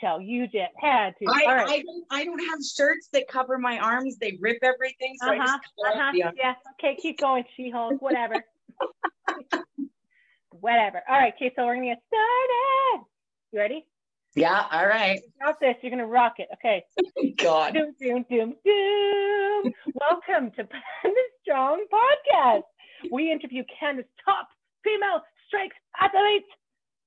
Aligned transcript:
show. 0.00 0.18
You 0.18 0.46
just 0.46 0.72
had 0.78 1.14
to. 1.18 1.26
I, 1.26 1.44
right. 1.46 1.68
I 1.68 1.82
don't 1.82 2.04
I 2.10 2.24
don't 2.24 2.38
have 2.38 2.58
shirts 2.64 3.08
that 3.12 3.28
cover 3.28 3.58
my 3.58 3.78
arms. 3.78 4.16
They 4.18 4.38
rip 4.40 4.58
everything. 4.62 5.16
So 5.20 5.32
uh-huh. 5.32 5.58
Uh-huh. 5.86 6.12
Yeah. 6.14 6.54
Okay, 6.78 6.96
keep 7.00 7.18
going, 7.18 7.44
She-Hulk. 7.56 8.00
Whatever. 8.00 8.44
Whatever. 10.60 11.02
All 11.08 11.18
right, 11.18 11.32
okay, 11.36 11.52
so 11.56 11.64
we're 11.64 11.76
gonna 11.76 11.86
get 11.86 12.02
started. 12.08 13.06
You 13.52 13.58
ready? 13.58 13.86
Yeah, 14.34 14.64
all 14.70 14.86
right. 14.86 15.20
This. 15.60 15.76
You're 15.82 15.90
gonna 15.90 16.06
rock 16.06 16.34
it. 16.38 16.48
Okay. 16.54 16.84
God. 17.36 17.74
Doom, 17.74 17.94
doom, 18.00 18.24
doom, 18.30 18.54
doom. 18.64 19.72
Welcome 19.94 20.50
to 20.52 20.64
Panda 20.64 21.20
Strong 21.42 21.84
Podcast. 21.92 22.62
We 23.10 23.32
interview 23.32 23.64
Canada's 23.78 24.08
top 24.24 24.48
female 24.84 25.22
strength 25.48 25.74
athletes 26.00 26.46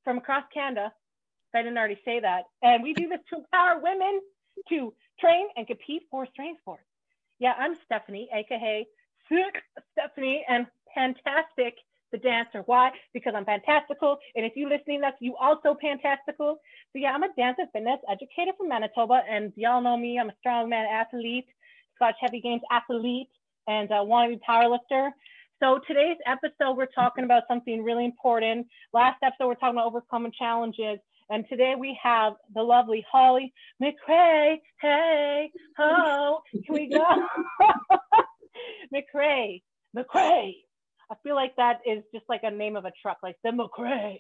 from 0.04 0.18
across 0.18 0.44
Canada. 0.54 0.92
I 1.56 1.62
didn't 1.62 1.78
already 1.78 2.00
say 2.06 2.20
that. 2.20 2.44
And 2.62 2.84
we 2.84 2.94
do 2.94 3.08
this 3.08 3.20
to 3.30 3.38
empower 3.38 3.80
women 3.82 4.22
to 4.70 4.94
train 5.20 5.48
and 5.56 5.68
compete 5.68 6.04
for 6.10 6.28
strength 6.32 6.62
sports. 6.62 6.84
Yeah, 7.40 7.54
I'm 7.58 7.76
Stephanie, 7.86 8.30
aka 8.34 8.86
Stephanie, 9.94 10.46
and 10.48 10.68
fantastic 10.94 11.76
the 12.12 12.20
dancer. 12.20 12.62
Why? 12.68 12.92
Because 13.14 13.34
I'm 13.36 13.44
fantastical. 13.44 14.18
And 14.36 14.46
if 14.46 14.54
you're 14.56 14.70
listening, 14.70 15.02
that's 15.02 15.18
you 15.20 15.36
also 15.36 15.76
fantastical. 15.82 16.60
So 16.94 17.00
yeah, 17.00 17.12
I'm 17.12 17.24
a 17.24 17.34
dancer 17.36 17.64
fitness 17.74 18.00
educator 18.10 18.52
from 18.58 18.70
Manitoba, 18.70 19.22
and 19.30 19.52
y'all 19.56 19.82
know 19.82 19.98
me. 19.98 20.20
I'm 20.20 20.30
a 20.30 20.36
strongman 20.46 20.86
athlete, 20.88 21.48
Scotch 21.96 22.16
Heavy 22.22 22.40
Games 22.40 22.62
athlete, 22.72 23.30
and 23.68 23.92
uh, 23.92 24.06
wannabe 24.06 24.40
powerlifter. 24.48 25.10
So 25.62 25.80
today's 25.88 26.18
episode, 26.28 26.78
we're 26.78 26.88
talking 26.88 27.24
about 27.24 27.44
something 27.48 27.84
really 27.84 28.06
important. 28.06 28.68
Last 28.94 29.18
episode, 29.24 29.48
we're 29.48 29.56
talking 29.56 29.76
about 29.76 29.88
overcoming 29.88 30.32
challenges. 30.38 31.00
And 31.34 31.46
today 31.50 31.74
we 31.76 31.98
have 32.04 32.34
the 32.54 32.62
lovely 32.62 33.04
Holly 33.12 33.52
McRae. 33.82 34.58
Hey, 34.80 35.50
ho, 35.76 36.42
can 36.52 36.62
we 36.70 36.88
go? 36.88 37.04
McRae, 38.94 39.64
McRae. 39.98 40.54
I 41.10 41.16
feel 41.24 41.34
like 41.34 41.56
that 41.56 41.80
is 41.88 42.04
just 42.14 42.26
like 42.30 42.42
a 42.44 42.52
name 42.52 42.76
of 42.76 42.86
a 42.86 42.92
truck, 43.02 43.18
like 43.24 43.36
the 43.44 43.50
McRae. 43.50 44.20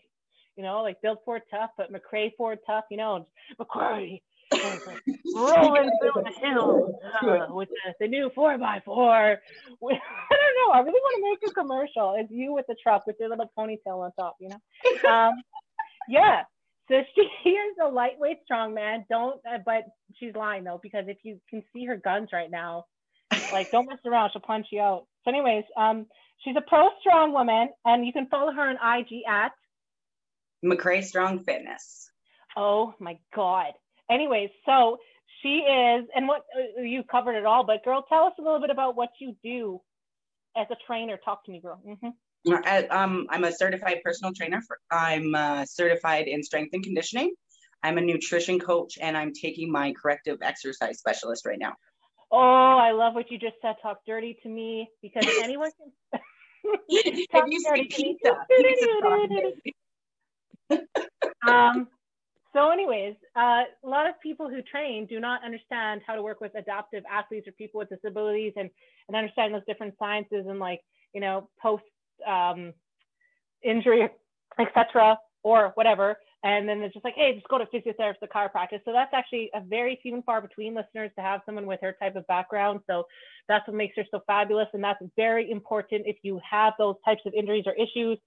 You 0.55 0.63
know, 0.63 0.81
like 0.81 1.03
built 1.03 1.19
Ford 1.23 1.43
tough, 1.51 1.69
but 1.77 1.91
McRae 1.93 2.31
Ford 2.35 2.57
tough. 2.65 2.85
You 2.89 2.97
know, 2.97 3.27
McRae. 3.61 4.19
like 4.51 4.81
rolling 5.35 5.91
through 6.01 6.23
the 6.23 6.33
hills 6.41 6.95
uh, 7.21 7.45
with 7.49 7.69
the, 7.69 7.93
the 7.99 8.07
new 8.07 8.31
four 8.33 8.57
by 8.57 8.81
four. 8.83 9.37
With- 9.79 9.97
I 10.31 10.35
don't 10.35 10.67
know. 10.67 10.73
I 10.73 10.79
really 10.79 10.99
want 10.99 11.15
to 11.15 11.45
make 11.45 11.51
a 11.51 11.53
commercial. 11.53 12.15
It's 12.17 12.31
you 12.31 12.55
with 12.55 12.65
the 12.67 12.75
truck 12.81 13.05
with 13.05 13.17
your 13.19 13.29
little 13.29 13.51
ponytail 13.55 14.03
on 14.03 14.11
top. 14.19 14.37
You 14.39 14.49
know. 14.49 15.09
Um, 15.11 15.33
yeah. 16.09 16.41
So 16.89 16.95
she 17.43 17.49
is 17.49 17.77
a 17.83 17.87
lightweight 17.87 18.39
strongman. 18.49 19.05
Don't, 19.09 19.39
uh, 19.47 19.59
but 19.65 19.85
she's 20.15 20.35
lying 20.35 20.63
though 20.63 20.79
because 20.81 21.05
if 21.07 21.17
you 21.23 21.39
can 21.49 21.63
see 21.73 21.85
her 21.85 21.97
guns 21.97 22.29
right 22.33 22.51
now, 22.51 22.85
like 23.51 23.71
don't 23.71 23.87
mess 23.87 23.99
around. 24.05 24.31
She'll 24.33 24.41
punch 24.41 24.67
you 24.71 24.81
out. 24.81 25.05
So, 25.23 25.31
anyways, 25.31 25.63
um, 25.77 26.05
she's 26.43 26.55
a 26.57 26.61
pro 26.61 26.89
strong 26.99 27.33
woman, 27.33 27.69
and 27.85 28.05
you 28.05 28.13
can 28.13 28.27
follow 28.27 28.51
her 28.51 28.69
on 28.69 28.99
IG 28.99 29.23
at 29.27 29.51
McRae 30.63 31.03
Strong 31.03 31.43
Fitness. 31.43 32.09
Oh 32.55 32.93
my 32.99 33.17
God. 33.35 33.73
Anyways, 34.11 34.49
so 34.65 34.97
she 35.41 35.59
is, 35.59 36.05
and 36.15 36.27
what 36.27 36.43
uh, 36.55 36.81
you 36.81 37.03
covered 37.03 37.35
it 37.35 37.45
all, 37.45 37.65
but 37.65 37.83
girl, 37.83 38.05
tell 38.07 38.25
us 38.25 38.33
a 38.39 38.41
little 38.41 38.59
bit 38.59 38.69
about 38.69 38.95
what 38.95 39.09
you 39.19 39.35
do 39.43 39.81
as 40.55 40.67
a 40.71 40.75
trainer. 40.85 41.17
Talk 41.23 41.45
to 41.45 41.51
me, 41.51 41.59
girl. 41.61 41.81
hmm 41.83 42.09
Uh, 42.49 42.83
um, 42.89 43.25
I'm 43.29 43.43
a 43.43 43.51
certified 43.51 44.01
personal 44.03 44.33
trainer. 44.33 44.61
For, 44.61 44.79
I'm 44.91 45.33
uh, 45.33 45.65
certified 45.65 46.27
in 46.27 46.43
strength 46.43 46.73
and 46.73 46.83
conditioning. 46.83 47.33
I'm 47.81 47.97
a 47.97 48.01
nutrition 48.01 48.59
coach, 48.59 48.97
and 49.01 49.17
I'm 49.17 49.33
taking 49.33 49.71
my 49.71 49.93
corrective 49.93 50.39
exercise 50.41 50.99
specialist 50.99 51.45
right 51.45 51.59
now. 51.59 51.73
Oh, 52.31 52.37
I 52.37 52.91
love 52.91 53.13
what 53.13 53.29
you 53.29 53.37
just 53.37 53.55
said. 53.61 53.75
Talk 53.81 53.99
dirty 54.05 54.37
to 54.43 54.49
me 54.49 54.89
because 55.01 55.25
anyone 55.41 55.71
can. 55.77 56.29
if 56.89 57.29
Talk 57.31 57.45
you 57.49 57.61
dirty 57.63 57.83
say 57.83 57.87
to 57.87 58.03
me. 58.03 58.17
pizza, 58.21 58.37
pizza 58.49 58.87
um, 61.47 61.87
so, 62.53 62.69
anyways, 62.69 63.15
uh, 63.35 63.63
a 63.83 63.87
lot 63.87 64.07
of 64.07 64.19
people 64.21 64.49
who 64.49 64.61
train 64.61 65.05
do 65.07 65.19
not 65.19 65.43
understand 65.43 66.01
how 66.05 66.15
to 66.15 66.21
work 66.21 66.39
with 66.39 66.53
adaptive 66.55 67.03
athletes 67.11 67.47
or 67.47 67.51
people 67.53 67.79
with 67.79 67.89
disabilities 67.89 68.53
and, 68.55 68.69
and 69.07 69.17
understand 69.17 69.53
those 69.53 69.65
different 69.67 69.95
sciences 69.97 70.45
and 70.47 70.59
like, 70.59 70.81
you 71.13 71.21
know, 71.21 71.49
post 71.61 71.83
um, 72.27 72.73
injury, 73.63 74.09
etc., 74.59 75.17
or 75.43 75.71
whatever. 75.75 76.17
And 76.45 76.67
then 76.67 76.81
it's 76.81 76.93
just 76.93 77.05
like, 77.05 77.15
hey, 77.15 77.35
just 77.35 77.47
go 77.47 77.57
to 77.57 77.65
physiotherapist 77.65 78.15
or 78.21 78.27
chiropractor. 78.27 78.79
So 78.83 78.91
that's 78.91 79.13
actually 79.13 79.49
a 79.53 79.61
very 79.61 79.97
few 80.01 80.13
and 80.13 80.25
far 80.25 80.41
between 80.41 80.75
listeners 80.75 81.09
to 81.15 81.21
have 81.21 81.39
someone 81.45 81.65
with 81.65 81.79
her 81.81 81.95
type 82.01 82.17
of 82.17 82.27
background. 82.27 82.81
So 82.85 83.05
that's 83.47 83.65
what 83.65 83.77
makes 83.77 83.95
her 83.95 84.03
so 84.11 84.21
fabulous. 84.27 84.67
And 84.73 84.83
that's 84.83 85.01
very 85.15 85.49
important 85.49 86.03
if 86.05 86.17
you 86.21 86.41
have 86.49 86.73
those 86.77 86.95
types 87.05 87.21
of 87.25 87.33
injuries 87.33 87.63
or 87.65 87.73
issues 87.73 88.17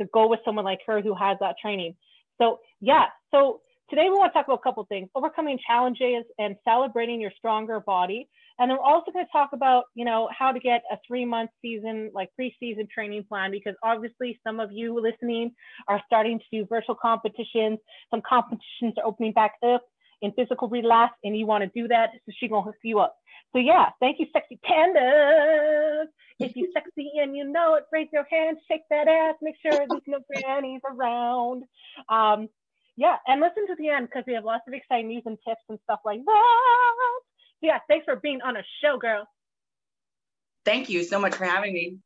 to 0.00 0.06
go 0.12 0.26
with 0.26 0.40
someone 0.42 0.64
like 0.64 0.80
her 0.86 1.02
who 1.02 1.14
has 1.14 1.36
that 1.40 1.56
training. 1.60 1.94
So 2.38 2.60
yeah, 2.80 3.06
so 3.30 3.60
today 3.90 4.08
we 4.08 4.16
want 4.16 4.32
to 4.32 4.38
talk 4.38 4.46
about 4.46 4.60
a 4.60 4.62
couple 4.62 4.84
things, 4.86 5.10
overcoming 5.14 5.58
challenges 5.66 6.24
and 6.38 6.56
celebrating 6.64 7.20
your 7.20 7.32
stronger 7.36 7.80
body. 7.80 8.28
And 8.58 8.70
then 8.70 8.78
we're 8.78 8.84
also 8.84 9.10
going 9.12 9.24
to 9.24 9.32
talk 9.32 9.50
about, 9.52 9.84
you 9.94 10.04
know, 10.04 10.28
how 10.36 10.52
to 10.52 10.58
get 10.58 10.82
a 10.90 10.96
three 11.06 11.24
month 11.24 11.50
season, 11.60 12.10
like 12.14 12.30
pre-season 12.34 12.88
training 12.92 13.24
plan, 13.28 13.50
because 13.50 13.74
obviously 13.82 14.40
some 14.44 14.60
of 14.60 14.72
you 14.72 14.98
listening 15.00 15.52
are 15.88 16.00
starting 16.06 16.38
to 16.38 16.44
do 16.50 16.66
virtual 16.66 16.94
competitions. 16.94 17.78
Some 18.10 18.22
competitions 18.26 18.94
are 18.98 19.04
opening 19.04 19.32
back 19.32 19.54
up 19.62 19.82
in 20.22 20.32
physical 20.32 20.68
relax 20.68 21.14
and 21.24 21.36
you 21.36 21.46
want 21.46 21.64
to 21.64 21.80
do 21.80 21.88
that. 21.88 22.10
So 22.24 22.32
she's 22.38 22.50
going 22.50 22.62
to 22.62 22.66
hook 22.66 22.76
you 22.82 22.98
up. 23.00 23.16
So 23.52 23.58
yeah, 23.58 23.90
thank 24.00 24.18
you, 24.18 24.26
sexy 24.32 24.58
pandas. 24.68 26.06
If 26.38 26.56
you 26.56 26.70
sexy 26.74 27.12
and 27.20 27.34
you 27.36 27.44
know 27.50 27.74
it, 27.74 27.84
raise 27.92 28.08
your 28.12 28.26
hand, 28.30 28.58
shake 28.70 28.82
that 28.90 29.08
ass, 29.08 29.36
make 29.40 29.54
sure 29.62 29.72
there's 29.72 30.02
no 30.06 30.18
grannies 30.30 30.82
around. 30.84 31.64
Um, 32.08 32.48
yeah, 32.96 33.16
and 33.26 33.40
listen 33.40 33.66
to 33.68 33.74
the 33.78 33.90
end 33.90 34.08
because 34.08 34.24
we 34.26 34.34
have 34.34 34.44
lots 34.44 34.64
of 34.66 34.74
exciting 34.74 35.08
news 35.08 35.22
and 35.26 35.38
tips 35.46 35.62
and 35.68 35.78
stuff 35.84 36.00
like 36.04 36.20
that. 36.24 37.20
Yeah, 37.66 37.78
thanks 37.88 38.04
for 38.04 38.14
being 38.14 38.38
on 38.42 38.56
a 38.56 38.62
show, 38.80 38.96
girl. 38.96 39.26
Thank 40.64 40.88
you 40.88 41.02
so 41.02 41.18
much 41.18 41.34
for 41.34 41.44
having 41.44 41.74
me. 41.74 41.98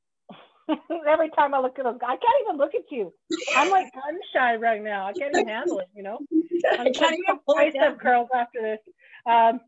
Every 1.07 1.29
time 1.37 1.53
I 1.53 1.61
look 1.61 1.79
at 1.79 1.85
those, 1.85 1.99
I 2.03 2.17
can't 2.17 2.43
even 2.45 2.57
look 2.57 2.75
at 2.75 2.91
you. 2.91 3.13
I'm 3.55 3.69
like 3.69 3.93
gun 3.93 4.19
shy 4.33 4.57
right 4.57 4.83
now. 4.83 5.07
I 5.07 5.13
can't 5.13 5.35
even 5.37 5.49
handle 5.49 5.81
it, 5.81 5.89
you 5.95 6.03
know. 6.03 6.19
I 6.73 6.91
can't 6.93 7.13
even 7.13 7.41
pull 7.45 7.57
it 7.59 7.75
bicep 7.75 8.01
curls 8.01 8.29
after 8.35 8.63
this. 8.63 8.79
Um, 9.31 9.61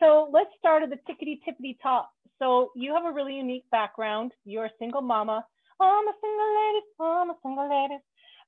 so 0.00 0.28
let's 0.34 0.50
start 0.58 0.82
at 0.82 0.90
the 0.90 0.98
tickety 1.08 1.38
tippity 1.48 1.78
top. 1.82 2.10
So 2.38 2.70
you 2.76 2.94
have 2.94 3.06
a 3.06 3.10
really 3.10 3.34
unique 3.34 3.64
background. 3.70 4.32
You're 4.44 4.66
a 4.66 4.72
single 4.78 5.00
mama. 5.00 5.46
I'm 5.80 6.08
a 6.08 6.12
single 6.20 6.50
lady. 6.60 6.84
I'm 7.00 7.30
a 7.30 7.36
single 7.42 7.70
lady. 7.70 7.98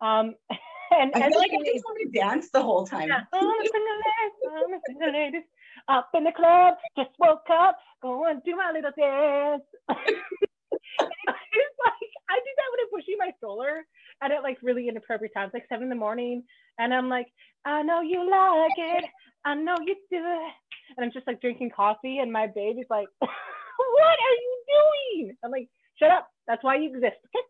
Um, 0.02 0.34
and 1.00 1.12
I 1.14 1.20
and 1.20 1.32
feel 1.32 1.38
like 1.38 1.52
I 1.52 1.64
just 1.64 1.84
want 1.86 2.12
to 2.12 2.18
dance 2.18 2.50
the 2.50 2.62
whole 2.62 2.86
time. 2.86 3.08
yeah, 3.08 3.24
I'm 3.32 3.46
a 3.46 3.68
single 3.72 3.98
lady. 4.04 4.64
I'm 4.64 4.74
a 4.74 4.80
single 4.86 5.12
lady. 5.12 5.40
Up 5.88 6.10
in 6.14 6.24
the 6.24 6.32
club, 6.32 6.74
just 6.96 7.10
woke 7.18 7.48
up, 7.50 7.76
going 8.02 8.40
do 8.44 8.56
my 8.56 8.72
little 8.72 8.90
dance. 8.96 9.62
it's 9.88 11.78
like 11.84 12.10
I 12.30 12.36
do 12.38 12.52
that 12.56 12.70
when 12.70 12.80
I'm 12.80 12.90
pushing 12.94 13.16
my 13.18 13.30
stroller 13.38 13.84
and 14.22 14.32
at 14.32 14.42
like 14.42 14.58
really 14.62 14.88
inappropriate 14.88 15.34
times, 15.34 15.52
like 15.54 15.66
seven 15.68 15.84
in 15.84 15.90
the 15.90 15.94
morning, 15.96 16.42
and 16.78 16.94
I'm 16.94 17.08
like, 17.08 17.26
I 17.64 17.82
know 17.82 18.00
you 18.00 18.28
like 18.30 18.78
it, 18.78 19.04
I 19.44 19.54
know 19.54 19.76
you 19.86 19.94
do 20.10 20.18
it, 20.18 20.52
and 20.96 21.04
I'm 21.04 21.12
just 21.12 21.26
like 21.26 21.40
drinking 21.40 21.70
coffee, 21.74 22.18
and 22.18 22.32
my 22.32 22.46
baby's 22.46 22.86
like, 22.90 23.08
What 23.20 24.18
are 24.18 24.38
you 24.40 24.62
doing? 24.68 25.36
I'm 25.44 25.50
like, 25.50 25.68
Shut 26.00 26.10
up. 26.10 26.28
That's 26.46 26.64
why 26.64 26.76
you 26.76 26.88
exist. 26.88 27.16
Okay. 27.26 27.44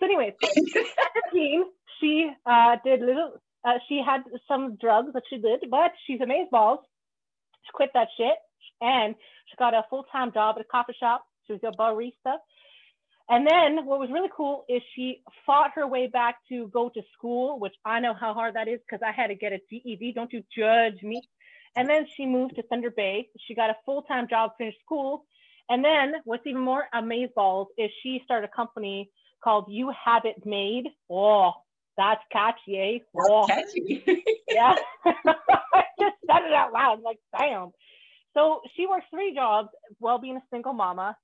So, 0.00 0.06
anyways, 0.06 0.34
15, 1.32 1.64
she 2.00 2.30
uh, 2.46 2.76
did 2.84 3.00
little. 3.00 3.40
Uh, 3.64 3.78
she 3.88 4.02
had 4.04 4.20
some 4.46 4.76
drugs 4.76 5.12
that 5.14 5.22
she 5.30 5.38
did, 5.38 5.64
but 5.70 5.92
she's 6.06 6.20
amazeballs. 6.20 6.78
She 7.64 7.70
quit 7.72 7.90
that 7.94 8.08
shit, 8.16 8.36
and 8.80 9.14
she 9.48 9.56
got 9.56 9.74
a 9.74 9.84
full-time 9.90 10.32
job 10.32 10.56
at 10.58 10.62
a 10.62 10.68
coffee 10.68 10.94
shop. 10.98 11.24
She 11.46 11.52
was 11.52 11.62
a 11.64 11.76
barista. 11.76 12.36
And 13.28 13.46
then 13.46 13.86
what 13.86 13.98
was 13.98 14.10
really 14.12 14.28
cool 14.36 14.64
is 14.68 14.82
she 14.94 15.22
fought 15.46 15.70
her 15.74 15.86
way 15.86 16.08
back 16.08 16.36
to 16.50 16.68
go 16.68 16.90
to 16.90 17.02
school, 17.16 17.58
which 17.58 17.74
I 17.84 18.00
know 18.00 18.12
how 18.12 18.34
hard 18.34 18.54
that 18.54 18.68
is 18.68 18.80
because 18.80 19.02
I 19.06 19.12
had 19.12 19.28
to 19.28 19.34
get 19.34 19.52
a 19.52 19.60
GED. 19.70 20.12
Don't 20.14 20.32
you 20.32 20.42
judge 20.54 21.02
me. 21.02 21.22
And 21.74 21.88
then 21.88 22.06
she 22.14 22.26
moved 22.26 22.56
to 22.56 22.62
Thunder 22.62 22.90
Bay. 22.90 23.28
She 23.46 23.54
got 23.54 23.70
a 23.70 23.76
full-time 23.86 24.28
job, 24.28 24.50
finished 24.58 24.78
school. 24.84 25.24
And 25.70 25.82
then 25.82 26.12
what's 26.24 26.46
even 26.46 26.60
more 26.60 26.84
amazeballs 26.94 27.66
is 27.78 27.90
she 28.02 28.20
started 28.24 28.50
a 28.52 28.54
company 28.54 29.10
called 29.42 29.66
You 29.68 29.90
Have 30.04 30.26
It 30.26 30.44
Made. 30.44 30.84
Oh, 31.10 31.52
that's 31.96 32.22
catchy, 32.32 32.78
eh? 32.78 32.98
Oh 33.16 33.46
That's 33.46 33.72
catchy. 33.72 34.04
yeah. 34.50 34.74
I 35.04 35.82
just 36.00 36.16
said 36.26 36.46
it 36.46 36.52
out 36.52 36.72
loud, 36.72 37.00
like, 37.02 37.18
bam. 37.32 37.70
So 38.34 38.60
she 38.76 38.86
works 38.86 39.06
three 39.10 39.34
jobs 39.34 39.68
while 39.98 40.18
being 40.18 40.36
a 40.36 40.42
single 40.52 40.72
mama. 40.72 41.16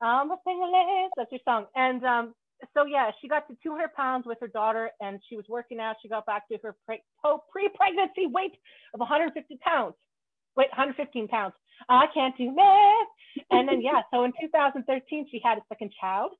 Um, 0.00 0.30
a 0.30 0.36
single 0.46 0.72
lady, 0.72 1.08
that's 1.16 1.30
your 1.32 1.40
song. 1.44 1.66
And 1.74 2.04
um, 2.04 2.34
so 2.74 2.84
yeah, 2.84 3.10
she 3.20 3.28
got 3.28 3.48
to 3.48 3.56
200 3.62 3.94
pounds 3.94 4.26
with 4.26 4.38
her 4.40 4.48
daughter, 4.48 4.90
and 5.00 5.20
she 5.28 5.36
was 5.36 5.44
working 5.48 5.80
out. 5.80 5.96
She 6.02 6.08
got 6.08 6.26
back 6.26 6.48
to 6.48 6.58
her 6.62 6.74
pre-pregnancy 6.86 8.26
weight 8.26 8.52
of 8.94 9.00
150 9.00 9.58
pounds. 9.64 9.94
Wait, 10.56 10.68
115 10.70 11.28
pounds. 11.28 11.54
I 11.88 12.06
can't 12.12 12.36
do 12.36 12.54
math. 12.54 13.06
And 13.50 13.68
then 13.68 13.82
yeah, 13.82 14.00
so 14.12 14.24
in 14.24 14.32
2013 14.40 15.28
she 15.30 15.40
had 15.44 15.58
a 15.58 15.62
second 15.68 15.92
child, 16.00 16.32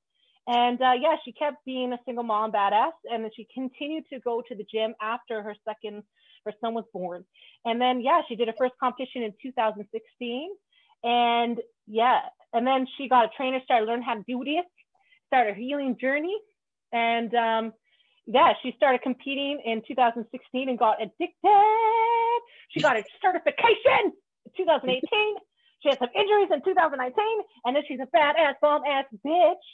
and 0.47 0.81
uh, 0.81 0.93
yeah, 0.99 1.15
she 1.25 1.33
kept 1.33 1.63
being 1.65 1.93
a 1.93 1.99
single 2.05 2.23
mom 2.23 2.51
badass, 2.51 2.93
and 3.11 3.23
then 3.23 3.31
she 3.35 3.47
continued 3.53 4.05
to 4.11 4.19
go 4.19 4.41
to 4.47 4.55
the 4.55 4.65
gym 4.71 4.95
after 5.01 5.41
her 5.41 5.55
second 5.67 6.03
her 6.45 6.53
son 6.61 6.73
was 6.73 6.85
born. 6.93 7.25
And 7.65 7.81
then 7.81 8.01
yeah, 8.01 8.21
she 8.27 8.35
did 8.35 8.47
her 8.47 8.53
first 8.57 8.73
competition 8.79 9.23
in 9.23 9.33
2016, 9.41 10.49
and 11.03 11.59
yeah, 11.87 12.21
and 12.53 12.65
then 12.65 12.87
she 12.97 13.09
got 13.09 13.25
a 13.25 13.29
trainer, 13.35 13.59
started 13.63 13.85
learning 13.85 14.05
how 14.05 14.15
to 14.15 14.23
do 14.27 14.43
this, 14.43 14.65
started 15.27 15.55
her 15.55 15.59
healing 15.59 15.97
journey, 15.99 16.35
and 16.93 17.33
um, 17.35 17.73
yeah, 18.25 18.53
she 18.63 18.73
started 18.77 19.01
competing 19.01 19.61
in 19.65 19.81
2016 19.87 20.69
and 20.69 20.79
got 20.79 21.01
addicted. 21.01 22.41
She 22.71 22.81
got 22.81 22.97
a 22.97 23.03
certification 23.21 24.11
in 24.45 24.51
2018. 24.55 25.01
She 25.83 25.89
had 25.89 25.99
some 25.99 26.09
injuries 26.15 26.49
in 26.51 26.61
2019, 26.63 27.13
and 27.65 27.75
then 27.75 27.83
she's 27.87 27.99
a 27.99 28.07
fat 28.07 28.35
ass, 28.37 28.55
bomb 28.61 28.81
ass 28.83 29.05
bitch. 29.25 29.67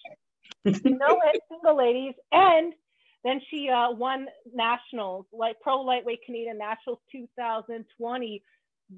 You 0.66 0.98
know 0.98 1.19
it, 1.34 1.42
single 1.50 1.78
ladies. 1.78 2.13
And 2.31 2.74
then 3.24 3.42
she 3.50 3.69
uh, 3.69 3.92
won 3.92 4.28
nationals, 4.54 5.25
like 5.31 5.60
pro 5.62 5.81
lightweight 5.81 6.19
Canadian 6.25 6.57
nationals 6.57 7.00
2020, 7.12 8.44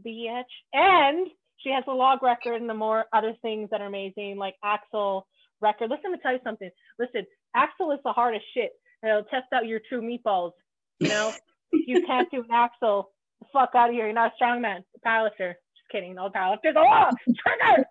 bitch. 0.06 0.44
And 0.74 1.27
she 1.57 1.69
has 1.69 1.83
a 1.88 1.92
log 1.92 2.21
record 2.24 2.62
and 2.62 2.69
the 2.69 2.74
more 2.74 3.06
other 3.13 3.33
things 3.42 3.69
that 3.71 3.81
are 3.81 3.88
amazing, 3.88 4.38
like 4.38 4.56
Axle 4.63 5.27
record. 5.62 5.89
Listen, 5.89 6.12
let 6.12 6.13
me 6.13 6.19
tell 6.21 6.33
you 6.33 6.39
something. 6.44 6.69
Listen, 7.00 7.25
Axle 7.56 7.91
is 7.91 8.00
the 8.03 8.12
hardest 8.12 8.45
shit. 8.53 8.71
It'll 9.03 9.24
test 9.24 9.45
out 9.53 9.68
your 9.68 9.80
true 9.88 10.01
meatballs. 10.01 10.51
You 11.00 11.09
know, 11.09 11.31
you 11.74 12.06
can't 12.06 12.30
do 12.31 12.39
an 12.39 12.48
Axle. 12.51 13.09
The 13.41 13.48
fuck 13.53 13.71
out 13.75 13.89
of 13.89 13.95
here. 13.95 14.06
You're 14.06 14.13
not 14.13 14.31
a 14.31 14.36
strong 14.36 14.62
man. 14.62 14.83
A 14.95 15.07
powerlifter. 15.07 15.53
Just 15.53 15.89
kidding. 15.91 16.15
No 16.15 16.30
powerlifters. 16.30 16.74
Oh, 16.75 17.09
trigger. 17.25 17.86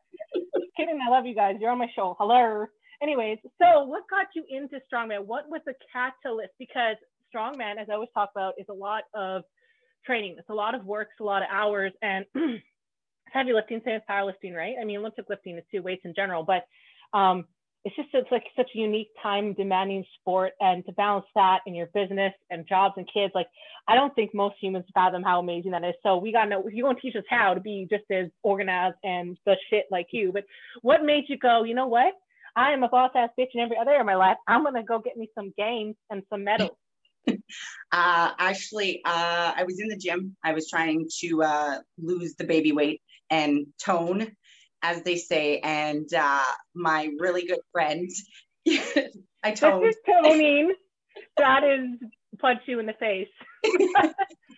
kidding. 0.77 0.99
I 1.07 1.11
love 1.11 1.27
you 1.27 1.35
guys. 1.35 1.57
You're 1.61 1.71
on 1.71 1.79
my 1.79 1.89
show. 1.95 2.17
Hello. 2.19 2.67
Anyways, 3.05 3.37
so 3.61 3.85
what 3.85 4.05
got 4.09 4.29
you 4.35 4.45
into 4.49 4.81
strongman? 4.91 5.27
What 5.27 5.51
was 5.51 5.61
the 5.67 5.75
catalyst? 5.93 6.53
Because 6.59 6.97
strongman, 7.29 7.77
as 7.79 7.89
I 7.91 7.95
always 7.95 8.09
talk 8.15 8.31
about, 8.35 8.55
is 8.57 8.65
a 8.71 8.73
lot 8.73 9.03
of 9.13 9.43
training. 10.07 10.37
It's 10.39 10.49
a 10.49 10.55
lot 10.55 10.75
of 10.75 10.87
work. 10.87 11.09
It's 11.13 11.21
a 11.21 11.25
lot 11.25 11.43
of 11.43 11.49
hours. 11.53 11.93
And 12.01 12.25
heavy 13.31 13.53
lifting, 13.53 13.83
same 13.85 13.97
as 13.97 14.03
powerlifting, 14.09 14.55
right? 14.55 14.77
I 14.81 14.87
mean, 14.87 15.01
Olympic 15.01 15.27
lifting 15.29 15.59
is 15.59 15.65
two 15.71 15.83
weights 15.83 16.07
in 16.07 16.15
general, 16.15 16.45
but 16.45 16.65
um, 17.13 17.45
it's 17.85 17.95
just 17.95 18.09
it's 18.15 18.31
like 18.33 18.45
such 18.57 18.71
a 18.75 18.79
unique 18.79 19.11
time 19.23 19.53
demanding 19.53 20.03
sport 20.19 20.53
and 20.61 20.87
to 20.87 20.93
balance 20.93 21.27
that 21.35 21.59
in 21.67 21.75
your 21.75 21.89
business 21.89 22.33
and 22.51 22.67
jobs 22.67 22.95
and 22.97 23.07
kids 23.13 23.31
like 23.35 23.47
i 23.89 23.95
don't 23.95 24.15
think 24.15 24.35
most 24.35 24.55
humans 24.59 24.87
fathom 24.95 25.23
how 25.23 25.39
amazing 25.39 25.71
that 25.71 25.85
is 25.85 25.93
so 26.03 26.17
we 26.17 26.33
gotta 26.33 26.49
know 26.49 26.67
you 26.73 26.83
want 26.83 26.97
to 26.97 27.03
teach 27.03 27.15
us 27.15 27.25
how 27.29 27.53
to 27.53 27.61
be 27.61 27.87
just 27.91 28.05
as 28.11 28.29
organized 28.43 28.97
and 29.05 29.37
the 29.45 29.55
shit 29.69 29.85
like 29.91 30.07
you 30.13 30.33
but 30.33 30.45
what 30.81 31.05
made 31.05 31.25
you 31.29 31.37
go 31.37 31.63
you 31.63 31.75
know 31.75 31.87
what 31.87 32.15
i 32.57 32.73
am 32.73 32.83
a 32.83 32.89
boss 32.89 33.11
ass 33.15 33.31
bitch 33.39 33.49
in 33.55 33.61
every 33.61 33.77
other 33.77 33.91
area 33.91 34.01
of 34.01 34.07
my 34.07 34.17
life 34.17 34.37
i'm 34.47 34.65
gonna 34.65 34.83
go 34.83 34.99
get 34.99 35.17
me 35.17 35.29
some 35.35 35.53
games 35.57 35.95
and 36.11 36.23
some 36.31 36.45
medals 36.45 36.77
uh 37.29 37.35
actually 38.39 39.01
uh 39.05 39.53
i 39.57 39.65
was 39.67 39.81
in 39.81 39.89
the 39.89 39.97
gym 39.97 40.37
i 40.45 40.53
was 40.53 40.69
trying 40.69 41.07
to 41.21 41.43
uh 41.43 41.79
lose 41.99 42.35
the 42.37 42.45
baby 42.45 42.73
weight 42.73 43.01
and 43.31 43.67
tone 43.83 44.31
as 44.85 45.03
they 45.03 45.17
say. 45.17 45.59
And 45.59 46.13
uh, 46.13 46.45
my 46.75 47.11
really 47.19 47.47
good 47.47 47.61
friend, 47.73 48.09
I 49.43 49.53
told. 49.53 49.83
This 49.83 49.97
is 49.97 50.03
toning. 50.07 50.75
that 51.39 51.65
is 51.65 52.09
punch 52.39 52.61
you 52.67 52.79
in 52.79 52.87
the 52.87 52.93
face. 52.93 53.29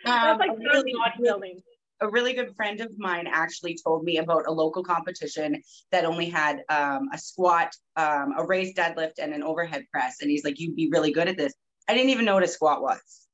That's 0.04 0.40
like 0.40 0.50
um, 0.50 0.58
really, 0.58 0.92
bodybuilding. 0.92 1.62
A 2.00 2.08
really 2.08 2.34
good 2.34 2.54
friend 2.56 2.80
of 2.80 2.90
mine 2.98 3.26
actually 3.26 3.76
told 3.82 4.04
me 4.04 4.18
about 4.18 4.46
a 4.46 4.52
local 4.52 4.84
competition 4.84 5.62
that 5.92 6.04
only 6.04 6.28
had 6.28 6.62
um, 6.68 7.08
a 7.12 7.18
squat, 7.18 7.74
um, 7.96 8.34
a 8.36 8.44
raised 8.44 8.76
deadlift, 8.76 9.18
and 9.18 9.32
an 9.32 9.42
overhead 9.42 9.84
press. 9.90 10.16
And 10.20 10.30
he's 10.30 10.44
like, 10.44 10.60
"You'd 10.60 10.76
be 10.76 10.88
really 10.90 11.12
good 11.12 11.28
at 11.28 11.36
this." 11.36 11.54
I 11.88 11.94
didn't 11.94 12.10
even 12.10 12.24
know 12.24 12.34
what 12.34 12.42
a 12.42 12.48
squat 12.48 12.82
was. 12.82 13.26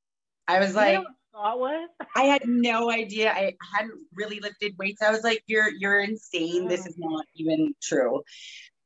I 0.47 0.61
was 0.61 0.75
like, 0.75 1.03
thought 1.33 1.59
was? 1.59 1.89
I 2.15 2.25
had 2.25 2.43
no 2.47 2.91
idea. 2.91 3.33
I 3.33 3.55
hadn't 3.75 3.99
really 4.15 4.41
lifted 4.41 4.75
weights. 4.79 5.03
I 5.03 5.11
was 5.11 5.25
like, 5.25 5.43
you're 5.47 5.71
you're 5.71 6.01
insane. 6.01 6.69
This 6.69 6.87
is 6.87 6.97
not 6.99 7.25
even 7.35 7.75
true. 7.83 8.23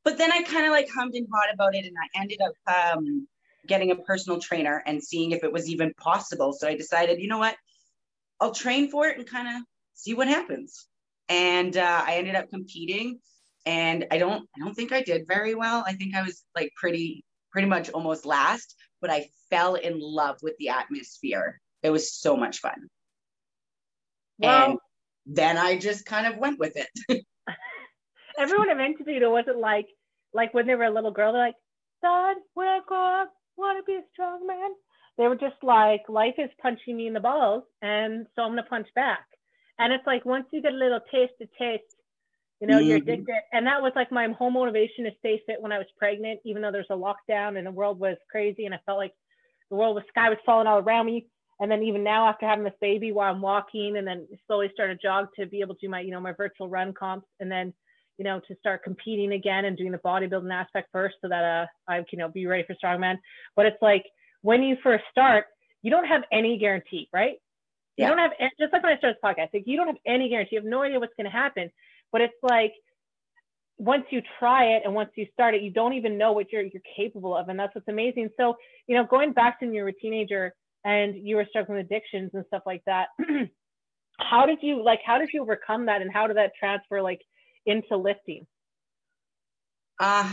But 0.04 0.18
then 0.18 0.32
I 0.32 0.42
kind 0.42 0.66
of 0.66 0.72
like 0.72 0.88
hummed 0.94 1.14
and 1.14 1.26
hawed 1.32 1.52
about 1.52 1.74
it 1.74 1.84
and 1.84 1.96
I 2.00 2.20
ended 2.20 2.38
up 2.40 2.94
um, 2.96 3.26
getting 3.66 3.90
a 3.90 3.96
personal 3.96 4.38
trainer 4.38 4.82
and 4.86 5.02
seeing 5.02 5.32
if 5.32 5.42
it 5.42 5.52
was 5.52 5.68
even 5.68 5.92
possible. 5.94 6.52
So 6.52 6.68
I 6.68 6.76
decided, 6.76 7.20
you 7.20 7.26
know 7.28 7.38
what? 7.38 7.56
I'll 8.40 8.52
train 8.52 8.90
for 8.90 9.06
it 9.06 9.18
and 9.18 9.26
kind 9.26 9.48
of 9.48 9.62
see 9.94 10.14
what 10.14 10.28
happens. 10.28 10.86
And 11.28 11.76
uh, 11.76 12.04
I 12.06 12.16
ended 12.16 12.34
up 12.34 12.50
competing 12.50 13.18
and 13.64 14.06
I 14.10 14.18
don't 14.18 14.48
I 14.56 14.60
don't 14.60 14.74
think 14.74 14.92
I 14.92 15.02
did 15.02 15.26
very 15.26 15.54
well. 15.54 15.84
I 15.86 15.94
think 15.94 16.14
I 16.14 16.22
was 16.22 16.44
like 16.54 16.72
pretty 16.76 17.24
pretty 17.50 17.68
much 17.68 17.90
almost 17.90 18.26
last, 18.26 18.76
but 19.00 19.10
I 19.10 19.28
fell 19.50 19.74
in 19.74 19.98
love 19.98 20.36
with 20.42 20.56
the 20.58 20.68
atmosphere 20.68 21.60
it 21.82 21.90
was 21.90 22.12
so 22.12 22.36
much 22.36 22.58
fun. 22.58 22.88
Well, 24.38 24.70
and 24.70 24.78
then 25.26 25.56
I 25.56 25.78
just 25.78 26.04
kind 26.04 26.26
of 26.26 26.36
went 26.36 26.58
with 26.58 26.76
it. 26.76 26.88
everyone 28.38 28.70
I've 28.70 28.80
interviewed, 28.80 29.22
it 29.22 29.30
wasn't 29.30 29.58
like 29.58 29.86
like 30.32 30.52
when 30.52 30.66
they 30.66 30.74
were 30.74 30.84
a 30.84 30.90
little 30.90 31.12
girl, 31.12 31.32
they're 31.32 31.42
like, 31.42 31.54
Dad, 32.02 32.36
when 32.54 32.66
I 32.66 32.80
grow 32.86 33.22
up, 33.22 33.32
want 33.56 33.78
to 33.78 33.90
be 33.90 33.98
a 33.98 34.02
strong 34.12 34.46
man. 34.46 34.70
They 35.18 35.28
were 35.28 35.36
just 35.36 35.56
like, 35.62 36.02
life 36.08 36.34
is 36.38 36.50
punching 36.60 36.96
me 36.96 37.06
in 37.06 37.14
the 37.14 37.20
balls, 37.20 37.64
and 37.82 38.26
so 38.34 38.42
I'm 38.42 38.50
gonna 38.50 38.64
punch 38.64 38.88
back. 38.94 39.26
And 39.78 39.92
it's 39.92 40.06
like 40.06 40.24
once 40.24 40.46
you 40.52 40.62
get 40.62 40.72
a 40.72 40.76
little 40.76 41.00
taste 41.12 41.34
of 41.40 41.48
taste, 41.58 41.82
you 42.60 42.66
know, 42.66 42.78
mm-hmm. 42.78 42.88
you're 42.88 42.96
addicted. 42.98 43.34
And 43.52 43.66
that 43.66 43.82
was 43.82 43.92
like 43.94 44.10
my 44.10 44.28
whole 44.28 44.50
motivation 44.50 45.04
to 45.04 45.10
stay 45.18 45.42
fit 45.46 45.60
when 45.60 45.72
I 45.72 45.78
was 45.78 45.86
pregnant, 45.98 46.40
even 46.44 46.62
though 46.62 46.72
there's 46.72 46.86
a 46.90 46.94
lockdown 46.94 47.58
and 47.58 47.66
the 47.66 47.70
world 47.70 47.98
was 47.98 48.16
crazy 48.30 48.64
and 48.64 48.74
I 48.74 48.78
felt 48.86 48.98
like 48.98 49.12
the 49.70 49.76
world 49.76 49.94
was 49.94 50.04
sky 50.08 50.30
was 50.30 50.38
falling 50.46 50.66
all 50.66 50.78
around 50.78 51.06
me 51.06 51.26
and 51.60 51.70
then 51.70 51.82
even 51.82 52.04
now 52.04 52.28
after 52.28 52.46
having 52.46 52.64
this 52.64 52.74
baby 52.80 53.12
while 53.12 53.32
i'm 53.32 53.40
walking 53.40 53.96
and 53.96 54.06
then 54.06 54.26
slowly 54.46 54.70
start 54.72 54.90
a 54.90 54.96
jog 54.96 55.28
to 55.38 55.46
be 55.46 55.60
able 55.60 55.74
to 55.74 55.86
do 55.86 55.90
my 55.90 56.00
you 56.00 56.10
know 56.10 56.20
my 56.20 56.32
virtual 56.32 56.68
run 56.68 56.92
comps 56.92 57.26
and 57.40 57.50
then 57.50 57.72
you 58.18 58.24
know 58.24 58.40
to 58.46 58.54
start 58.56 58.82
competing 58.82 59.32
again 59.32 59.64
and 59.64 59.76
doing 59.76 59.92
the 59.92 59.98
bodybuilding 59.98 60.52
aspect 60.52 60.88
first 60.92 61.16
so 61.20 61.28
that 61.28 61.44
uh 61.44 61.66
i 61.90 61.96
can 61.96 62.06
you 62.12 62.18
know 62.18 62.28
be 62.28 62.46
ready 62.46 62.64
for 62.66 62.76
strongman 62.82 63.16
but 63.54 63.66
it's 63.66 63.80
like 63.82 64.04
when 64.46 64.62
you 64.62 64.76
first 64.82 65.04
start 65.10 65.44
you 65.82 65.90
don't 65.90 66.06
have 66.14 66.22
any 66.32 66.58
guarantee 66.58 67.08
right? 67.12 67.36
Yeah. 67.96 68.04
you 68.04 68.14
don't 68.14 68.22
have 68.24 68.32
just 68.60 68.72
like 68.72 68.82
when 68.82 68.92
i 68.92 68.98
started 68.98 69.16
this 69.16 69.24
podcast 69.28 69.48
like 69.54 69.66
you 69.66 69.76
don't 69.76 69.88
have 69.88 70.02
any 70.06 70.28
guarantee. 70.28 70.56
You 70.56 70.60
have 70.62 70.70
no 70.76 70.82
idea 70.82 71.00
what's 71.00 71.16
going 71.18 71.30
to 71.32 71.36
happen 71.44 71.70
but 72.12 72.20
it's 72.20 72.40
like 72.42 72.72
once 73.78 74.04
you 74.10 74.22
try 74.38 74.62
it 74.74 74.82
and 74.84 74.94
once 74.94 75.10
you 75.16 75.26
start 75.32 75.54
it 75.54 75.62
you 75.62 75.70
don't 75.70 75.94
even 75.94 76.16
know 76.16 76.32
what 76.32 76.52
you're 76.52 76.62
you're 76.62 76.88
capable 76.96 77.36
of 77.36 77.48
and 77.48 77.58
that's 77.58 77.74
what's 77.74 77.88
amazing. 77.88 78.30
So 78.36 78.56
you 78.86 78.96
know 78.96 79.04
going 79.04 79.32
back 79.32 79.58
to 79.60 79.66
when 79.66 79.74
you 79.74 79.82
were 79.82 79.88
a 79.88 79.92
teenager 79.92 80.54
and 80.84 81.14
you 81.26 81.36
were 81.36 81.46
struggling 81.50 81.78
with 81.78 81.86
addictions 81.86 82.30
and 82.34 82.44
stuff 82.48 82.62
like 82.64 82.82
that 82.86 83.08
how 84.18 84.46
did 84.46 84.58
you 84.62 84.82
like 84.82 85.00
how 85.04 85.18
did 85.18 85.28
you 85.32 85.42
overcome 85.42 85.86
that 85.86 86.02
and 86.02 86.10
how 86.12 86.26
did 86.26 86.36
that 86.36 86.52
transfer 86.58 87.02
like 87.02 87.20
into 87.66 87.96
lifting? 87.96 88.46
Uh 89.98 90.32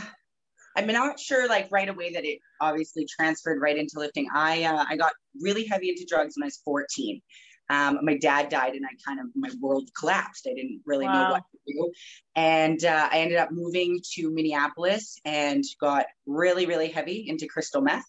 i'm 0.75 0.88
not 0.88 1.20
sure 1.20 1.48
like 1.48 1.68
right 1.72 1.89
away 1.89 2.13
that 2.13 2.25
it 2.25 2.39
obviously 2.62 3.06
transferred 3.06 3.62
right 3.62 3.77
into 3.77 4.00
lifting. 4.00 4.27
I 4.34 4.63
uh, 4.63 4.86
i 4.88 4.96
got 4.96 5.13
really 5.42 5.65
heavy 5.65 5.89
into 5.89 6.06
drugs 6.08 6.36
when 6.36 6.44
i 6.44 6.48
was 6.48 6.62
14 6.65 7.22
um, 7.70 8.00
my 8.03 8.18
dad 8.18 8.50
died 8.50 8.74
and 8.74 8.86
i 8.86 8.89
kind 9.06 9.20
of 9.20 9.27
my 9.36 9.50
world 9.62 9.89
collapsed. 9.98 10.48
I 10.50 10.53
didn't 10.53 10.82
really 10.86 11.06
wow. 11.06 11.13
know 11.13 11.32
what 11.32 11.44
to 11.51 11.74
do. 11.74 11.92
And 12.36 12.84
uh, 12.84 13.10
i 13.12 13.20
ended 13.20 13.38
up 13.38 13.51
moving 13.51 14.00
to 14.15 14.30
minneapolis 14.32 15.18
and 15.25 15.63
got 15.80 16.06
really 16.25 16.65
really 16.65 16.89
heavy 16.89 17.25
into 17.27 17.48
crystal 17.48 17.82
meth. 17.82 18.06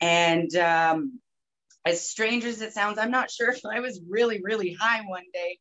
And 0.00 0.54
um, 0.56 1.20
as 1.84 2.08
strange 2.08 2.44
as 2.44 2.60
it 2.60 2.72
sounds, 2.72 2.98
I'm 2.98 3.10
not 3.10 3.30
sure 3.30 3.50
if 3.50 3.60
I 3.64 3.80
was 3.80 4.00
really, 4.08 4.40
really 4.42 4.72
high 4.72 5.02
one 5.06 5.24
day, 5.32 5.58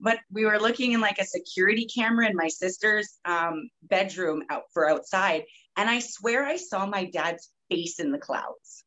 but 0.00 0.18
we 0.30 0.44
were 0.44 0.58
looking 0.58 0.92
in 0.92 1.00
like 1.00 1.18
a 1.18 1.24
security 1.24 1.86
camera 1.86 2.28
in 2.28 2.36
my 2.36 2.48
sister's 2.48 3.18
um, 3.24 3.70
bedroom 3.82 4.42
out 4.50 4.64
for 4.72 4.88
outside. 4.88 5.44
And 5.76 5.88
I 5.88 5.98
swear 5.98 6.44
I 6.44 6.56
saw 6.56 6.86
my 6.86 7.04
dad's 7.04 7.50
face 7.70 7.98
in 8.00 8.12
the 8.12 8.18
clouds. 8.18 8.84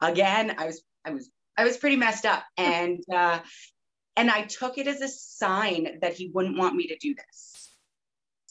Again, 0.00 0.54
I 0.58 0.66
was, 0.66 0.82
I 1.04 1.10
was, 1.10 1.30
I 1.56 1.64
was 1.64 1.76
pretty 1.76 1.96
messed 1.96 2.26
up. 2.26 2.44
And, 2.58 3.02
uh, 3.12 3.40
and 4.16 4.30
I 4.30 4.42
took 4.42 4.78
it 4.78 4.86
as 4.86 5.02
a 5.02 5.08
sign 5.08 5.98
that 6.00 6.14
he 6.14 6.30
wouldn't 6.32 6.58
want 6.58 6.74
me 6.74 6.88
to 6.88 6.96
do 6.96 7.14
this. 7.14 7.70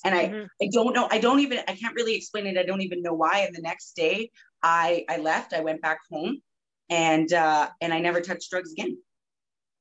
And 0.03 0.13
I, 0.13 0.27
mm-hmm. 0.27 0.45
I 0.61 0.69
don't 0.71 0.93
know, 0.93 1.07
I 1.09 1.17
don't 1.17 1.39
even, 1.39 1.59
I 1.67 1.75
can't 1.75 1.95
really 1.95 2.15
explain 2.15 2.45
it. 2.45 2.57
I 2.57 2.63
don't 2.63 2.81
even 2.81 3.01
know 3.01 3.13
why. 3.13 3.39
And 3.39 3.55
the 3.55 3.61
next 3.61 3.95
day 3.95 4.29
I, 4.61 5.05
I 5.09 5.17
left, 5.17 5.53
I 5.53 5.61
went 5.61 5.81
back 5.81 5.99
home 6.11 6.41
and 6.89 7.31
uh, 7.33 7.69
and 7.81 7.93
I 7.93 7.99
never 7.99 8.21
touched 8.21 8.49
drugs 8.49 8.71
again. 8.71 8.97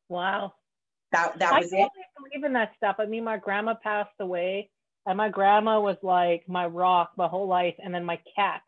Wow. 0.08 0.52
That 1.12 1.38
that 1.38 1.60
was 1.60 1.72
I 1.72 1.82
it. 1.82 1.88
believe 2.16 2.44
in 2.44 2.52
that 2.54 2.72
stuff. 2.76 2.96
I 2.98 3.06
mean, 3.06 3.24
my 3.24 3.36
grandma 3.36 3.74
passed 3.74 4.14
away, 4.20 4.70
and 5.06 5.16
my 5.16 5.28
grandma 5.28 5.80
was 5.80 5.96
like 6.02 6.44
my 6.48 6.66
rock 6.66 7.12
my 7.16 7.28
whole 7.28 7.48
life, 7.48 7.74
and 7.78 7.94
then 7.94 8.04
my 8.04 8.18
cat 8.36 8.62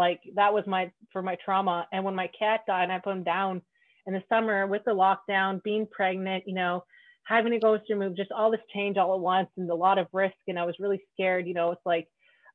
Like 0.00 0.20
that 0.34 0.54
was 0.54 0.64
my 0.66 0.90
for 1.12 1.22
my 1.22 1.36
trauma. 1.44 1.86
And 1.92 2.04
when 2.04 2.14
my 2.14 2.30
cat 2.38 2.60
died, 2.66 2.84
and 2.84 2.92
I 2.92 2.98
put 2.98 3.12
him 3.12 3.22
down 3.22 3.60
in 4.06 4.14
the 4.14 4.22
summer 4.28 4.66
with 4.66 4.82
the 4.86 4.92
lockdown, 4.92 5.62
being 5.62 5.86
pregnant, 5.86 6.44
you 6.46 6.54
know, 6.54 6.84
having 7.24 7.52
to 7.52 7.58
go 7.58 7.78
through 7.86 7.98
move, 7.98 8.16
just 8.16 8.32
all 8.32 8.50
this 8.50 8.60
change 8.74 8.96
all 8.96 9.14
at 9.14 9.20
once 9.20 9.48
and 9.58 9.70
a 9.70 9.74
lot 9.74 9.98
of 9.98 10.06
risk. 10.12 10.36
And 10.48 10.58
I 10.58 10.64
was 10.64 10.74
really 10.80 11.02
scared, 11.12 11.46
you 11.46 11.54
know, 11.54 11.70
it's 11.72 11.84
like, 11.84 12.08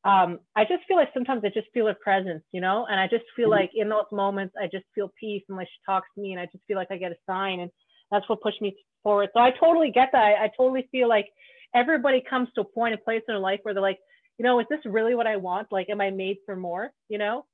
um, 0.04 0.40
I 0.56 0.64
just 0.64 0.86
feel 0.88 0.98
like 0.98 1.10
sometimes 1.14 1.44
I 1.46 1.50
just 1.50 1.68
feel 1.74 1.88
her 1.88 1.94
presence, 1.94 2.44
you 2.52 2.62
know, 2.62 2.88
and 2.90 3.00
I 3.00 3.08
just 3.08 3.26
feel 3.36 3.50
mm-hmm. 3.50 3.62
like 3.62 3.72
in 3.76 3.90
those 3.90 4.06
moments, 4.12 4.56
I 4.62 4.66
just 4.66 4.86
feel 4.96 5.12
peace 5.20 5.44
and 5.48 5.58
like 5.58 5.68
she 5.68 5.80
talks 5.86 6.08
to 6.16 6.22
me 6.22 6.32
and 6.32 6.42
I 6.42 6.46
just 6.46 6.64
feel 6.68 6.78
like 6.78 6.90
I 6.92 6.98
get 6.98 7.12
a 7.12 7.16
sign 7.28 7.60
and 7.60 7.72
that's 8.12 8.28
what 8.28 8.42
pushed 8.42 8.62
me 8.62 8.76
forward. 9.04 9.30
So 9.34 9.40
I 9.40 9.52
totally 9.52 9.92
get 9.92 10.10
that. 10.14 10.24
I, 10.24 10.46
I 10.46 10.50
totally 10.58 10.88
feel 10.92 11.08
like 11.08 11.28
everybody 11.76 12.24
comes 12.28 12.48
to 12.56 12.62
a 12.62 12.64
point 12.64 12.94
and 12.94 13.04
place 13.04 13.22
in 13.28 13.34
their 13.34 13.40
life 13.40 13.60
where 13.64 13.74
they're 13.74 13.84
like, 13.84 14.00
you 14.38 14.44
know, 14.44 14.60
is 14.60 14.66
this 14.70 14.80
really 14.86 15.14
what 15.16 15.28
I 15.28 15.36
want? 15.36 15.72
Like, 15.72 15.90
am 15.90 16.02
I 16.02 16.10
made 16.10 16.38
for 16.46 16.56
more? 16.56 16.92
You 17.10 17.18
know? 17.18 17.46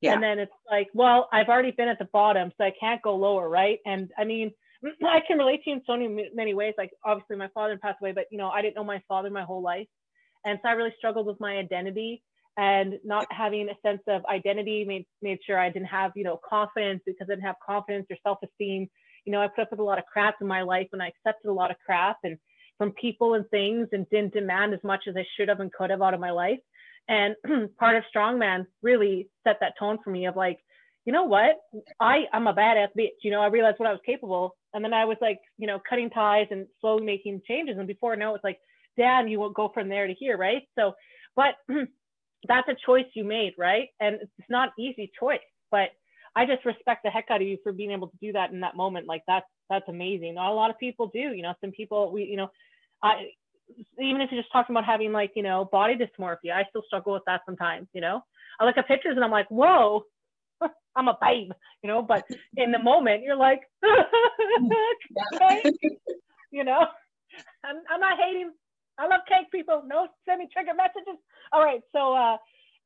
Yeah. 0.00 0.14
And 0.14 0.22
then 0.22 0.38
it's 0.38 0.52
like, 0.70 0.88
well, 0.94 1.28
I've 1.32 1.48
already 1.48 1.72
been 1.72 1.88
at 1.88 1.98
the 1.98 2.08
bottom, 2.12 2.52
so 2.56 2.64
I 2.64 2.72
can't 2.78 3.02
go 3.02 3.16
lower, 3.16 3.48
right? 3.48 3.78
And 3.84 4.10
I 4.16 4.24
mean, 4.24 4.52
I 5.06 5.20
can 5.26 5.38
relate 5.38 5.62
to 5.64 5.70
you 5.70 5.76
in 5.76 5.82
so 5.86 5.92
many, 5.96 6.30
many 6.34 6.54
ways. 6.54 6.74
Like, 6.78 6.90
obviously, 7.04 7.36
my 7.36 7.48
father 7.48 7.78
passed 7.78 7.98
away, 8.00 8.12
but 8.12 8.24
you 8.30 8.38
know, 8.38 8.48
I 8.48 8.62
didn't 8.62 8.76
know 8.76 8.84
my 8.84 9.02
father 9.08 9.30
my 9.30 9.42
whole 9.42 9.62
life, 9.62 9.88
and 10.44 10.58
so 10.62 10.68
I 10.68 10.72
really 10.72 10.94
struggled 10.96 11.26
with 11.26 11.38
my 11.40 11.56
identity 11.56 12.22
and 12.56 12.94
not 13.04 13.26
having 13.30 13.68
a 13.68 13.86
sense 13.86 14.02
of 14.08 14.24
identity. 14.24 14.84
Made 14.84 15.06
made 15.20 15.38
sure 15.46 15.58
I 15.58 15.70
didn't 15.70 15.88
have, 15.88 16.12
you 16.16 16.24
know, 16.24 16.40
confidence 16.48 17.02
because 17.04 17.26
I 17.28 17.34
didn't 17.34 17.44
have 17.44 17.56
confidence 17.64 18.06
or 18.10 18.16
self 18.22 18.38
esteem. 18.42 18.88
You 19.26 19.32
know, 19.32 19.42
I 19.42 19.48
put 19.48 19.62
up 19.62 19.70
with 19.70 19.80
a 19.80 19.84
lot 19.84 19.98
of 19.98 20.04
crap 20.10 20.36
in 20.40 20.46
my 20.46 20.62
life, 20.62 20.88
and 20.94 21.02
I 21.02 21.08
accepted 21.08 21.50
a 21.50 21.52
lot 21.52 21.70
of 21.70 21.76
crap 21.84 22.16
and 22.24 22.38
from 22.80 22.92
people 22.92 23.34
and 23.34 23.46
things, 23.50 23.88
and 23.92 24.08
didn't 24.08 24.32
demand 24.32 24.72
as 24.72 24.80
much 24.82 25.02
as 25.06 25.14
I 25.14 25.26
should 25.36 25.50
have 25.50 25.60
and 25.60 25.70
could 25.70 25.90
have 25.90 26.00
out 26.00 26.14
of 26.14 26.20
my 26.20 26.30
life. 26.30 26.58
And 27.08 27.36
part 27.78 27.94
of 27.94 28.04
strongman 28.14 28.64
really 28.80 29.28
set 29.44 29.58
that 29.60 29.74
tone 29.78 29.98
for 30.02 30.08
me 30.08 30.24
of 30.24 30.34
like, 30.34 30.58
you 31.04 31.12
know 31.12 31.24
what? 31.24 31.56
I 32.00 32.20
I'm 32.32 32.46
a 32.46 32.54
badass 32.54 32.88
bitch. 32.98 33.20
You 33.22 33.32
know, 33.32 33.42
I 33.42 33.48
realized 33.48 33.78
what 33.78 33.88
I 33.90 33.92
was 33.92 34.00
capable, 34.06 34.56
and 34.72 34.82
then 34.82 34.94
I 34.94 35.04
was 35.04 35.18
like, 35.20 35.40
you 35.58 35.66
know, 35.66 35.78
cutting 35.86 36.08
ties 36.08 36.46
and 36.50 36.66
slowly 36.80 37.04
making 37.04 37.42
changes. 37.46 37.76
And 37.76 37.86
before 37.86 38.16
now, 38.16 38.34
it's 38.34 38.44
like, 38.44 38.58
damn, 38.96 39.28
you 39.28 39.38
will 39.38 39.50
go 39.50 39.70
from 39.74 39.90
there 39.90 40.06
to 40.06 40.14
here, 40.14 40.38
right? 40.38 40.62
So, 40.78 40.94
but 41.36 41.56
that's 42.48 42.68
a 42.68 42.76
choice 42.86 43.04
you 43.12 43.24
made, 43.24 43.52
right? 43.58 43.88
And 44.00 44.16
it's 44.22 44.48
not 44.48 44.70
an 44.78 44.84
easy 44.84 45.12
choice, 45.20 45.40
but 45.70 45.90
I 46.36 46.46
just 46.46 46.64
respect 46.64 47.02
the 47.04 47.10
heck 47.10 47.26
out 47.30 47.42
of 47.42 47.46
you 47.46 47.58
for 47.62 47.72
being 47.72 47.90
able 47.90 48.08
to 48.08 48.16
do 48.22 48.32
that 48.32 48.52
in 48.52 48.60
that 48.60 48.76
moment. 48.76 49.06
Like 49.06 49.22
that's 49.26 49.46
that's 49.68 49.88
amazing. 49.88 50.34
Not 50.34 50.50
a 50.50 50.54
lot 50.54 50.70
of 50.70 50.78
people 50.78 51.10
do. 51.12 51.32
You 51.34 51.42
know, 51.42 51.54
some 51.60 51.72
people 51.72 52.12
we 52.12 52.24
you 52.24 52.36
know, 52.36 52.50
I 53.02 53.26
even 54.00 54.20
if 54.20 54.30
you're 54.30 54.42
just 54.42 54.52
talking 54.52 54.74
about 54.74 54.84
having 54.84 55.12
like, 55.12 55.32
you 55.36 55.42
know, 55.42 55.68
body 55.70 55.94
dysmorphia, 55.94 56.52
I 56.52 56.64
still 56.68 56.82
struggle 56.86 57.12
with 57.12 57.22
that 57.26 57.42
sometimes, 57.46 57.88
you 57.92 58.00
know. 58.00 58.22
I 58.58 58.64
look 58.64 58.76
at 58.76 58.88
pictures 58.88 59.14
and 59.14 59.24
I'm 59.24 59.30
like, 59.30 59.48
whoa, 59.48 60.04
I'm 60.96 61.08
a 61.08 61.16
babe, 61.20 61.50
you 61.82 61.88
know, 61.88 62.02
but 62.02 62.24
in 62.56 62.72
the 62.72 62.78
moment 62.78 63.22
you're 63.22 63.36
like, 63.36 63.60
you 66.50 66.64
know, 66.64 66.84
I'm, 67.64 67.76
I'm 67.90 68.00
not 68.00 68.18
hating. 68.18 68.52
I 68.98 69.06
love 69.06 69.20
cake 69.28 69.50
people. 69.52 69.82
No 69.86 70.08
send 70.28 70.40
me 70.40 70.48
trigger 70.52 70.74
messages. 70.76 71.18
All 71.52 71.64
right. 71.64 71.80
So, 71.92 72.14
uh, 72.14 72.36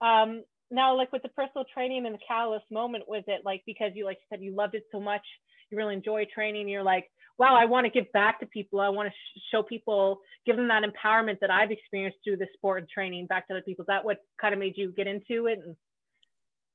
um, 0.04 0.44
now 0.71 0.97
like 0.97 1.12
with 1.12 1.23
the 1.23 1.28
personal 1.30 1.64
training 1.73 2.06
and 2.06 2.14
the 2.14 2.18
catalyst 2.26 2.64
moment 2.71 3.04
was 3.09 3.23
it 3.26 3.42
like 3.44 3.62
because 3.66 3.92
you 3.94 4.04
like 4.04 4.18
you 4.18 4.26
said 4.30 4.42
you 4.42 4.54
loved 4.54 4.75
it 4.75 4.85
so 4.90 5.00
much 5.00 5.23
you 5.71 5.76
really 5.76 5.94
enjoy 5.94 6.26
training 6.35 6.68
you're 6.68 6.83
like 6.83 7.11
wow, 7.38 7.57
I 7.57 7.64
want 7.64 7.85
to 7.85 7.91
give 7.91 8.11
back 8.12 8.41
to 8.41 8.47
people. 8.47 8.81
I 8.81 8.88
want 8.88 9.09
to 9.09 9.12
sh- 9.12 9.43
show 9.50 9.62
people, 9.62 10.21
give 10.47 10.57
them 10.57 10.69
that 10.69 10.83
empowerment 10.83 11.41
that 11.41 11.50
I've 11.50 11.71
experienced 11.71 12.19
through 12.25 12.37
the 12.37 12.47
sport 12.55 12.81
and 12.81 12.88
training 12.88 13.26
back 13.26 13.49
to 13.49 13.55
other 13.55 13.62
people. 13.62 13.83
Is 13.83 13.88
that 13.88 14.05
what 14.05 14.19
kind 14.41 14.55
of 14.55 14.61
made 14.61 14.75
you 14.76 14.93
get 14.93 15.07
into 15.07 15.47
it? 15.47 15.61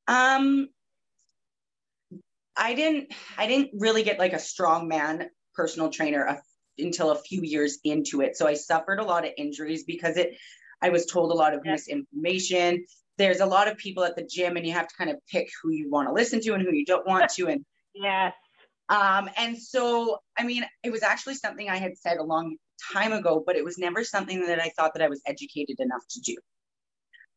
Um, 0.07 0.69
I 2.57 2.73
didn't, 2.73 3.13
I 3.37 3.47
didn't 3.47 3.71
really 3.73 4.03
get 4.03 4.19
like 4.19 4.33
a 4.33 4.39
strong 4.39 4.87
man 4.87 5.29
personal 5.55 5.89
trainer 5.89 6.23
a, 6.23 6.41
until 6.77 7.11
a 7.11 7.15
few 7.15 7.41
years 7.41 7.79
into 7.83 8.21
it. 8.21 8.35
So 8.35 8.47
I 8.47 8.55
suffered 8.55 8.99
a 8.99 9.03
lot 9.03 9.25
of 9.25 9.31
injuries 9.37 9.83
because 9.83 10.17
it, 10.17 10.35
I 10.81 10.89
was 10.89 11.05
told 11.05 11.31
a 11.31 11.35
lot 11.35 11.53
of 11.53 11.63
misinformation. 11.63 12.85
There's 13.17 13.39
a 13.39 13.45
lot 13.45 13.67
of 13.67 13.77
people 13.77 14.03
at 14.03 14.15
the 14.15 14.23
gym 14.23 14.57
and 14.57 14.65
you 14.65 14.73
have 14.73 14.87
to 14.87 14.95
kind 14.95 15.09
of 15.09 15.17
pick 15.29 15.49
who 15.61 15.71
you 15.71 15.89
want 15.89 16.07
to 16.07 16.13
listen 16.13 16.41
to 16.41 16.53
and 16.53 16.63
who 16.63 16.73
you 16.73 16.85
don't 16.85 17.05
want 17.05 17.29
to. 17.31 17.47
And 17.47 17.65
yes 17.93 18.33
um, 18.89 19.29
and 19.37 19.57
so, 19.57 20.17
I 20.37 20.43
mean, 20.43 20.65
it 20.83 20.91
was 20.91 21.03
actually 21.03 21.35
something 21.35 21.69
I 21.69 21.77
had 21.77 21.97
said 21.97 22.17
a 22.17 22.23
long 22.23 22.57
time 22.93 23.13
ago, 23.13 23.43
but 23.45 23.55
it 23.55 23.63
was 23.63 23.77
never 23.77 24.03
something 24.03 24.47
that 24.47 24.59
I 24.59 24.71
thought 24.75 24.93
that 24.95 25.03
I 25.03 25.09
was 25.09 25.21
educated 25.27 25.79
enough 25.79 26.01
to 26.09 26.19
do. 26.21 26.35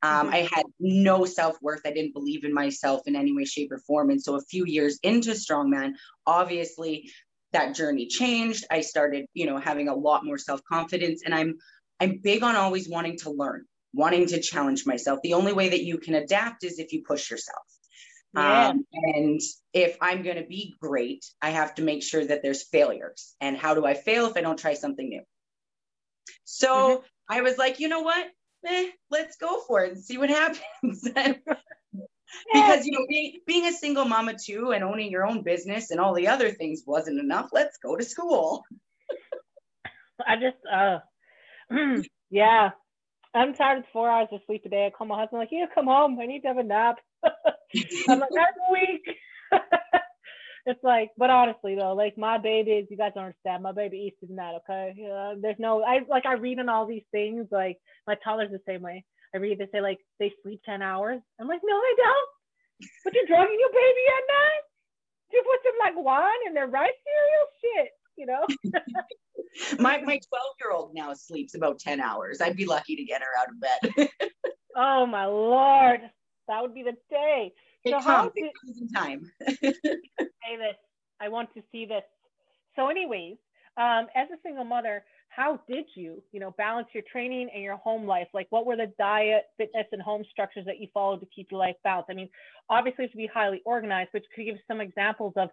Um, 0.02 0.26
mm-hmm. 0.26 0.34
I 0.34 0.48
had 0.52 0.64
no 0.80 1.24
self 1.26 1.56
worth. 1.60 1.82
I 1.84 1.92
didn't 1.92 2.14
believe 2.14 2.44
in 2.44 2.54
myself 2.54 3.02
in 3.06 3.14
any 3.14 3.34
way, 3.34 3.44
shape, 3.44 3.70
or 3.70 3.78
form. 3.78 4.10
And 4.10 4.20
so, 4.20 4.36
a 4.36 4.40
few 4.40 4.64
years 4.64 4.98
into 5.02 5.30
Strongman, 5.32 5.92
obviously, 6.26 7.10
that 7.52 7.74
journey 7.74 8.06
changed. 8.06 8.64
I 8.70 8.80
started, 8.80 9.26
you 9.34 9.46
know, 9.46 9.58
having 9.58 9.88
a 9.88 9.94
lot 9.94 10.24
more 10.24 10.38
self 10.38 10.60
confidence, 10.64 11.22
and 11.24 11.34
I'm 11.34 11.58
I'm 12.00 12.18
big 12.18 12.42
on 12.42 12.56
always 12.56 12.88
wanting 12.88 13.18
to 13.18 13.30
learn, 13.30 13.66
wanting 13.92 14.26
to 14.28 14.40
challenge 14.40 14.86
myself. 14.86 15.20
The 15.22 15.34
only 15.34 15.52
way 15.52 15.68
that 15.68 15.84
you 15.84 15.98
can 15.98 16.14
adapt 16.14 16.64
is 16.64 16.78
if 16.78 16.92
you 16.92 17.02
push 17.06 17.30
yourself. 17.30 17.62
Yeah. 18.34 18.68
Um, 18.68 18.86
and 18.92 19.40
if 19.72 19.98
I'm 20.00 20.22
going 20.22 20.36
to 20.36 20.46
be 20.46 20.74
great, 20.80 21.24
I 21.40 21.50
have 21.50 21.74
to 21.74 21.82
make 21.82 22.02
sure 22.02 22.24
that 22.24 22.42
there's 22.42 22.62
failures. 22.62 23.34
And 23.40 23.56
how 23.56 23.74
do 23.74 23.84
I 23.84 23.94
fail 23.94 24.26
if 24.26 24.36
I 24.36 24.40
don't 24.40 24.58
try 24.58 24.74
something 24.74 25.08
new? 25.08 25.22
So 26.44 26.68
mm-hmm. 26.68 27.06
I 27.28 27.42
was 27.42 27.58
like, 27.58 27.80
you 27.80 27.88
know 27.88 28.00
what? 28.00 28.26
Eh, 28.66 28.90
let's 29.10 29.36
go 29.36 29.60
for 29.66 29.84
it 29.84 29.92
and 29.92 30.02
see 30.02 30.18
what 30.18 30.30
happens. 30.40 31.06
because 32.52 32.86
you 32.86 32.92
know 32.92 33.06
being, 33.08 33.40
being 33.46 33.66
a 33.66 33.72
single 33.72 34.04
mama 34.04 34.34
too 34.34 34.72
and 34.72 34.82
owning 34.82 35.10
your 35.10 35.26
own 35.26 35.42
business 35.42 35.90
and 35.90 36.00
all 36.00 36.14
the 36.14 36.28
other 36.28 36.50
things 36.50 36.82
wasn't 36.86 37.18
enough 37.18 37.50
let's 37.52 37.76
go 37.78 37.96
to 37.96 38.04
school 38.04 38.64
i 40.26 40.36
just 40.36 40.56
uh 40.72 40.98
yeah 42.30 42.70
i'm 43.34 43.54
tired 43.54 43.80
of 43.80 43.84
four 43.92 44.08
hours 44.08 44.28
of 44.32 44.40
sleep 44.46 44.62
a 44.64 44.68
day 44.68 44.86
i 44.86 44.90
call 44.90 45.06
my 45.06 45.18
husband 45.18 45.40
like 45.40 45.48
you 45.52 45.66
come 45.74 45.86
home 45.86 46.18
i 46.20 46.26
need 46.26 46.40
to 46.40 46.48
have 46.48 46.58
a 46.58 46.62
nap 46.62 46.96
I'm 48.08 48.20
like, 48.20 48.30
I'm 48.38 48.72
weak. 48.72 49.02
it's 50.66 50.82
like, 50.82 51.10
but 51.16 51.30
honestly 51.30 51.74
though, 51.74 51.94
like 51.94 52.16
my 52.18 52.38
babies, 52.38 52.86
you 52.90 52.96
guys 52.96 53.12
don't 53.14 53.24
understand. 53.24 53.62
My 53.62 53.72
baby 53.72 54.08
eats 54.08 54.18
than 54.22 54.36
that, 54.36 54.54
okay? 54.56 54.94
Know, 54.96 55.36
there's 55.40 55.58
no, 55.58 55.82
I 55.82 56.00
like 56.08 56.26
I 56.26 56.34
read 56.34 56.58
on 56.58 56.68
all 56.68 56.86
these 56.86 57.04
things. 57.10 57.46
Like 57.50 57.78
my 58.06 58.16
toddler's 58.24 58.50
the 58.50 58.60
same 58.66 58.82
way. 58.82 59.04
I 59.34 59.38
read 59.38 59.58
they 59.58 59.68
say 59.72 59.80
like 59.80 59.98
they 60.18 60.32
sleep 60.42 60.60
ten 60.64 60.82
hours. 60.82 61.20
I'm 61.40 61.48
like, 61.48 61.60
no, 61.64 61.80
they 61.80 62.02
don't. 62.02 62.28
But 63.04 63.14
you're 63.14 63.26
drugging 63.26 63.58
your 63.58 63.70
baby 63.70 64.04
at 64.08 64.24
night. 64.28 64.62
You 65.32 65.42
put 65.42 65.60
some 65.64 65.78
like 65.80 66.04
wine 66.04 66.46
in 66.46 66.54
their 66.54 66.66
rice 66.66 66.90
cereal, 67.04 67.46
shit. 67.62 67.90
You 68.16 68.26
know. 68.26 68.46
my 69.78 69.98
my 69.98 70.18
12 70.18 70.20
year 70.60 70.72
old 70.72 70.94
now 70.94 71.14
sleeps 71.14 71.54
about 71.54 71.78
10 71.78 72.00
hours. 72.00 72.40
I'd 72.40 72.56
be 72.56 72.66
lucky 72.66 72.96
to 72.96 73.04
get 73.04 73.22
her 73.22 73.28
out 73.40 73.48
of 73.48 73.60
bed. 73.60 74.08
oh 74.76 75.06
my 75.06 75.26
lord. 75.26 76.00
That 76.48 76.62
would 76.62 76.74
be 76.74 76.82
the 76.82 76.96
day. 77.10 77.52
It 77.84 77.90
so 77.90 78.00
comes, 78.00 78.32
did, 78.34 78.44
it 78.44 78.52
comes 78.60 78.80
in 78.80 78.88
time. 78.88 79.30
say 79.60 80.56
this. 80.56 80.76
I 81.20 81.28
want 81.28 81.52
to 81.54 81.62
see 81.70 81.86
this. 81.86 82.02
So, 82.76 82.88
anyways, 82.88 83.36
um, 83.76 84.06
as 84.14 84.28
a 84.32 84.38
single 84.42 84.64
mother, 84.64 85.04
how 85.28 85.60
did 85.68 85.86
you, 85.94 86.22
you 86.32 86.40
know, 86.40 86.50
balance 86.58 86.88
your 86.92 87.02
training 87.10 87.48
and 87.54 87.62
your 87.62 87.76
home 87.76 88.06
life? 88.06 88.28
Like, 88.34 88.46
what 88.50 88.66
were 88.66 88.76
the 88.76 88.92
diet, 88.98 89.44
fitness, 89.56 89.86
and 89.92 90.02
home 90.02 90.24
structures 90.30 90.66
that 90.66 90.78
you 90.78 90.88
followed 90.92 91.20
to 91.20 91.26
keep 91.34 91.50
your 91.50 91.60
life 91.60 91.76
balanced? 91.82 92.10
I 92.10 92.14
mean, 92.14 92.28
obviously, 92.68 93.08
to 93.08 93.16
be 93.16 93.26
highly 93.32 93.62
organized, 93.64 94.10
but 94.12 94.22
could 94.34 94.44
you 94.44 94.52
give 94.52 94.60
some 94.68 94.80
examples 94.80 95.32
of 95.36 95.48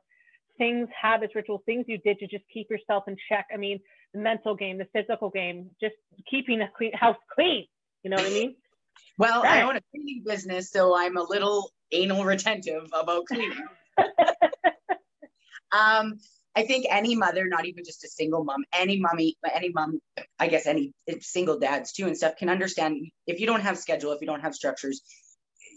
things, 0.57 0.89
habits, 0.99 1.33
rituals, 1.33 1.61
things 1.65 1.85
you 1.87 1.97
did 1.99 2.19
to 2.19 2.27
just 2.27 2.43
keep 2.53 2.69
yourself 2.69 3.05
in 3.07 3.15
check? 3.29 3.47
I 3.53 3.57
mean, 3.57 3.79
the 4.13 4.19
mental 4.19 4.55
game, 4.55 4.77
the 4.77 4.87
physical 4.91 5.29
game, 5.29 5.69
just 5.79 5.95
keeping 6.29 6.61
a 6.61 6.69
clean 6.75 6.93
house 6.93 7.17
clean. 7.33 7.65
You 8.03 8.09
know 8.09 8.17
what 8.17 8.25
I 8.25 8.29
mean? 8.29 8.55
Well, 9.17 9.43
right. 9.43 9.59
I 9.59 9.61
own 9.63 9.75
a 9.75 9.81
cleaning 9.91 10.23
business, 10.25 10.71
so 10.71 10.97
I'm 10.97 11.17
a 11.17 11.23
little 11.23 11.71
anal 11.91 12.23
retentive 12.23 12.89
about 12.93 13.25
cleaning. 13.25 13.65
um, 15.71 16.19
I 16.55 16.63
think 16.63 16.87
any 16.89 17.15
mother, 17.15 17.47
not 17.47 17.65
even 17.65 17.83
just 17.85 18.03
a 18.03 18.07
single 18.07 18.43
mom, 18.43 18.63
any 18.73 18.99
mommy, 18.99 19.37
any 19.53 19.69
mom, 19.69 19.99
I 20.39 20.47
guess 20.47 20.67
any 20.67 20.93
single 21.21 21.59
dads 21.59 21.93
too 21.93 22.07
and 22.07 22.17
stuff 22.17 22.35
can 22.37 22.49
understand 22.49 22.97
if 23.27 23.39
you 23.39 23.45
don't 23.45 23.61
have 23.61 23.77
schedule, 23.77 24.11
if 24.11 24.21
you 24.21 24.27
don't 24.27 24.41
have 24.41 24.55
structures, 24.55 25.01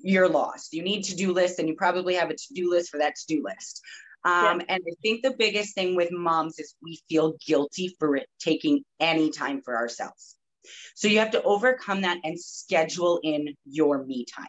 you're 0.02 0.28
lost. 0.28 0.72
You 0.72 0.82
need 0.82 1.04
to 1.04 1.14
do 1.14 1.32
lists 1.32 1.58
and 1.58 1.68
you 1.68 1.74
probably 1.76 2.14
have 2.14 2.30
a 2.30 2.34
to-do 2.34 2.70
list 2.70 2.90
for 2.90 2.98
that 2.98 3.14
to-do 3.16 3.44
list. 3.44 3.80
Um, 4.24 4.60
yeah. 4.60 4.66
And 4.70 4.82
I 4.86 4.94
think 5.02 5.22
the 5.22 5.34
biggest 5.36 5.74
thing 5.74 5.94
with 5.94 6.10
moms 6.10 6.58
is 6.58 6.74
we 6.82 7.00
feel 7.08 7.34
guilty 7.44 7.94
for 7.98 8.16
it 8.16 8.26
taking 8.40 8.82
any 8.98 9.30
time 9.30 9.62
for 9.62 9.76
ourselves. 9.76 10.36
So 10.94 11.08
you 11.08 11.18
have 11.20 11.32
to 11.32 11.42
overcome 11.42 12.02
that 12.02 12.18
and 12.24 12.38
schedule 12.38 13.20
in 13.22 13.54
your 13.64 14.04
me 14.04 14.24
time. 14.24 14.46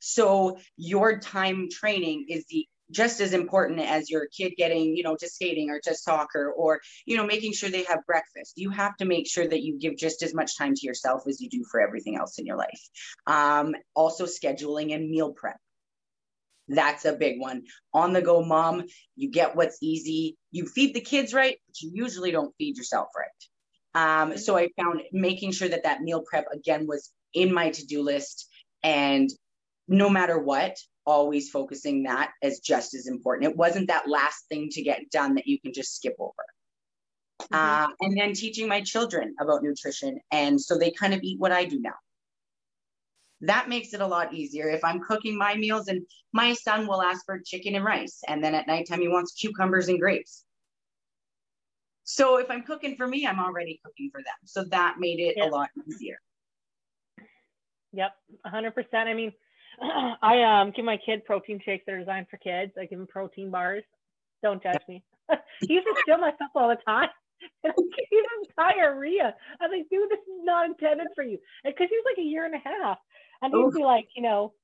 So 0.00 0.58
your 0.76 1.18
time 1.18 1.68
training 1.70 2.26
is 2.28 2.44
the 2.48 2.66
just 2.90 3.20
as 3.20 3.32
important 3.32 3.80
as 3.80 4.08
your 4.08 4.26
kid 4.28 4.52
getting 4.56 4.96
you 4.96 5.02
know 5.02 5.16
to 5.16 5.28
skating 5.28 5.70
or 5.70 5.80
to 5.80 5.94
soccer 5.94 6.52
or 6.52 6.80
you 7.04 7.16
know 7.16 7.26
making 7.26 7.52
sure 7.52 7.68
they 7.68 7.82
have 7.82 7.98
breakfast 8.06 8.52
you 8.56 8.70
have 8.70 8.96
to 8.96 9.04
make 9.04 9.28
sure 9.28 9.46
that 9.46 9.62
you 9.62 9.76
give 9.78 9.96
just 9.96 10.22
as 10.22 10.32
much 10.32 10.56
time 10.56 10.72
to 10.72 10.86
yourself 10.86 11.22
as 11.26 11.40
you 11.40 11.48
do 11.48 11.64
for 11.68 11.80
everything 11.80 12.16
else 12.16 12.38
in 12.38 12.46
your 12.46 12.56
life 12.56 12.88
um, 13.26 13.74
also 13.94 14.24
scheduling 14.24 14.94
and 14.94 15.10
meal 15.10 15.32
prep 15.32 15.56
That's 16.68 17.04
a 17.04 17.12
big 17.12 17.40
one. 17.40 17.64
On 17.92 18.12
the 18.12 18.22
go 18.22 18.42
mom, 18.42 18.84
you 19.14 19.30
get 19.30 19.56
what's 19.56 19.78
easy. 19.82 20.36
You 20.50 20.66
feed 20.66 20.94
the 20.94 21.00
kids 21.00 21.32
right, 21.32 21.56
but 21.66 21.80
you 21.80 21.90
usually 21.94 22.30
don't 22.32 22.54
feed 22.58 22.76
yourself 22.76 23.08
right. 23.16 23.55
Um, 23.96 24.36
so 24.36 24.58
I 24.58 24.68
found 24.76 25.00
making 25.10 25.52
sure 25.52 25.68
that 25.68 25.84
that 25.84 26.02
meal 26.02 26.22
prep 26.22 26.46
again 26.52 26.86
was 26.86 27.10
in 27.32 27.52
my 27.52 27.70
to 27.70 27.86
do 27.86 28.02
list. 28.02 28.46
And 28.82 29.30
no 29.88 30.10
matter 30.10 30.38
what, 30.38 30.76
always 31.06 31.48
focusing 31.48 32.02
that 32.02 32.32
as 32.42 32.60
just 32.60 32.94
as 32.94 33.06
important. 33.06 33.50
It 33.50 33.56
wasn't 33.56 33.88
that 33.88 34.06
last 34.06 34.44
thing 34.50 34.68
to 34.72 34.82
get 34.82 35.10
done 35.10 35.36
that 35.36 35.46
you 35.46 35.58
can 35.58 35.72
just 35.72 35.96
skip 35.96 36.14
over. 36.18 36.32
Mm-hmm. 37.40 37.54
Uh, 37.54 37.88
and 38.02 38.18
then 38.18 38.34
teaching 38.34 38.68
my 38.68 38.82
children 38.82 39.34
about 39.40 39.62
nutrition. 39.62 40.20
And 40.30 40.60
so 40.60 40.76
they 40.76 40.90
kind 40.90 41.14
of 41.14 41.20
eat 41.22 41.40
what 41.40 41.52
I 41.52 41.64
do 41.64 41.80
now. 41.80 41.94
That 43.42 43.70
makes 43.70 43.94
it 43.94 44.02
a 44.02 44.06
lot 44.06 44.34
easier. 44.34 44.68
If 44.68 44.84
I'm 44.84 45.00
cooking 45.00 45.38
my 45.38 45.54
meals 45.54 45.88
and 45.88 46.02
my 46.34 46.52
son 46.52 46.86
will 46.86 47.00
ask 47.00 47.24
for 47.24 47.40
chicken 47.44 47.74
and 47.74 47.84
rice, 47.84 48.20
and 48.28 48.44
then 48.44 48.54
at 48.54 48.66
nighttime 48.66 49.00
he 49.00 49.08
wants 49.08 49.32
cucumbers 49.32 49.88
and 49.88 49.98
grapes. 49.98 50.45
So 52.06 52.38
if 52.38 52.48
I'm 52.50 52.62
cooking 52.62 52.94
for 52.96 53.08
me, 53.08 53.26
I'm 53.26 53.40
already 53.40 53.80
cooking 53.84 54.10
for 54.12 54.22
them. 54.22 54.34
So 54.44 54.62
that 54.64 54.96
made 54.98 55.18
it 55.18 55.34
yep. 55.36 55.48
a 55.48 55.50
lot 55.50 55.70
easier. 55.88 56.18
Yep, 57.92 58.12
100%. 58.46 58.72
I 58.94 59.12
mean, 59.12 59.32
I 60.22 60.42
um 60.42 60.72
give 60.74 60.84
my 60.84 60.98
kid 61.04 61.24
protein 61.24 61.60
shakes 61.64 61.84
that 61.86 61.94
are 61.94 61.98
designed 61.98 62.28
for 62.30 62.36
kids. 62.36 62.72
I 62.80 62.86
give 62.86 63.00
him 63.00 63.08
protein 63.08 63.50
bars. 63.50 63.82
Don't 64.42 64.62
judge 64.62 64.82
me. 64.88 65.02
he 65.60 65.74
used 65.74 65.86
to 65.86 65.94
steal 66.02 66.18
my 66.18 66.32
stuff 66.36 66.50
all 66.54 66.68
the 66.68 66.78
time. 66.86 67.08
And 67.64 67.72
I 67.72 67.82
gave 67.82 68.22
him 68.22 68.54
diarrhea. 68.56 69.34
I 69.60 69.66
was 69.66 69.76
like, 69.76 69.88
dude, 69.90 70.08
this 70.08 70.20
is 70.20 70.44
not 70.44 70.66
intended 70.66 71.08
for 71.14 71.24
you. 71.24 71.38
Because 71.64 71.88
he 71.90 71.96
was 71.96 72.04
like 72.06 72.24
a 72.24 72.26
year 72.26 72.44
and 72.44 72.54
a 72.54 72.58
half. 72.58 72.98
And 73.42 73.52
he'd 73.52 73.78
be 73.78 73.84
like, 73.84 74.08
you 74.14 74.22
know, 74.22 74.54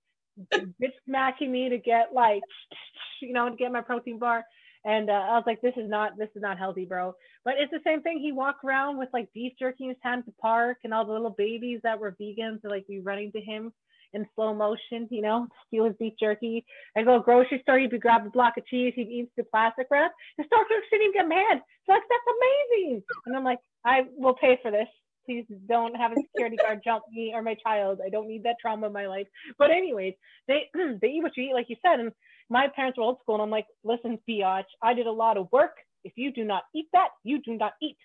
bitch 0.54 0.92
smacking 1.06 1.50
me 1.50 1.68
to 1.68 1.78
get 1.78 2.14
like, 2.14 2.42
you 3.20 3.32
know, 3.32 3.50
to 3.50 3.56
get 3.56 3.72
my 3.72 3.82
protein 3.82 4.18
bar. 4.18 4.44
And 4.84 5.10
uh, 5.10 5.12
I 5.12 5.34
was 5.34 5.44
like, 5.46 5.60
this 5.60 5.74
is 5.76 5.88
not, 5.88 6.18
this 6.18 6.30
is 6.34 6.42
not 6.42 6.58
healthy, 6.58 6.84
bro. 6.84 7.14
But 7.44 7.54
it's 7.58 7.72
the 7.72 7.80
same 7.84 8.02
thing. 8.02 8.20
He 8.20 8.32
walked 8.32 8.64
around 8.64 8.98
with 8.98 9.08
like 9.12 9.32
beef 9.32 9.52
jerky 9.58 9.84
in 9.84 9.90
his 9.90 9.98
hand 10.02 10.24
to 10.26 10.32
park, 10.40 10.78
and 10.84 10.94
all 10.94 11.04
the 11.04 11.12
little 11.12 11.30
babies 11.30 11.80
that 11.82 11.98
were 11.98 12.16
vegans 12.20 12.62
would 12.62 12.70
like 12.70 12.86
be 12.86 13.00
running 13.00 13.32
to 13.32 13.40
him 13.40 13.72
in 14.14 14.26
slow 14.34 14.54
motion, 14.54 15.08
you 15.10 15.22
know, 15.22 15.46
steal 15.66 15.84
his 15.84 15.96
beef 15.98 16.14
jerky. 16.20 16.64
I 16.96 17.02
go 17.02 17.18
grocery 17.20 17.60
store, 17.62 17.78
he'd 17.78 17.90
be 17.90 17.98
grab 17.98 18.26
a 18.26 18.30
block 18.30 18.54
of 18.58 18.66
cheese, 18.66 18.92
he'd 18.94 19.08
eat 19.08 19.30
the 19.36 19.44
plastic 19.44 19.86
wrap. 19.90 20.12
The 20.38 20.44
store 20.44 20.64
clerk 20.66 20.82
shouldn't 20.88 21.14
even 21.14 21.20
get 21.20 21.28
mad. 21.28 21.62
So 21.86 21.92
like, 21.92 22.02
that's 22.08 22.36
amazing. 22.36 23.02
And 23.26 23.36
I'm 23.36 23.44
like, 23.44 23.58
I 23.84 24.02
will 24.16 24.34
pay 24.34 24.58
for 24.62 24.70
this. 24.70 24.88
Please 25.24 25.46
don't 25.68 25.94
have 25.94 26.12
a 26.12 26.16
security 26.16 26.56
guard 26.56 26.80
jump 26.84 27.04
me 27.12 27.32
or 27.34 27.42
my 27.42 27.54
child. 27.54 28.00
I 28.04 28.08
don't 28.10 28.26
need 28.26 28.42
that 28.42 28.56
trauma 28.60 28.88
in 28.88 28.92
my 28.92 29.06
life. 29.06 29.28
But 29.56 29.70
anyways, 29.70 30.14
they 30.48 30.68
they 31.00 31.08
eat 31.08 31.22
what 31.22 31.36
you 31.36 31.44
eat, 31.44 31.54
like 31.54 31.68
you 31.68 31.76
said. 31.80 32.00
And 32.00 32.12
my 32.50 32.66
parents 32.74 32.98
were 32.98 33.04
old 33.04 33.18
school, 33.22 33.36
and 33.36 33.42
I'm 33.42 33.50
like, 33.50 33.66
listen, 33.84 34.18
biatch, 34.28 34.64
I 34.82 34.94
did 34.94 35.06
a 35.06 35.12
lot 35.12 35.36
of 35.36 35.50
work. 35.52 35.76
If 36.04 36.14
you 36.16 36.32
do 36.32 36.44
not 36.44 36.64
eat 36.74 36.86
that, 36.92 37.08
you 37.24 37.40
do 37.42 37.56
not 37.56 37.74
eat. 37.80 37.96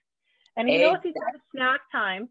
And 0.55 0.67
he 0.67 0.77
knows 0.79 0.97
he's 1.03 1.13
at 1.15 1.39
snack 1.55 1.81
time. 1.91 2.29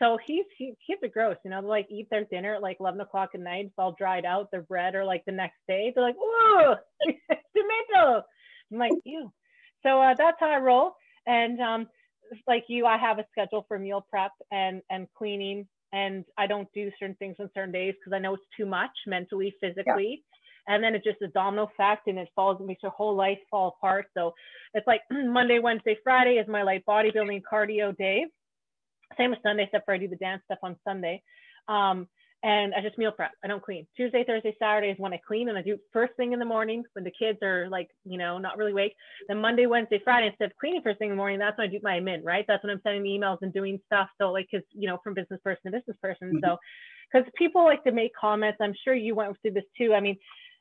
So 0.00 0.18
he's 0.24 0.44
he, 0.56 0.74
kids 0.86 1.00
are 1.02 1.08
gross, 1.08 1.36
you 1.44 1.50
know, 1.50 1.60
they 1.60 1.66
like 1.66 1.86
eat 1.90 2.08
their 2.10 2.24
dinner 2.24 2.54
at 2.54 2.62
like 2.62 2.76
11 2.80 3.00
o'clock 3.00 3.30
at 3.34 3.40
night. 3.40 3.66
It's 3.66 3.74
all 3.78 3.96
dried 3.98 4.24
out. 4.24 4.50
Their 4.50 4.62
bread 4.62 4.94
or 4.94 5.04
like 5.04 5.24
the 5.24 5.32
next 5.32 5.58
day. 5.66 5.92
They're 5.94 6.04
like, 6.04 6.16
oh, 6.20 6.76
tomato. 7.30 8.22
I'm 8.72 8.78
like, 8.78 8.92
ew. 9.04 9.32
So 9.84 10.00
uh, 10.00 10.14
that's 10.16 10.36
how 10.40 10.50
I 10.50 10.58
roll. 10.58 10.92
And 11.26 11.60
um, 11.60 11.88
like 12.46 12.64
you, 12.68 12.86
I 12.86 12.96
have 12.98 13.18
a 13.18 13.26
schedule 13.30 13.64
for 13.68 13.78
meal 13.78 14.06
prep 14.08 14.32
and 14.50 14.82
and 14.90 15.06
cleaning, 15.16 15.66
and 15.92 16.24
I 16.36 16.46
don't 16.46 16.68
do 16.74 16.90
certain 16.98 17.16
things 17.16 17.36
on 17.40 17.50
certain 17.54 17.72
days 17.72 17.94
because 17.98 18.16
I 18.16 18.20
know 18.20 18.34
it's 18.34 18.44
too 18.56 18.66
much 18.66 18.90
mentally, 19.06 19.54
physically. 19.60 20.22
And 20.68 20.84
then 20.84 20.94
it's 20.94 21.04
just 21.04 21.22
a 21.22 21.28
domino 21.28 21.64
effect 21.64 22.06
and 22.06 22.18
it 22.18 22.28
falls, 22.36 22.60
it 22.60 22.66
makes 22.66 22.82
your 22.82 22.92
whole 22.92 23.16
life 23.16 23.38
fall 23.50 23.76
apart. 23.78 24.06
So 24.14 24.34
it's 24.74 24.86
like 24.86 25.00
Monday, 25.10 25.58
Wednesday, 25.58 25.96
Friday 26.04 26.34
is 26.34 26.46
my 26.46 26.62
light 26.62 26.84
bodybuilding 26.86 27.42
cardio 27.50 27.96
day. 27.96 28.26
Same 29.16 29.30
with 29.30 29.38
Sunday, 29.42 29.64
except 29.64 29.86
for 29.86 29.94
I 29.94 29.98
do 29.98 30.08
the 30.08 30.16
dance 30.16 30.42
stuff 30.44 30.58
on 30.62 30.76
Sunday. 30.84 31.22
Um, 31.68 32.06
and 32.44 32.72
I 32.74 32.80
just 32.82 32.98
meal 32.98 33.10
prep. 33.10 33.32
I 33.42 33.48
don't 33.48 33.62
clean. 33.62 33.86
Tuesday, 33.96 34.22
Thursday, 34.24 34.54
Saturday 34.60 34.90
is 34.92 34.98
when 34.98 35.12
I 35.12 35.20
clean, 35.26 35.48
and 35.48 35.58
I 35.58 35.62
do 35.62 35.76
first 35.92 36.12
thing 36.16 36.32
in 36.32 36.38
the 36.38 36.44
morning 36.44 36.84
when 36.92 37.04
the 37.04 37.10
kids 37.10 37.38
are 37.42 37.68
like, 37.68 37.88
you 38.04 38.16
know, 38.16 38.38
not 38.38 38.56
really 38.56 38.70
awake. 38.70 38.94
Then 39.26 39.40
Monday, 39.40 39.66
Wednesday, 39.66 40.00
Friday, 40.04 40.28
instead 40.28 40.50
of 40.50 40.56
cleaning 40.56 40.82
first 40.82 41.00
thing 41.00 41.08
in 41.08 41.14
the 41.14 41.16
morning, 41.16 41.40
that's 41.40 41.58
when 41.58 41.66
I 41.66 41.70
do 41.70 41.80
my 41.82 41.98
admin, 41.98 42.20
right? 42.22 42.44
That's 42.46 42.62
when 42.62 42.70
I'm 42.70 42.80
sending 42.84 43.02
the 43.02 43.08
emails 43.08 43.38
and 43.42 43.52
doing 43.52 43.80
stuff. 43.86 44.08
So 44.18 44.30
like, 44.30 44.46
cause 44.52 44.62
you 44.72 44.88
know, 44.88 44.98
from 45.02 45.14
business 45.14 45.40
person 45.42 45.72
to 45.72 45.78
business 45.78 45.96
person. 46.00 46.28
Mm-hmm. 46.28 46.44
So, 46.44 46.58
because 47.12 47.28
people 47.36 47.64
like 47.64 47.82
to 47.84 47.92
make 47.92 48.12
comments. 48.14 48.58
I'm 48.60 48.74
sure 48.84 48.94
you 48.94 49.14
went 49.14 49.36
through 49.40 49.52
this 49.52 49.64
too. 49.76 49.94
I 49.94 50.00
mean, 50.00 50.16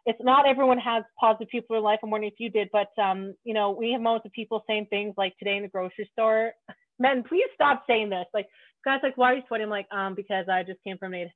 it's 0.08 0.24
not 0.24 0.48
everyone 0.48 0.78
has 0.80 1.04
positive 1.20 1.50
people 1.50 1.76
in 1.76 1.84
life. 1.84 2.00
I'm 2.02 2.10
wondering 2.10 2.32
if 2.32 2.40
you 2.40 2.50
did, 2.50 2.70
but 2.72 2.88
um, 2.98 3.36
you 3.44 3.54
know, 3.54 3.72
we 3.72 3.92
have 3.92 4.02
moments 4.02 4.26
of 4.26 4.32
people 4.32 4.64
saying 4.66 4.88
things 4.90 5.14
like 5.18 5.38
today 5.38 5.58
in 5.58 5.64
the 5.64 5.70
grocery 5.70 6.10
store. 6.14 6.54
Men, 7.00 7.24
please 7.28 7.46
stop 7.54 7.84
saying 7.86 8.10
this. 8.10 8.26
Like, 8.34 8.48
guys, 8.86 9.02
like, 9.04 9.18
why 9.18 9.34
are 9.34 9.36
you 9.36 9.44
sweating? 9.48 9.66
I'm 9.66 9.70
like, 9.70 9.86
um, 9.92 10.16
because 10.16 10.46
I 10.50 10.64
just 10.64 10.82
came 10.84 10.98
from 10.98 11.14
an 11.14 11.30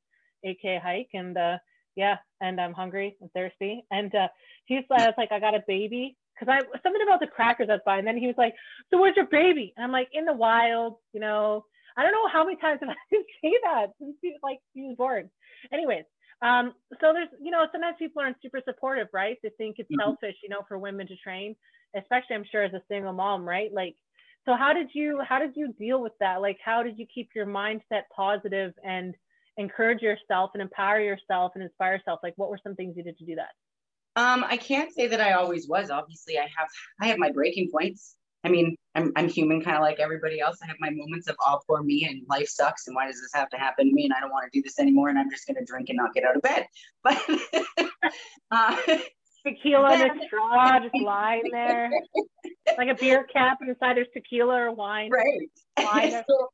8K 0.46 0.82
hike 0.82 1.10
and 1.14 1.38
uh, 1.38 1.58
yeah, 1.98 2.16
and 2.40 2.60
I'm 2.62 2.74
hungry 2.74 3.18
and 3.20 3.30
thirsty. 3.34 3.84
And 3.92 4.16
uh, 4.16 4.30
he's 4.66 4.86
like, 4.90 5.02
I 5.02 5.06
was 5.08 5.16
like, 5.18 5.34
I 5.34 5.40
got 5.42 5.54
a 5.54 5.64
baby 5.68 6.16
because 6.34 6.48
I 6.50 6.66
something 6.82 7.04
about 7.06 7.20
the 7.20 7.28
crackers 7.28 7.68
that's 7.68 7.84
fine. 7.84 8.00
And 8.00 8.08
then 8.08 8.18
he 8.18 8.28
was 8.28 8.38
like, 8.38 8.56
so 8.90 9.02
where's 9.02 9.18
your 9.18 9.28
baby? 9.28 9.74
And 9.76 9.84
I'm 9.84 9.92
like, 9.92 10.08
in 10.14 10.24
the 10.26 10.34
wild, 10.34 10.96
you 11.12 11.20
know. 11.20 11.66
I 11.98 12.04
don't 12.04 12.14
know 12.14 12.30
how 12.32 12.46
many 12.46 12.56
times 12.56 12.80
have 12.82 12.90
I 12.90 12.96
say 13.12 13.52
that 13.66 13.88
since 14.00 14.16
he 14.22 14.38
like 14.42 14.60
he 14.74 14.84
was 14.84 14.96
born. 14.98 15.30
Anyways, 15.74 16.06
um, 16.41 16.73
so 16.99 17.13
there's 17.13 17.30
you 17.41 17.51
know 17.51 17.65
sometimes 17.71 17.95
people 17.99 18.21
aren't 18.21 18.38
super 18.41 18.62
supportive, 18.65 19.08
right? 19.13 19.38
They 19.43 19.51
think 19.58 19.75
it's 19.77 19.89
mm-hmm. 19.91 20.01
selfish, 20.01 20.36
you 20.43 20.49
know, 20.49 20.62
for 20.67 20.77
women 20.77 21.08
to 21.08 21.15
train, 21.17 21.56
especially 21.95 22.36
I'm 22.36 22.45
sure 22.51 22.63
as 22.63 22.73
a 22.73 22.82
single 22.88 23.13
mom, 23.13 23.47
right? 23.47 23.71
Like, 23.73 23.95
so 24.45 24.56
how 24.56 24.73
did 24.73 24.89
you 24.93 25.21
how 25.27 25.39
did 25.39 25.51
you 25.56 25.73
deal 25.73 26.01
with 26.01 26.13
that? 26.19 26.41
Like, 26.41 26.58
how 26.63 26.84
did 26.84 26.97
you 26.97 27.06
keep 27.13 27.30
your 27.36 27.45
mindset 27.45 28.04
positive 28.15 28.73
and 28.84 29.13
encourage 29.58 30.01
yourself 30.01 30.51
and 30.54 30.62
empower 30.62 30.99
yourself 30.99 31.51
and 31.56 31.63
inspire 31.63 31.95
yourself? 31.95 32.19
Like, 32.23 32.34
what 32.38 32.49
were 32.49 32.60
some 32.63 32.75
things 32.75 32.95
you 32.97 33.04
did 33.04 33.17
to 33.19 33.25
do 33.25 33.36
that? 33.36 33.49
Um, 34.15 34.43
I 34.43 34.58
can't 34.58 34.91
say 34.93 35.08
that 35.08 35.21
I 35.21 35.34
always 35.34 35.67
was. 35.69 35.89
Obviously, 35.89 36.38
I 36.38 36.49
have 36.58 36.67
I 36.99 37.08
have 37.08 37.17
my 37.17 37.32
breaking 37.32 37.69
points. 37.71 38.15
I 38.43 38.49
mean, 38.49 38.75
I'm 38.95 39.12
I'm 39.15 39.30
human, 39.30 39.62
kind 39.62 39.77
of 39.77 39.84
like 39.84 39.99
everybody 39.99 40.39
else. 40.39 40.58
I 40.63 40.67
have 40.67 40.77
my 40.80 40.89
moments 40.89 41.27
of 41.27 41.36
oh, 41.45 41.60
poor 41.67 41.84
me, 41.84 42.08
and 42.10 42.23
life 42.27 42.47
sucks, 42.47 42.88
and 42.88 42.95
why 42.95 43.06
does 43.08 43.21
this 43.21 43.32
have 43.34 43.49
to 43.49 43.58
happen 43.58 43.88
to 43.88 43.93
me? 43.93 44.06
And 44.06 44.13
I 44.13 44.19
don't 44.19 44.32
want 44.32 44.51
to 44.51 44.58
do 44.58 44.63
this 44.63 44.80
anymore, 44.80 45.10
and 45.10 45.19
I'm 45.19 45.30
just 45.30 45.47
gonna 45.47 45.65
drink 45.65 45.89
and 45.89 45.97
not 45.97 46.13
get 46.13 46.23
out 46.23 46.36
of 46.36 46.41
bed. 46.41 46.65
But 47.04 47.21
uh, 48.51 48.77
tequila 49.45 49.93
in 49.93 50.01
a 50.01 50.25
straw, 50.25 50.80
just 50.80 50.95
lying 51.04 51.43
there, 51.51 51.89
like 52.77 52.89
a 52.89 52.95
beer 52.95 53.25
cap, 53.32 53.60
inside 53.67 53.97
there's 53.97 54.08
tequila 54.13 54.56
or 54.56 54.73
wine. 54.73 55.12
Right. 55.12 55.49
Wine 55.77 56.12
so, 56.12 56.49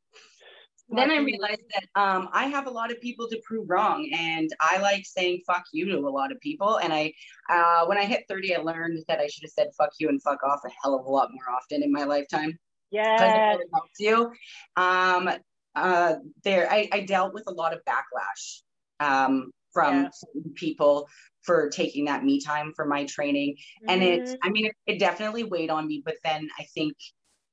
then 0.90 1.12
I 1.12 1.18
realized 1.18 1.64
that 1.74 2.02
um, 2.02 2.30
I 2.32 2.46
have 2.46 2.68
a 2.68 2.72
lot 2.72 2.92
of 2.92 3.02
people 3.02 3.28
to 3.30 3.42
prove 3.44 3.70
wrong, 3.70 4.10
and 4.18 4.50
I 4.62 4.78
like 4.78 5.06
saying 5.06 5.42
"fuck 5.46 5.64
you" 5.74 5.86
to 5.88 5.98
a 5.98 6.10
lot 6.10 6.32
of 6.32 6.40
people. 6.40 6.78
And 6.78 6.94
I, 6.94 7.14
uh, 7.50 7.86
when 7.88 7.98
I 7.98 8.06
hit 8.06 8.24
thirty, 8.30 8.56
I 8.56 8.60
learned 8.60 9.04
that 9.08 9.20
I 9.20 9.28
should 9.28 9.44
have 9.44 9.52
said 9.52 9.68
"fuck 9.78 9.92
you" 10.00 10.08
and 10.08 10.22
"fuck 10.22 10.44
off" 10.44 10.62
a 10.66 10.70
hell 10.82 10.96
of 10.96 11.06
a 11.06 11.10
lot 11.10 11.30
more 11.34 11.54
often 11.54 11.84
in 11.84 11.92
my 11.92 12.04
lifetime. 12.04 12.58
Yeah, 12.90 13.56
it 13.56 13.68
helps 13.74 14.00
you. 14.00 14.32
Um, 14.78 15.30
uh, 15.76 16.16
there, 16.44 16.72
I, 16.72 16.88
I, 16.92 17.02
dealt 17.02 17.34
with 17.34 17.44
a 17.48 17.52
lot 17.52 17.74
of 17.74 17.82
backlash 17.86 18.62
um, 19.00 19.52
from 19.74 20.04
yeah. 20.04 20.10
people 20.56 21.08
for 21.44 21.70
taking 21.70 22.06
that 22.06 22.24
me 22.24 22.42
time 22.42 22.72
for 22.76 22.86
my 22.86 23.06
training, 23.06 23.56
mm-hmm. 23.84 23.90
and 23.90 24.04
it, 24.04 24.40
I 24.42 24.50
mean, 24.50 24.68
it, 24.68 24.76
it 24.86 25.00
definitely 25.00 25.44
weighed 25.44 25.70
on 25.70 25.86
me. 25.86 26.02
But 26.04 26.16
then 26.24 26.48
I 26.58 26.64
think 26.74 26.96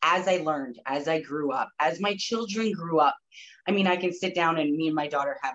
as 0.04 0.28
I 0.28 0.36
learned, 0.36 0.78
as 0.86 1.08
I 1.08 1.20
grew 1.20 1.50
up, 1.50 1.70
as 1.80 1.98
my 1.98 2.14
children 2.16 2.70
grew 2.72 3.00
up. 3.00 3.16
I 3.66 3.72
mean, 3.72 3.86
I 3.86 3.96
can 3.96 4.12
sit 4.12 4.34
down 4.34 4.58
and 4.58 4.76
me 4.76 4.86
and 4.86 4.94
my 4.94 5.08
daughter 5.08 5.36
have 5.42 5.54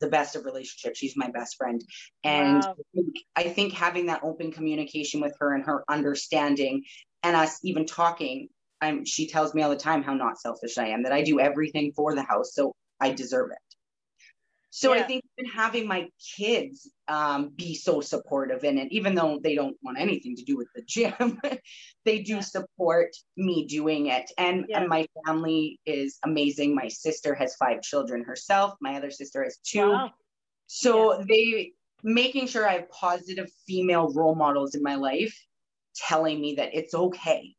the 0.00 0.08
best 0.08 0.34
of 0.34 0.44
relationships. 0.44 0.98
She's 0.98 1.16
my 1.16 1.30
best 1.30 1.56
friend. 1.56 1.80
And 2.24 2.62
wow. 2.64 2.74
I, 2.76 2.82
think, 2.94 3.16
I 3.36 3.42
think 3.44 3.72
having 3.72 4.06
that 4.06 4.24
open 4.24 4.50
communication 4.50 5.20
with 5.20 5.34
her 5.38 5.54
and 5.54 5.64
her 5.64 5.84
understanding 5.88 6.82
and 7.22 7.36
us 7.36 7.60
even 7.62 7.86
talking, 7.86 8.48
I'm, 8.80 9.04
she 9.04 9.28
tells 9.28 9.54
me 9.54 9.62
all 9.62 9.70
the 9.70 9.76
time 9.76 10.02
how 10.02 10.14
not 10.14 10.40
selfish 10.40 10.76
I 10.76 10.88
am, 10.88 11.04
that 11.04 11.12
I 11.12 11.22
do 11.22 11.38
everything 11.38 11.92
for 11.94 12.14
the 12.14 12.24
house. 12.24 12.52
So 12.54 12.74
I 13.00 13.12
deserve 13.12 13.52
it. 13.52 13.58
So 14.76 14.92
yeah. 14.92 15.02
I 15.02 15.04
think 15.04 15.22
even 15.38 15.52
having 15.52 15.86
my 15.86 16.08
kids 16.36 16.90
um, 17.06 17.50
be 17.54 17.76
so 17.76 18.00
supportive 18.00 18.64
in 18.64 18.76
it, 18.76 18.88
even 18.90 19.14
though 19.14 19.38
they 19.40 19.54
don't 19.54 19.76
want 19.84 20.00
anything 20.00 20.34
to 20.34 20.42
do 20.42 20.56
with 20.56 20.66
the 20.74 20.82
gym, 20.82 21.40
they 22.04 22.22
do 22.22 22.34
yeah. 22.34 22.40
support 22.40 23.10
me 23.36 23.68
doing 23.68 24.06
it. 24.06 24.32
And, 24.36 24.66
yeah. 24.68 24.80
and, 24.80 24.88
my 24.88 25.06
family 25.24 25.78
is 25.86 26.18
amazing. 26.24 26.74
My 26.74 26.88
sister 26.88 27.36
has 27.36 27.54
five 27.54 27.82
children 27.82 28.24
herself. 28.24 28.74
My 28.80 28.96
other 28.96 29.12
sister 29.12 29.44
has 29.44 29.58
two. 29.58 29.90
Wow. 29.90 30.10
So 30.66 31.24
they 31.28 31.74
making 32.02 32.48
sure 32.48 32.68
I 32.68 32.72
have 32.72 32.90
positive 32.90 33.48
female 33.68 34.12
role 34.12 34.34
models 34.34 34.74
in 34.74 34.82
my 34.82 34.96
life, 34.96 35.40
telling 35.94 36.40
me 36.40 36.56
that 36.56 36.74
it's 36.74 36.94
okay. 36.94 37.54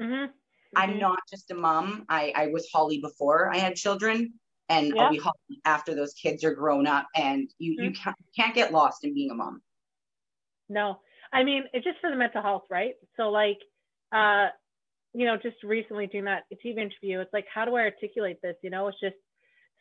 Mm-hmm. 0.00 0.14
Mm-hmm. 0.14 0.30
I'm 0.76 0.98
not 0.98 1.18
just 1.30 1.50
a 1.50 1.54
mom. 1.54 2.06
I, 2.08 2.32
I 2.34 2.46
was 2.46 2.70
Holly 2.72 3.02
before 3.02 3.52
I 3.52 3.58
had 3.58 3.76
children 3.76 4.32
and 4.68 4.92
yeah. 4.94 5.02
I'll 5.02 5.10
be 5.10 5.20
after 5.64 5.94
those 5.94 6.14
kids 6.14 6.44
are 6.44 6.54
grown 6.54 6.86
up 6.86 7.06
and 7.14 7.50
you 7.58 7.72
mm-hmm. 7.72 7.84
you 7.84 7.92
can't, 7.92 8.16
can't 8.36 8.54
get 8.54 8.72
lost 8.72 9.04
in 9.04 9.14
being 9.14 9.30
a 9.30 9.34
mom 9.34 9.60
No, 10.68 11.00
I 11.32 11.44
mean 11.44 11.64
it's 11.72 11.84
just 11.84 12.00
for 12.00 12.10
the 12.10 12.16
mental 12.16 12.42
health, 12.42 12.64
right? 12.70 12.94
So 13.16 13.30
like, 13.30 13.58
uh, 14.12 14.48
you 15.12 15.26
know, 15.26 15.36
just 15.36 15.62
recently 15.62 16.06
doing 16.06 16.24
that 16.24 16.44
TV 16.64 16.78
interview, 16.78 17.20
it's 17.20 17.32
like, 17.32 17.46
how 17.52 17.64
do 17.64 17.76
I 17.76 17.82
articulate 17.82 18.38
this? 18.42 18.56
You 18.62 18.70
know, 18.70 18.88
it's 18.88 18.98
just 19.00 19.14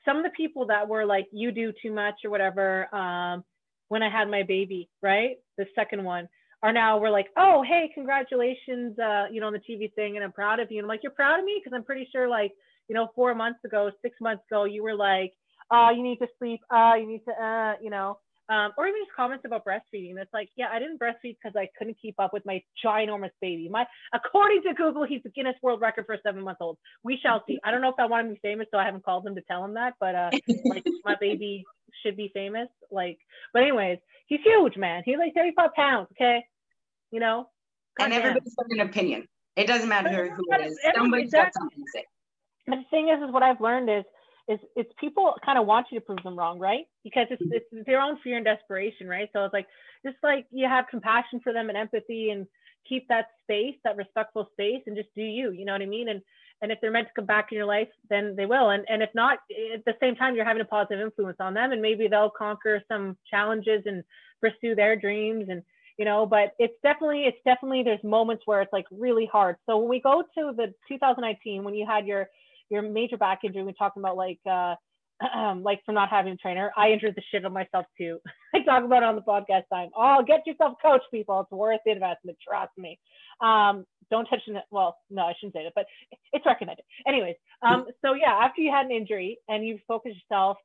some 0.05 0.17
of 0.17 0.23
the 0.23 0.29
people 0.35 0.67
that 0.67 0.87
were 0.87 1.05
like, 1.05 1.25
you 1.31 1.51
do 1.51 1.73
too 1.81 1.91
much 1.91 2.15
or 2.23 2.29
whatever. 2.29 2.93
Um, 2.93 3.43
when 3.89 4.03
I 4.03 4.09
had 4.09 4.29
my 4.29 4.43
baby, 4.43 4.89
right, 5.01 5.37
the 5.57 5.65
second 5.75 6.03
one, 6.03 6.27
are 6.61 6.71
now 6.71 6.97
we're 6.97 7.09
like, 7.09 7.27
oh, 7.37 7.63
hey, 7.67 7.91
congratulations, 7.93 8.97
uh, 8.97 9.25
you 9.31 9.41
know, 9.41 9.47
on 9.47 9.53
the 9.53 9.59
TV 9.59 9.93
thing, 9.93 10.15
and 10.15 10.23
I'm 10.23 10.31
proud 10.31 10.59
of 10.59 10.71
you. 10.71 10.77
And 10.77 10.85
I'm 10.85 10.89
like, 10.89 11.01
you're 11.03 11.11
proud 11.11 11.39
of 11.39 11.45
me 11.45 11.59
because 11.61 11.75
I'm 11.75 11.83
pretty 11.83 12.07
sure, 12.11 12.29
like, 12.29 12.51
you 12.87 12.95
know, 12.95 13.09
four 13.15 13.33
months 13.35 13.59
ago, 13.65 13.91
six 14.01 14.15
months 14.21 14.43
ago, 14.49 14.65
you 14.65 14.83
were 14.83 14.95
like, 14.95 15.33
oh, 15.71 15.89
you 15.95 16.03
need 16.03 16.17
to 16.17 16.27
sleep, 16.39 16.61
uh, 16.69 16.93
you 16.99 17.07
need 17.07 17.21
to, 17.25 17.31
uh, 17.31 17.73
you 17.81 17.89
know, 17.89 18.17
um, 18.49 18.71
or 18.77 18.87
even 18.87 19.01
just 19.01 19.15
comments 19.15 19.45
about 19.45 19.63
breastfeeding. 19.65 20.17
It's 20.17 20.33
like, 20.33 20.49
yeah, 20.57 20.67
I 20.71 20.79
didn't 20.79 20.99
breastfeed 20.99 21.37
because 21.41 21.55
I 21.55 21.69
couldn't 21.77 21.97
keep 22.01 22.19
up 22.19 22.33
with 22.33 22.45
my 22.45 22.61
ginormous 22.85 23.31
baby. 23.41 23.69
My, 23.69 23.85
according 24.13 24.63
to 24.63 24.73
Google, 24.73 25.05
he's 25.05 25.23
the 25.23 25.29
Guinness 25.29 25.55
World 25.61 25.79
Record 25.79 26.05
for 26.05 26.13
a 26.13 26.21
seven 26.21 26.43
month 26.43 26.57
old. 26.59 26.77
We 27.03 27.17
shall 27.23 27.43
see. 27.47 27.57
I 27.63 27.71
don't 27.71 27.81
know 27.81 27.89
if 27.89 27.95
I 27.99 28.05
want 28.05 28.27
him 28.27 28.35
to 28.35 28.41
be 28.41 28.47
famous, 28.47 28.67
so 28.69 28.77
I 28.77 28.83
haven't 28.83 29.05
called 29.05 29.25
him 29.25 29.35
to 29.35 29.41
tell 29.41 29.63
him 29.63 29.75
that. 29.75 29.93
But 29.99 30.15
uh, 30.15 30.31
like 30.65 30.83
my 31.05 31.15
baby 31.19 31.63
should 32.03 32.17
be 32.17 32.31
famous. 32.33 32.67
Like, 32.91 33.17
but 33.53 33.63
anyways, 33.63 33.99
he's 34.27 34.41
huge, 34.43 34.75
man. 34.75 35.03
He's 35.05 35.17
like 35.17 35.33
35 35.33 35.73
pounds. 35.73 36.07
Okay, 36.11 36.45
you 37.11 37.21
know. 37.21 37.47
And 37.99 38.11
everybody's 38.11 38.55
got 38.55 38.65
an 38.71 38.81
opinion. 38.81 39.27
It 39.55 39.67
doesn't 39.67 39.87
matter 39.87 40.35
who 40.35 40.43
it 40.51 40.65
is. 40.65 40.77
Somebody's 40.95 41.31
got 41.31 41.53
something 41.53 41.77
to 41.77 41.91
say. 41.93 42.05
But 42.67 42.77
the 42.77 42.83
thing 42.89 43.09
is, 43.09 43.21
is 43.23 43.33
what 43.33 43.43
I've 43.43 43.61
learned 43.61 43.89
is 43.89 44.03
is 44.49 44.59
it's 44.75 44.91
people 44.99 45.33
kind 45.45 45.57
of 45.57 45.65
want 45.65 45.87
you 45.89 45.99
to 45.99 46.05
prove 46.05 46.21
them 46.23 46.37
wrong, 46.37 46.59
right? 46.59 46.85
Because 47.03 47.27
it's 47.29 47.41
it's 47.45 47.85
their 47.85 48.01
own 48.01 48.19
fear 48.23 48.37
and 48.37 48.45
desperation, 48.45 49.07
right? 49.07 49.29
So 49.33 49.45
it's 49.45 49.53
like 49.53 49.67
just 50.05 50.17
like 50.23 50.45
you 50.51 50.67
have 50.67 50.85
compassion 50.89 51.39
for 51.43 51.53
them 51.53 51.69
and 51.69 51.77
empathy 51.77 52.29
and 52.31 52.45
keep 52.87 53.07
that 53.07 53.27
space, 53.43 53.75
that 53.85 53.95
respectful 53.95 54.49
space, 54.51 54.81
and 54.85 54.97
just 54.97 55.09
do 55.15 55.21
you. 55.21 55.51
You 55.51 55.65
know 55.65 55.71
what 55.71 55.81
I 55.81 55.85
mean? 55.85 56.09
And 56.09 56.21
and 56.61 56.71
if 56.71 56.79
they're 56.81 56.91
meant 56.91 57.07
to 57.07 57.13
come 57.15 57.25
back 57.25 57.47
in 57.51 57.57
your 57.57 57.65
life, 57.65 57.87
then 58.09 58.35
they 58.35 58.45
will. 58.45 58.71
And 58.71 58.83
and 58.89 59.01
if 59.01 59.09
not, 59.15 59.39
at 59.73 59.85
the 59.85 59.93
same 60.01 60.15
time, 60.15 60.35
you're 60.35 60.45
having 60.45 60.61
a 60.61 60.65
positive 60.65 60.99
influence 60.99 61.37
on 61.39 61.53
them, 61.53 61.71
and 61.71 61.81
maybe 61.81 62.07
they'll 62.07 62.29
conquer 62.29 62.81
some 62.89 63.17
challenges 63.29 63.83
and 63.85 64.03
pursue 64.41 64.75
their 64.75 64.97
dreams 64.97 65.45
and 65.47 65.63
you 65.97 66.03
know 66.03 66.25
but 66.25 66.53
it's 66.59 66.73
definitely 66.83 67.23
it's 67.23 67.37
definitely 67.45 67.81
there's 67.81 68.03
moments 68.03 68.43
where 68.45 68.61
it's 68.61 68.73
like 68.73 68.85
really 68.91 69.25
hard 69.31 69.55
so 69.65 69.77
when 69.77 69.87
we 69.87 70.01
go 70.01 70.21
to 70.37 70.51
the 70.57 70.73
2019 70.89 71.63
when 71.63 71.73
you 71.73 71.85
had 71.85 72.05
your 72.05 72.27
your 72.73 72.81
major 72.81 73.17
back 73.17 73.39
injury, 73.43 73.63
we're 73.63 73.71
talking 73.73 74.01
about 74.01 74.17
like 74.17 74.39
uh, 74.49 74.75
um, 75.33 75.63
like 75.63 75.83
from 75.85 75.95
not 75.95 76.09
having 76.09 76.33
a 76.33 76.37
trainer. 76.37 76.71
I 76.75 76.89
injured 76.89 77.13
the 77.15 77.21
shit 77.31 77.45
of 77.45 77.53
myself 77.53 77.85
too. 77.97 78.19
I 78.55 78.63
talk 78.63 78.83
about 78.83 79.03
it 79.03 79.05
on 79.05 79.15
the 79.15 79.21
podcast 79.21 79.63
time. 79.71 79.89
Oh, 79.95 80.23
get 80.25 80.45
yourself 80.45 80.73
a 80.79 80.87
coach, 80.87 81.01
people. 81.11 81.39
It's 81.41 81.51
worth 81.51 81.79
the 81.85 81.91
investment. 81.91 82.37
Trust 82.45 82.71
me. 82.77 82.99
Um, 83.41 83.85
don't 84.11 84.25
touch 84.25 84.41
it. 84.47 84.63
Well, 84.71 84.97
no, 85.09 85.23
I 85.23 85.33
shouldn't 85.39 85.53
say 85.53 85.63
that, 85.63 85.73
but 85.75 85.85
it's 86.33 86.45
recommended. 86.45 86.85
Anyways, 87.07 87.35
um, 87.61 87.85
so 88.03 88.13
yeah, 88.13 88.31
after 88.31 88.61
you 88.61 88.71
had 88.71 88.85
an 88.85 88.91
injury 88.91 89.37
and 89.47 89.65
you 89.65 89.79
focused 89.87 90.15
yourself, 90.15 90.57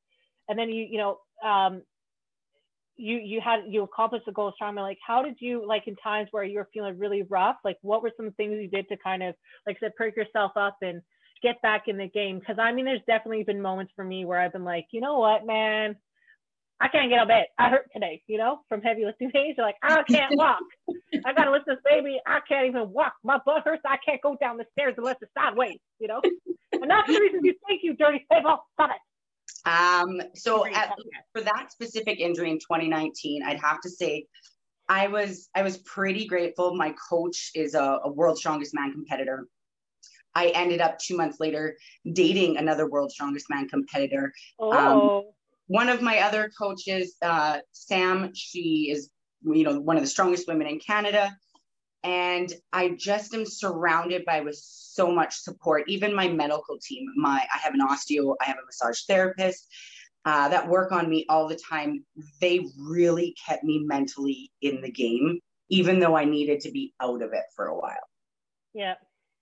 and 0.49 0.59
then 0.59 0.71
you, 0.71 0.85
you 0.85 0.99
know, 0.99 1.19
um, 1.45 1.83
you 2.97 3.17
you 3.19 3.41
had 3.41 3.61
you 3.69 3.85
accomplished 3.85 4.27
the 4.27 4.33
goal 4.33 4.49
of 4.49 4.55
strongman. 4.61 4.83
Like, 4.83 4.99
how 5.07 5.23
did 5.23 5.37
you 5.39 5.67
like 5.67 5.85
in 5.87 5.95
times 5.97 6.29
where 6.33 6.43
you 6.43 6.59
were 6.59 6.69
feeling 6.75 6.99
really 6.99 7.23
rough? 7.23 7.57
Like, 7.65 7.79
what 7.83 8.03
were 8.03 8.11
some 8.17 8.33
things 8.33 8.57
you 8.61 8.69
did 8.69 8.89
to 8.89 8.97
kind 8.97 9.23
of 9.23 9.35
like 9.67 9.79
said, 9.79 9.95
perk 9.97 10.17
yourself 10.17 10.53
up 10.57 10.77
and 10.83 11.01
get 11.43 11.61
back 11.63 11.85
in 11.87 11.97
the 11.97 12.09
game. 12.09 12.41
Cause 12.47 12.57
I 12.59 12.73
mean, 12.73 12.85
there's 12.85 13.01
definitely 13.07 13.45
been 13.45 13.61
moments 13.61 13.93
for 13.95 14.05
me 14.05 14.25
where 14.25 14.41
I've 14.41 14.53
been 14.53 14.65
like, 14.65 14.87
you 14.93 15.01
know 15.01 15.19
what, 15.19 15.47
man, 15.47 15.97
I 16.81 16.89
can't 16.89 17.11
get 17.11 17.19
out 17.19 17.23
of 17.23 17.29
bed. 17.29 17.47
I 17.59 17.71
hurt 17.71 17.91
today, 17.93 18.23
you 18.27 18.39
know, 18.39 18.61
from 18.69 18.83
heavy 18.83 19.05
lifting 19.05 19.31
days. 19.35 19.55
You're 19.57 19.67
like, 19.67 19.77
I 19.83 20.03
can't 20.05 20.37
walk. 20.37 20.61
I 21.25 21.33
gotta 21.33 21.51
lift 21.51 21.67
this 21.67 21.79
baby. 21.85 22.21
I 22.27 22.41
can't 22.49 22.67
even 22.67 22.91
walk. 22.93 23.15
My 23.25 23.39
butt 23.45 23.63
hurts. 23.65 23.83
I 23.85 23.97
can't 24.05 24.23
go 24.23 24.37
down 24.41 24.57
the 24.57 24.67
stairs 24.73 24.95
unless 24.97 25.17
it's 25.21 25.33
sideways, 25.37 25.79
you 25.99 26.09
know? 26.09 26.21
And 26.73 26.91
that's 26.91 27.09
the 27.09 27.21
reason 27.21 27.41
you 27.45 27.55
think 27.67 27.81
you 27.83 27.95
dirty 27.95 28.25
people. 28.33 28.59
Stop 28.75 28.91
it. 28.91 29.69
Um, 29.69 30.21
so 30.35 30.67
at, 30.67 30.95
for 31.35 31.43
that 31.43 31.73
specific 31.73 32.21
injury 32.21 32.51
in 32.51 32.59
2019, 32.59 33.43
I'd 33.45 33.61
have 33.61 33.81
to 33.81 33.91
say 33.91 34.27
I 34.89 35.09
was 35.09 35.49
I 35.55 35.63
was 35.63 35.79
pretty 35.79 36.27
grateful. 36.27 36.75
My 36.75 36.95
coach 37.11 37.51
is 37.55 37.75
a, 37.75 38.01
a 38.05 38.11
world 38.11 38.39
strongest 38.39 38.75
man 38.75 38.93
competitor. 38.93 39.47
I 40.39 40.53
ended 40.55 40.81
up 40.81 41.01
two 41.01 41.17
months 41.17 41.41
later 41.41 41.77
dating 42.13 42.59
another 42.59 42.89
World's 42.89 43.15
Strongest 43.15 43.47
Man 43.51 43.69
competitor. 43.69 44.33
Um, 44.61 44.69
oh. 44.73 45.19
Um, 45.19 45.25
one 45.67 45.89
of 45.89 46.01
my 46.01 46.21
other 46.21 46.51
coaches, 46.57 47.17
uh, 47.21 47.59
Sam, 47.73 48.31
she 48.35 48.91
is, 48.93 49.11
you 49.43 49.65
know, 49.65 49.81
one 49.81 49.97
of 49.97 50.03
the 50.03 50.09
strongest 50.09 50.47
women 50.47 50.69
in 50.69 50.79
Canada. 50.79 51.37
And 52.05 52.51
I 52.73 52.91
just 52.91 53.35
am 53.35 53.45
surrounded 53.45 54.25
by 54.25 54.41
with 54.41 54.57
so 54.57 55.11
much 55.11 55.35
support. 55.35 55.83
Even 55.89 56.15
my 56.15 56.29
medical 56.29 56.79
team, 56.81 57.07
my 57.17 57.45
I 57.53 57.59
have 57.59 57.75
an 57.75 57.81
osteo, 57.81 58.37
I 58.41 58.45
have 58.45 58.59
a 58.63 58.65
massage 58.65 59.03
therapist 59.09 59.67
uh, 60.25 60.49
that 60.51 60.69
work 60.69 60.93
on 60.93 61.11
me 61.11 61.27
all 61.29 61.49
the 61.49 61.61
time. 61.69 62.05
They 62.41 62.65
really 62.79 63.35
kept 63.45 63.65
me 63.65 63.81
mentally 63.85 64.53
in 64.63 64.81
the 64.81 64.91
game, 64.91 65.41
even 65.69 65.99
though 65.99 66.17
I 66.17 66.25
needed 66.25 66.61
to 66.61 66.71
be 66.71 66.95
out 67.01 67.23
of 67.23 67.33
it 67.33 67.45
for 67.57 67.67
a 67.67 67.77
while. 67.77 68.09
Yeah. 68.73 68.95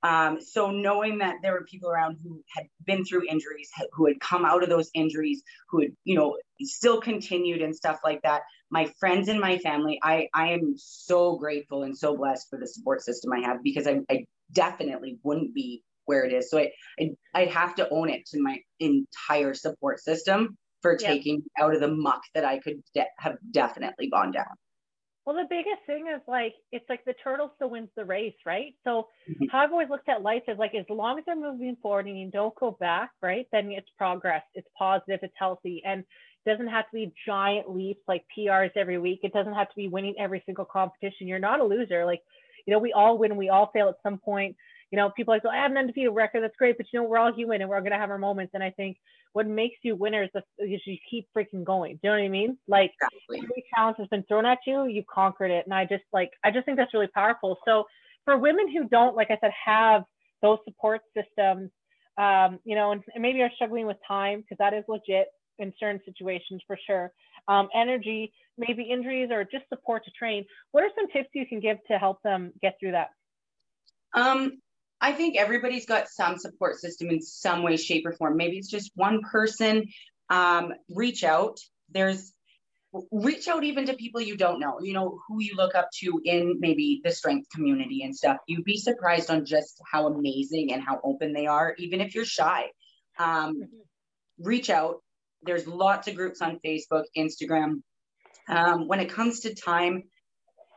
Um, 0.03 0.41
so 0.41 0.71
knowing 0.71 1.19
that 1.19 1.37
there 1.43 1.53
were 1.53 1.65
people 1.65 1.91
around 1.91 2.19
who 2.23 2.43
had 2.55 2.67
been 2.85 3.05
through 3.05 3.29
injuries, 3.29 3.71
who 3.93 4.07
had 4.07 4.21
come 4.21 4.45
out 4.45 4.63
of 4.63 4.69
those 4.69 4.91
injuries, 4.95 5.43
who 5.71 5.81
had, 5.81 5.91
you 6.05 6.15
know, 6.15 6.37
still 6.61 7.01
continued 7.01 7.63
and 7.63 7.75
stuff 7.75 7.99
like 8.05 8.23
that. 8.23 8.43
My 8.71 8.93
friends 9.01 9.29
and 9.29 9.41
my 9.41 9.59
family, 9.59 9.99
I, 10.03 10.29
I 10.35 10.49
am 10.53 10.75
so 10.77 11.37
grateful 11.37 11.83
and 11.83 11.97
so 11.97 12.17
blessed 12.17 12.49
for 12.51 12.59
the 12.59 12.67
support 12.67 13.03
system 13.03 13.33
I 13.33 13.41
have 13.47 13.63
because 13.63 13.87
I, 13.87 14.01
I 14.11 14.27
definitely 14.53 15.19
wouldn't 15.23 15.55
be 15.55 15.83
where 16.05 16.25
it 16.25 16.33
is. 16.33 16.51
So 16.51 16.59
I, 16.59 16.71
I, 17.01 17.11
I 17.35 17.45
have 17.47 17.75
to 17.77 17.89
own 17.91 18.11
it 18.11 18.27
to 18.27 18.41
my 18.41 18.59
entire 18.81 19.55
support 19.55 20.01
system 20.01 20.57
for 20.83 20.97
taking 20.97 21.43
out 21.59 21.75
of 21.75 21.81
the 21.81 21.89
muck 21.89 22.21
that 22.35 22.45
I 22.45 22.59
could 22.59 22.83
de- 22.95 23.07
have 23.19 23.37
definitely 23.51 24.09
gone 24.09 24.31
down. 24.31 24.47
Well, 25.27 25.35
the 25.35 25.47
biggest 25.51 25.85
thing 25.87 26.07
is 26.07 26.23
like 26.29 26.55
it's 26.71 26.89
like 26.89 27.05
the 27.05 27.15
turtle 27.25 27.51
still 27.57 27.71
wins 27.71 27.89
the 27.97 28.05
race, 28.05 28.37
right? 28.47 28.75
So 28.85 29.09
mm-hmm. 29.29 29.47
how 29.51 29.59
I've 29.59 29.73
always 29.73 29.91
looked 29.91 30.09
at 30.09 30.23
life 30.23 30.45
is 30.47 30.57
like 30.57 30.73
as 30.77 30.87
long 30.89 31.19
as 31.19 31.25
they're 31.27 31.35
moving 31.35 31.77
forward 31.83 32.07
and 32.07 32.19
you 32.19 32.31
don't 32.31 32.55
go 32.55 32.77
back, 32.79 33.11
right? 33.21 33.47
Then 33.51 33.73
it's 33.73 33.89
progress, 33.99 34.43
it's 34.55 34.69
positive, 34.79 35.19
it's 35.23 35.35
healthy, 35.37 35.83
and 35.85 36.01
it 36.01 36.51
doesn't 36.51 36.69
have 36.69 36.85
to 36.87 36.95
be 36.95 37.13
giant 37.27 37.69
leaps 37.69 38.03
like 38.07 38.25
PRs 38.39 38.71
every 38.77 38.99
week. 38.99 39.21
It 39.25 39.33
doesn't 39.33 39.55
have 39.55 39.69
to 39.69 39.77
be 39.77 39.89
winning 39.89 40.15
every 40.17 40.45
single 40.47 40.65
competition. 40.65 41.27
You're 41.27 41.41
not 41.41 41.59
a 41.59 41.65
loser. 41.65 42.07
Like, 42.07 42.23
you 42.65 42.73
know, 42.73 42.79
we 42.79 42.93
all 42.93 43.19
win, 43.19 43.37
we 43.37 43.49
all 43.49 43.71
fail 43.73 43.89
at 43.89 43.97
some 44.05 44.19
point 44.19 44.55
you 44.91 44.97
know, 44.97 45.11
people 45.11 45.35
are 45.35 45.37
like, 45.37 45.45
oh, 45.45 45.51
I 45.51 45.57
have 45.57 45.71
an 45.71 45.77
undefeated 45.77 46.15
record. 46.15 46.43
That's 46.43 46.57
great. 46.57 46.77
But 46.77 46.87
you 46.93 47.01
know, 47.01 47.09
we're 47.09 47.19
all 47.19 47.33
human 47.33 47.61
and 47.61 47.69
we're 47.69 47.81
going 47.81 47.93
to 47.93 47.99
have 47.99 48.11
our 48.11 48.19
moments. 48.19 48.53
And 48.55 48.63
I 48.63 48.71
think 48.71 48.99
what 49.33 49.47
makes 49.47 49.77
you 49.83 49.97
winners 49.97 50.31
is 50.59 50.81
you 50.87 50.97
keep 51.11 51.29
freaking 51.37 51.65
going. 51.65 51.95
Do 51.95 52.01
you 52.05 52.11
know 52.11 52.19
what 52.19 52.25
I 52.25 52.29
mean? 52.29 52.57
Like 52.69 52.93
exactly. 52.95 53.39
every 53.39 53.65
challenge 53.75 53.97
has 53.99 54.09
been 54.09 54.23
thrown 54.25 54.47
at 54.47 54.59
you, 54.67 54.87
you 54.87 55.03
conquered 55.13 55.51
it. 55.51 55.65
And 55.67 55.75
I 55.75 55.85
just 55.85 56.05
like, 56.13 56.31
I 56.45 56.51
just 56.51 56.65
think 56.65 56.79
that's 56.79 56.95
really 56.95 57.09
powerful. 57.09 57.59
So 57.67 57.85
for 58.25 58.39
women 58.39 58.71
who 58.71 58.89
don't, 58.89 59.17
like 59.17 59.31
I 59.31 59.39
said, 59.41 59.51
have 59.65 60.05
those 60.41 60.59
support 60.65 61.01
systems, 61.17 61.71
um, 62.19 62.61
you 62.65 62.77
know, 62.77 62.93
and, 62.93 63.03
and 63.15 63.23
maybe 63.23 63.43
are 63.43 63.51
struggling 63.57 63.87
with 63.87 63.97
time 64.07 64.41
because 64.41 64.59
that 64.59 64.73
is 64.73 64.85
legit 64.89 65.29
in 65.59 65.73
certain 65.79 66.01
situations 66.05 66.63
for 66.67 66.79
sure. 66.87 67.13
Um, 67.49 67.69
energy, 67.75 68.33
maybe 68.57 68.85
injuries 68.85 69.31
or 69.31 69.45
just 69.45 69.69
support 69.69 70.05
to 70.05 70.11
train. 70.13 70.45
What 70.73 70.85
are 70.85 70.91
some 70.97 71.09
tips 71.09 71.29
you 71.35 71.47
can 71.47 71.61
give 71.61 71.79
to 71.91 71.99
help 71.99 72.23
them 72.23 72.53
get 72.63 72.77
through 72.81 72.93
that? 72.93 73.11
Um, 74.15 74.61
I 75.01 75.13
think 75.13 75.37
everybody's 75.37 75.87
got 75.87 76.09
some 76.09 76.39
support 76.39 76.77
system 76.77 77.11
in 77.11 77.21
some 77.21 77.63
way, 77.63 77.77
shape, 77.77 78.07
or 78.07 78.13
form. 78.13 78.37
Maybe 78.37 78.57
it's 78.57 78.71
just 78.71 78.93
one 78.95 79.21
person. 79.23 79.89
Um, 80.31 80.73
reach 80.89 81.23
out. 81.23 81.59
There's 81.91 82.33
reach 83.11 83.49
out 83.49 83.65
even 83.65 83.87
to 83.87 83.95
people 83.95 84.21
you 84.21 84.37
don't 84.37 84.59
know, 84.59 84.81
you 84.81 84.95
know, 84.95 85.19
who 85.29 85.43
you 85.43 85.55
look 85.55 85.75
up 85.75 85.89
to 85.93 86.21
in 86.25 86.57
maybe 86.61 87.01
the 87.05 87.11
strength 87.11 87.49
community 87.51 88.03
and 88.03 88.17
stuff. 88.17 88.39
You'd 88.47 88.65
be 88.65 88.79
surprised 88.79 89.31
on 89.31 89.45
just 89.45 89.81
how 89.91 90.07
amazing 90.07 90.73
and 90.73 90.83
how 90.83 91.01
open 91.05 91.33
they 91.33 91.47
are, 91.47 91.75
even 91.79 92.01
if 92.01 92.15
you're 92.15 92.25
shy. 92.25 92.71
Um, 93.19 93.57
reach 94.39 94.71
out. 94.71 95.03
There's 95.43 95.67
lots 95.67 96.09
of 96.09 96.17
groups 96.17 96.41
on 96.41 96.59
Facebook, 96.65 97.05
Instagram. 97.17 97.83
Um, 98.49 98.89
when 98.89 99.01
it 99.01 99.11
comes 99.11 99.41
to 99.41 99.55
time, 99.55 100.05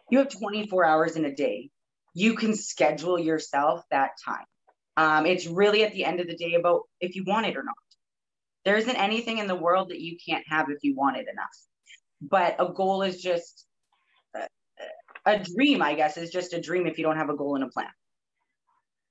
you 0.09 0.17
have 0.19 0.29
24 0.29 0.85
hours 0.85 1.15
in 1.15 1.25
a 1.25 1.33
day 1.33 1.69
you 2.19 2.33
can 2.35 2.53
schedule 2.53 3.17
yourself 3.17 3.81
that 3.91 4.11
time. 4.25 4.45
Um, 4.97 5.25
it's 5.25 5.47
really 5.47 5.85
at 5.85 5.93
the 5.93 6.03
end 6.03 6.19
of 6.19 6.27
the 6.27 6.35
day 6.35 6.55
about 6.55 6.81
if 6.99 7.15
you 7.15 7.23
want 7.23 7.45
it 7.45 7.55
or 7.55 7.63
not. 7.63 7.75
There 8.65 8.75
isn't 8.75 8.95
anything 8.95 9.37
in 9.37 9.47
the 9.47 9.55
world 9.55 9.89
that 9.89 10.01
you 10.01 10.17
can't 10.27 10.43
have 10.49 10.69
if 10.69 10.79
you 10.81 10.95
want 10.95 11.15
it 11.15 11.27
enough. 11.31 11.57
But 12.21 12.57
a 12.59 12.73
goal 12.73 13.03
is 13.03 13.21
just 13.21 13.65
a, 14.35 14.47
a 15.25 15.39
dream, 15.39 15.81
I 15.81 15.95
guess, 15.95 16.17
is 16.17 16.29
just 16.29 16.53
a 16.53 16.59
dream 16.59 16.85
if 16.87 16.97
you 16.97 17.05
don't 17.05 17.15
have 17.15 17.29
a 17.29 17.37
goal 17.37 17.55
and 17.55 17.63
a 17.63 17.69
plan. 17.69 17.87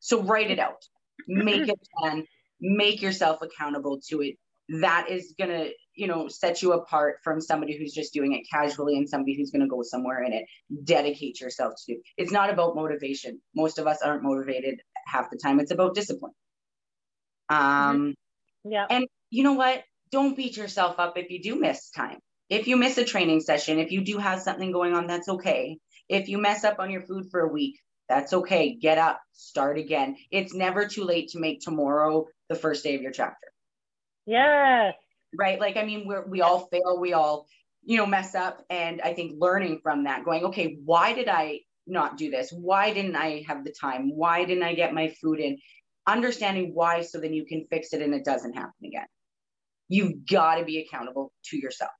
So 0.00 0.22
write 0.22 0.50
it 0.50 0.58
out, 0.58 0.84
make 1.26 1.66
a 1.66 1.74
plan, 1.96 2.26
make 2.60 3.00
yourself 3.00 3.40
accountable 3.40 4.00
to 4.10 4.20
it. 4.20 4.34
That 4.68 5.06
is 5.08 5.34
going 5.38 5.50
to, 5.50 5.70
you 5.98 6.06
know 6.06 6.28
set 6.28 6.62
you 6.62 6.72
apart 6.72 7.16
from 7.24 7.40
somebody 7.40 7.76
who's 7.76 7.92
just 7.92 8.14
doing 8.14 8.32
it 8.32 8.46
casually 8.50 8.96
and 8.96 9.08
somebody 9.08 9.36
who's 9.36 9.50
going 9.50 9.62
to 9.62 9.68
go 9.68 9.82
somewhere 9.82 10.22
in 10.22 10.32
it. 10.32 10.44
Dedicate 10.84 11.40
yourself 11.40 11.74
to. 11.86 11.96
It's 12.16 12.30
not 12.30 12.50
about 12.50 12.76
motivation. 12.76 13.40
Most 13.54 13.78
of 13.78 13.86
us 13.86 14.00
aren't 14.00 14.22
motivated 14.22 14.80
half 15.06 15.30
the 15.30 15.36
time. 15.36 15.58
It's 15.58 15.72
about 15.72 15.94
discipline. 15.94 16.32
Um 17.48 18.14
yeah. 18.64 18.86
and 18.88 19.06
you 19.30 19.42
know 19.42 19.54
what? 19.54 19.82
Don't 20.10 20.36
beat 20.36 20.56
yourself 20.56 20.98
up 20.98 21.18
if 21.18 21.30
you 21.30 21.42
do 21.42 21.56
miss 21.56 21.90
time. 21.90 22.18
If 22.48 22.68
you 22.68 22.76
miss 22.76 22.96
a 22.98 23.04
training 23.04 23.40
session 23.40 23.78
if 23.78 23.90
you 23.90 24.02
do 24.04 24.18
have 24.18 24.40
something 24.40 24.70
going 24.70 24.94
on 24.94 25.08
that's 25.08 25.28
okay. 25.28 25.78
If 26.08 26.28
you 26.28 26.38
mess 26.38 26.62
up 26.64 26.78
on 26.78 26.90
your 26.90 27.02
food 27.02 27.26
for 27.30 27.40
a 27.40 27.52
week 27.52 27.80
that's 28.08 28.32
okay. 28.32 28.74
Get 28.74 28.98
up. 28.98 29.20
Start 29.32 29.78
again. 29.78 30.16
It's 30.30 30.54
never 30.54 30.86
too 30.86 31.04
late 31.04 31.30
to 31.30 31.40
make 31.40 31.60
tomorrow 31.60 32.26
the 32.48 32.54
first 32.54 32.84
day 32.84 32.94
of 32.94 33.02
your 33.02 33.12
chapter. 33.12 33.48
Yes 34.24 34.94
right? 35.36 35.60
Like 35.60 35.76
i 35.76 35.84
mean 35.84 36.06
we're, 36.06 36.26
we 36.26 36.40
all 36.40 36.66
fail 36.66 36.98
we 37.00 37.12
all 37.12 37.46
you 37.84 37.96
know 37.96 38.06
mess 38.06 38.34
up. 38.34 38.64
And 38.70 39.00
i 39.00 39.12
think 39.14 39.36
learning 39.38 39.80
from 39.82 40.04
that 40.04 40.24
going 40.24 40.44
okay 40.46 40.78
why 40.84 41.12
did 41.12 41.28
i 41.28 41.60
not 41.88 42.18
do 42.18 42.30
this? 42.30 42.52
Why 42.52 42.92
didn't 42.92 43.16
i 43.16 43.44
have 43.48 43.64
the 43.64 43.72
time? 43.72 44.14
Why 44.14 44.44
didn't 44.44 44.64
i 44.64 44.74
get 44.74 44.94
my 44.94 45.08
food 45.20 45.40
in? 45.40 45.58
Understanding 46.06 46.72
why 46.74 47.02
so 47.02 47.18
then 47.18 47.32
you 47.32 47.46
can 47.46 47.66
fix 47.70 47.92
it 47.92 48.02
and 48.02 48.14
it 48.14 48.24
doesn't 48.24 48.54
happen 48.54 48.84
again. 48.84 49.06
You've 49.88 50.26
got 50.26 50.56
to 50.56 50.64
be 50.64 50.78
accountable 50.78 51.32
to 51.46 51.56
yourself 51.56 51.90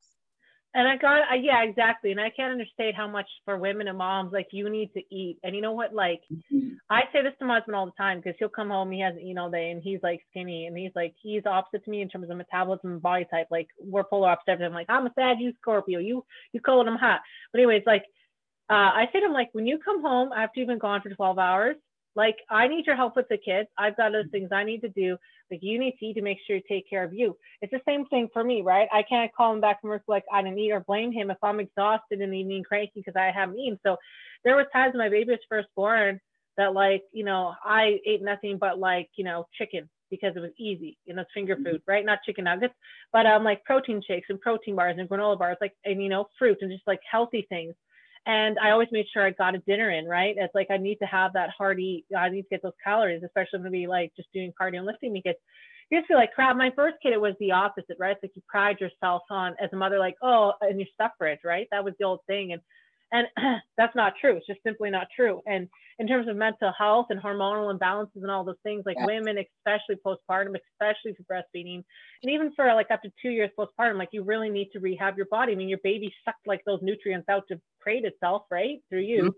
and 0.78 0.86
I 0.86 0.96
got, 0.96 1.22
I, 1.28 1.34
yeah, 1.42 1.64
exactly. 1.64 2.12
And 2.12 2.20
I 2.20 2.30
can't 2.30 2.52
understand 2.52 2.94
how 2.96 3.08
much 3.08 3.26
for 3.44 3.58
women 3.58 3.88
and 3.88 3.98
moms, 3.98 4.32
like 4.32 4.46
you 4.52 4.70
need 4.70 4.92
to 4.94 5.02
eat. 5.12 5.38
And 5.42 5.56
you 5.56 5.60
know 5.60 5.72
what? 5.72 5.92
Like, 5.92 6.20
mm-hmm. 6.32 6.68
I 6.88 7.00
say 7.12 7.24
this 7.24 7.32
to 7.40 7.46
my 7.46 7.56
husband 7.56 7.74
all 7.74 7.86
the 7.86 7.92
time 7.98 8.18
because 8.18 8.34
he'll 8.38 8.48
come 8.48 8.68
home, 8.68 8.92
he 8.92 9.00
hasn't 9.00 9.22
eaten 9.22 9.38
all 9.38 9.50
day, 9.50 9.72
and 9.72 9.82
he's 9.82 9.98
like 10.04 10.20
skinny, 10.30 10.66
and 10.66 10.78
he's 10.78 10.92
like, 10.94 11.14
he's 11.20 11.42
opposite 11.46 11.84
to 11.84 11.90
me 11.90 12.00
in 12.00 12.08
terms 12.08 12.30
of 12.30 12.36
metabolism 12.36 12.92
and 12.92 13.02
body 13.02 13.26
type. 13.28 13.48
Like, 13.50 13.66
we're 13.80 14.04
polar 14.04 14.30
opposites. 14.30 14.62
I'm 14.64 14.72
like, 14.72 14.86
I'm 14.88 15.06
a 15.06 15.12
Sag, 15.16 15.38
you 15.40 15.52
Scorpio, 15.60 15.98
you 15.98 16.24
you 16.52 16.60
cold, 16.60 16.86
I'm 16.86 16.96
hot. 16.96 17.22
But 17.52 17.58
anyways, 17.58 17.82
like, 17.84 18.04
uh, 18.70 18.94
I 18.94 19.06
say 19.12 19.18
to 19.18 19.26
him, 19.26 19.32
like, 19.32 19.48
when 19.52 19.66
you 19.66 19.80
come 19.84 20.00
home 20.00 20.30
after 20.32 20.60
you've 20.60 20.68
been 20.68 20.78
gone 20.78 21.00
for 21.02 21.10
12 21.10 21.38
hours, 21.40 21.76
like, 22.18 22.38
I 22.50 22.66
need 22.66 22.84
your 22.84 22.96
help 22.96 23.14
with 23.14 23.28
the 23.28 23.38
kids. 23.38 23.68
I've 23.78 23.96
got 23.96 24.08
other 24.08 24.24
things 24.32 24.48
I 24.50 24.64
need 24.64 24.80
to 24.80 24.88
do. 24.88 25.16
Like, 25.52 25.60
you 25.62 25.78
need 25.78 25.94
to 26.00 26.06
eat 26.06 26.14
to 26.14 26.20
make 26.20 26.38
sure 26.44 26.56
you 26.56 26.62
take 26.68 26.90
care 26.90 27.04
of 27.04 27.14
you. 27.14 27.36
It's 27.62 27.70
the 27.70 27.80
same 27.86 28.06
thing 28.06 28.28
for 28.32 28.42
me, 28.42 28.60
right? 28.60 28.88
I 28.92 29.04
can't 29.04 29.32
call 29.32 29.52
him 29.54 29.60
back 29.60 29.80
from 29.80 29.90
work 29.90 30.02
like 30.08 30.24
I 30.32 30.42
didn't 30.42 30.58
eat 30.58 30.72
or 30.72 30.80
blame 30.80 31.12
him 31.12 31.30
if 31.30 31.36
I'm 31.44 31.60
exhausted 31.60 32.20
in 32.20 32.32
the 32.32 32.38
evening, 32.38 32.64
cranky 32.64 32.90
because 32.96 33.14
I 33.16 33.30
haven't 33.30 33.60
eaten. 33.60 33.78
So 33.86 33.96
there 34.44 34.56
was 34.56 34.66
times 34.72 34.94
when 34.94 35.06
my 35.06 35.08
baby 35.08 35.30
was 35.30 35.38
first 35.48 35.68
born 35.76 36.20
that, 36.56 36.74
like, 36.74 37.04
you 37.12 37.24
know, 37.24 37.54
I 37.64 38.00
ate 38.04 38.20
nothing 38.20 38.58
but 38.58 38.80
like, 38.80 39.08
you 39.14 39.22
know, 39.22 39.46
chicken 39.56 39.88
because 40.10 40.32
it 40.34 40.40
was 40.40 40.50
easy, 40.58 40.98
you 41.06 41.14
know, 41.14 41.22
it's 41.22 41.30
finger 41.32 41.56
food, 41.64 41.82
right? 41.86 42.04
Not 42.04 42.24
chicken 42.26 42.44
nuggets, 42.44 42.74
but 43.12 43.26
um, 43.26 43.44
like 43.44 43.62
protein 43.64 44.02
shakes 44.04 44.26
and 44.28 44.40
protein 44.40 44.74
bars 44.74 44.96
and 44.98 45.08
granola 45.08 45.38
bars, 45.38 45.58
like, 45.60 45.74
and 45.84 46.02
you 46.02 46.08
know, 46.08 46.26
fruit 46.36 46.58
and 46.62 46.72
just 46.72 46.86
like 46.88 47.00
healthy 47.08 47.46
things 47.48 47.74
and 48.26 48.58
I 48.58 48.70
always 48.70 48.88
made 48.92 49.06
sure 49.12 49.24
I 49.26 49.30
got 49.30 49.54
a 49.54 49.58
dinner 49.58 49.90
in, 49.90 50.06
right? 50.06 50.34
It's 50.38 50.54
like 50.54 50.68
I 50.70 50.76
need 50.76 50.96
to 50.96 51.06
have 51.06 51.32
that 51.34 51.50
hearty, 51.56 52.04
I 52.16 52.28
need 52.28 52.42
to 52.42 52.48
get 52.50 52.62
those 52.62 52.72
calories, 52.82 53.22
especially 53.22 53.60
when 53.60 53.72
we 53.72 53.86
like 53.86 54.12
just 54.16 54.32
doing 54.32 54.52
cardio 54.60 54.78
and 54.78 54.86
lifting 54.86 55.12
because 55.12 55.36
you 55.90 55.98
just 55.98 56.08
feel 56.08 56.18
like 56.18 56.32
crap. 56.32 56.56
My 56.56 56.70
first 56.76 56.96
kid, 57.02 57.12
it 57.12 57.20
was 57.20 57.34
the 57.40 57.52
opposite, 57.52 57.96
right? 57.98 58.12
It's 58.12 58.22
like 58.22 58.32
you 58.34 58.42
pride 58.46 58.80
yourself 58.80 59.22
on 59.30 59.54
as 59.60 59.70
a 59.72 59.76
mother, 59.76 59.98
like, 59.98 60.16
oh, 60.22 60.52
and 60.60 60.78
your 60.78 60.88
suffrage, 61.00 61.40
right? 61.44 61.66
That 61.70 61.84
was 61.84 61.94
the 61.98 62.04
old 62.04 62.20
thing. 62.26 62.52
And 62.52 62.60
and 63.12 63.26
that's 63.76 63.94
not 63.96 64.14
true. 64.20 64.36
It's 64.36 64.46
just 64.46 64.62
simply 64.62 64.90
not 64.90 65.06
true. 65.14 65.40
And 65.46 65.68
in 65.98 66.06
terms 66.06 66.28
of 66.28 66.36
mental 66.36 66.72
health 66.76 67.06
and 67.10 67.20
hormonal 67.20 67.76
imbalances 67.76 68.22
and 68.22 68.30
all 68.30 68.44
those 68.44 68.56
things, 68.62 68.84
like 68.86 68.98
women, 69.00 69.36
especially 69.38 69.96
postpartum, 69.96 70.56
especially 70.72 71.14
for 71.14 71.24
breastfeeding, 71.24 71.82
and 72.22 72.32
even 72.32 72.52
for 72.54 72.66
like 72.74 72.90
up 72.90 73.02
to 73.02 73.10
two 73.20 73.30
years 73.30 73.50
postpartum, 73.58 73.98
like 73.98 74.10
you 74.12 74.22
really 74.22 74.50
need 74.50 74.70
to 74.72 74.80
rehab 74.80 75.16
your 75.16 75.26
body. 75.26 75.52
I 75.52 75.56
mean, 75.56 75.68
your 75.68 75.80
baby 75.82 76.12
sucked 76.24 76.46
like 76.46 76.60
those 76.66 76.80
nutrients 76.82 77.28
out 77.28 77.44
to 77.48 77.60
create 77.80 78.04
itself, 78.04 78.42
right, 78.50 78.78
through 78.88 79.00
you. 79.00 79.22
Mm-hmm. 79.22 79.28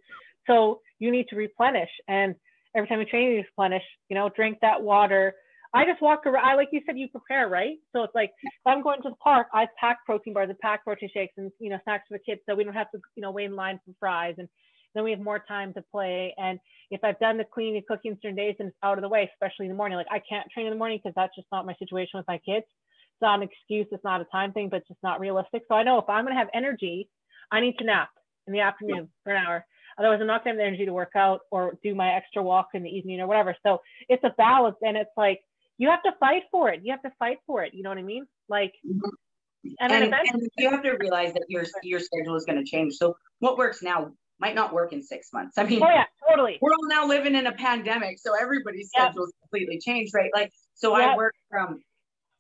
So 0.47 0.81
you 0.99 1.11
need 1.11 1.29
to 1.29 1.37
replenish. 1.37 1.91
And 2.09 2.35
every 2.75 2.89
time 2.89 3.01
you 3.01 3.07
train, 3.07 3.31
you 3.31 3.37
replenish. 3.37 3.85
You 4.09 4.17
know, 4.17 4.29
drink 4.29 4.59
that 4.63 4.83
water 4.83 5.35
I 5.73 5.85
just 5.85 6.03
walk 6.03 6.27
around. 6.27 6.45
I 6.45 6.55
like 6.55 6.69
you 6.73 6.81
said, 6.85 6.99
you 6.99 7.09
prepare, 7.09 7.49
right? 7.49 7.77
So 7.95 8.03
it's 8.03 8.15
like 8.15 8.31
if 8.43 8.67
I'm 8.67 8.83
going 8.83 9.03
to 9.03 9.11
the 9.11 9.17
park, 9.17 9.47
I 9.55 9.67
pack 9.79 9.99
protein 10.05 10.35
bars, 10.35 10.49
I 10.51 10.55
pack 10.61 10.85
protein 10.85 11.09
shakes, 11.13 11.35
and 11.37 11.51
you 11.59 11.71
know 11.71 11.79
snacks 11.85 12.05
for 12.09 12.19
the 12.19 12.25
kids, 12.25 12.41
so 12.49 12.55
we 12.55 12.65
don't 12.65 12.75
have 12.75 12.91
to 12.91 12.99
you 13.15 13.23
know 13.23 13.31
wait 13.31 13.47
in 13.47 13.55
line 13.55 13.79
for 13.85 13.93
fries, 14.01 14.35
and 14.39 14.49
then 14.95 15.05
we 15.05 15.13
have 15.13 15.21
more 15.21 15.43
time 15.47 15.73
to 15.75 15.83
play. 15.93 16.35
And 16.37 16.59
if 16.91 17.05
I've 17.05 17.19
done 17.21 17.39
the 17.39 17.45
cleaning 17.45 17.77
and 17.77 17.87
cooking 17.87 18.19
certain 18.21 18.37
days, 18.37 18.57
and 18.59 18.69
it's 18.69 18.77
out 18.83 18.99
of 18.99 19.03
the 19.03 19.09
way, 19.09 19.31
especially 19.33 19.67
in 19.67 19.73
the 19.73 19.77
morning, 19.77 19.97
like 19.97 20.09
I 20.11 20.21
can't 20.29 20.51
train 20.53 20.67
in 20.67 20.73
the 20.73 20.79
morning 20.79 20.99
because 21.03 21.15
that's 21.15 21.35
just 21.37 21.47
not 21.53 21.67
my 21.67 21.75
situation 21.79 22.19
with 22.19 22.27
my 22.27 22.39
kids. 22.39 22.67
It's 22.67 23.23
not 23.23 23.41
an 23.41 23.49
excuse. 23.49 23.87
It's 23.93 24.05
not 24.05 24.21
a 24.21 24.27
time 24.33 24.53
thing, 24.53 24.69
but 24.71 24.79
it's 24.79 24.89
just 24.89 25.03
not 25.03 25.21
realistic. 25.21 25.63
So 25.69 25.75
I 25.75 25.85
know 25.85 25.99
if 25.99 26.09
I'm 26.09 26.25
going 26.25 26.35
to 26.35 26.39
have 26.39 26.49
energy, 26.55 27.09
I 27.53 27.61
need 27.61 27.77
to 27.79 27.85
nap 27.85 28.09
in 28.47 28.53
the 28.53 28.61
afternoon 28.61 29.09
for 29.23 29.35
an 29.35 29.45
hour. 29.47 29.65
Otherwise, 29.99 30.19
I'm 30.21 30.27
not 30.27 30.43
going 30.43 30.57
to 30.57 30.63
have 30.63 30.65
the 30.65 30.67
energy 30.67 30.87
to 30.87 30.93
work 30.93 31.13
out 31.17 31.41
or 31.51 31.77
do 31.83 31.95
my 31.95 32.15
extra 32.15 32.43
walk 32.43 32.69
in 32.75 32.83
the 32.83 32.89
evening 32.89 33.21
or 33.21 33.27
whatever. 33.27 33.55
So 33.65 33.79
it's 34.09 34.25
a 34.25 34.33
balance, 34.39 34.77
and 34.83 34.97
it's 34.97 35.11
like 35.17 35.41
you 35.81 35.89
have 35.89 36.03
to 36.03 36.13
fight 36.21 36.43
for 36.51 36.69
it. 36.69 36.81
You 36.85 36.93
have 36.93 37.03
to 37.03 37.11
fight 37.19 37.39
for 37.47 37.65
it. 37.65 37.73
You 37.73 37.83
know 37.83 37.89
what 37.89 37.97
I 37.97 38.03
mean? 38.03 38.27
Like, 38.51 38.75
mm-hmm. 38.87 39.71
and, 39.81 39.91
and, 39.91 40.15
and 40.15 40.49
you 40.59 40.71
have 40.71 40.83
to 40.83 40.91
realize 40.91 41.33
that 41.33 41.47
your 41.49 41.65
your 41.83 42.01
schedule 42.01 42.37
is 42.37 42.45
going 42.45 42.63
to 42.63 42.71
change. 42.71 42.97
So 42.97 43.17
what 43.39 43.57
works 43.57 43.83
now 43.83 44.13
might 44.39 44.55
not 44.55 44.75
work 44.75 44.93
in 44.93 45.03
six 45.03 45.29
months. 45.33 45.57
I 45.57 45.65
mean, 45.65 45.83
oh 45.83 45.89
yeah, 45.89 46.05
totally. 46.29 46.59
We're 46.61 46.73
all 46.73 46.89
now 46.89 47.07
living 47.07 47.35
in 47.35 47.47
a 47.47 47.53
pandemic, 47.53 48.19
so 48.19 48.35
everybody's 48.39 48.89
schedule 48.89 49.25
is 49.25 49.33
completely 49.41 49.79
changed, 49.79 50.13
right? 50.13 50.31
Like, 50.35 50.53
so 50.75 50.97
yep. 50.99 51.13
I 51.13 51.17
work 51.17 51.35
from 51.51 51.81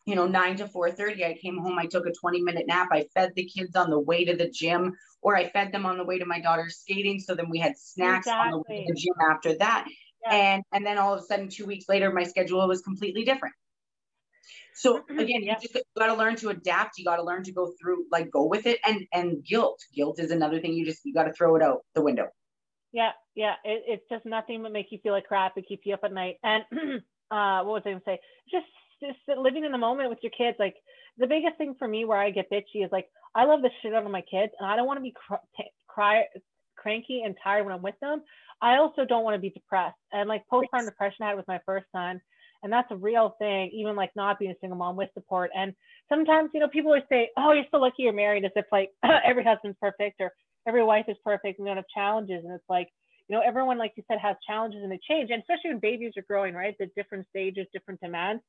you 0.05 0.16
know, 0.16 0.26
nine 0.26 0.57
to 0.57 0.68
four 0.68 0.90
thirty. 0.90 1.24
I 1.24 1.38
came 1.40 1.57
home, 1.57 1.79
I 1.79 1.87
took 1.87 2.07
a 2.07 2.12
20 2.12 2.42
minute 2.42 2.66
nap. 2.66 2.88
I 2.92 3.07
fed 3.14 3.33
the 3.37 3.44
kids 3.44 3.74
on 3.74 3.88
the 3.88 3.98
way 3.98 4.26
to 4.26 4.37
the 4.37 4.50
gym, 4.50 4.94
or 5.22 5.35
I 5.35 5.48
fed 5.48 5.72
them 5.72 5.87
on 5.87 5.96
the 5.96 6.05
way 6.05 6.18
to 6.18 6.26
my 6.26 6.40
daughter's 6.40 6.76
skating. 6.76 7.20
So 7.20 7.35
then 7.35 7.48
we 7.48 7.59
had 7.59 7.79
snacks 7.79 8.26
exactly. 8.26 8.46
on 8.46 8.50
the 8.50 8.64
way 8.68 8.85
to 8.85 8.92
the 8.92 9.00
gym 9.00 9.14
after 9.31 9.57
that 9.59 9.87
yeah. 10.24 10.35
and 10.35 10.62
and 10.72 10.85
then 10.85 10.98
all 10.98 11.14
of 11.14 11.20
a 11.20 11.24
sudden 11.24 11.48
two 11.48 11.66
weeks 11.66 11.87
later 11.88 12.12
my 12.12 12.24
schedule 12.24 12.66
was 12.66 12.83
completely 12.83 13.24
different. 13.24 13.54
So 14.74 15.02
again 15.11 15.42
you 15.42 15.54
just 15.61 15.76
got 15.98 16.06
to 16.06 16.14
learn 16.14 16.37
to 16.37 16.48
adapt. 16.50 16.98
You 16.98 17.04
got 17.04 17.16
to 17.16 17.24
learn 17.24 17.44
to 17.44 17.52
go 17.52 17.72
through 17.80 18.04
like 18.11 18.30
go 18.30 18.46
with 18.46 18.66
it 18.66 18.80
and 18.87 19.06
and 19.12 19.44
guilt. 19.44 19.80
Guilt 19.94 20.18
is 20.18 20.30
another 20.30 20.61
thing 20.61 20.72
you 20.72 20.85
just 20.85 21.00
you 21.04 21.14
got 21.14 21.24
to 21.24 21.33
throw 21.33 21.56
it 21.56 21.62
out 21.62 21.85
the 21.94 22.02
window. 22.02 22.28
Yeah 22.92 23.12
yeah. 23.35 23.54
It, 23.64 23.85
it's 23.87 24.04
just 24.11 24.26
nothing 24.26 24.62
but 24.62 24.72
make 24.72 24.87
you 24.90 24.98
feel 25.02 25.12
like 25.12 25.24
crap. 25.24 25.56
And 25.56 25.66
keep 25.66 25.83
you 25.85 25.94
up 25.94 26.00
at 26.04 26.12
night. 26.12 26.37
And 26.42 26.64
uh 27.30 27.62
what 27.62 27.74
was 27.74 27.83
i 27.87 27.90
gonna 27.90 28.02
say? 28.04 28.18
Just 28.50 28.66
just 29.00 29.38
living 29.38 29.64
in 29.64 29.72
the 29.72 29.78
moment 29.78 30.11
with 30.11 30.18
your 30.22 30.33
kids. 30.37 30.56
Like 30.59 30.74
the 31.20 31.26
biggest 31.26 31.56
thing 31.59 31.74
for 31.78 31.87
me 31.87 32.04
where 32.04 32.18
i 32.18 32.30
get 32.30 32.50
bitchy 32.50 32.85
is 32.85 32.90
like 32.90 33.09
i 33.35 33.44
love 33.44 33.62
the 33.62 33.70
shit 33.83 33.94
out 33.94 34.04
of 34.04 34.11
my 34.11 34.22
kids 34.22 34.52
and 34.59 34.68
i 34.68 34.74
don't 34.74 34.87
want 34.87 34.96
to 34.96 35.02
be 35.02 35.14
cry, 35.14 35.38
cry 35.87 36.24
cranky 36.76 37.22
and 37.24 37.37
tired 37.44 37.64
when 37.64 37.74
i'm 37.74 37.83
with 37.83 37.98
them 38.00 38.22
I 38.62 38.76
also 38.76 39.04
don't 39.04 39.24
want 39.24 39.34
to 39.34 39.40
be 39.40 39.50
depressed. 39.50 39.96
And 40.12 40.28
like 40.28 40.44
postpartum 40.52 40.86
depression 40.86 41.22
I 41.24 41.28
had 41.28 41.36
with 41.36 41.48
my 41.48 41.60
first 41.66 41.86
son. 41.92 42.20
And 42.62 42.70
that's 42.70 42.90
a 42.90 42.96
real 42.96 43.36
thing, 43.38 43.70
even 43.72 43.96
like 43.96 44.10
not 44.14 44.38
being 44.38 44.50
a 44.50 44.54
single 44.60 44.76
mom 44.78 44.96
with 44.96 45.08
support. 45.14 45.50
And 45.56 45.74
sometimes, 46.10 46.50
you 46.52 46.60
know, 46.60 46.68
people 46.68 46.90
always 46.90 47.04
say, 47.08 47.30
Oh, 47.36 47.52
you're 47.52 47.64
so 47.70 47.78
lucky 47.78 48.02
you're 48.02 48.12
married, 48.12 48.44
as 48.44 48.50
if 48.54 48.66
like 48.70 48.90
every 49.24 49.44
husband's 49.44 49.78
perfect 49.80 50.20
or 50.20 50.32
every 50.68 50.84
wife 50.84 51.06
is 51.08 51.16
perfect 51.24 51.58
and 51.58 51.66
they 51.66 51.70
don't 51.70 51.78
have 51.78 51.86
challenges. 51.94 52.44
And 52.44 52.52
it's 52.52 52.68
like, 52.68 52.88
you 53.28 53.36
know, 53.36 53.42
everyone, 53.46 53.78
like 53.78 53.92
you 53.96 54.02
said, 54.08 54.18
has 54.20 54.36
challenges 54.46 54.82
and 54.82 54.92
they 54.92 55.00
change. 55.08 55.30
And 55.30 55.40
especially 55.40 55.70
when 55.70 55.78
babies 55.78 56.12
are 56.16 56.22
growing, 56.22 56.52
right? 56.54 56.74
The 56.78 56.90
different 56.96 57.26
stages, 57.30 57.66
different 57.72 58.00
demands. 58.00 58.42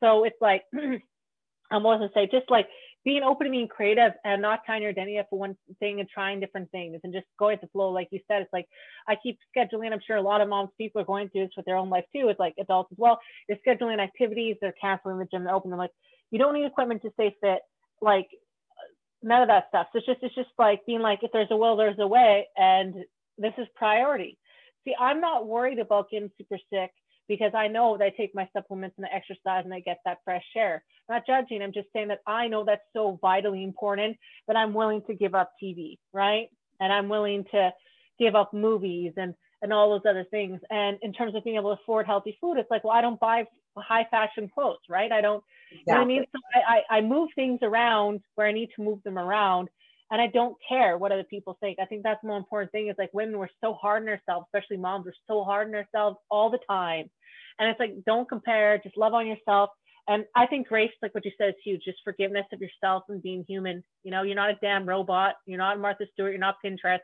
So 0.00 0.24
it's 0.24 0.40
like, 0.40 0.64
I'm 0.74 1.86
always 1.86 1.98
going 1.98 2.10
to 2.10 2.14
say, 2.14 2.28
just 2.30 2.50
like 2.50 2.66
being 3.04 3.22
open 3.22 3.46
to 3.46 3.50
being 3.50 3.68
creative 3.68 4.12
and 4.24 4.40
not 4.40 4.60
tying 4.66 4.82
your 4.82 4.90
identity 4.90 5.18
up 5.18 5.26
for 5.28 5.38
one 5.38 5.56
thing 5.80 6.00
and 6.00 6.08
trying 6.08 6.38
different 6.38 6.70
things 6.70 7.00
and 7.02 7.12
just 7.12 7.26
going 7.38 7.54
with 7.54 7.60
the 7.60 7.66
flow. 7.68 7.90
Like 7.90 8.08
you 8.10 8.20
said, 8.28 8.42
it's 8.42 8.52
like 8.52 8.66
I 9.08 9.16
keep 9.20 9.38
scheduling. 9.56 9.92
I'm 9.92 10.00
sure 10.06 10.16
a 10.16 10.22
lot 10.22 10.40
of 10.40 10.48
moms, 10.48 10.70
people 10.78 11.00
are 11.00 11.04
going 11.04 11.28
through 11.28 11.46
this 11.46 11.54
with 11.56 11.66
their 11.66 11.76
own 11.76 11.90
life 11.90 12.04
too. 12.14 12.28
It's 12.28 12.38
like 12.38 12.54
adults 12.60 12.92
as 12.92 12.98
well. 12.98 13.18
They're 13.48 13.58
scheduling 13.66 14.00
activities, 14.00 14.56
they're 14.60 14.74
canceling 14.80 15.18
the 15.18 15.26
gym, 15.26 15.44
they're 15.44 15.54
open. 15.54 15.70
They're 15.70 15.78
like, 15.78 15.90
you 16.30 16.38
don't 16.38 16.54
need 16.54 16.64
equipment 16.64 17.02
to 17.02 17.10
stay 17.14 17.36
fit. 17.40 17.60
Like 18.00 18.28
none 19.22 19.42
of 19.42 19.48
that 19.48 19.66
stuff. 19.68 19.88
So 19.92 19.98
it's 19.98 20.06
just 20.06 20.22
it's 20.22 20.34
just 20.34 20.50
like 20.58 20.80
being 20.86 21.00
like, 21.00 21.20
if 21.22 21.32
there's 21.32 21.50
a 21.50 21.56
will, 21.56 21.76
there's 21.76 21.98
a 21.98 22.06
way, 22.06 22.46
and 22.56 22.94
this 23.38 23.52
is 23.58 23.66
priority. 23.74 24.38
See, 24.84 24.94
I'm 24.98 25.20
not 25.20 25.46
worried 25.46 25.78
about 25.78 26.10
getting 26.10 26.30
super 26.38 26.58
sick 26.72 26.90
because 27.32 27.52
I 27.54 27.66
know 27.66 27.96
that 27.96 28.04
I 28.04 28.10
take 28.10 28.34
my 28.34 28.46
supplements 28.52 28.96
and 28.98 29.06
I 29.06 29.16
exercise 29.16 29.64
and 29.64 29.72
I 29.72 29.80
get 29.80 30.00
that 30.04 30.18
fresh 30.22 30.44
air. 30.54 30.84
I'm 31.08 31.16
not 31.16 31.26
judging. 31.26 31.62
I'm 31.62 31.72
just 31.72 31.88
saying 31.94 32.08
that 32.08 32.20
I 32.26 32.46
know 32.46 32.62
that's 32.62 32.82
so 32.92 33.18
vitally 33.22 33.64
important 33.64 34.18
that 34.48 34.56
I'm 34.56 34.74
willing 34.74 35.00
to 35.06 35.14
give 35.14 35.34
up 35.34 35.52
TV, 35.62 35.96
right? 36.12 36.48
And 36.78 36.92
I'm 36.92 37.08
willing 37.08 37.46
to 37.52 37.72
give 38.18 38.34
up 38.34 38.52
movies 38.52 39.14
and 39.16 39.34
and 39.62 39.72
all 39.72 39.90
those 39.90 40.10
other 40.10 40.26
things. 40.30 40.60
And 40.70 40.98
in 41.00 41.14
terms 41.14 41.34
of 41.34 41.42
being 41.42 41.56
able 41.56 41.74
to 41.74 41.80
afford 41.80 42.04
healthy 42.04 42.36
food, 42.38 42.58
it's 42.58 42.70
like, 42.70 42.84
well, 42.84 42.92
I 42.92 43.00
don't 43.00 43.18
buy 43.18 43.46
high 43.78 44.06
fashion 44.10 44.50
clothes, 44.52 44.80
right? 44.90 45.10
I 45.10 45.20
don't, 45.22 45.42
exactly. 45.70 45.84
you 45.86 45.94
know 45.94 46.00
I 46.00 46.04
mean? 46.04 46.24
So 46.32 46.40
I, 46.54 46.74
I, 46.90 46.96
I 46.98 47.00
move 47.00 47.30
things 47.36 47.60
around 47.62 48.20
where 48.34 48.48
I 48.48 48.52
need 48.52 48.70
to 48.76 48.82
move 48.82 49.00
them 49.04 49.18
around 49.18 49.68
and 50.12 50.20
I 50.20 50.26
don't 50.26 50.54
care 50.68 50.98
what 50.98 51.10
other 51.10 51.24
people 51.24 51.56
think. 51.58 51.78
I 51.80 51.86
think 51.86 52.02
that's 52.02 52.20
the 52.20 52.28
more 52.28 52.36
important 52.36 52.70
thing 52.70 52.88
is 52.88 52.96
like 52.98 53.08
women, 53.14 53.38
we're 53.38 53.48
so 53.62 53.72
hard 53.72 54.02
on 54.02 54.10
ourselves, 54.10 54.46
especially 54.52 54.76
moms, 54.76 55.06
we're 55.06 55.12
so 55.26 55.42
hard 55.42 55.68
on 55.68 55.74
ourselves 55.74 56.18
all 56.30 56.50
the 56.50 56.58
time. 56.68 57.10
And 57.58 57.68
it's 57.68 57.80
like, 57.80 57.92
don't 58.06 58.28
compare, 58.28 58.80
just 58.82 58.96
love 58.96 59.14
on 59.14 59.26
yourself. 59.26 59.70
and 60.08 60.24
I 60.34 60.46
think 60.46 60.68
grace, 60.68 60.90
like 61.02 61.14
what 61.14 61.24
you 61.24 61.32
said, 61.38 61.50
is 61.50 61.54
huge. 61.64 61.82
Just 61.84 61.98
forgiveness 62.04 62.46
of 62.52 62.60
yourself 62.60 63.04
and 63.08 63.22
being 63.22 63.44
human. 63.48 63.84
You 64.02 64.10
know, 64.10 64.22
you're 64.22 64.36
not 64.36 64.50
a 64.50 64.58
damn 64.60 64.86
robot. 64.86 65.34
You're 65.46 65.58
not 65.58 65.78
Martha 65.80 66.06
Stewart. 66.12 66.32
You're 66.32 66.40
not 66.40 66.56
Pinterest. 66.64 66.98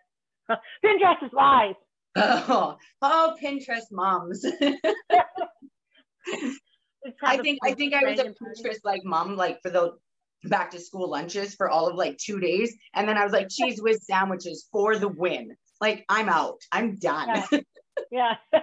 Pinterest 0.84 1.22
is 1.22 1.32
lies. 1.32 1.74
Oh, 2.16 2.76
oh 3.02 3.36
Pinterest 3.42 3.90
moms. 3.92 4.44
I 7.22 7.38
think 7.38 7.58
I 7.64 7.72
think 7.72 7.94
I 7.94 8.04
was 8.04 8.18
a 8.18 8.24
Pinterest 8.24 8.80
like 8.84 9.04
mom, 9.04 9.36
like 9.36 9.60
for 9.62 9.70
the 9.70 9.92
back 10.44 10.70
to 10.70 10.80
school 10.80 11.10
lunches 11.10 11.54
for 11.54 11.68
all 11.68 11.88
of 11.88 11.96
like 11.96 12.16
two 12.18 12.40
days. 12.40 12.76
And 12.94 13.08
then 13.08 13.16
I 13.16 13.24
was 13.24 13.32
like, 13.32 13.48
Cheez 13.48 13.82
Whiz 13.82 14.06
sandwiches 14.06 14.68
for 14.72 14.96
the 14.96 15.08
win. 15.08 15.56
Like 15.80 16.04
I'm 16.08 16.28
out. 16.28 16.60
I'm 16.72 16.96
done. 16.96 17.44
Yeah. 18.10 18.34
yeah. 18.52 18.58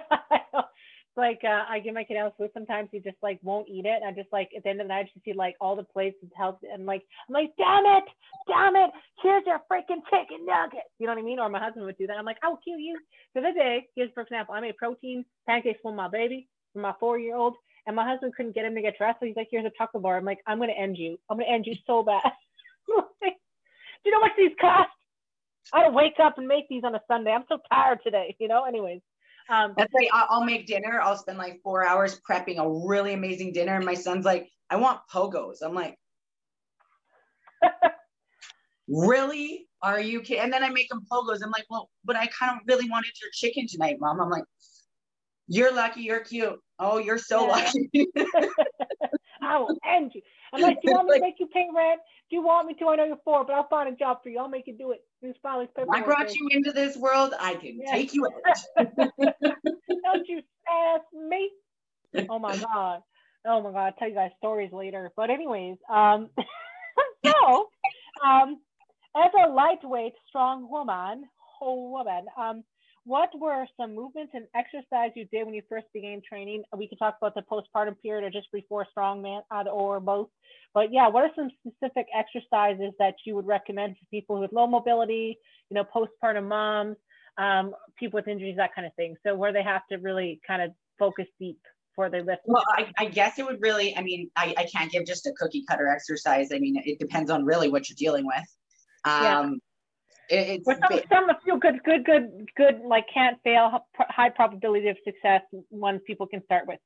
Like 1.16 1.40
uh, 1.44 1.64
I 1.68 1.80
give 1.80 1.94
my 1.94 2.04
kid 2.04 2.16
else 2.16 2.34
food 2.36 2.50
sometimes 2.52 2.88
he 2.92 3.00
just 3.00 3.16
like 3.22 3.38
won't 3.42 3.68
eat 3.68 3.86
it. 3.86 4.02
And 4.02 4.06
I 4.06 4.12
just 4.12 4.32
like 4.32 4.50
at 4.56 4.62
the 4.62 4.70
end 4.70 4.80
of 4.80 4.86
the 4.86 4.88
night 4.88 5.00
I 5.00 5.10
just 5.14 5.24
see 5.24 5.32
like 5.32 5.56
all 5.60 5.76
the 5.76 5.84
plates 5.84 6.16
and 6.22 6.30
health 6.36 6.58
and 6.62 6.86
like 6.86 7.02
I'm 7.28 7.34
like, 7.34 7.52
damn 7.56 7.86
it, 7.86 8.04
damn 8.48 8.76
it, 8.76 8.90
here's 9.22 9.44
your 9.46 9.60
freaking 9.70 10.02
chicken 10.10 10.44
nugget. 10.44 10.84
You 10.98 11.06
know 11.06 11.14
what 11.14 11.20
I 11.20 11.24
mean? 11.24 11.38
Or 11.38 11.48
my 11.48 11.58
husband 11.58 11.84
would 11.86 11.98
do 11.98 12.06
that. 12.06 12.16
I'm 12.16 12.24
like, 12.24 12.38
I'll 12.42 12.60
kill 12.64 12.78
you. 12.78 12.98
For 13.32 13.42
the 13.42 13.52
day, 13.52 13.86
here's 13.94 14.10
for 14.12 14.22
example, 14.22 14.54
I 14.54 14.60
made 14.60 14.76
protein 14.76 15.24
pancakes 15.46 15.80
for 15.82 15.92
my 15.92 16.08
baby, 16.08 16.48
for 16.72 16.80
my 16.80 16.92
four 17.00 17.18
year 17.18 17.36
old, 17.36 17.56
and 17.86 17.96
my 17.96 18.08
husband 18.08 18.34
couldn't 18.36 18.54
get 18.54 18.64
him 18.64 18.74
to 18.74 18.82
get 18.82 18.98
dressed. 18.98 19.20
So 19.20 19.26
he's 19.26 19.36
like, 19.36 19.48
here's 19.50 19.66
a 19.66 19.72
chocolate 19.76 20.02
bar. 20.02 20.16
I'm 20.16 20.24
like, 20.24 20.40
I'm 20.46 20.58
gonna 20.58 20.72
end 20.72 20.96
you. 20.98 21.18
I'm 21.30 21.38
gonna 21.38 21.50
end 21.50 21.66
you 21.66 21.74
so 21.86 22.02
bad. 22.02 22.22
do 22.88 22.94
you 24.04 24.10
know 24.12 24.20
what 24.20 24.32
these 24.36 24.52
cost? 24.60 24.90
I 25.72 25.82
don't 25.82 25.94
wake 25.94 26.20
up 26.22 26.38
and 26.38 26.46
make 26.46 26.68
these 26.68 26.84
on 26.84 26.94
a 26.94 27.00
Sunday. 27.08 27.32
I'm 27.32 27.44
so 27.48 27.58
tired 27.72 27.98
today, 28.04 28.36
you 28.38 28.48
know. 28.48 28.64
Anyways, 28.64 29.00
um, 29.48 29.74
That's 29.76 29.92
right. 29.94 30.08
I'll, 30.12 30.44
make 30.44 30.66
dinner. 30.66 31.00
I'll 31.00 31.16
spend 31.16 31.38
like 31.38 31.60
four 31.62 31.86
hours 31.86 32.20
prepping 32.28 32.58
a 32.58 32.86
really 32.86 33.12
amazing 33.12 33.52
dinner. 33.52 33.76
And 33.76 33.84
my 33.84 33.94
son's 33.94 34.24
like, 34.24 34.50
I 34.70 34.76
want 34.76 35.00
pogos. 35.12 35.56
I'm 35.62 35.74
like, 35.74 35.96
really? 38.88 39.66
Are 39.82 40.00
you 40.00 40.20
kidding? 40.20 40.42
And 40.42 40.52
then 40.52 40.64
I 40.64 40.70
make 40.70 40.88
them 40.88 41.02
pogos. 41.10 41.40
I'm 41.42 41.50
like, 41.50 41.66
well, 41.70 41.90
but 42.04 42.16
I 42.16 42.26
kind 42.26 42.52
of 42.52 42.66
really 42.66 42.88
wanted 42.90 43.12
your 43.20 43.30
chicken 43.32 43.66
tonight, 43.68 43.96
mom. 44.00 44.20
I'm 44.20 44.30
like, 44.30 44.44
you're 45.48 45.72
lucky. 45.72 46.02
You're 46.02 46.20
cute. 46.20 46.58
Oh, 46.78 46.98
you're 46.98 47.18
so 47.18 47.46
yeah. 47.46 47.52
lucky. 47.52 48.08
I 49.46 49.58
will 49.58 49.78
end 49.88 50.12
you. 50.14 50.22
I'm 50.52 50.60
like, 50.60 50.80
do 50.82 50.88
you 50.88 50.94
want 50.94 51.08
me 51.08 51.14
to 51.14 51.20
make 51.20 51.36
you 51.38 51.46
pay 51.46 51.66
rent? 51.74 52.00
Do 52.30 52.36
you 52.36 52.42
want 52.42 52.66
me 52.66 52.74
to? 52.74 52.88
I 52.88 52.96
know 52.96 53.04
you're 53.04 53.16
poor, 53.16 53.44
but 53.44 53.52
I'll 53.52 53.68
find 53.68 53.92
a 53.92 53.96
job 53.96 54.22
for 54.22 54.28
you. 54.28 54.38
I'll 54.38 54.48
make 54.48 54.66
you 54.66 54.76
do 54.76 54.92
it. 54.92 55.04
This 55.22 55.36
probably 55.40 55.68
I 55.92 56.02
brought 56.02 56.34
you 56.34 56.48
into 56.50 56.72
this 56.72 56.96
world. 56.96 57.34
I 57.38 57.54
can 57.54 57.80
take 57.90 58.12
you 58.14 58.26
out. 58.48 58.86
Don't 59.18 60.28
you 60.28 60.40
ask 60.68 61.04
me. 61.12 61.50
Oh 62.28 62.38
my 62.38 62.56
god. 62.56 63.02
Oh 63.46 63.62
my 63.62 63.70
god. 63.70 63.86
I'll 63.86 63.92
tell 63.92 64.08
you 64.08 64.14
guys 64.14 64.30
stories 64.38 64.72
later. 64.72 65.10
But 65.16 65.30
anyways, 65.30 65.76
um, 65.88 66.30
so 67.26 67.68
um, 68.24 68.60
as 69.16 69.30
a 69.44 69.48
lightweight, 69.48 70.14
strong 70.28 70.68
woman, 70.70 71.24
whole 71.36 71.92
woman, 71.92 72.26
um, 72.36 72.64
what 73.06 73.30
were 73.38 73.66
some 73.80 73.94
movements 73.94 74.32
and 74.34 74.46
exercise 74.56 75.12
you 75.14 75.26
did 75.32 75.46
when 75.46 75.54
you 75.54 75.62
first 75.68 75.86
began 75.94 76.20
training? 76.28 76.64
We 76.76 76.88
could 76.88 76.98
talk 76.98 77.16
about 77.22 77.36
the 77.36 77.42
postpartum 77.42 77.94
period 78.02 78.24
or 78.24 78.30
just 78.30 78.50
before 78.52 78.84
strongman, 78.96 79.42
or 79.72 80.00
both. 80.00 80.28
But 80.74 80.92
yeah, 80.92 81.06
what 81.06 81.22
are 81.22 81.30
some 81.36 81.48
specific 81.60 82.06
exercises 82.12 82.92
that 82.98 83.14
you 83.24 83.36
would 83.36 83.46
recommend 83.46 83.94
to 83.94 84.06
people 84.10 84.40
with 84.40 84.52
low 84.52 84.66
mobility, 84.66 85.38
you 85.70 85.74
know, 85.76 85.84
postpartum 85.84 86.48
moms, 86.48 86.96
um, 87.38 87.74
people 87.96 88.18
with 88.18 88.26
injuries, 88.26 88.56
that 88.56 88.74
kind 88.74 88.86
of 88.86 88.94
thing? 88.94 89.14
So 89.24 89.36
where 89.36 89.52
they 89.52 89.62
have 89.62 89.82
to 89.92 89.98
really 89.98 90.40
kind 90.44 90.60
of 90.60 90.72
focus 90.98 91.26
deep 91.38 91.60
before 91.92 92.10
they 92.10 92.22
lift. 92.22 92.42
Well, 92.44 92.64
I, 92.76 92.88
I 92.98 93.04
guess 93.04 93.38
it 93.38 93.46
would 93.46 93.62
really, 93.62 93.96
I 93.96 94.02
mean, 94.02 94.30
I, 94.34 94.52
I 94.56 94.64
can't 94.64 94.90
give 94.90 95.06
just 95.06 95.26
a 95.26 95.32
cookie 95.38 95.64
cutter 95.70 95.86
exercise. 95.86 96.48
I 96.52 96.58
mean, 96.58 96.82
it 96.84 96.98
depends 96.98 97.30
on 97.30 97.44
really 97.44 97.68
what 97.68 97.88
you're 97.88 97.96
dealing 97.96 98.26
with. 98.26 98.56
Um, 99.04 99.22
yeah 99.22 99.50
it's 100.28 100.64
some, 100.64 101.00
some 101.08 101.30
a 101.30 101.38
few 101.44 101.58
good, 101.58 101.82
good, 101.84 102.04
good, 102.04 102.48
good, 102.56 102.80
like 102.84 103.06
can't 103.12 103.38
fail, 103.44 103.86
high 103.98 104.30
probability 104.30 104.88
of 104.88 104.96
success 105.04 105.42
ones 105.70 106.00
people 106.06 106.26
can 106.26 106.42
start 106.44 106.66
with. 106.66 106.78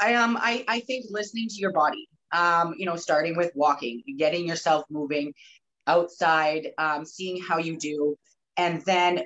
I 0.00 0.14
um 0.14 0.36
I 0.40 0.64
I 0.66 0.80
think 0.80 1.06
listening 1.10 1.48
to 1.48 1.56
your 1.56 1.72
body. 1.72 2.08
Um, 2.32 2.74
you 2.78 2.86
know, 2.86 2.94
starting 2.94 3.36
with 3.36 3.50
walking, 3.56 4.04
getting 4.16 4.46
yourself 4.46 4.84
moving 4.88 5.34
outside, 5.88 6.68
um, 6.78 7.04
seeing 7.04 7.42
how 7.42 7.58
you 7.58 7.76
do, 7.76 8.16
and 8.56 8.82
then 8.82 9.22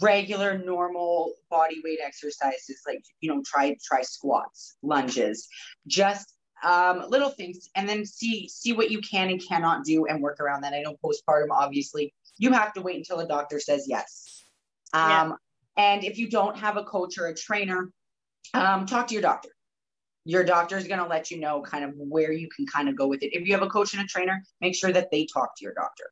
regular 0.00 0.56
normal 0.56 1.34
body 1.50 1.82
weight 1.84 1.98
exercises 2.02 2.80
like 2.86 3.02
you 3.20 3.28
know 3.28 3.42
try 3.44 3.76
try 3.84 4.02
squats, 4.02 4.76
lunges, 4.82 5.48
just 5.86 6.32
um, 6.64 7.04
little 7.08 7.30
things, 7.30 7.68
and 7.76 7.88
then 7.88 8.04
see 8.06 8.48
see 8.48 8.72
what 8.72 8.90
you 8.90 9.00
can 9.00 9.28
and 9.28 9.46
cannot 9.46 9.84
do 9.84 10.06
and 10.06 10.22
work 10.22 10.40
around 10.40 10.62
that. 10.62 10.72
I 10.72 10.82
know 10.82 10.96
postpartum 11.04 11.50
obviously 11.50 12.14
you 12.38 12.52
have 12.52 12.72
to 12.74 12.82
wait 12.82 12.96
until 12.96 13.20
a 13.20 13.28
doctor 13.28 13.60
says 13.60 13.86
yes. 13.88 14.44
Um, 14.92 15.10
yeah. 15.10 15.32
And 15.76 16.04
if 16.04 16.18
you 16.18 16.30
don't 16.30 16.56
have 16.56 16.76
a 16.76 16.84
coach 16.84 17.18
or 17.18 17.26
a 17.26 17.34
trainer, 17.34 17.90
um, 18.54 18.86
talk 18.86 19.08
to 19.08 19.14
your 19.14 19.22
doctor. 19.22 19.50
Your 20.24 20.42
doctor 20.42 20.76
is 20.76 20.88
going 20.88 21.00
to 21.00 21.06
let 21.06 21.30
you 21.30 21.38
know 21.38 21.62
kind 21.62 21.84
of 21.84 21.92
where 21.96 22.32
you 22.32 22.48
can 22.54 22.66
kind 22.66 22.88
of 22.88 22.96
go 22.96 23.06
with 23.06 23.22
it. 23.22 23.32
If 23.32 23.46
you 23.46 23.54
have 23.54 23.62
a 23.62 23.68
coach 23.68 23.94
and 23.94 24.02
a 24.02 24.06
trainer, 24.06 24.42
make 24.60 24.74
sure 24.74 24.92
that 24.92 25.10
they 25.10 25.26
talk 25.32 25.56
to 25.56 25.64
your 25.64 25.74
doctor. 25.74 26.04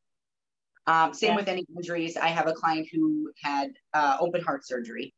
Um, 0.87 1.15
same 1.15 1.31
yeah. 1.31 1.37
with 1.37 1.49
any 1.49 1.67
injuries. 1.77 2.17
I 2.17 2.29
have 2.29 2.47
a 2.47 2.53
client 2.53 2.89
who 2.93 3.33
had 3.43 3.71
uh, 3.93 4.19
open 4.21 4.43
heart 4.43 4.67
surgery. 4.67 5.15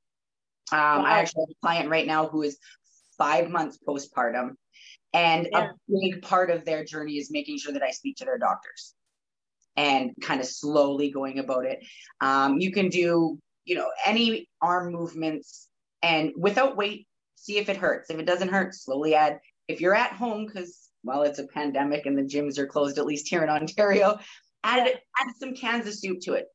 Um, 0.72 0.78
wow. 0.78 1.04
I 1.04 1.18
actually 1.18 1.42
have 1.42 1.50
a 1.50 1.66
client 1.66 1.90
right 1.90 2.06
now 2.06 2.26
who 2.26 2.42
is 2.42 2.58
five 3.18 3.50
months 3.50 3.78
postpartum. 3.86 4.52
And 5.12 5.48
yeah. 5.50 5.70
a 5.70 5.70
big 5.88 6.22
part 6.22 6.50
of 6.50 6.64
their 6.64 6.84
journey 6.84 7.14
is 7.14 7.30
making 7.30 7.58
sure 7.58 7.72
that 7.72 7.82
I 7.82 7.90
speak 7.90 8.16
to 8.18 8.24
their 8.24 8.38
doctors 8.38 8.94
and 9.76 10.12
kind 10.20 10.40
of 10.40 10.46
slowly 10.46 11.10
going 11.10 11.38
about 11.38 11.66
it. 11.66 11.84
Um, 12.20 12.58
you 12.58 12.72
can 12.72 12.88
do, 12.88 13.38
you 13.64 13.74
know, 13.74 13.90
any 14.04 14.48
arm 14.62 14.92
movements 14.92 15.68
and 16.02 16.32
without 16.36 16.76
weight, 16.76 17.06
see 17.34 17.58
if 17.58 17.68
it 17.68 17.76
hurts. 17.76 18.10
If 18.10 18.18
it 18.18 18.26
doesn't 18.26 18.48
hurt, 18.48 18.74
slowly 18.74 19.14
add. 19.14 19.40
If 19.68 19.80
you're 19.80 19.94
at 19.94 20.12
home, 20.12 20.46
because 20.46 20.88
well, 21.02 21.22
it's 21.22 21.38
a 21.38 21.46
pandemic 21.46 22.06
and 22.06 22.18
the 22.18 22.22
gyms 22.22 22.58
are 22.58 22.66
closed, 22.66 22.98
at 22.98 23.06
least 23.06 23.28
here 23.28 23.42
in 23.42 23.48
Ontario, 23.48 24.18
add 24.64 24.88
add 24.88 25.28
some 25.38 25.54
cans 25.54 25.86
of 25.86 25.94
soup 25.94 26.20
to 26.22 26.34
it. 26.34 26.46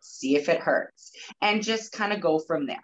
See 0.00 0.36
if 0.36 0.48
it 0.48 0.60
hurts, 0.60 1.12
and 1.40 1.62
just 1.62 1.92
kind 1.92 2.12
of 2.12 2.20
go 2.20 2.40
from 2.40 2.66
there. 2.66 2.80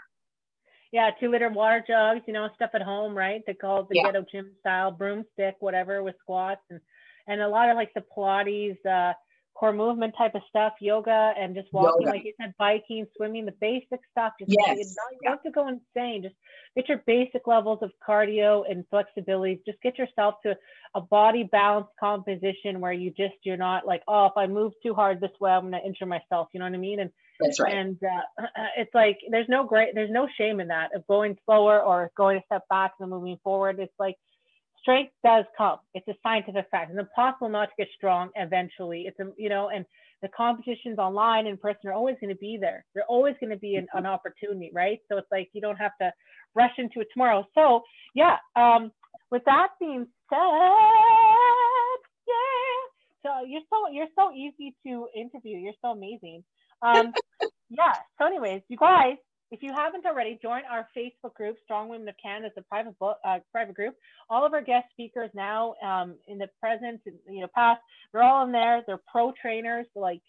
Yeah, 0.93 1.11
two 1.21 1.31
liter 1.31 1.51
water 1.51 1.85
jugs, 1.87 2.23
you 2.27 2.33
know, 2.33 2.49
stuff 2.55 2.71
at 2.75 2.83
home, 2.83 3.17
right? 3.17 3.43
They 3.47 3.55
call 3.55 3.81
it 3.81 3.89
the 3.91 3.97
yeah. 3.97 4.05
ghetto 4.05 4.25
gym 4.31 4.53
style 4.61 4.91
broomstick, 4.93 5.57
whatever, 5.61 6.03
with 6.03 6.15
squats 6.21 6.63
and 6.71 6.81
and 7.27 7.43
a 7.43 7.49
lot 7.49 7.69
of 7.69 7.77
like 7.77 7.93
the 7.95 8.05
Pilates, 8.17 8.79
uh, 8.87 9.13
core 9.59 9.73
movement 9.73 10.15
type 10.17 10.35
of 10.35 10.43
stuff, 10.49 10.75
yoga 10.81 11.33
and 11.39 11.55
just 11.55 11.69
walking, 11.73 12.03
yoga. 12.03 12.17
like 12.17 12.25
you 12.25 12.33
said, 12.41 12.55
biking, 12.59 13.07
swimming, 13.17 13.45
the 13.45 13.55
basic 13.61 14.01
stuff. 14.11 14.33
Just 14.39 14.53
yes. 14.57 14.79
you, 14.79 14.85
don't, 15.25 15.33
have 15.33 15.43
to 15.43 15.51
go 15.51 15.69
insane. 15.69 16.23
Just 16.23 16.37
get 16.77 16.89
your 16.89 17.03
basic 17.07 17.47
levels 17.47 17.81
of 17.83 17.91
cardio 18.07 18.63
and 18.71 18.85
flexibility. 18.91 19.61
Just 19.67 19.81
get 19.83 19.99
yourself 19.99 20.37
to 20.47 20.57
a 20.95 21.01
body 21.01 21.49
balance 21.51 21.89
composition 21.99 22.81
where 22.81 22.93
you 22.93 23.11
just 23.11 23.35
you're 23.43 23.57
not 23.57 23.87
like, 23.87 24.03
oh, 24.07 24.27
if 24.27 24.33
I 24.37 24.47
move 24.47 24.73
too 24.83 24.95
hard 24.95 25.21
this 25.21 25.31
way, 25.41 25.51
I'm 25.51 25.65
gonna 25.65 25.81
injure 25.85 26.07
myself. 26.07 26.49
You 26.53 26.61
know 26.61 26.67
what 26.67 26.75
I 26.75 26.79
mean? 26.79 27.01
And 27.01 27.11
that's 27.41 27.59
right. 27.59 27.75
And 27.75 27.99
uh, 28.03 28.45
it's 28.77 28.95
like 28.95 29.19
there's 29.31 29.49
no 29.49 29.65
great, 29.65 29.95
there's 29.95 30.11
no 30.11 30.29
shame 30.39 30.61
in 30.61 30.69
that 30.69 30.95
of 30.95 31.07
going 31.07 31.37
slower 31.45 31.83
or 31.83 32.11
going 32.17 32.39
a 32.39 32.43
step 32.47 32.63
back 32.71 32.93
and 33.01 33.11
moving 33.11 33.39
forward. 33.43 33.81
It's 33.81 33.93
like 33.99 34.17
strength 34.81 35.13
does 35.25 35.45
come. 35.57 35.79
It's 35.95 36.07
a 36.09 36.15
scientific 36.23 36.67
fact. 36.71 36.91
It's 36.91 36.99
impossible 36.99 37.49
not 37.49 37.67
to 37.67 37.75
get 37.79 37.89
strong 37.97 38.31
eventually. 38.37 39.05
It's 39.07 39.19
a, 39.21 39.31
you 39.37 39.49
know, 39.49 39.69
and 39.69 39.85
the 40.23 40.29
competitions 40.37 40.99
online 40.99 41.47
in 41.47 41.57
person 41.57 41.89
are 41.89 41.93
always 41.93 42.17
going 42.21 42.33
to 42.33 42.39
be 42.39 42.59
there. 42.61 42.85
They're 42.95 43.05
always 43.05 43.35
going 43.41 43.51
to 43.51 43.59
be 43.59 43.77
an, 43.77 43.87
an, 43.95 44.07
opportunity, 44.07 44.71
right? 44.75 44.99
So 45.09 45.19
it's 45.19 45.29
like 45.31 45.49
you 45.53 45.61
don't 45.61 45.77
have 45.77 45.93
to 46.01 46.13
rush 46.55 46.73
into 46.79 47.01
it 47.01 47.09
tomorrow. 47.13 47.47
So 47.55 47.83
yeah, 48.15 48.37
um, 48.57 48.91
with 49.31 49.43
that 49.45 49.69
being 49.79 50.07
said, 50.31 50.39
yeah. 52.27 52.43
So 53.23 53.47
you're 53.47 53.63
so 53.69 53.93
you're 53.93 54.07
so 54.17 54.33
easy 54.33 54.75
to 54.87 55.07
interview. 55.15 55.59
You're 55.59 55.73
so 55.83 55.91
amazing. 55.91 56.43
Um, 56.83 57.13
yeah. 57.71 57.93
So 58.19 58.27
anyways, 58.27 58.63
you 58.69 58.77
guys, 58.77 59.17
if 59.51 59.63
you 59.63 59.73
haven't 59.75 60.05
already, 60.05 60.39
join 60.43 60.63
our 60.71 60.89
Facebook 60.97 61.35
group, 61.35 61.57
Strong 61.65 61.89
Women 61.89 62.09
of 62.09 62.15
Canada, 62.23 62.49
it's 62.49 62.57
a 62.57 62.69
private 62.69 62.95
uh, 63.01 63.39
private 63.53 63.75
group. 63.75 63.95
All 64.29 64.45
of 64.45 64.53
our 64.53 64.63
guest 64.63 64.87
speakers 64.91 65.31
now, 65.35 65.75
um, 65.83 66.17
in 66.27 66.39
the 66.39 66.49
present, 66.61 67.01
you 67.29 67.41
know, 67.41 67.49
past, 67.55 67.81
they're 68.13 68.23
all 68.23 68.45
in 68.45 68.53
there. 68.53 68.83
They're 68.87 69.01
pro 69.11 69.33
trainers, 69.41 69.87
like 69.95 70.21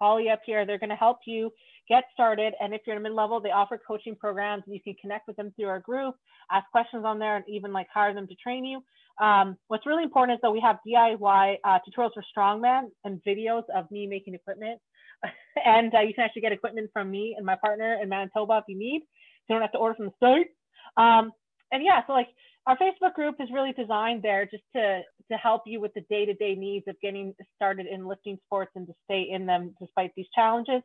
Holly 0.00 0.28
up 0.30 0.40
here. 0.44 0.66
They're 0.66 0.78
going 0.78 0.90
to 0.90 0.96
help 0.96 1.18
you 1.26 1.52
get 1.88 2.04
started. 2.12 2.54
And 2.60 2.74
if 2.74 2.82
you're 2.86 2.96
in 2.96 3.02
a 3.02 3.02
mid-level, 3.02 3.40
they 3.40 3.50
offer 3.50 3.80
coaching 3.86 4.16
programs. 4.16 4.64
You 4.66 4.80
can 4.82 4.94
connect 5.00 5.28
with 5.28 5.36
them 5.36 5.52
through 5.56 5.68
our 5.68 5.80
group, 5.80 6.16
ask 6.50 6.68
questions 6.70 7.04
on 7.04 7.18
there, 7.18 7.36
and 7.36 7.44
even 7.48 7.72
like 7.72 7.86
hire 7.92 8.14
them 8.14 8.26
to 8.26 8.34
train 8.34 8.64
you. 8.64 8.82
Um, 9.24 9.56
what's 9.68 9.86
really 9.86 10.02
important 10.02 10.36
is 10.36 10.40
that 10.42 10.50
we 10.50 10.60
have 10.60 10.76
DIY 10.86 11.56
uh, 11.64 11.78
tutorials 11.88 12.10
for 12.14 12.24
strongman 12.36 12.90
and 13.04 13.20
videos 13.26 13.62
of 13.74 13.90
me 13.90 14.06
making 14.06 14.34
equipment. 14.34 14.80
and 15.64 15.94
uh, 15.94 16.00
you 16.00 16.14
can 16.14 16.24
actually 16.24 16.42
get 16.42 16.52
equipment 16.52 16.90
from 16.92 17.10
me 17.10 17.34
and 17.36 17.44
my 17.44 17.56
partner 17.56 17.98
in 18.02 18.08
Manitoba 18.08 18.58
if 18.58 18.64
you 18.68 18.78
need. 18.78 19.00
So 19.00 19.54
you 19.54 19.54
don't 19.54 19.62
have 19.62 19.72
to 19.72 19.78
order 19.78 19.94
from 19.94 20.06
the 20.06 20.12
site. 20.20 20.48
Um, 20.96 21.32
and 21.72 21.84
yeah, 21.84 22.00
so 22.06 22.12
like 22.12 22.28
our 22.66 22.76
Facebook 22.78 23.14
group 23.14 23.36
is 23.40 23.48
really 23.52 23.72
designed 23.72 24.22
there 24.22 24.44
just 24.44 24.64
to 24.74 25.02
to 25.30 25.36
help 25.36 25.62
you 25.66 25.80
with 25.80 25.92
the 25.94 26.02
day-to-day 26.08 26.54
needs 26.54 26.86
of 26.88 26.94
getting 27.02 27.34
started 27.56 27.86
in 27.86 28.06
lifting 28.06 28.38
sports 28.46 28.70
and 28.76 28.86
to 28.86 28.92
stay 29.04 29.28
in 29.30 29.46
them 29.46 29.74
despite 29.80 30.12
these 30.16 30.26
challenges. 30.34 30.82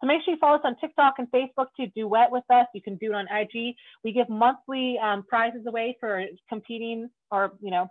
So 0.00 0.06
make 0.06 0.22
sure 0.24 0.34
you 0.34 0.40
follow 0.40 0.56
us 0.56 0.62
on 0.64 0.76
TikTok 0.80 1.14
and 1.18 1.28
Facebook 1.30 1.66
to 1.78 1.86
duet 1.94 2.32
with 2.32 2.44
us. 2.50 2.66
You 2.74 2.82
can 2.82 2.96
do 2.96 3.12
it 3.12 3.14
on 3.14 3.26
IG. 3.30 3.74
We 4.02 4.12
give 4.12 4.28
monthly 4.28 4.98
um, 4.98 5.24
prizes 5.28 5.66
away 5.66 5.96
for 6.00 6.24
competing 6.48 7.08
or 7.30 7.52
you 7.60 7.70
know 7.70 7.88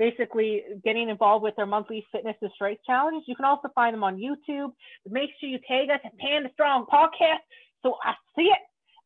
basically 0.00 0.62
getting 0.82 1.10
involved 1.10 1.44
with 1.44 1.54
our 1.58 1.66
monthly 1.66 2.04
fitness 2.10 2.34
and 2.40 2.50
strength 2.54 2.80
challenge. 2.86 3.24
You 3.28 3.36
can 3.36 3.44
also 3.44 3.68
find 3.74 3.92
them 3.94 4.02
on 4.02 4.16
YouTube. 4.16 4.72
Make 5.06 5.30
sure 5.38 5.48
you 5.48 5.58
tag 5.68 5.90
us 5.90 6.00
at 6.02 6.18
Panda 6.18 6.48
Strong 6.54 6.86
Podcast 6.92 7.44
so 7.82 7.96
I 8.02 8.14
see 8.36 8.44
it. 8.44 8.58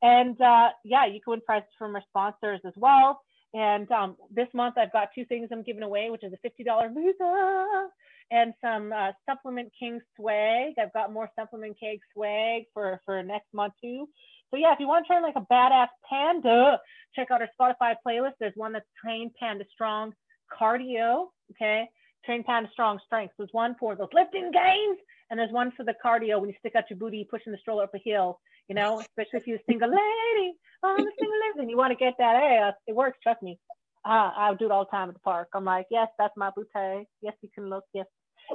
And 0.02 0.40
uh, 0.40 0.68
yeah, 0.84 1.06
you 1.06 1.20
can 1.20 1.32
win 1.32 1.40
prizes 1.44 1.68
from 1.78 1.96
our 1.96 2.02
sponsors 2.08 2.60
as 2.64 2.74
well. 2.76 3.20
And 3.54 3.90
um, 3.90 4.16
this 4.30 4.48
month 4.54 4.76
I've 4.78 4.92
got 4.92 5.08
two 5.14 5.24
things 5.24 5.48
I'm 5.52 5.62
giving 5.62 5.82
away, 5.82 6.10
which 6.10 6.24
is 6.24 6.32
a 6.32 6.62
$50 6.62 6.94
Visa 6.94 7.88
and 8.30 8.54
some 8.62 8.92
uh, 8.92 9.12
Supplement 9.28 9.70
King 9.78 10.00
swag. 10.16 10.74
I've 10.80 10.92
got 10.92 11.12
more 11.12 11.28
Supplement 11.38 11.78
King 11.78 11.98
swag 12.12 12.64
for, 12.72 13.00
for 13.04 13.22
next 13.22 13.52
month 13.52 13.74
too. 13.82 14.08
So 14.50 14.58
yeah, 14.58 14.72
if 14.72 14.80
you 14.80 14.86
want 14.86 15.06
to 15.06 15.08
train 15.08 15.22
like 15.22 15.36
a 15.36 15.52
badass 15.52 15.88
panda, 16.08 16.78
check 17.16 17.28
out 17.30 17.40
our 17.42 17.48
Spotify 17.58 17.94
playlist. 18.06 18.34
There's 18.38 18.52
one 18.54 18.72
that's 18.72 18.86
trained 19.02 19.32
panda 19.40 19.64
strong 19.72 20.12
cardio, 20.58 21.26
okay? 21.52 21.88
Train 22.24 22.42
Panda 22.42 22.68
Strong 22.72 23.00
Strength. 23.06 23.34
There's 23.38 23.50
one 23.52 23.76
for 23.78 23.94
those 23.94 24.08
lifting 24.12 24.50
gains, 24.50 24.98
and 25.30 25.38
there's 25.38 25.52
one 25.52 25.72
for 25.76 25.84
the 25.84 25.94
cardio 26.04 26.40
when 26.40 26.48
you 26.48 26.56
stick 26.58 26.74
out 26.76 26.84
your 26.88 26.98
booty, 26.98 27.26
pushing 27.30 27.52
the 27.52 27.58
stroller 27.58 27.84
up 27.84 27.94
a 27.94 27.98
hill, 27.98 28.40
you 28.68 28.74
know, 28.74 29.00
especially 29.00 29.40
if 29.40 29.46
you're 29.46 29.58
a 29.58 29.70
single 29.70 29.90
lady 29.90 30.54
on 30.82 30.96
the 30.96 31.12
single 31.18 31.38
living. 31.48 31.68
You 31.68 31.76
want 31.76 31.92
to 31.92 32.02
get 32.02 32.14
that, 32.18 32.34
uh, 32.34 32.72
it 32.86 32.94
works, 32.94 33.18
trust 33.22 33.42
me. 33.42 33.58
Uh, 34.06 34.30
I 34.36 34.54
do 34.58 34.66
it 34.66 34.70
all 34.70 34.84
the 34.84 34.90
time 34.90 35.08
at 35.08 35.14
the 35.14 35.20
park. 35.20 35.48
I'm 35.54 35.64
like, 35.64 35.86
yes, 35.90 36.08
that's 36.18 36.34
my 36.36 36.50
booty. 36.54 37.06
Yes, 37.22 37.34
you 37.40 37.48
can 37.54 37.70
look, 37.70 37.84
yes. 37.94 38.06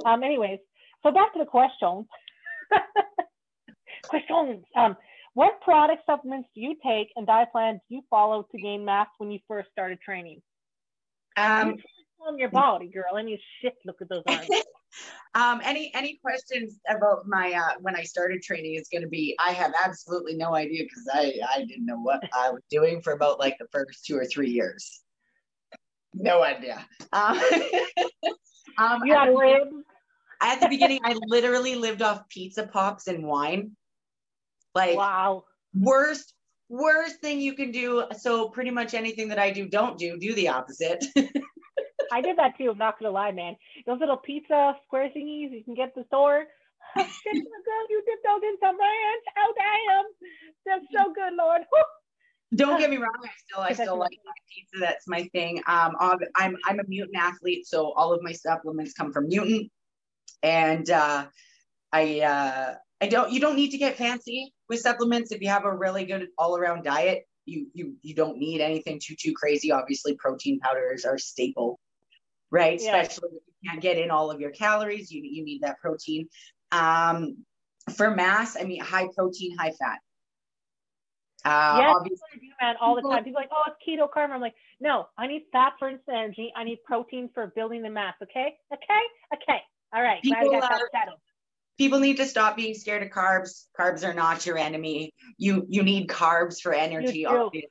Um, 0.04 0.22
anyways, 0.22 0.58
so 1.02 1.10
back 1.10 1.32
to 1.32 1.38
the 1.38 1.44
question. 1.44 2.06
Questions. 4.08 4.64
Um, 4.76 4.96
what 5.34 5.60
product 5.60 6.02
supplements 6.06 6.48
do 6.54 6.60
you 6.60 6.76
take 6.84 7.08
and 7.16 7.26
diet 7.26 7.48
plans 7.52 7.80
do 7.88 7.96
you 7.96 8.02
follow 8.10 8.46
to 8.50 8.60
gain 8.60 8.84
mass 8.84 9.08
when 9.18 9.30
you 9.30 9.38
first 9.46 9.70
started 9.70 10.00
training? 10.00 10.40
Um, 11.36 11.76
on 12.26 12.38
your 12.38 12.50
body, 12.50 12.88
girl. 12.88 13.16
Any 13.18 13.40
shit, 13.60 13.74
look 13.84 13.96
at 14.00 14.08
those 14.08 14.22
arms. 14.26 14.48
um, 15.34 15.60
any 15.64 15.92
any 15.94 16.18
questions 16.22 16.78
about 16.88 17.26
my 17.26 17.52
uh, 17.52 17.78
when 17.80 17.96
I 17.96 18.02
started 18.02 18.42
training 18.42 18.74
is 18.74 18.88
going 18.90 19.02
to 19.02 19.08
be 19.08 19.36
I 19.38 19.52
have 19.52 19.72
absolutely 19.84 20.34
no 20.34 20.54
idea 20.54 20.84
because 20.84 21.08
I 21.12 21.34
I 21.48 21.64
didn't 21.64 21.86
know 21.86 21.98
what 21.98 22.22
I 22.34 22.50
was 22.50 22.62
doing 22.70 23.00
for 23.02 23.12
about 23.12 23.38
like 23.38 23.56
the 23.58 23.66
first 23.72 24.04
two 24.04 24.16
or 24.16 24.24
three 24.24 24.50
years. 24.50 25.00
No 26.12 26.42
idea. 26.42 26.84
Um, 27.12 27.40
um, 28.78 29.04
you 29.04 29.14
had 29.14 29.28
ribs. 29.28 29.74
At 30.42 30.60
the 30.60 30.68
beginning, 30.68 31.00
I 31.04 31.16
literally 31.26 31.74
lived 31.74 32.02
off 32.02 32.28
pizza 32.28 32.66
pops 32.66 33.06
and 33.06 33.24
wine. 33.24 33.76
Like 34.74 34.96
wow, 34.96 35.44
worst 35.74 36.34
worst 36.70 37.20
thing 37.20 37.40
you 37.40 37.54
can 37.54 37.70
do. 37.70 38.04
So 38.16 38.48
pretty 38.48 38.70
much 38.70 38.94
anything 38.94 39.28
that 39.28 39.38
I 39.38 39.50
do, 39.50 39.68
don't 39.68 39.98
do, 39.98 40.18
do 40.18 40.34
the 40.34 40.48
opposite. 40.48 41.04
I 42.12 42.22
did 42.22 42.38
that 42.38 42.56
too. 42.56 42.70
I'm 42.70 42.78
not 42.78 42.98
gonna 42.98 43.12
lie, 43.12 43.32
man. 43.32 43.56
Those 43.86 44.00
little 44.00 44.16
pizza 44.16 44.74
square 44.86 45.10
thingies 45.14 45.52
you 45.52 45.62
can 45.64 45.74
get 45.74 45.94
the 45.94 46.04
store. 46.06 46.44
Girl, 46.96 47.04
you 47.88 48.02
dipped 48.06 48.26
those 48.26 48.42
in 48.42 48.56
some 48.60 48.78
ranch. 48.78 49.24
Oh 49.38 49.54
damn, 49.56 50.04
that's 50.66 50.84
so 50.96 51.12
good, 51.12 51.34
Lord. 51.38 51.62
Don't 52.56 52.80
get 52.80 52.90
me 52.90 52.96
wrong. 52.96 53.12
I 53.22 53.28
still, 53.46 53.62
I 53.62 53.72
still 53.74 53.98
like 53.98 54.10
pizza. 54.52 54.80
That's 54.80 55.06
my 55.06 55.22
thing. 55.32 55.62
Um, 55.68 55.94
I'm, 56.34 56.56
I'm 56.66 56.80
a 56.80 56.84
mutant 56.88 57.16
athlete, 57.16 57.64
so 57.64 57.92
all 57.92 58.12
of 58.12 58.22
my 58.24 58.32
supplements 58.32 58.92
come 58.92 59.12
from 59.12 59.28
mutant, 59.28 59.70
and 60.42 60.90
uh, 60.90 61.26
I, 61.92 62.20
uh, 62.22 62.74
I 63.00 63.06
don't. 63.06 63.30
You 63.30 63.38
don't 63.38 63.54
need 63.54 63.70
to 63.70 63.78
get 63.78 63.96
fancy 63.96 64.52
with 64.70 64.80
supplements 64.80 65.32
if 65.32 65.42
you 65.42 65.50
have 65.50 65.66
a 65.66 65.74
really 65.74 66.06
good 66.06 66.28
all 66.38 66.56
around 66.56 66.84
diet. 66.84 67.26
You, 67.44 67.66
you, 67.74 67.96
you 68.00 68.14
don't 68.14 68.38
need 68.38 68.60
anything 68.60 69.00
too, 69.02 69.16
too 69.18 69.34
crazy. 69.34 69.72
Obviously, 69.72 70.14
protein 70.14 70.60
powders 70.60 71.04
are 71.04 71.18
staple 71.18 71.78
right? 72.50 72.80
Yeah. 72.80 73.00
Especially 73.00 73.36
if 73.36 73.42
you 73.60 73.70
can't 73.70 73.82
get 73.82 73.98
in 73.98 74.10
all 74.10 74.30
of 74.30 74.40
your 74.40 74.50
calories, 74.50 75.10
you, 75.10 75.22
you 75.22 75.44
need 75.44 75.62
that 75.62 75.78
protein. 75.80 76.28
Um, 76.72 77.38
for 77.94 78.10
mass, 78.10 78.56
I 78.58 78.64
mean, 78.64 78.80
high 78.80 79.08
protein, 79.14 79.56
high 79.56 79.72
fat. 79.72 79.98
Uh, 81.42 81.78
yes, 81.80 81.94
obviously, 81.96 82.28
do, 82.34 82.46
man, 82.60 82.74
all 82.80 82.94
the 82.94 83.02
time. 83.02 83.24
People 83.24 83.40
like, 83.40 83.48
oh, 83.50 83.62
it's 83.68 83.76
keto 83.80 84.08
carb. 84.10 84.30
I'm 84.30 84.42
like, 84.42 84.54
no, 84.78 85.06
I 85.16 85.26
need 85.26 85.44
fat 85.52 85.72
for 85.78 85.88
instant 85.88 86.16
energy. 86.16 86.52
I 86.54 86.64
need 86.64 86.78
protein 86.84 87.30
for 87.32 87.52
building 87.56 87.82
the 87.82 87.88
mass. 87.88 88.14
Okay, 88.22 88.56
okay, 88.72 89.02
okay. 89.34 89.60
All 89.94 90.02
right. 90.02 90.22
People, 90.22 90.54
uh, 90.54 90.68
people 91.80 91.98
need 91.98 92.18
to 92.18 92.26
stop 92.26 92.56
being 92.56 92.74
scared 92.74 93.02
of 93.02 93.08
carbs. 93.08 93.64
Carbs 93.78 94.06
are 94.06 94.12
not 94.12 94.44
your 94.44 94.58
enemy. 94.58 95.14
You 95.38 95.64
you 95.66 95.82
need 95.82 96.08
carbs 96.08 96.60
for 96.60 96.74
energy. 96.74 97.24
Obviously. 97.24 97.70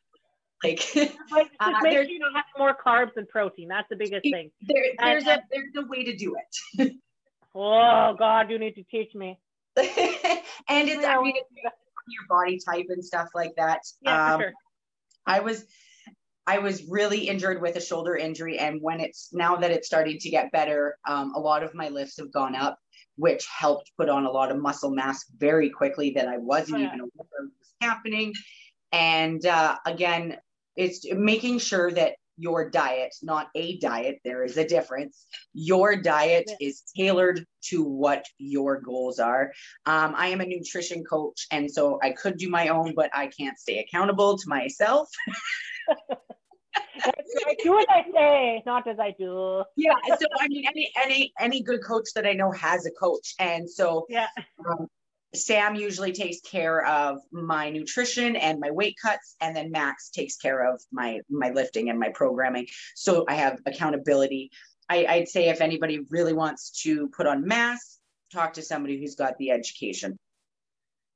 Like, 0.63 0.79
just 0.79 1.15
uh, 1.59 1.71
make 1.83 1.93
sure 1.93 2.01
you 2.01 2.19
have 2.35 2.45
more 2.57 2.75
carbs 2.85 3.11
and 3.17 3.29
protein. 3.29 3.67
That's 3.67 3.87
the 3.87 3.95
biggest 3.95 4.23
thing. 4.23 4.49
There, 4.67 4.83
there's 4.97 5.27
and, 5.27 5.39
a 5.39 5.43
there's 5.51 5.85
a 5.85 5.87
way 5.87 6.03
to 6.05 6.15
do 6.15 6.35
it. 6.79 6.93
oh 7.53 8.15
God, 8.17 8.49
you 8.49 8.57
need 8.57 8.73
to 8.75 8.83
teach 8.83 9.13
me. 9.13 9.39
and 9.77 9.85
it's 10.89 11.05
I 11.05 11.21
mean 11.21 11.35
it's 11.37 11.75
your 12.07 12.25
body 12.27 12.59
type 12.65 12.87
and 12.89 13.05
stuff 13.05 13.29
like 13.35 13.53
that. 13.57 13.81
Yeah, 14.01 14.33
um, 14.33 14.41
sure. 14.41 14.53
I 15.27 15.39
was 15.41 15.65
I 16.47 16.57
was 16.57 16.83
really 16.89 17.27
injured 17.27 17.61
with 17.61 17.75
a 17.75 17.81
shoulder 17.81 18.15
injury, 18.15 18.57
and 18.57 18.81
when 18.81 19.01
it's 19.01 19.29
now 19.31 19.57
that 19.57 19.69
it's 19.69 19.85
starting 19.85 20.17
to 20.17 20.29
get 20.31 20.51
better, 20.51 20.97
um, 21.07 21.35
a 21.35 21.39
lot 21.39 21.61
of 21.61 21.75
my 21.75 21.89
lifts 21.89 22.17
have 22.17 22.33
gone 22.33 22.55
up, 22.55 22.79
which 23.19 23.45
helped 23.47 23.91
put 23.97 24.07
on 24.07 24.25
a 24.25 24.31
lot 24.31 24.49
of 24.49 24.57
muscle 24.57 24.91
mass 24.91 25.25
very 25.37 25.69
quickly 25.69 26.11
that 26.11 26.27
I 26.27 26.37
wasn't 26.37 26.79
yeah. 26.79 26.87
even 26.87 27.01
aware 27.01 27.43
of 27.43 27.49
was 27.59 27.73
happening. 27.81 28.33
And 28.93 29.45
uh, 29.45 29.75
again, 29.85 30.37
it's 30.77 31.05
making 31.11 31.59
sure 31.59 31.91
that 31.91 32.13
your 32.37 32.69
diet, 32.69 33.13
not 33.21 33.49
a 33.55 33.77
diet, 33.79 34.19
there 34.23 34.45
is 34.45 34.55
a 34.55 34.65
difference. 34.65 35.25
Your 35.53 35.97
diet 35.97 36.49
is 36.61 36.83
tailored 36.95 37.45
to 37.65 37.83
what 37.83 38.23
your 38.37 38.79
goals 38.79 39.19
are. 39.19 39.51
Um, 39.85 40.13
I 40.15 40.27
am 40.27 40.39
a 40.39 40.45
nutrition 40.45 41.03
coach, 41.03 41.45
and 41.51 41.69
so 41.69 41.99
I 42.01 42.11
could 42.11 42.37
do 42.37 42.49
my 42.49 42.69
own, 42.69 42.93
but 42.95 43.09
I 43.13 43.27
can't 43.27 43.59
stay 43.59 43.79
accountable 43.79 44.37
to 44.37 44.43
myself. 44.47 45.09
do 47.63 47.79
as 47.79 47.85
I 47.89 48.03
say, 48.13 48.63
not 48.65 48.87
as 48.87 48.99
I 48.99 49.15
do. 49.17 49.63
yeah. 49.75 49.93
So 50.07 50.25
I 50.39 50.47
mean, 50.47 50.65
any 50.67 50.91
any 51.03 51.33
any 51.39 51.63
good 51.63 51.83
coach 51.83 52.09
that 52.15 52.25
I 52.25 52.33
know 52.33 52.51
has 52.51 52.85
a 52.85 52.91
coach, 52.91 53.35
and 53.39 53.69
so 53.69 54.05
yeah. 54.09 54.27
Um, 54.69 54.87
Sam 55.35 55.75
usually 55.75 56.11
takes 56.11 56.41
care 56.41 56.83
of 56.85 57.19
my 57.31 57.69
nutrition 57.69 58.35
and 58.35 58.59
my 58.59 58.71
weight 58.71 58.95
cuts, 58.99 59.35
and 59.39 59.55
then 59.55 59.69
Max 59.69 60.09
takes 60.09 60.37
care 60.37 60.73
of 60.73 60.81
my 60.91 61.19
my 61.29 61.51
lifting 61.51 61.89
and 61.89 61.99
my 61.99 62.09
programming. 62.09 62.67
So 62.95 63.25
I 63.27 63.35
have 63.35 63.59
accountability. 63.65 64.51
I, 64.89 65.05
I'd 65.05 65.27
say 65.27 65.49
if 65.49 65.61
anybody 65.61 65.99
really 66.09 66.33
wants 66.33 66.81
to 66.83 67.09
put 67.09 67.27
on 67.27 67.47
mass, 67.47 67.99
talk 68.33 68.53
to 68.53 68.63
somebody 68.63 68.99
who's 68.99 69.15
got 69.15 69.37
the 69.37 69.51
education. 69.51 70.17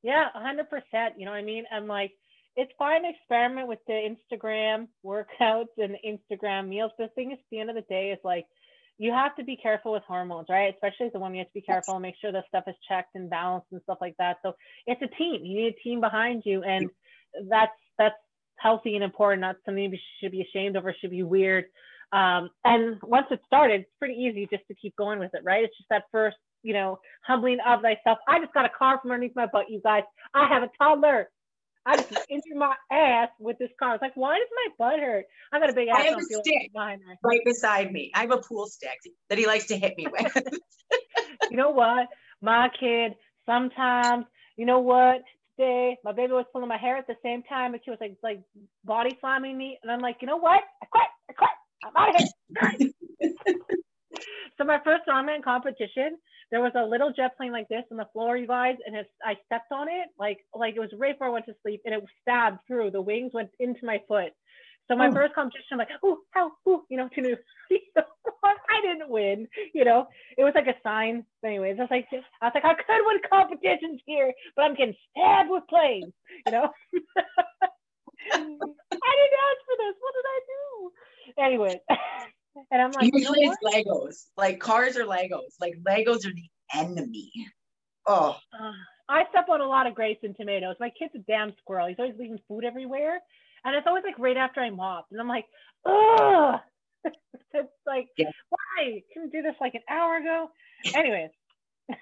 Yeah, 0.04 0.26
hundred 0.34 0.70
percent. 0.70 1.16
You 1.18 1.26
know 1.26 1.32
what 1.32 1.38
I 1.38 1.44
mean? 1.44 1.64
I'm 1.72 1.88
like, 1.88 2.12
it's 2.56 2.72
fine 2.78 3.04
to 3.04 3.10
experiment 3.10 3.68
with 3.68 3.80
the 3.88 3.94
Instagram 3.94 4.88
workouts 5.06 5.74
and 5.78 5.96
Instagram 6.06 6.68
meals. 6.68 6.92
But 6.98 7.10
the 7.10 7.14
thing 7.16 7.32
is, 7.32 7.40
at 7.40 7.46
the 7.52 7.60
end 7.60 7.70
of 7.70 7.76
the 7.76 7.82
day, 7.90 8.12
is 8.12 8.20
like 8.24 8.46
you 8.98 9.12
have 9.12 9.36
to 9.36 9.44
be 9.44 9.56
careful 9.56 9.94
with 9.94 10.04
hormones, 10.08 10.48
right? 10.50 10.74
Especially 10.74 11.08
as 11.08 11.12
a 11.16 11.20
woman, 11.20 11.36
you 11.36 11.40
have 11.40 11.48
to 11.48 11.54
be 11.54 11.62
careful 11.62 11.96
and 11.96 12.02
make 12.04 12.16
sure 12.22 12.32
that 12.32 12.46
stuff 12.48 12.66
is 12.68 12.76
checked 12.88 13.16
and 13.16 13.30
balanced 13.30 13.68
and 13.72 13.82
stuff 13.84 13.98
like 14.02 14.16
that. 14.20 14.38
So 14.44 14.54
it's 14.86 15.02
a 15.02 15.08
team. 15.18 15.44
You 15.44 15.56
need 15.56 15.74
a 15.74 15.84
team 15.84 16.00
behind 16.00 16.44
you, 16.46 16.64
and 16.64 16.90
that's 17.50 17.72
that's 17.98 18.16
healthy 18.58 18.96
and 18.96 19.04
important. 19.04 19.42
Not 19.42 19.58
something 19.66 19.84
you 19.84 19.98
should 20.22 20.32
be 20.32 20.42
ashamed 20.42 20.76
of 20.76 20.86
or 20.86 20.96
should 21.00 21.12
be 21.12 21.24
weird. 21.24 21.66
Um, 22.12 22.52
and 22.64 22.98
once 23.02 23.26
it 23.32 23.42
started, 23.48 23.82
it's 23.82 23.90
pretty 23.98 24.14
easy 24.14 24.48
just 24.52 24.68
to 24.68 24.76
keep 24.76 24.96
going 24.96 25.18
with 25.18 25.34
it, 25.34 25.42
right? 25.44 25.64
It's 25.64 25.76
just 25.76 25.90
that 25.90 26.04
first, 26.12 26.38
you 26.62 26.74
know, 26.74 27.00
humbling 27.26 27.58
of 27.68 27.82
thyself. 27.82 28.20
I 28.28 28.40
just 28.40 28.54
got 28.54 28.66
a 28.66 28.70
car 28.70 29.00
from 29.02 29.12
underneath 29.12 29.36
my 29.36 29.48
butt, 29.48 29.66
you 29.70 29.82
guys. 29.84 30.04
I 30.36 30.48
have 30.48 30.62
a 30.62 30.70
toddler. 30.78 31.30
I 31.86 31.98
just 31.98 32.26
injured 32.30 32.56
my 32.56 32.76
ass 32.92 33.30
with 33.40 33.58
this 33.60 33.70
car. 33.78 33.90
I 33.90 33.92
was 33.94 34.02
like, 34.02 34.16
why 34.16 34.38
does 34.38 34.48
my 34.56 34.86
butt 34.86 35.00
hurt? 35.00 35.26
I 35.52 35.60
got 35.60 35.70
a 35.70 35.74
big 35.74 35.90
ass. 35.90 35.98
I 36.00 36.04
have 36.04 36.18
a 36.18 36.24
stick 36.24 36.72
right 37.24 37.42
beside 37.46 37.92
me. 37.92 38.12
I 38.16 38.22
have 38.22 38.32
a 38.32 38.38
pool 38.38 38.68
stick 38.68 38.98
that 39.30 39.38
he 39.38 39.46
likes 39.46 39.66
to 39.68 39.78
hit 39.78 39.98
me 39.98 40.08
with. 40.10 40.32
you 41.52 41.58
know 41.58 41.72
what? 41.72 42.08
My 42.42 42.70
kid 42.80 43.14
sometimes, 43.46 44.26
you 44.56 44.66
know 44.66 44.80
what? 44.80 45.24
Today, 45.60 45.98
my 46.04 46.14
baby 46.14 46.34
was 46.34 46.46
pulling 46.52 46.70
my 46.70 46.78
hair 46.78 46.98
at 46.98 47.06
the 47.06 47.16
same 47.22 47.44
time, 47.44 47.74
and 47.74 47.82
she 47.84 47.92
was 47.92 48.00
like, 48.02 48.16
like 48.24 48.42
body 48.84 49.16
slamming 49.20 49.58
me, 49.58 49.78
and 49.84 49.92
I'm 49.92 50.00
like, 50.00 50.18
you 50.22 50.28
know 50.28 50.38
what? 50.38 50.62
I 50.82 50.86
quit. 50.88 51.04
I 51.30 51.34
quit. 51.34 51.50
I'm 51.86 51.96
out 51.96 52.16
of 52.16 52.80
here. 52.80 52.90
so 54.58 54.64
my 54.64 54.80
first 54.84 55.04
strongman 55.08 55.44
competition, 55.44 56.18
there 56.52 56.62
was 56.62 56.72
a 56.76 56.86
little 56.86 57.12
jet 57.12 57.36
plane 57.38 57.52
like 57.52 57.68
this 57.70 57.84
on 57.92 57.98
the 57.98 58.08
floor, 58.14 58.38
you 58.38 58.48
guys, 58.48 58.76
and 58.86 58.96
it's, 58.96 59.10
I 59.24 59.36
stepped 59.46 59.72
on 59.72 59.88
it 59.90 60.10
like 60.20 60.40
like 60.54 60.76
it 60.76 60.80
was 60.80 60.90
right 60.98 61.16
before 61.16 61.28
I 61.28 61.32
went 61.32 61.46
to 61.46 61.56
sleep, 61.62 61.82
and 61.86 61.94
it 61.96 62.04
stabbed 62.22 62.60
through. 62.68 62.92
The 62.92 63.02
wings 63.02 63.32
went 63.34 63.50
into 63.60 63.86
my 63.86 64.00
foot. 64.08 64.34
So 64.90 64.98
my 64.98 65.08
oh. 65.08 65.14
first 65.14 65.34
competition, 65.34 65.74
I'm 65.74 65.78
like, 65.78 65.90
oh, 66.04 66.18
how, 66.32 66.52
oh, 66.68 66.84
you 66.90 66.98
know, 66.98 67.10
to 67.16 67.22
new. 67.26 67.38
I 68.44 68.82
didn't 68.82 69.10
win, 69.10 69.48
you 69.74 69.86
know. 69.86 70.08
It 70.38 70.44
was 70.44 70.54
like 70.56 70.68
a 70.68 70.76
sign. 70.84 71.26
Anyways, 71.46 71.78
I 71.80 71.84
was 71.84 71.92
like, 71.92 72.08
I 72.12 72.46
was 72.46 72.52
like, 72.56 72.66
I 72.66 72.74
could 72.74 73.06
win 73.06 73.20
competitions 73.30 74.02
here, 74.06 74.34
but 74.56 74.64
I'm 74.64 74.76
getting 74.76 74.96
stabbed 75.12 75.50
with 75.50 75.64
planes, 75.70 76.14
you 76.46 76.52
know. 76.52 76.70
I 78.32 78.38
didn't 78.38 79.40
ask 79.48 79.60
for 79.64 79.78
this. 79.80 79.96
What 80.00 80.14
did 80.16 80.26
I 80.28 80.40
do? 80.48 80.92
Anyway, 81.42 81.82
and 82.72 82.82
I'm 82.82 82.92
like, 82.92 83.12
usually 83.14 83.42
you 83.42 83.48
know 83.48 83.56
it's 83.62 83.88
Legos. 83.88 84.26
Like 84.38 84.60
cars 84.60 84.98
are 84.98 85.06
Legos. 85.06 85.54
Like 85.60 85.76
Legos 85.88 86.26
are 86.26 86.34
the 86.34 86.50
enemy. 86.74 87.32
Oh. 88.06 88.38
Uh, 88.54 88.72
I 89.10 89.24
step 89.30 89.50
on 89.50 89.62
a 89.62 89.68
lot 89.68 89.88
of 89.88 89.96
grapes 89.96 90.24
and 90.24 90.36
tomatoes. 90.36 90.76
My 90.80 90.92
kid's 90.98 91.16
a 91.16 91.20
damn 91.20 91.54
squirrel. 91.62 91.88
He's 91.88 92.00
always 92.00 92.16
leaving 92.18 92.40
food 92.48 92.64
everywhere. 92.64 93.20
And 93.66 93.76
it's 93.76 93.88
always 93.88 94.04
like 94.04 94.20
right 94.20 94.38
after 94.38 94.62
I 94.62 94.70
mop. 94.70 95.08
And 95.12 95.20
I'm 95.20 95.28
like, 95.28 95.46
ugh. 95.86 96.60
it's 97.54 97.70
like, 97.86 98.08
yeah. 98.18 98.30
why? 98.50 99.02
Couldn't 99.14 99.32
do 99.32 99.42
this 99.42 99.56
like 99.62 99.76
an 99.76 99.82
hour 99.90 100.18
ago. 100.18 100.50
Anyways. 100.94 101.30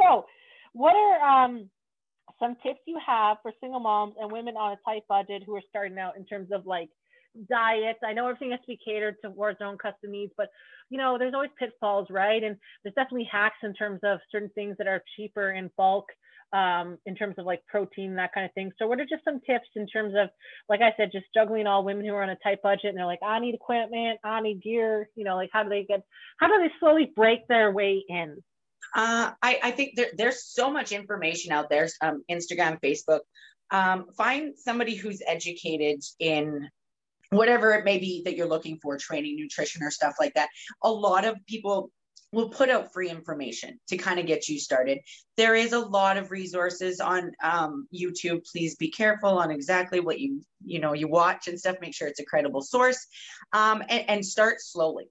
so 0.00 0.26
what 0.72 0.94
are 0.94 1.44
um 1.44 1.68
some 2.40 2.56
tips 2.62 2.80
you 2.86 2.98
have 3.04 3.36
for 3.42 3.52
single 3.60 3.80
moms 3.80 4.14
and 4.20 4.30
women 4.30 4.56
on 4.56 4.72
a 4.72 4.78
tight 4.84 5.02
budget 5.08 5.42
who 5.44 5.54
are 5.54 5.62
starting 5.68 5.98
out 5.98 6.16
in 6.16 6.24
terms 6.24 6.48
of 6.52 6.66
like 6.66 6.88
diets? 7.48 8.00
I 8.04 8.12
know 8.12 8.26
everything 8.26 8.50
has 8.50 8.60
to 8.60 8.66
be 8.66 8.78
catered 8.84 9.16
towards 9.22 9.58
their 9.58 9.68
own 9.68 9.78
custom 9.78 10.10
needs, 10.10 10.32
but 10.36 10.48
you 10.90 10.98
know, 10.98 11.16
there's 11.18 11.34
always 11.34 11.50
pitfalls, 11.58 12.08
right? 12.10 12.42
And 12.42 12.56
there's 12.82 12.94
definitely 12.94 13.28
hacks 13.30 13.56
in 13.62 13.72
terms 13.74 14.00
of 14.02 14.18
certain 14.30 14.50
things 14.54 14.76
that 14.78 14.86
are 14.86 15.02
cheaper 15.16 15.52
in 15.52 15.70
bulk 15.76 16.06
um, 16.52 16.98
in 17.06 17.14
terms 17.14 17.36
of 17.38 17.46
like 17.46 17.64
protein, 17.66 18.14
that 18.16 18.34
kind 18.34 18.44
of 18.44 18.52
thing. 18.52 18.72
So 18.78 18.86
what 18.86 19.00
are 19.00 19.06
just 19.06 19.24
some 19.24 19.40
tips 19.40 19.68
in 19.74 19.86
terms 19.86 20.14
of, 20.16 20.28
like 20.68 20.80
I 20.82 20.92
said, 20.96 21.10
just 21.10 21.24
juggling 21.34 21.66
all 21.66 21.84
women 21.84 22.04
who 22.04 22.12
are 22.14 22.22
on 22.22 22.28
a 22.28 22.36
tight 22.42 22.60
budget 22.62 22.86
and 22.86 22.98
they're 22.98 23.06
like, 23.06 23.22
I 23.24 23.38
need 23.38 23.54
equipment, 23.54 24.20
I 24.22 24.40
need 24.42 24.62
gear, 24.62 25.08
you 25.14 25.24
know, 25.24 25.36
like 25.36 25.50
how 25.52 25.62
do 25.62 25.70
they 25.70 25.84
get, 25.84 26.02
how 26.38 26.48
do 26.48 26.58
they 26.58 26.70
slowly 26.78 27.10
break 27.16 27.48
their 27.48 27.70
way 27.70 28.04
in? 28.06 28.36
Uh, 28.94 29.32
I, 29.40 29.60
I 29.62 29.70
think 29.70 29.96
there, 29.96 30.10
there's 30.14 30.44
so 30.44 30.70
much 30.70 30.92
information 30.92 31.52
out 31.52 31.70
there, 31.70 31.88
um, 32.02 32.22
Instagram, 32.30 32.78
Facebook. 32.82 33.20
Um, 33.70 34.08
find 34.18 34.52
somebody 34.58 34.94
who's 34.94 35.22
educated 35.26 36.02
in 36.18 36.68
whatever 37.32 37.72
it 37.72 37.84
may 37.84 37.98
be 37.98 38.22
that 38.24 38.36
you're 38.36 38.48
looking 38.48 38.78
for, 38.78 38.96
training, 38.96 39.36
nutrition, 39.36 39.82
or 39.82 39.90
stuff 39.90 40.14
like 40.20 40.34
that. 40.34 40.48
A 40.82 40.90
lot 40.90 41.24
of 41.24 41.36
people 41.46 41.90
will 42.32 42.48
put 42.48 42.70
out 42.70 42.92
free 42.92 43.10
information 43.10 43.78
to 43.88 43.96
kind 43.96 44.18
of 44.18 44.26
get 44.26 44.48
you 44.48 44.58
started. 44.58 44.98
There 45.36 45.54
is 45.54 45.72
a 45.72 45.78
lot 45.78 46.16
of 46.16 46.30
resources 46.30 47.00
on 47.00 47.32
um, 47.42 47.86
YouTube. 47.94 48.46
Please 48.50 48.76
be 48.76 48.90
careful 48.90 49.38
on 49.38 49.50
exactly 49.50 50.00
what 50.00 50.20
you 50.20 50.42
you 50.64 50.78
know 50.78 50.92
you 50.92 51.08
watch 51.08 51.48
and 51.48 51.58
stuff. 51.58 51.76
Make 51.80 51.94
sure 51.94 52.08
it's 52.08 52.20
a 52.20 52.24
credible 52.24 52.62
source, 52.62 53.06
um, 53.52 53.82
and, 53.88 54.08
and 54.08 54.26
start 54.26 54.60
slowly 54.60 55.08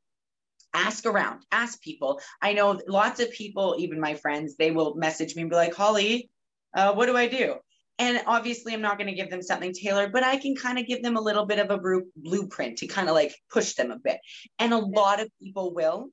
ask 0.74 1.06
around, 1.06 1.44
ask 1.52 1.82
people. 1.82 2.22
I 2.42 2.54
know 2.54 2.80
lots 2.88 3.20
of 3.20 3.30
people, 3.32 3.76
even 3.78 4.00
my 4.00 4.14
friends, 4.14 4.56
they 4.56 4.72
will 4.72 4.96
message 4.96 5.36
me 5.36 5.42
and 5.42 5.52
be 5.52 5.56
like, 5.58 5.76
Holly, 5.76 6.30
uh, 6.74 6.94
what 6.94 7.08
do 7.08 7.18
I 7.18 7.28
do? 7.28 7.56
And 8.02 8.24
obviously, 8.26 8.74
I'm 8.74 8.82
not 8.82 8.98
going 8.98 9.12
to 9.12 9.16
give 9.16 9.30
them 9.30 9.44
something 9.44 9.74
tailored, 9.74 10.12
but 10.12 10.24
I 10.24 10.38
can 10.38 10.56
kind 10.56 10.80
of 10.80 10.88
give 10.88 11.04
them 11.04 11.18
a 11.18 11.22
little 11.22 11.46
bit 11.46 11.60
of 11.60 11.70
a 11.70 12.02
blueprint 12.16 12.80
to 12.80 12.88
kind 12.88 13.08
of 13.08 13.14
like 13.14 13.36
push 13.52 13.76
them 13.76 13.92
a 13.92 14.00
bit. 14.00 14.20
And 14.58 14.74
a 14.74 14.80
lot 14.80 15.22
of 15.22 15.30
people 15.40 15.72
will. 15.72 16.10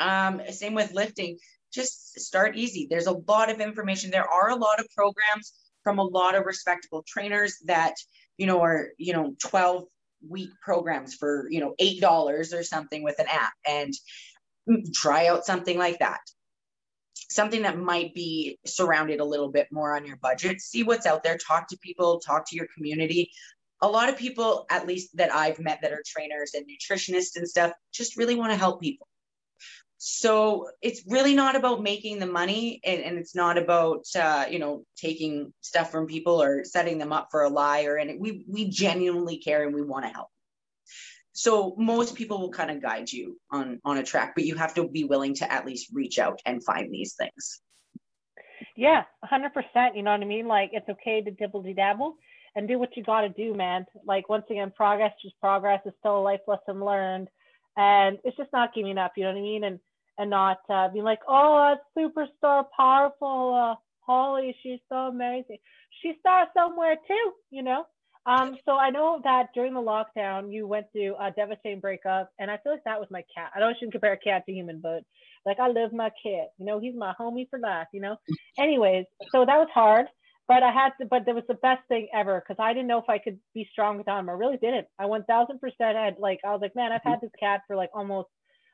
Um, 0.00 0.42
same 0.50 0.74
with 0.74 0.92
lifting, 0.92 1.38
just 1.72 2.18
start 2.18 2.56
easy. 2.56 2.88
There's 2.90 3.06
a 3.06 3.20
lot 3.28 3.48
of 3.48 3.60
information. 3.60 4.10
There 4.10 4.28
are 4.28 4.50
a 4.50 4.56
lot 4.56 4.80
of 4.80 4.88
programs 4.96 5.52
from 5.84 6.00
a 6.00 6.04
lot 6.04 6.34
of 6.34 6.46
respectable 6.46 7.04
trainers 7.06 7.58
that, 7.66 7.94
you 8.36 8.46
know, 8.46 8.60
are, 8.62 8.88
you 8.98 9.12
know, 9.12 9.36
12 9.38 9.84
week 10.28 10.50
programs 10.60 11.14
for 11.14 11.48
you 11.50 11.58
know 11.58 11.74
eight 11.80 12.00
dollars 12.00 12.52
or 12.52 12.62
something 12.62 13.02
with 13.02 13.18
an 13.18 13.26
app 13.28 13.52
and 13.66 13.92
try 14.94 15.26
out 15.26 15.44
something 15.44 15.76
like 15.76 15.98
that 15.98 16.20
something 17.14 17.62
that 17.62 17.78
might 17.78 18.14
be 18.14 18.58
surrounded 18.66 19.20
a 19.20 19.24
little 19.24 19.50
bit 19.50 19.68
more 19.70 19.96
on 19.96 20.06
your 20.06 20.16
budget. 20.16 20.60
See 20.60 20.82
what's 20.82 21.06
out 21.06 21.22
there. 21.22 21.38
Talk 21.38 21.68
to 21.68 21.78
people. 21.78 22.20
Talk 22.20 22.48
to 22.48 22.56
your 22.56 22.68
community. 22.74 23.30
A 23.80 23.88
lot 23.88 24.08
of 24.08 24.16
people 24.16 24.64
at 24.70 24.86
least 24.86 25.16
that 25.16 25.34
i've 25.34 25.58
met 25.58 25.80
that 25.82 25.92
are 25.92 26.02
trainers 26.06 26.52
and 26.54 26.64
nutritionists 26.66 27.36
and 27.36 27.48
stuff 27.48 27.72
just 27.92 28.16
really 28.16 28.36
want 28.36 28.52
to 28.52 28.58
help 28.58 28.80
people. 28.80 29.08
So 29.98 30.68
it's 30.80 31.02
really 31.06 31.34
not 31.34 31.54
about 31.54 31.80
making 31.80 32.18
the 32.18 32.26
money 32.26 32.80
and, 32.84 33.00
and 33.02 33.18
it's 33.18 33.36
not 33.36 33.56
about 33.56 34.04
uh, 34.16 34.46
you 34.50 34.58
know 34.58 34.84
taking 34.96 35.52
stuff 35.60 35.92
from 35.92 36.06
people 36.06 36.42
or 36.42 36.64
setting 36.64 36.98
them 36.98 37.12
up 37.12 37.28
for 37.30 37.42
a 37.42 37.48
lie 37.48 37.84
or 37.84 37.96
and 37.96 38.20
we 38.20 38.44
we 38.48 38.68
genuinely 38.68 39.38
care 39.38 39.64
and 39.64 39.74
we 39.74 39.82
want 39.82 40.04
to 40.04 40.10
help 40.10 40.28
so 41.32 41.74
most 41.78 42.14
people 42.14 42.40
will 42.40 42.50
kind 42.50 42.70
of 42.70 42.82
guide 42.82 43.10
you 43.10 43.38
on 43.50 43.80
on 43.84 43.98
a 43.98 44.02
track 44.02 44.32
but 44.34 44.44
you 44.44 44.54
have 44.54 44.74
to 44.74 44.88
be 44.88 45.04
willing 45.04 45.34
to 45.34 45.50
at 45.50 45.66
least 45.66 45.90
reach 45.92 46.18
out 46.18 46.40
and 46.46 46.64
find 46.64 46.92
these 46.92 47.14
things 47.14 47.60
yeah 48.76 49.02
100% 49.30 49.50
you 49.94 50.02
know 50.02 50.12
what 50.12 50.20
i 50.20 50.24
mean 50.24 50.46
like 50.46 50.70
it's 50.72 50.88
okay 50.88 51.20
to 51.20 51.30
dibble 51.30 51.62
dabble 51.74 52.16
and 52.54 52.68
do 52.68 52.78
what 52.78 52.96
you 52.96 53.02
got 53.02 53.22
to 53.22 53.28
do 53.30 53.54
man 53.54 53.84
like 54.06 54.28
once 54.28 54.44
again 54.50 54.72
progress 54.76 55.12
is 55.24 55.32
progress 55.40 55.80
is 55.86 55.92
still 55.98 56.18
a 56.18 56.20
life 56.20 56.40
lesson 56.46 56.84
learned 56.84 57.28
and 57.76 58.18
it's 58.24 58.36
just 58.36 58.52
not 58.52 58.74
giving 58.74 58.98
up 58.98 59.12
you 59.16 59.24
know 59.24 59.30
what 59.30 59.38
i 59.38 59.42
mean 59.42 59.64
and 59.64 59.78
and 60.18 60.30
not 60.30 60.60
uh, 60.68 60.88
being 60.88 61.04
like, 61.04 61.20
oh, 61.28 61.76
that 61.76 62.00
superstar, 62.00 62.64
powerful 62.76 63.54
uh, 63.54 63.74
Holly, 64.00 64.54
she's 64.62 64.80
so 64.88 64.96
amazing. 64.96 65.58
She 66.02 66.14
starts 66.20 66.50
somewhere 66.54 66.96
too, 67.06 67.32
you 67.50 67.62
know. 67.62 67.84
Um, 68.24 68.56
so 68.64 68.76
I 68.76 68.90
know 68.90 69.20
that 69.24 69.48
during 69.54 69.74
the 69.74 69.80
lockdown, 69.80 70.52
you 70.52 70.66
went 70.66 70.86
through 70.92 71.16
a 71.16 71.32
devastating 71.32 71.80
breakup, 71.80 72.30
and 72.38 72.50
I 72.50 72.58
feel 72.58 72.72
like 72.72 72.84
that 72.84 73.00
was 73.00 73.08
my 73.10 73.24
cat. 73.34 73.50
I 73.54 73.60
know 73.60 73.68
I 73.68 73.72
shouldn't 73.74 73.92
compare 73.92 74.12
a 74.12 74.18
cat 74.18 74.44
to 74.46 74.52
human, 74.52 74.80
but 74.80 75.02
like 75.44 75.58
I 75.58 75.68
love 75.68 75.92
my 75.92 76.10
cat. 76.22 76.50
You 76.58 76.66
know, 76.66 76.78
he's 76.78 76.94
my 76.96 77.14
homie 77.18 77.48
for 77.50 77.58
life. 77.58 77.88
You 77.92 78.00
know. 78.00 78.16
Anyways, 78.58 79.06
so 79.32 79.44
that 79.44 79.58
was 79.58 79.68
hard, 79.74 80.06
but 80.46 80.62
I 80.62 80.70
had 80.70 80.90
to. 81.00 81.06
But 81.06 81.26
it 81.26 81.34
was 81.34 81.44
the 81.48 81.54
best 81.54 81.82
thing 81.88 82.08
ever 82.14 82.40
because 82.40 82.62
I 82.62 82.72
didn't 82.72 82.88
know 82.88 82.98
if 82.98 83.08
I 83.08 83.18
could 83.18 83.38
be 83.54 83.68
strong 83.72 83.98
without 83.98 84.20
him. 84.20 84.28
I 84.28 84.34
really 84.34 84.56
didn't. 84.58 84.86
I 85.00 85.06
one 85.06 85.24
thousand 85.24 85.60
percent 85.60 85.96
had 85.96 86.16
like 86.20 86.38
I 86.44 86.52
was 86.52 86.60
like, 86.62 86.76
man, 86.76 86.92
I've 86.92 87.02
had 87.04 87.20
this 87.20 87.32
cat 87.40 87.62
for 87.66 87.74
like 87.74 87.90
almost 87.92 88.28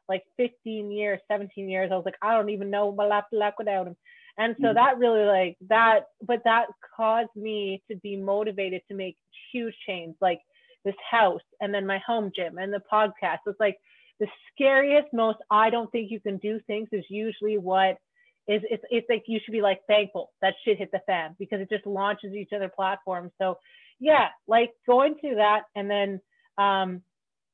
like 0.08 0.22
15 0.38 0.90
years, 0.90 1.20
17 1.30 1.68
years. 1.68 1.90
I 1.92 1.96
was 1.96 2.04
like, 2.04 2.16
I 2.22 2.34
don't 2.34 2.48
even 2.48 2.70
know 2.70 2.92
my 2.92 3.06
life 3.06 3.24
without 3.58 3.86
him. 3.86 3.96
And 4.38 4.54
so 4.60 4.68
mm-hmm. 4.68 4.74
that 4.74 4.98
really 4.98 5.24
like 5.24 5.56
that, 5.68 6.06
but 6.24 6.42
that 6.44 6.66
caused 6.96 7.34
me 7.34 7.82
to 7.90 7.96
be 7.96 8.16
motivated 8.16 8.82
to 8.88 8.94
make 8.94 9.16
huge 9.52 9.74
change, 9.86 10.14
like 10.20 10.40
this 10.84 10.94
house 11.10 11.42
and 11.60 11.74
then 11.74 11.86
my 11.86 11.98
home 12.06 12.30
gym 12.34 12.56
and 12.56 12.72
the 12.72 12.80
podcast. 12.90 13.38
It's 13.46 13.58
like 13.58 13.76
the 14.20 14.28
scariest, 14.52 15.08
most 15.12 15.38
I 15.50 15.70
don't 15.70 15.90
think 15.90 16.10
you 16.10 16.20
can 16.20 16.38
do 16.38 16.60
things 16.66 16.88
is 16.92 17.04
usually 17.08 17.58
what 17.58 17.98
is 18.46 18.62
it's 18.70 18.84
it's 18.90 19.06
like 19.10 19.24
you 19.26 19.40
should 19.44 19.52
be 19.52 19.60
like 19.60 19.80
thankful 19.86 20.30
that 20.40 20.54
shit 20.64 20.78
hit 20.78 20.90
the 20.90 21.00
fan 21.06 21.36
because 21.38 21.60
it 21.60 21.68
just 21.68 21.86
launches 21.86 22.32
each 22.32 22.50
other 22.54 22.70
platforms. 22.74 23.32
So 23.38 23.58
yeah, 24.00 24.28
like 24.46 24.70
going 24.86 25.16
through 25.20 25.36
that 25.36 25.62
and 25.74 25.90
then 25.90 26.20
um 26.56 27.02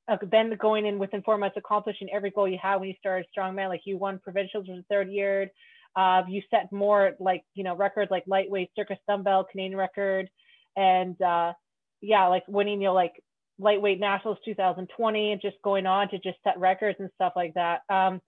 uh, 0.07 0.19
then 0.31 0.55
going 0.61 0.85
in 0.85 0.99
within 0.99 1.23
four 1.23 1.39
months, 1.39 1.57
accomplishing 1.57 2.09
every 2.13 2.31
goal 2.31 2.47
you 2.47 2.59
had 2.63 2.77
when 2.77 2.91
you 2.91 2.95
started 2.99 3.27
strongman, 3.37 3.69
like 3.69 3.81
you 3.85 3.97
won 3.97 4.19
provincials 4.19 4.67
for 4.67 4.77
the 4.77 4.85
third 4.91 5.11
year. 5.11 5.51
Uh, 5.97 6.23
you 6.29 6.43
set 6.51 6.73
more 6.73 7.13
like 7.21 7.43
you 7.55 7.65
know 7.65 7.77
records 7.77 8.11
like 8.11 8.25
lightweight 8.27 8.71
circus 8.77 8.99
dumbbell 9.09 9.45
Canadian 9.51 9.79
record, 9.79 10.29
and 10.77 11.21
uh, 11.23 11.53
yeah, 12.01 12.27
like 12.27 12.45
winning 12.49 12.81
you 12.81 12.89
know 12.89 12.95
like 12.95 13.13
lightweight 13.59 14.01
nationals 14.01 14.39
2020, 14.45 15.33
and 15.33 15.41
just 15.41 15.57
going 15.63 15.87
on 15.87 16.09
to 16.09 16.19
just 16.19 16.39
set 16.45 16.59
records 16.59 16.99
and 17.01 17.11
stuff 17.15 17.33
like 17.37 17.55
that. 17.55 17.81
Um, 17.89 18.21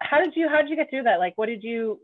how 0.00 0.18
did 0.18 0.34
you 0.34 0.48
how 0.48 0.60
did 0.60 0.70
you 0.70 0.76
get 0.76 0.90
through 0.90 1.04
that? 1.04 1.18
Like, 1.18 1.34
what 1.36 1.46
did 1.46 1.62
you? 1.62 2.00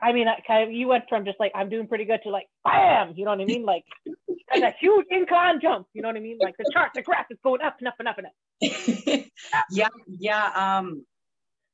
I 0.00 0.12
mean, 0.12 0.28
kind 0.46 0.68
of, 0.68 0.72
you 0.72 0.86
went 0.86 1.04
from 1.08 1.24
just 1.24 1.40
like 1.40 1.52
I'm 1.54 1.68
doing 1.68 1.88
pretty 1.88 2.04
good 2.04 2.20
to 2.22 2.30
like 2.30 2.46
bam, 2.64 3.14
you 3.16 3.24
know 3.24 3.32
what 3.32 3.40
I 3.40 3.44
mean? 3.44 3.64
Like 3.64 3.84
and 4.52 4.64
a 4.64 4.74
huge 4.80 5.06
incline 5.10 5.60
jump. 5.60 5.86
You 5.94 6.02
know 6.02 6.08
what 6.08 6.16
I 6.16 6.20
mean? 6.20 6.38
Like 6.40 6.56
the 6.58 6.70
chart, 6.72 6.90
the 6.94 7.02
graph 7.02 7.26
is 7.30 7.38
going 7.42 7.60
up 7.62 7.76
and 7.78 7.88
up 7.88 7.94
and 7.98 8.08
up 8.08 8.18
and 8.18 8.26
up. 8.26 9.26
yeah, 9.70 9.88
yeah, 10.06 10.78
um, 10.78 11.04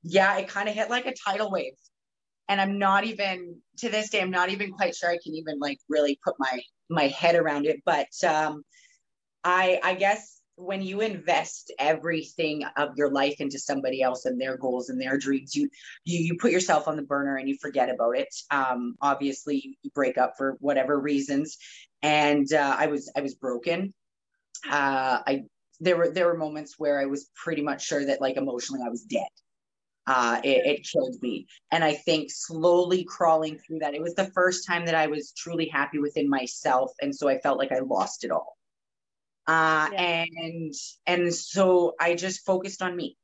yeah. 0.02 0.36
It 0.38 0.48
kind 0.48 0.68
of 0.68 0.74
hit 0.74 0.90
like 0.90 1.06
a 1.06 1.14
tidal 1.14 1.50
wave, 1.50 1.74
and 2.48 2.60
I'm 2.60 2.78
not 2.78 3.04
even 3.04 3.56
to 3.78 3.88
this 3.88 4.10
day. 4.10 4.20
I'm 4.20 4.30
not 4.30 4.50
even 4.50 4.72
quite 4.72 4.94
sure 4.94 5.10
I 5.10 5.18
can 5.22 5.34
even 5.34 5.58
like 5.58 5.78
really 5.88 6.18
put 6.24 6.34
my 6.38 6.60
my 6.88 7.08
head 7.08 7.34
around 7.34 7.66
it. 7.66 7.82
But 7.84 8.08
um, 8.26 8.62
I 9.42 9.80
I 9.82 9.94
guess 9.94 10.40
when 10.56 10.82
you 10.82 11.00
invest 11.00 11.72
everything 11.78 12.64
of 12.76 12.90
your 12.96 13.10
life 13.10 13.40
into 13.40 13.58
somebody 13.58 14.02
else 14.02 14.24
and 14.24 14.40
their 14.40 14.56
goals 14.56 14.88
and 14.88 15.00
their 15.00 15.18
dreams 15.18 15.54
you 15.54 15.68
you, 16.04 16.20
you 16.20 16.36
put 16.38 16.52
yourself 16.52 16.86
on 16.86 16.96
the 16.96 17.02
burner 17.02 17.36
and 17.36 17.48
you 17.48 17.56
forget 17.60 17.90
about 17.90 18.16
it 18.16 18.32
um, 18.50 18.94
obviously 19.00 19.76
you 19.82 19.90
break 19.94 20.16
up 20.16 20.34
for 20.36 20.56
whatever 20.60 20.98
reasons 20.98 21.56
and 22.02 22.52
uh, 22.52 22.76
i 22.78 22.86
was 22.86 23.10
i 23.16 23.20
was 23.20 23.34
broken 23.34 23.92
uh, 24.70 25.18
i 25.26 25.42
there 25.80 25.96
were 25.96 26.10
there 26.10 26.26
were 26.26 26.36
moments 26.36 26.74
where 26.78 27.00
i 27.00 27.06
was 27.06 27.28
pretty 27.34 27.62
much 27.62 27.84
sure 27.84 28.06
that 28.06 28.20
like 28.20 28.36
emotionally 28.36 28.82
i 28.84 28.88
was 28.88 29.02
dead 29.02 29.26
uh, 30.06 30.40
it, 30.44 30.66
it 30.66 30.88
killed 30.90 31.16
me 31.22 31.46
and 31.72 31.82
i 31.84 31.92
think 31.94 32.30
slowly 32.30 33.04
crawling 33.04 33.58
through 33.58 33.78
that 33.78 33.94
it 33.94 34.02
was 34.02 34.14
the 34.14 34.30
first 34.32 34.66
time 34.66 34.84
that 34.86 34.94
i 34.94 35.06
was 35.06 35.32
truly 35.32 35.66
happy 35.66 35.98
within 35.98 36.28
myself 36.28 36.92
and 37.00 37.14
so 37.14 37.28
i 37.28 37.38
felt 37.38 37.58
like 37.58 37.72
i 37.72 37.78
lost 37.80 38.24
it 38.24 38.30
all 38.30 38.56
Uh, 39.46 39.88
yeah. 39.92 40.24
and 40.24 40.74
and 41.06 41.34
so 41.34 41.92
I 42.00 42.14
just 42.14 42.46
focused 42.46 42.80
on 42.80 42.96
me. 42.96 43.16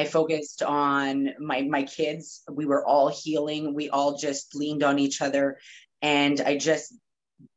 I 0.00 0.04
focused 0.04 0.62
on 0.62 1.30
my 1.40 1.62
my 1.62 1.84
kids. 1.84 2.42
We 2.52 2.66
were 2.66 2.84
all 2.84 3.08
healing. 3.08 3.74
We 3.74 3.88
all 3.88 4.18
just 4.18 4.54
leaned 4.54 4.82
on 4.82 4.98
each 4.98 5.22
other, 5.22 5.56
and 6.02 6.40
I 6.40 6.58
just 6.58 6.94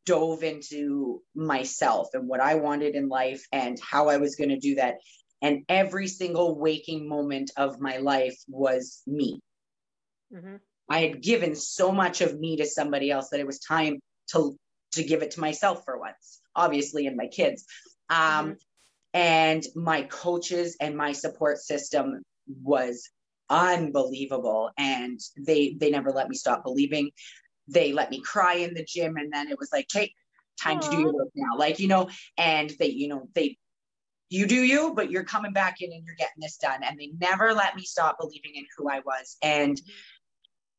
dove 0.06 0.44
into 0.44 1.22
myself 1.36 2.08
and 2.14 2.28
what 2.30 2.40
I 2.40 2.56
wanted 2.56 2.96
in 2.96 3.10
life 3.10 3.44
and 3.52 3.78
how 3.82 4.08
I 4.08 4.18
was 4.18 4.36
going 4.36 4.50
to 4.56 4.60
do 4.60 4.76
that. 4.76 4.96
And 5.42 5.64
every 5.68 6.08
single 6.08 6.60
waking 6.60 7.08
moment 7.08 7.52
of 7.58 7.80
my 7.80 7.98
life 7.98 8.38
was 8.48 9.02
me. 9.08 9.40
Mm-hmm. 10.34 10.58
I 10.90 11.00
had 11.00 11.22
given 11.22 11.56
so 11.56 11.92
much 11.92 12.22
of 12.22 12.40
me 12.40 12.58
to 12.58 12.66
somebody 12.66 13.12
else 13.12 13.30
that 13.30 13.40
it 13.40 13.48
was 13.48 13.60
time 13.60 14.00
to 14.34 14.56
to 14.94 15.04
give 15.04 15.24
it 15.24 15.32
to 15.32 15.40
myself 15.40 15.84
for 15.86 15.98
once, 15.98 16.42
obviously, 16.56 17.08
and 17.08 17.16
my 17.16 17.28
kids. 17.28 17.66
Um, 18.10 18.18
mm-hmm. 18.18 18.52
And 19.14 19.66
my 19.76 20.04
coaches 20.04 20.78
and 20.80 20.96
my 20.96 21.12
support 21.12 21.58
system 21.58 22.22
was 22.64 23.10
unbelievable, 23.50 24.72
and 24.78 25.20
they 25.38 25.76
they 25.80 25.90
never 25.90 26.12
let 26.12 26.30
me 26.30 26.36
stop 26.36 26.64
believing. 26.64 27.12
They 27.68 27.94
let 27.94 28.10
me 28.10 28.22
cry 28.22 28.56
in 28.56 28.74
the 28.74 28.86
gym, 28.86 29.18
and 29.18 29.32
then 29.32 29.50
it 29.50 29.60
was 29.60 29.70
like, 29.74 29.88
hey, 29.92 30.14
time 30.62 30.80
Aww. 30.80 30.90
to 30.90 30.92
do 30.92 31.02
your 31.02 31.14
work 31.14 31.30
now, 31.36 31.58
like 31.58 31.80
you 31.80 31.88
know. 31.88 32.10
And 32.38 32.72
they, 32.80 32.88
you 32.88 33.08
know, 33.08 33.28
they 33.34 33.58
you 34.32 34.48
do 34.48 34.56
you, 34.56 34.94
but 34.96 35.12
you're 35.12 35.24
coming 35.24 35.54
back 35.54 35.82
in 35.82 35.92
and 35.92 36.04
you're 36.06 36.16
getting 36.16 36.40
this 36.40 36.58
done. 36.58 36.82
And 36.84 36.98
they 36.98 37.12
never 37.20 37.54
let 37.54 37.76
me 37.76 37.84
stop 37.84 38.18
believing 38.20 38.56
in 38.56 38.66
who 38.78 38.90
I 38.90 39.02
was. 39.02 39.38
And 39.42 39.80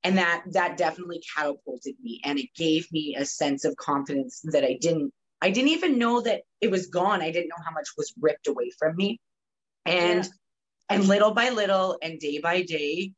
and 0.04 0.18
that 0.18 0.42
that 0.52 0.76
definitely 0.76 1.22
catapulted 1.36 1.94
me 2.02 2.20
and 2.24 2.38
it 2.38 2.48
gave 2.56 2.90
me 2.92 3.16
a 3.16 3.24
sense 3.24 3.64
of 3.64 3.76
confidence 3.76 4.40
that 4.44 4.64
i 4.64 4.76
didn't 4.80 5.12
i 5.40 5.50
didn't 5.50 5.70
even 5.70 5.98
know 5.98 6.20
that 6.20 6.42
it 6.60 6.70
was 6.70 6.88
gone 6.88 7.22
i 7.22 7.30
didn't 7.30 7.48
know 7.48 7.64
how 7.64 7.72
much 7.72 7.88
was 7.96 8.12
ripped 8.20 8.46
away 8.46 8.70
from 8.78 8.96
me 8.96 9.20
and 9.86 10.24
yeah. 10.24 10.96
and 10.96 11.08
little 11.08 11.32
by 11.32 11.50
little 11.50 11.96
and 12.02 12.18
day 12.18 12.38
by 12.38 12.62
day 12.62 13.12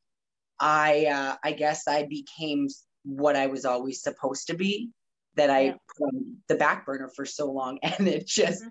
i 0.61 1.07
uh, 1.07 1.37
i 1.43 1.53
guess 1.53 1.89
i 1.89 2.05
became 2.05 2.69
what 3.05 3.37
i 3.37 3.47
was 3.47 3.65
always 3.65 4.03
supposed 4.03 4.47
to 4.47 4.55
be 4.55 4.91
that 5.37 5.51
i 5.51 5.61
yeah. 5.61 5.75
put 5.97 6.05
on 6.05 6.37
the 6.49 6.55
back 6.55 6.87
burner 6.87 7.11
for 7.15 7.25
so 7.25 7.51
long 7.51 7.79
and 7.83 8.09
it 8.09 8.27
just 8.27 8.61
mm-hmm. 8.61 8.69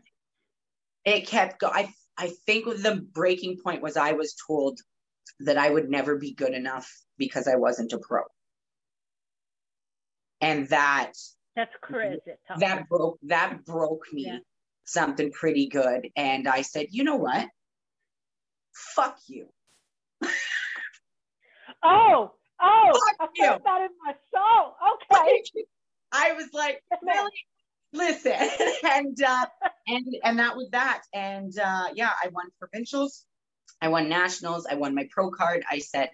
It 1.06 1.28
kept 1.28 1.60
going 1.60 1.74
i 1.74 1.94
i 2.18 2.32
think 2.46 2.66
the 2.66 3.06
breaking 3.14 3.58
point 3.64 3.82
was 3.82 3.98
i 3.98 4.14
was 4.14 4.36
told 4.48 4.80
that 5.40 5.58
i 5.58 5.70
would 5.70 5.90
never 5.90 6.18
be 6.18 6.34
good 6.34 6.54
enough 6.54 6.90
because 7.18 7.48
I 7.48 7.56
wasn't 7.56 7.94
a 7.94 7.98
pro. 7.98 8.22
And 10.42 10.68
that 10.70 11.14
that's 11.56 11.74
crazy. 11.82 12.20
That 12.60 12.90
broke 12.90 13.20
that 13.24 13.64
broke 13.66 14.06
me 14.12 14.26
yeah. 14.28 14.40
something 14.86 15.32
pretty 15.32 15.68
good. 15.68 16.10
And 16.16 16.48
I 16.48 16.62
said, 16.62 16.88
you 16.90 17.04
know 17.04 17.16
what? 17.16 17.48
Fuck 18.74 19.18
you. 19.28 19.48
oh, 21.84 22.32
oh, 22.62 23.00
Fuck 23.20 23.20
I 23.20 23.28
you. 23.36 23.46
felt 23.46 23.64
that 23.64 23.82
in 23.82 23.90
my 24.06 24.14
soul. 24.34 24.76
Okay. 24.94 25.44
I 26.12 26.34
was 26.34 26.50
like, 26.54 26.84
really? 27.02 27.32
Listen, 27.94 28.34
and 28.84 29.22
uh, 29.24 29.46
and 29.88 30.06
and 30.24 30.40
that 30.40 30.58
was 30.58 30.70
that. 30.72 31.04
And 31.14 31.58
uh, 31.58 31.88
yeah, 31.94 32.12
I 32.22 32.30
won 32.30 32.48
provincials, 32.60 33.26
I 33.82 33.90
won 33.90 34.10
nationals, 34.10 34.66
I 34.70 34.76
won 34.76 34.96
my 34.96 35.08
pro 35.12 35.30
card. 35.30 35.64
I 35.70 35.80
set 35.80 36.12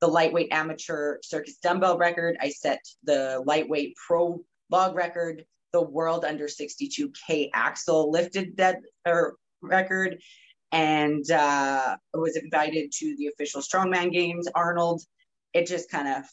the 0.00 0.08
lightweight 0.08 0.52
amateur 0.52 1.18
circus 1.22 1.56
dumbbell 1.56 1.96
record. 1.96 2.36
I 2.40 2.50
set 2.50 2.80
the 3.04 3.42
lightweight 3.46 3.94
pro 4.06 4.44
log 4.70 4.94
record, 4.94 5.44
the 5.72 5.80
world 5.80 6.24
under 6.24 6.46
62K 6.46 7.50
axle 7.54 8.10
lifted 8.10 8.56
dead 8.56 8.80
or 9.06 9.36
record, 9.62 10.18
and 10.70 11.28
uh, 11.30 11.96
was 12.12 12.36
invited 12.36 12.92
to 12.98 13.16
the 13.16 13.28
official 13.28 13.62
strongman 13.62 14.12
games. 14.12 14.48
Arnold, 14.54 15.02
it 15.54 15.66
just 15.66 15.90
kind 15.90 16.08
of 16.08 16.24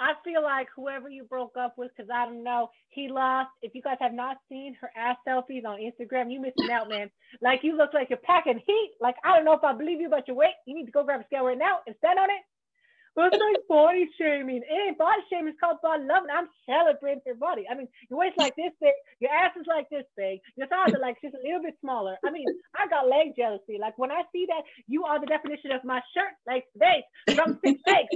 I 0.00 0.14
feel 0.24 0.42
like 0.42 0.68
whoever 0.74 1.10
you 1.10 1.24
broke 1.24 1.56
up 1.60 1.74
with, 1.76 1.90
because 1.94 2.10
I 2.10 2.24
don't 2.24 2.42
know, 2.42 2.70
he 2.88 3.08
lost. 3.08 3.50
If 3.60 3.74
you 3.74 3.82
guys 3.82 3.98
have 4.00 4.14
not 4.14 4.38
seen 4.48 4.74
her 4.80 4.90
ass 4.96 5.16
selfies 5.28 5.66
on 5.66 5.78
Instagram, 5.78 6.32
you 6.32 6.40
missing 6.40 6.72
out, 6.72 6.88
man. 6.88 7.10
Like 7.42 7.60
you 7.62 7.76
look 7.76 7.92
like 7.92 8.08
you're 8.08 8.18
packing 8.24 8.60
heat. 8.66 8.92
Like 9.00 9.16
I 9.24 9.36
don't 9.36 9.44
know 9.44 9.52
if 9.52 9.62
I 9.62 9.74
believe 9.74 10.00
you 10.00 10.06
about 10.08 10.26
your 10.26 10.36
weight. 10.36 10.56
You 10.66 10.74
need 10.74 10.86
to 10.86 10.92
go 10.92 11.04
grab 11.04 11.20
a 11.20 11.24
scale 11.26 11.44
right 11.44 11.58
now 11.58 11.80
and 11.86 11.94
stand 11.98 12.18
on 12.18 12.30
it. 12.30 12.42
But 13.14 13.34
it's 13.34 13.42
like 13.42 13.66
body 13.68 14.08
shaming. 14.16 14.62
It 14.62 14.72
ain't 14.72 14.96
body 14.96 15.20
shaming. 15.28 15.52
It's 15.52 15.60
called 15.60 15.82
body 15.82 16.04
loving. 16.06 16.30
I'm 16.30 16.48
celebrating 16.64 17.20
your 17.26 17.34
body. 17.34 17.66
I 17.70 17.74
mean, 17.74 17.88
your 18.08 18.20
waist 18.20 18.38
like 18.38 18.54
this 18.56 18.72
big, 18.80 18.94
your 19.18 19.32
ass 19.32 19.50
is 19.58 19.66
like 19.66 19.90
this 19.90 20.06
big, 20.16 20.38
your 20.56 20.68
thighs 20.68 20.94
are 20.94 21.02
like 21.02 21.20
just 21.20 21.34
a 21.34 21.42
little 21.42 21.60
bit 21.60 21.74
smaller. 21.80 22.16
I 22.24 22.30
mean, 22.30 22.46
I 22.78 22.86
got 22.86 23.08
leg 23.10 23.34
jealousy. 23.36 23.76
Like 23.80 23.98
when 23.98 24.12
I 24.12 24.22
see 24.32 24.46
that, 24.48 24.62
you 24.86 25.04
are 25.04 25.20
the 25.20 25.26
definition 25.26 25.72
of 25.72 25.82
my 25.84 26.00
shirt, 26.14 26.32
like 26.46 26.64
today, 26.72 27.04
from 27.34 27.58
six 27.64 27.80
legs. 27.86 28.14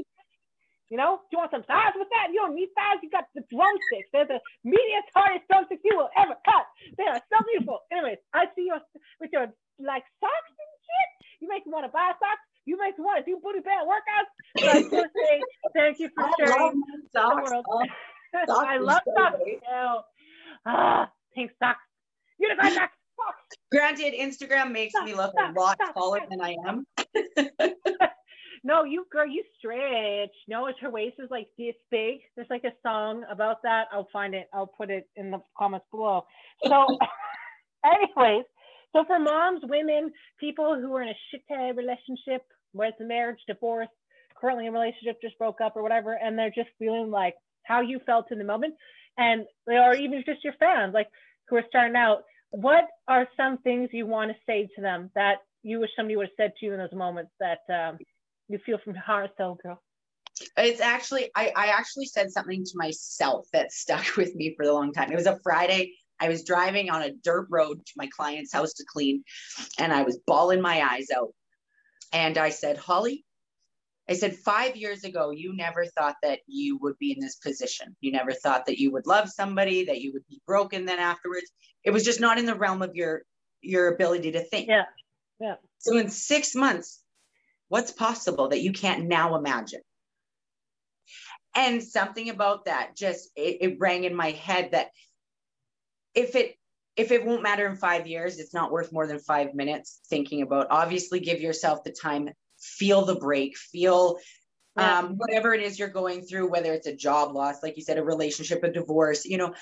You 0.90 0.98
know, 1.00 1.20
you 1.32 1.38
want 1.38 1.50
some 1.50 1.64
thighs 1.64 1.96
with 1.96 2.08
that? 2.12 2.28
You 2.32 2.44
don't 2.44 2.54
need 2.54 2.68
thighs. 2.76 3.00
You 3.02 3.08
got 3.08 3.24
the 3.34 3.42
drumsticks. 3.48 4.08
They're 4.12 4.28
the 4.28 4.40
meatiest, 4.68 5.08
hardest 5.16 5.48
drumsticks 5.48 5.80
you 5.82 5.96
will 5.96 6.12
ever 6.16 6.36
cut. 6.44 6.64
They 6.98 7.08
are 7.08 7.20
so 7.32 7.40
beautiful. 7.48 7.80
Anyways, 7.90 8.20
I 8.34 8.46
see 8.54 8.68
you 8.68 8.76
with 9.20 9.30
your 9.32 9.48
like 9.80 10.04
socks 10.20 10.52
and 10.52 10.74
shit. 10.84 11.10
You 11.40 11.48
make 11.48 11.66
me 11.66 11.72
want 11.72 11.88
to 11.88 11.92
buy 11.92 12.12
socks. 12.20 12.44
You 12.66 12.76
make 12.78 12.98
me 12.98 13.04
want 13.04 13.24
to 13.24 13.26
do 13.26 13.40
booty 13.42 13.60
band 13.60 13.88
workouts. 13.88 14.32
So 14.60 14.68
I 14.68 14.82
just 14.82 15.12
say 15.16 15.40
thank 15.74 15.98
you 15.98 16.08
for 16.14 16.28
sharing 16.38 16.82
socks. 17.12 17.48
the 17.48 17.50
world. 17.50 17.64
Oh, 18.48 18.64
I 18.68 18.76
love 18.78 19.00
socks. 19.16 19.40
So 19.40 20.00
ah, 20.66 21.10
pink 21.34 21.50
socks. 21.58 21.80
Unicorn 22.38 22.72
socks. 22.74 22.92
Granted, 23.72 24.14
Instagram 24.14 24.72
makes 24.72 24.94
me 25.04 25.14
look 25.14 25.32
a 25.38 25.52
lot 25.58 25.78
taller 25.94 26.20
than 26.28 26.40
I 26.40 26.56
am. 26.66 26.86
no, 28.64 28.84
you 28.84 29.06
girl, 29.12 29.26
you 29.26 29.44
stretch. 29.58 30.34
No, 30.48 30.66
it's 30.66 30.78
her 30.80 30.90
waist 30.90 31.16
is 31.18 31.30
like 31.30 31.48
this 31.58 31.74
big. 31.90 32.20
There's 32.34 32.48
like 32.48 32.64
a 32.64 32.72
song 32.82 33.22
about 33.30 33.62
that. 33.62 33.88
I'll 33.92 34.08
find 34.10 34.34
it. 34.34 34.48
I'll 34.54 34.66
put 34.66 34.90
it 34.90 35.06
in 35.16 35.30
the 35.30 35.38
comments 35.56 35.86
below. 35.90 36.24
So, 36.64 36.86
anyways, 37.84 38.44
so 38.94 39.04
for 39.06 39.18
moms, 39.18 39.60
women, 39.64 40.10
people 40.40 40.80
who 40.80 40.94
are 40.96 41.02
in 41.02 41.10
a 41.10 41.18
shit 41.30 41.42
relationship, 41.76 42.42
whether 42.72 42.90
it's 42.90 43.00
a 43.02 43.04
marriage, 43.04 43.38
divorce, 43.46 43.88
currently 44.40 44.66
in 44.66 44.74
a 44.74 44.78
relationship, 44.78 45.20
just 45.20 45.38
broke 45.38 45.60
up 45.60 45.76
or 45.76 45.82
whatever, 45.82 46.14
and 46.14 46.38
they're 46.38 46.48
just 46.48 46.70
feeling 46.78 47.10
like 47.10 47.34
how 47.64 47.82
you 47.82 48.00
felt 48.06 48.32
in 48.32 48.38
the 48.38 48.44
moment, 48.44 48.74
and 49.18 49.44
or 49.66 49.94
even 49.94 50.24
just 50.24 50.42
your 50.42 50.54
fans, 50.58 50.94
like 50.94 51.08
who 51.48 51.56
are 51.56 51.64
starting 51.68 51.96
out. 51.96 52.22
What 52.50 52.84
are 53.08 53.28
some 53.36 53.58
things 53.58 53.90
you 53.92 54.06
want 54.06 54.30
to 54.30 54.36
say 54.46 54.70
to 54.74 54.80
them 54.80 55.10
that 55.14 55.38
you 55.62 55.80
wish 55.80 55.90
somebody 55.96 56.16
would 56.16 56.28
have 56.28 56.36
said 56.36 56.52
to 56.60 56.66
you 56.66 56.72
in 56.72 56.78
those 56.78 56.92
moments 56.92 57.32
that 57.40 57.60
um, 57.68 57.98
you 58.54 58.58
feel 58.64 58.78
from 58.78 58.94
your 58.94 59.02
heart 59.02 59.32
though, 59.36 59.58
girl? 59.62 59.82
It's 60.56 60.80
actually 60.80 61.30
I, 61.36 61.52
I 61.54 61.66
actually 61.66 62.06
said 62.06 62.30
something 62.30 62.64
to 62.64 62.72
myself 62.76 63.46
that 63.52 63.72
stuck 63.72 64.04
with 64.16 64.34
me 64.34 64.54
for 64.56 64.64
a 64.64 64.72
long 64.72 64.92
time. 64.92 65.12
It 65.12 65.16
was 65.16 65.26
a 65.26 65.38
Friday. 65.42 65.94
I 66.20 66.28
was 66.28 66.44
driving 66.44 66.90
on 66.90 67.02
a 67.02 67.12
dirt 67.12 67.48
road 67.50 67.84
to 67.84 67.92
my 67.96 68.08
client's 68.16 68.52
house 68.52 68.72
to 68.74 68.84
clean, 68.88 69.24
and 69.78 69.92
I 69.92 70.02
was 70.02 70.20
bawling 70.26 70.60
my 70.60 70.80
eyes 70.80 71.08
out. 71.14 71.34
And 72.12 72.38
I 72.38 72.50
said, 72.50 72.78
Holly, 72.78 73.24
I 74.08 74.14
said, 74.14 74.36
five 74.36 74.76
years 74.76 75.02
ago, 75.02 75.30
you 75.30 75.56
never 75.56 75.84
thought 75.86 76.14
that 76.22 76.38
you 76.46 76.78
would 76.78 76.96
be 77.00 77.10
in 77.10 77.18
this 77.20 77.36
position. 77.36 77.96
You 78.00 78.12
never 78.12 78.32
thought 78.32 78.66
that 78.66 78.78
you 78.78 78.92
would 78.92 79.08
love 79.08 79.28
somebody, 79.28 79.86
that 79.86 80.00
you 80.00 80.12
would 80.12 80.26
be 80.28 80.40
broken 80.46 80.84
then 80.84 81.00
afterwards. 81.00 81.50
It 81.82 81.90
was 81.90 82.04
just 82.04 82.20
not 82.20 82.38
in 82.38 82.46
the 82.46 82.54
realm 82.54 82.82
of 82.82 82.94
your 82.94 83.22
your 83.60 83.92
ability 83.92 84.32
to 84.32 84.44
think. 84.44 84.68
Yeah. 84.68 84.84
Yeah. 85.40 85.56
So 85.78 85.96
in 85.96 86.08
six 86.08 86.54
months, 86.54 87.03
What's 87.74 87.90
possible 87.90 88.50
that 88.50 88.62
you 88.62 88.72
can't 88.72 89.06
now 89.06 89.34
imagine? 89.34 89.80
And 91.56 91.82
something 91.82 92.30
about 92.30 92.66
that 92.66 92.94
just 92.96 93.30
it, 93.34 93.56
it 93.62 93.80
rang 93.80 94.04
in 94.04 94.14
my 94.14 94.30
head 94.30 94.68
that 94.70 94.90
if 96.14 96.36
it 96.36 96.54
if 96.94 97.10
it 97.10 97.26
won't 97.26 97.42
matter 97.42 97.66
in 97.66 97.74
five 97.74 98.06
years, 98.06 98.38
it's 98.38 98.54
not 98.54 98.70
worth 98.70 98.92
more 98.92 99.08
than 99.08 99.18
five 99.18 99.56
minutes 99.56 99.98
thinking 100.08 100.42
about. 100.42 100.68
Obviously, 100.70 101.18
give 101.18 101.40
yourself 101.40 101.82
the 101.82 101.90
time, 101.90 102.28
feel 102.60 103.04
the 103.04 103.16
break, 103.16 103.56
feel 103.56 104.20
yeah. 104.76 105.00
um, 105.00 105.16
whatever 105.16 105.52
it 105.52 105.60
is 105.60 105.76
you're 105.76 105.88
going 105.88 106.22
through, 106.22 106.48
whether 106.48 106.72
it's 106.72 106.86
a 106.86 106.94
job 106.94 107.34
loss, 107.34 107.60
like 107.60 107.76
you 107.76 107.82
said, 107.82 107.98
a 107.98 108.04
relationship, 108.04 108.62
a 108.62 108.70
divorce, 108.70 109.24
you 109.24 109.36
know, 109.36 109.52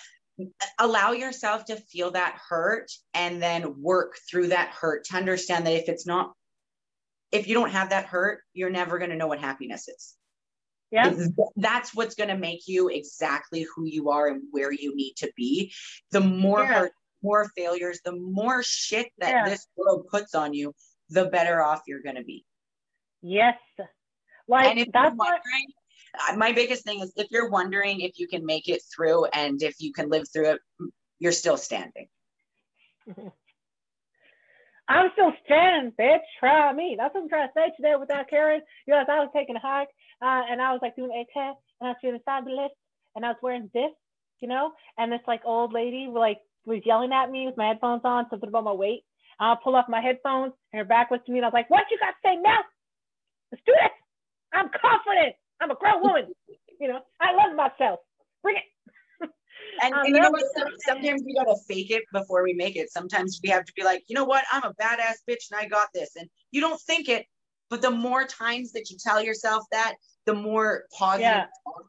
allow 0.78 1.12
yourself 1.12 1.64
to 1.64 1.76
feel 1.76 2.10
that 2.10 2.38
hurt 2.46 2.92
and 3.14 3.40
then 3.40 3.80
work 3.80 4.18
through 4.30 4.48
that 4.48 4.68
hurt 4.68 5.04
to 5.04 5.16
understand 5.16 5.66
that 5.66 5.72
if 5.72 5.88
it's 5.88 6.06
not 6.06 6.34
if 7.32 7.48
you 7.48 7.54
don't 7.54 7.70
have 7.70 7.90
that 7.90 8.06
hurt, 8.06 8.40
you're 8.52 8.70
never 8.70 8.98
going 8.98 9.10
to 9.10 9.16
know 9.16 9.26
what 9.26 9.40
happiness 9.40 9.88
is. 9.88 10.14
Yeah. 10.90 11.14
That's 11.56 11.94
what's 11.94 12.14
going 12.14 12.28
to 12.28 12.36
make 12.36 12.68
you 12.68 12.90
exactly 12.90 13.66
who 13.74 13.86
you 13.86 14.10
are 14.10 14.28
and 14.28 14.42
where 14.50 14.70
you 14.70 14.94
need 14.94 15.14
to 15.16 15.32
be. 15.34 15.72
The 16.10 16.20
more 16.20 16.60
yeah. 16.60 16.74
hurt, 16.74 16.92
more 17.22 17.50
failures, 17.56 18.00
the 18.04 18.12
more 18.14 18.62
shit 18.62 19.08
that 19.18 19.30
yeah. 19.30 19.48
this 19.48 19.66
world 19.74 20.06
puts 20.10 20.34
on 20.34 20.52
you, 20.52 20.74
the 21.08 21.24
better 21.26 21.62
off 21.62 21.80
you're 21.86 22.02
going 22.02 22.16
to 22.16 22.24
be. 22.24 22.44
Yes. 23.22 23.56
Like 24.46 24.66
and 24.66 24.78
if 24.78 24.88
that's 24.92 25.16
wondering, 25.16 25.40
what... 26.12 26.34
Uh, 26.34 26.36
my 26.36 26.52
biggest 26.52 26.84
thing 26.84 27.00
is 27.00 27.12
if 27.16 27.28
you're 27.30 27.48
wondering 27.48 28.00
if 28.00 28.18
you 28.18 28.28
can 28.28 28.44
make 28.44 28.68
it 28.68 28.82
through 28.94 29.24
and 29.26 29.62
if 29.62 29.76
you 29.78 29.94
can 29.94 30.10
live 30.10 30.26
through 30.30 30.50
it, 30.50 30.60
you're 31.18 31.32
still 31.32 31.56
standing. 31.56 32.08
I'm 34.92 35.10
still 35.14 35.32
standing, 35.46 35.92
bitch. 36.00 36.20
Try 36.40 36.72
me. 36.74 36.96
That's 36.98 37.14
what 37.14 37.24
I'm 37.24 37.30
trying 37.30 37.48
to 37.48 37.54
say 37.56 37.72
today 37.76 37.94
without 37.98 38.28
Karen. 38.30 38.60
You 38.86 38.94
know, 38.94 39.00
I 39.08 39.20
was 39.20 39.30
taking 39.34 39.56
a 39.56 39.60
hike 39.60 39.88
uh, 40.22 40.42
and 40.50 40.60
I 40.62 40.72
was 40.72 40.80
like 40.82 40.96
doing 40.96 41.12
a 41.12 41.24
and 41.80 41.88
I 41.88 41.88
was 41.96 41.96
feeling 42.02 42.20
fabulous 42.26 42.70
and 43.16 43.24
I 43.24 43.30
was 43.30 43.38
wearing 43.42 43.70
this, 43.74 43.92
you 44.40 44.48
know, 44.48 44.72
and 44.98 45.12
this 45.12 45.24
like 45.28 45.42
old 45.46 45.72
lady 45.72 46.08
like 46.12 46.38
was 46.66 46.82
yelling 46.84 47.12
at 47.12 47.30
me 47.30 47.46
with 47.46 47.56
my 47.56 47.68
headphones 47.68 48.02
on, 48.04 48.26
something 48.30 48.50
about 48.50 48.64
my 48.64 48.72
weight. 48.72 49.04
I'll 49.40 49.56
pull 49.56 49.76
off 49.76 49.86
my 49.88 50.02
headphones 50.02 50.52
and 50.72 50.78
her 50.80 50.86
back 50.86 51.10
was 51.10 51.20
to 51.26 51.32
me 51.32 51.38
and 51.40 51.46
I 51.46 51.48
was 51.48 51.54
like, 51.54 51.70
what 51.70 51.84
you 51.90 51.98
got 51.98 52.12
to 52.12 52.22
say 52.24 52.36
now? 52.42 52.60
Let's 53.52 53.64
do 53.66 53.72
this. 53.72 53.92
I'm 54.52 54.70
confident. 54.70 55.36
I'm 55.60 55.72
a 55.72 55.76
grown 55.76 56.02
woman. 56.02 56.26
you 56.80 56.88
know, 56.88 57.00
I 57.20 57.34
love 57.34 57.56
myself. 57.56 58.00
Bring 58.42 58.56
it. 58.56 58.64
And, 59.82 59.94
um, 59.94 60.00
and 60.04 60.14
you 60.14 60.20
know 60.20 60.30
what? 60.30 60.44
Sometimes 60.86 61.22
we 61.24 61.34
gotta 61.34 61.56
fake 61.68 61.90
it 61.90 62.04
before 62.12 62.42
we 62.42 62.52
make 62.54 62.76
it. 62.76 62.90
Sometimes 62.92 63.40
we 63.42 63.48
have 63.50 63.64
to 63.64 63.72
be 63.74 63.84
like, 63.84 64.02
you 64.06 64.14
know 64.14 64.24
what? 64.24 64.44
I'm 64.52 64.62
a 64.64 64.74
badass 64.74 65.16
bitch 65.28 65.50
and 65.50 65.60
I 65.60 65.66
got 65.66 65.88
this. 65.94 66.10
And 66.16 66.28
you 66.50 66.60
don't 66.60 66.80
think 66.80 67.08
it, 67.08 67.26
but 67.70 67.82
the 67.82 67.90
more 67.90 68.24
times 68.24 68.72
that 68.72 68.90
you 68.90 68.96
tell 69.02 69.22
yourself 69.22 69.64
that, 69.72 69.94
the 70.26 70.34
more 70.34 70.84
positive 70.96 71.22
yeah. 71.22 71.46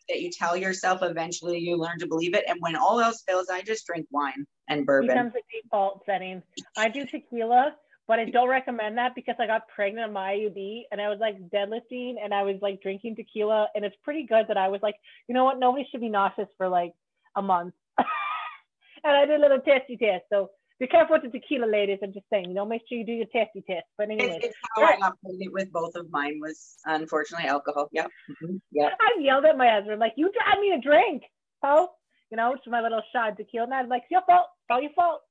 that 0.09 0.22
you 0.22 0.32
tell 0.32 0.57
yourself, 0.57 0.99
eventually 1.03 1.59
you 1.59 1.78
learn 1.78 1.99
to 1.99 2.07
believe 2.07 2.34
it. 2.34 2.45
And 2.47 2.57
when 2.61 2.76
all 2.76 2.99
else 2.99 3.24
fails, 3.28 3.47
I 3.49 3.61
just 3.61 3.86
drink 3.86 4.07
wine 4.09 4.45
and 4.68 4.86
bourbon. 4.86 5.09
Becomes 5.09 5.34
a 5.36 5.61
default 5.61 6.03
setting. 6.05 6.41
I 6.78 6.89
do 6.89 7.05
tequila, 7.05 7.76
but 8.07 8.20
I 8.20 8.26
don't 8.26 8.49
recommend 8.49 8.97
that 8.97 9.14
because 9.16 9.36
I 9.39 9.45
got 9.45 9.68
pregnant 9.68 10.07
on 10.07 10.14
my 10.14 10.34
IUD 10.34 10.84
and 10.91 10.99
I 10.99 11.09
was 11.09 11.20
like 11.20 11.38
deadlifting 11.49 12.16
and 12.24 12.34
I 12.34 12.43
was 12.43 12.55
like 12.61 12.82
drinking 12.82 13.16
tequila 13.16 13.68
and 13.76 13.86
it's 13.86 13.95
pretty 14.03 14.26
good 14.26 14.45
that 14.47 14.57
I 14.57 14.68
was 14.68 14.82
like, 14.82 14.95
you 15.28 15.36
know 15.36 15.45
what, 15.45 15.59
nobody 15.59 15.86
should 15.91 16.01
be 16.01 16.09
nauseous 16.09 16.49
for 16.57 16.68
like 16.68 16.93
a 17.36 17.42
month. 17.42 17.74
and 17.98 19.16
I 19.16 19.26
did 19.26 19.40
a 19.40 19.42
little 19.42 19.60
testy 19.60 19.98
test. 19.98 20.26
So 20.32 20.50
be 20.80 20.88
careful 20.88 21.18
with 21.22 21.32
the 21.32 21.40
tequila, 21.40 21.66
ladies. 21.66 22.00
I'm 22.04 22.14
just 22.14 22.26
saying, 22.32 22.46
you 22.50 22.54
know, 22.54 22.66
make 22.66 22.82
sure 22.90 22.98
you 22.98 23.06
do 23.06 23.14
your 23.14 23.28
testy 23.28 23.64
test. 23.70 23.86
But 23.98 24.10
anyway, 24.10 24.40
it's, 24.42 24.48
it's 24.48 24.56
how 24.76 24.84
I 24.84 25.12
pregnant 25.24 25.54
with 25.54 25.72
both 25.72 25.96
of 25.96 26.10
mine 26.12 26.40
was 26.42 26.76
unfortunately 26.86 27.48
alcohol. 27.48 27.90
Yeah, 27.92 28.08
Mm-hmm. 28.30 28.58
Yeah. 28.72 28.90
I 29.00 29.22
yelled 29.22 29.46
at 29.46 29.58
my 29.58 29.70
husband, 29.70 30.00
like, 30.00 30.14
you 30.18 30.32
drive 30.32 30.60
me 30.60 30.72
a 30.72 30.82
drink, 30.82 31.24
oh, 31.64 31.90
you 32.32 32.38
know, 32.38 32.54
it's 32.54 32.66
my 32.68 32.82
little 32.82 33.02
shot 33.14 33.32
of 33.32 33.38
tequila. 33.38 33.66
And 33.66 33.74
I'm 33.74 33.90
like, 33.90 34.04
it's 34.04 34.12
your 34.12 34.24
fault. 34.26 34.48
It's 34.62 34.72
all 34.72 34.82
your 34.82 34.92
fault. 34.94 35.22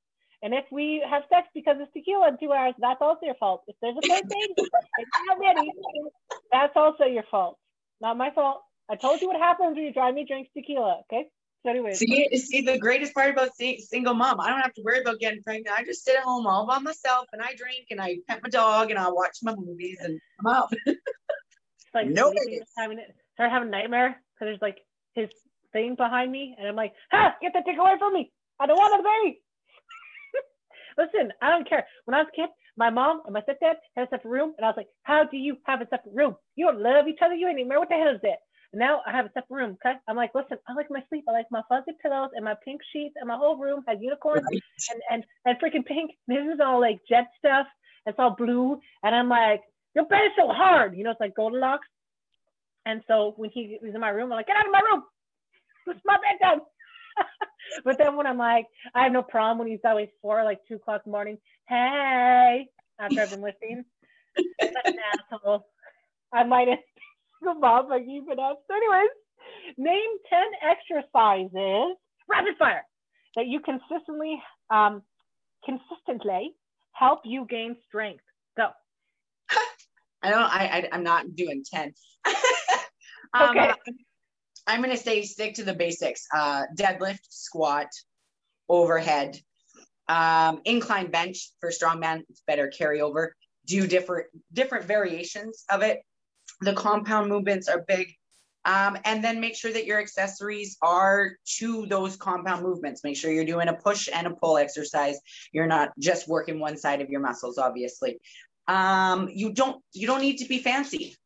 And 0.41 0.53
if 0.53 0.65
we 0.71 1.03
have 1.09 1.23
sex 1.29 1.47
because 1.53 1.77
it's 1.79 1.91
tequila 1.93 2.29
in 2.29 2.37
two 2.37 2.51
hours, 2.51 2.73
that's 2.79 3.01
also 3.01 3.19
your 3.23 3.35
fault. 3.35 3.63
If 3.67 3.75
there's 3.81 3.95
a 3.95 4.07
first 4.07 4.27
date 4.27 4.55
and 4.57 5.07
not 5.27 5.39
ready, 5.39 5.71
that's 6.51 6.73
also 6.75 7.05
your 7.05 7.23
fault. 7.29 7.57
Not 8.01 8.17
my 8.17 8.31
fault. 8.31 8.61
I 8.89 8.95
told 8.95 9.21
you 9.21 9.27
what 9.27 9.37
happens 9.37 9.75
when 9.75 9.85
you 9.85 9.93
drive 9.93 10.13
me 10.13 10.25
drinks 10.27 10.51
tequila. 10.53 11.01
Okay. 11.03 11.27
So 11.63 11.69
anyway, 11.69 11.93
see, 11.93 12.27
see 12.35 12.61
the 12.61 12.77
greatest 12.77 13.13
part 13.13 13.29
about 13.31 13.55
seeing 13.55 13.79
single 13.79 14.13
mom, 14.13 14.41
I 14.41 14.49
don't 14.49 14.59
have 14.59 14.73
to 14.73 14.81
worry 14.81 14.99
about 14.99 15.19
getting 15.19 15.41
pregnant. 15.41 15.77
I 15.77 15.85
just 15.85 16.03
sit 16.03 16.17
at 16.17 16.23
home 16.23 16.45
all 16.45 16.67
by 16.67 16.79
myself 16.79 17.27
and 17.31 17.41
I 17.41 17.55
drink 17.55 17.87
and 17.89 18.01
I 18.01 18.17
pet 18.27 18.41
my 18.43 18.49
dog 18.49 18.89
and 18.89 18.99
I 18.99 19.09
watch 19.09 19.37
my 19.41 19.55
movies 19.55 19.97
and 20.01 20.19
I'm 20.39 20.53
out. 20.53 20.73
like 21.93 22.07
no, 22.07 22.33
having 22.77 22.99
it, 22.99 23.15
start 23.35 23.49
having 23.51 23.69
a 23.69 23.71
nightmare 23.71 24.21
because 24.33 24.47
there's 24.47 24.61
like 24.61 24.79
his 25.15 25.29
thing 25.71 25.95
behind 25.95 26.33
me 26.33 26.53
and 26.59 26.67
I'm 26.67 26.75
like, 26.75 26.93
ha, 27.11 27.33
get 27.41 27.53
that 27.53 27.63
thing 27.63 27.79
away 27.79 27.93
from 27.97 28.13
me. 28.13 28.29
I 28.59 28.65
don't 28.65 28.77
want 28.77 28.99
a 28.99 29.03
baby. 29.23 29.41
Listen, 30.97 31.31
I 31.41 31.49
don't 31.49 31.67
care. 31.67 31.87
When 32.03 32.13
I 32.13 32.19
was 32.19 32.27
a 32.33 32.35
kid, 32.35 32.49
my 32.75 32.89
mom 32.89 33.21
and 33.25 33.33
my 33.33 33.41
stepdad 33.41 33.75
had 33.95 34.07
a 34.07 34.09
separate 34.09 34.31
room, 34.31 34.53
and 34.57 34.65
I 34.65 34.69
was 34.69 34.77
like, 34.77 34.87
"How 35.03 35.23
do 35.23 35.37
you 35.37 35.57
have 35.65 35.81
a 35.81 35.87
separate 35.89 36.15
room? 36.15 36.35
You 36.55 36.65
don't 36.65 36.81
love 36.81 37.07
each 37.07 37.19
other. 37.23 37.35
You 37.35 37.47
ain't 37.47 37.59
even 37.59 37.69
remember 37.69 37.81
what 37.81 37.89
the 37.89 37.95
hell 37.95 38.15
is 38.15 38.21
that." 38.23 38.39
Now 38.73 39.01
I 39.05 39.11
have 39.11 39.25
a 39.25 39.31
separate 39.33 39.57
room. 39.57 39.77
Okay. 39.85 39.95
I'm 40.07 40.15
like, 40.15 40.31
listen, 40.33 40.57
I 40.67 40.73
like 40.73 40.87
my 40.89 41.03
sleep. 41.09 41.25
I 41.27 41.31
like 41.31 41.45
my 41.51 41.61
fuzzy 41.69 41.91
pillows 42.01 42.29
and 42.35 42.43
my 42.43 42.55
pink 42.65 42.81
sheets 42.91 43.15
and 43.17 43.27
my 43.27 43.37
whole 43.37 43.57
room 43.57 43.83
has 43.87 43.97
unicorns 44.01 44.43
right. 44.51 44.61
and, 44.91 45.01
and, 45.09 45.25
and 45.45 45.57
freaking 45.59 45.85
pink. 45.85 46.11
This 46.27 46.45
is 46.53 46.59
all 46.63 46.81
like 46.81 46.99
jet 47.07 47.27
stuff. 47.37 47.67
It's 48.05 48.17
all 48.19 48.35
blue. 48.37 48.79
And 49.03 49.15
I'm 49.15 49.29
like, 49.29 49.61
your 49.95 50.05
bed 50.05 50.25
is 50.25 50.31
so 50.37 50.47
hard. 50.47 50.97
You 50.97 51.03
know, 51.03 51.11
it's 51.11 51.19
like 51.19 51.35
Goldilocks. 51.35 51.87
And 52.85 53.01
so 53.07 53.33
when 53.37 53.49
he 53.49 53.77
was 53.81 53.93
in 53.93 54.01
my 54.01 54.09
room, 54.09 54.31
I'm 54.31 54.37
like, 54.37 54.47
get 54.47 54.57
out 54.57 54.65
of 54.65 54.71
my 54.71 54.81
room. 54.81 55.03
It's 55.87 55.99
my 56.05 56.17
bedtime. 56.17 56.61
but 57.85 57.97
then 57.97 58.15
when 58.15 58.25
I'm 58.25 58.37
like, 58.37 58.65
I 58.95 59.03
have 59.03 59.11
no 59.11 59.21
problem 59.21 59.59
when 59.59 59.67
he's 59.67 59.79
always 59.85 60.09
four, 60.21 60.43
like 60.43 60.59
two 60.67 60.75
o'clock 60.75 61.01
in 61.05 61.11
the 61.11 61.15
morning. 61.15 61.37
Hey, 61.67 62.67
after 62.99 63.21
I've 63.21 63.29
been 63.29 63.41
listening. 63.41 63.85
an 64.61 64.95
asshole. 65.31 65.65
I 66.33 66.43
might 66.43 66.67
have 66.67 66.79
the 67.43 67.53
mom 67.53 67.89
by 67.89 67.99
keeping 67.99 68.39
up. 68.39 68.61
So, 68.67 68.75
anyways, 68.75 69.09
name 69.77 70.09
10 70.29 70.39
exercises, 70.61 71.95
rapid 72.29 72.57
fire, 72.57 72.85
that 73.35 73.47
you 73.47 73.59
consistently, 73.59 74.41
um, 74.69 75.01
consistently 75.65 76.53
help 76.93 77.21
you 77.25 77.45
gain 77.49 77.75
strength. 77.87 78.23
Go. 78.57 78.69
I 80.23 80.29
don't, 80.29 80.43
I, 80.43 80.87
I 80.91 80.95
am 80.95 81.03
not 81.03 81.35
doing 81.35 81.63
10. 81.71 81.93
um, 83.33 83.57
okay. 83.57 83.73
I'm 84.65 84.81
going 84.81 84.95
to 84.95 85.01
say 85.01 85.23
stick 85.23 85.55
to 85.55 85.63
the 85.63 85.73
basics. 85.73 86.25
Uh, 86.33 86.63
deadlift, 86.77 87.19
squat, 87.29 87.87
overhead, 88.69 89.37
um, 90.07 90.61
incline 90.65 91.11
bench 91.11 91.51
for 91.59 91.69
strongman. 91.69 92.21
It's 92.29 92.41
better 92.47 92.71
carryover. 92.77 93.29
Do 93.65 93.87
different 93.87 94.27
different 94.51 94.85
variations 94.85 95.63
of 95.69 95.83
it 95.83 96.01
the 96.63 96.73
compound 96.73 97.29
movements 97.29 97.67
are 97.67 97.83
big. 97.87 98.13
Um, 98.65 98.97
and 99.03 99.21
then 99.21 99.41
make 99.41 99.55
sure 99.55 99.73
that 99.73 99.85
your 99.85 99.99
accessories 99.99 100.77
are 100.81 101.33
to 101.57 101.85
those 101.87 102.15
compound 102.15 102.63
movements. 102.63 103.03
Make 103.03 103.17
sure 103.17 103.29
you're 103.29 103.43
doing 103.43 103.67
a 103.67 103.73
push 103.73 104.07
and 104.13 104.25
a 104.25 104.31
pull 104.31 104.57
exercise. 104.57 105.19
You're 105.51 105.67
not 105.67 105.91
just 105.99 106.29
working 106.29 106.59
one 106.59 106.77
side 106.77 107.01
of 107.01 107.09
your 107.09 107.19
muscles, 107.19 107.57
obviously. 107.57 108.19
Um, 108.67 109.29
you 109.33 109.51
don't 109.51 109.83
you 109.91 110.07
don't 110.07 110.21
need 110.21 110.37
to 110.37 110.47
be 110.47 110.59
fancy. 110.59 111.17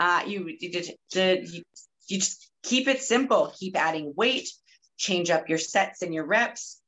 Uh, 0.00 0.22
you, 0.26 0.48
you, 0.58 0.70
you, 1.14 1.62
you 2.08 2.18
just 2.18 2.50
keep 2.64 2.88
it 2.88 3.00
simple. 3.00 3.52
Keep 3.56 3.76
adding 3.76 4.12
weight. 4.16 4.48
Change 4.96 5.30
up 5.30 5.48
your 5.48 5.58
sets 5.58 6.02
and 6.02 6.12
your 6.12 6.26
reps 6.26 6.81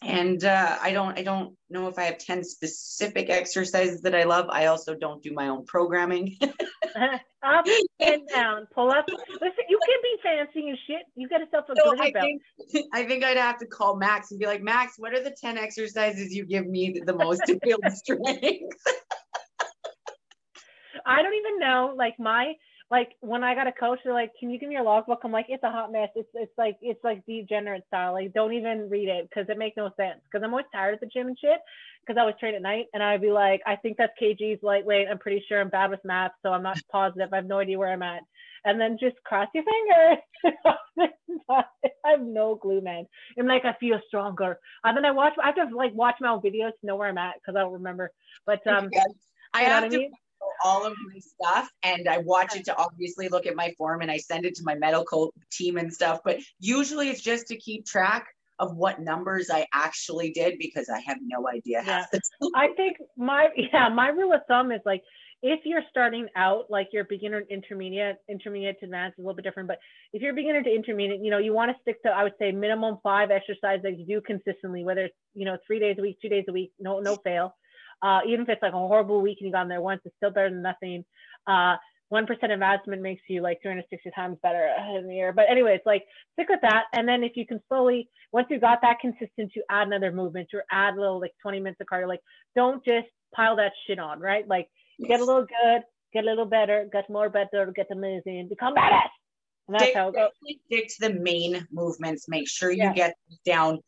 and 0.00 0.44
uh, 0.44 0.78
I 0.80 0.92
don't 0.92 1.18
I 1.18 1.22
don't 1.22 1.56
know 1.70 1.88
if 1.88 1.98
I 1.98 2.04
have 2.04 2.18
10 2.18 2.44
specific 2.44 3.30
exercises 3.30 4.02
that 4.02 4.14
I 4.14 4.24
love. 4.24 4.46
I 4.50 4.66
also 4.66 4.94
don't 4.94 5.22
do 5.22 5.32
my 5.32 5.48
own 5.48 5.64
programming. 5.66 6.36
up 6.42 7.64
and 8.00 8.28
down, 8.28 8.66
pull 8.74 8.90
up. 8.90 9.06
Listen, 9.08 9.64
you 9.68 9.78
can 9.86 9.98
be 10.02 10.16
fancy 10.22 10.68
and 10.68 10.78
shit. 10.86 11.02
You 11.14 11.28
got 11.28 11.40
yourself 11.40 11.66
a 11.70 11.74
so 11.76 11.94
I 12.00 12.10
think, 12.12 12.42
I 12.92 13.04
think 13.04 13.24
I'd 13.24 13.36
have 13.36 13.58
to 13.58 13.66
call 13.66 13.96
Max 13.96 14.30
and 14.30 14.40
be 14.40 14.46
like, 14.46 14.62
Max, 14.62 14.94
what 14.98 15.12
are 15.12 15.22
the 15.22 15.34
10 15.40 15.58
exercises 15.58 16.34
you 16.34 16.44
give 16.46 16.66
me 16.66 17.00
the 17.04 17.14
most 17.14 17.42
to 17.46 17.58
build 17.62 17.82
strength? 17.90 18.76
I 21.04 21.22
don't 21.22 21.34
even 21.34 21.58
know. 21.58 21.94
Like 21.96 22.14
my 22.18 22.54
like 22.92 23.16
when 23.20 23.42
I 23.42 23.54
got 23.54 23.66
a 23.66 23.72
coach, 23.72 24.00
they're 24.04 24.12
like, 24.12 24.32
"Can 24.38 24.50
you 24.50 24.58
give 24.58 24.68
me 24.68 24.74
your 24.74 24.84
logbook?" 24.84 25.20
I'm 25.24 25.32
like, 25.32 25.46
"It's 25.48 25.64
a 25.64 25.70
hot 25.70 25.90
mess. 25.90 26.10
It's 26.14 26.28
it's 26.34 26.52
like 26.58 26.76
it's 26.82 27.02
like 27.02 27.24
degenerate 27.24 27.86
style. 27.86 28.12
Like 28.12 28.34
don't 28.34 28.52
even 28.52 28.90
read 28.90 29.08
it 29.08 29.30
because 29.30 29.48
it 29.48 29.56
makes 29.56 29.78
no 29.78 29.90
sense. 29.96 30.20
Because 30.24 30.44
I'm 30.44 30.50
always 30.50 30.66
tired 30.74 30.92
at 30.92 31.00
the 31.00 31.06
gym 31.06 31.26
and 31.26 31.38
shit. 31.38 31.58
Because 32.06 32.20
I 32.20 32.26
was 32.26 32.34
trained 32.38 32.54
at 32.54 32.60
night, 32.60 32.88
and 32.92 33.02
I'd 33.02 33.22
be 33.22 33.32
like, 33.32 33.62
"I 33.66 33.76
think 33.76 33.96
that's 33.96 34.12
kgs 34.20 34.62
lightweight. 34.62 35.08
I'm 35.10 35.18
pretty 35.18 35.42
sure 35.48 35.58
I'm 35.58 35.70
bad 35.70 35.88
with 35.88 36.04
math, 36.04 36.32
so 36.42 36.50
I'm 36.50 36.62
not 36.62 36.76
positive. 36.92 37.32
I 37.32 37.36
have 37.36 37.46
no 37.46 37.60
idea 37.60 37.78
where 37.78 37.90
I'm 37.90 38.02
at." 38.02 38.24
And 38.66 38.78
then 38.78 38.98
just 39.00 39.16
cross 39.24 39.48
your 39.54 39.64
fingers. 39.64 40.54
I 41.50 41.64
have 42.04 42.20
no 42.20 42.56
clue, 42.56 42.82
man. 42.82 43.06
I'm 43.38 43.46
like, 43.46 43.64
I 43.64 43.72
feel 43.80 44.00
stronger. 44.06 44.58
And 44.84 44.94
then 44.94 45.06
I 45.06 45.12
watch. 45.12 45.32
I 45.42 45.46
have 45.56 45.70
to 45.70 45.74
like 45.74 45.94
watch 45.94 46.16
my 46.20 46.28
own 46.28 46.42
videos 46.42 46.72
to 46.80 46.86
know 46.86 46.96
where 46.96 47.08
I'm 47.08 47.16
at 47.16 47.36
because 47.36 47.56
I 47.56 47.60
don't 47.60 47.72
remember. 47.72 48.12
But 48.44 48.66
um, 48.66 48.90
I 49.54 49.62
have 49.62 49.88
to. 49.90 49.96
I 49.96 49.98
mean? 49.98 50.12
All 50.64 50.84
of 50.84 50.94
my 51.06 51.18
stuff 51.20 51.68
and 51.82 52.08
I 52.08 52.18
watch 52.18 52.56
it 52.56 52.64
to 52.66 52.76
obviously 52.76 53.28
look 53.28 53.46
at 53.46 53.56
my 53.56 53.74
form 53.76 54.02
and 54.02 54.10
I 54.10 54.18
send 54.18 54.44
it 54.44 54.54
to 54.56 54.62
my 54.64 54.74
medical 54.74 55.32
team 55.50 55.76
and 55.76 55.92
stuff. 55.92 56.20
But 56.24 56.38
usually 56.58 57.10
it's 57.10 57.22
just 57.22 57.46
to 57.48 57.56
keep 57.56 57.86
track 57.86 58.26
of 58.58 58.76
what 58.76 59.00
numbers 59.00 59.50
I 59.50 59.66
actually 59.72 60.30
did 60.30 60.58
because 60.58 60.88
I 60.88 61.00
have 61.00 61.18
no 61.22 61.48
idea. 61.48 61.82
Yeah. 61.84 62.04
I 62.54 62.68
think 62.76 62.98
my 63.16 63.48
yeah, 63.56 63.88
my 63.88 64.08
rule 64.08 64.32
of 64.32 64.40
thumb 64.48 64.72
is 64.72 64.80
like 64.84 65.02
if 65.42 65.60
you're 65.64 65.82
starting 65.90 66.28
out 66.36 66.66
like 66.70 66.88
you're 66.92 67.04
beginner 67.04 67.42
intermediate, 67.50 68.18
intermediate 68.28 68.78
to 68.78 68.86
advanced 68.86 69.18
is 69.18 69.24
a 69.24 69.26
little 69.26 69.34
bit 69.34 69.44
different, 69.44 69.66
but 69.66 69.78
if 70.12 70.22
you're 70.22 70.32
beginner 70.34 70.62
to 70.62 70.72
intermediate, 70.72 71.20
you 71.20 71.30
know, 71.30 71.38
you 71.38 71.52
want 71.52 71.72
to 71.72 71.76
stick 71.82 72.00
to 72.04 72.10
I 72.10 72.22
would 72.22 72.34
say 72.38 72.52
minimum 72.52 72.98
five 73.02 73.30
exercises 73.32 73.82
that 73.82 73.98
you 73.98 74.06
do 74.06 74.20
consistently, 74.20 74.84
whether 74.84 75.06
it's 75.06 75.16
you 75.34 75.44
know 75.44 75.56
three 75.66 75.80
days 75.80 75.96
a 75.98 76.02
week, 76.02 76.18
two 76.22 76.28
days 76.28 76.44
a 76.48 76.52
week, 76.52 76.72
no 76.78 77.00
no 77.00 77.16
fail. 77.16 77.54
Uh, 78.02 78.20
even 78.26 78.42
if 78.42 78.48
it's 78.48 78.62
like 78.62 78.72
a 78.72 78.76
horrible 78.76 79.20
week 79.20 79.38
and 79.40 79.46
you 79.46 79.52
got 79.52 79.62
in 79.62 79.68
there 79.68 79.80
once, 79.80 80.00
it's 80.04 80.16
still 80.16 80.30
better 80.30 80.50
than 80.50 80.62
nothing. 80.62 81.04
Uh, 81.46 81.76
1% 82.12 82.28
advancement 82.52 83.00
makes 83.00 83.22
you 83.28 83.40
like 83.40 83.60
360 83.62 84.10
times 84.14 84.36
better 84.42 84.68
in 84.98 85.08
the 85.08 85.14
year. 85.14 85.32
But 85.32 85.46
anyways, 85.50 85.80
like 85.86 86.04
stick 86.34 86.48
with 86.50 86.60
that. 86.60 86.84
And 86.92 87.08
then 87.08 87.24
if 87.24 87.32
you 87.36 87.46
can 87.46 87.60
slowly, 87.68 88.08
once 88.32 88.48
you've 88.50 88.60
got 88.60 88.80
that 88.82 88.98
consistent, 89.00 89.52
you 89.56 89.62
add 89.70 89.86
another 89.86 90.12
movement 90.12 90.48
or 90.52 90.64
add 90.70 90.94
a 90.94 91.00
little 91.00 91.20
like 91.20 91.32
20 91.40 91.60
minutes 91.60 91.80
of 91.80 91.86
cardio. 91.86 92.08
Like 92.08 92.20
don't 92.54 92.84
just 92.84 93.08
pile 93.34 93.56
that 93.56 93.72
shit 93.86 93.98
on, 93.98 94.20
right? 94.20 94.46
Like 94.46 94.68
yes. 94.98 95.08
get 95.08 95.20
a 95.20 95.24
little 95.24 95.46
good, 95.46 95.82
get 96.12 96.24
a 96.24 96.26
little 96.26 96.44
better, 96.44 96.86
get 96.92 97.08
more 97.08 97.30
better, 97.30 97.72
get 97.74 97.86
amazing, 97.90 98.48
become 98.48 98.74
badass. 98.74 99.08
And 99.68 99.74
that's 99.74 99.84
stick, 99.84 99.96
how 99.96 100.08
it 100.08 100.14
goes. 100.14 100.30
Stick 100.66 100.88
to 100.88 101.08
the 101.08 101.14
main 101.14 101.66
movements. 101.72 102.28
Make 102.28 102.48
sure 102.48 102.70
you 102.70 102.78
yeah. 102.78 102.92
get 102.92 103.14
down 103.46 103.78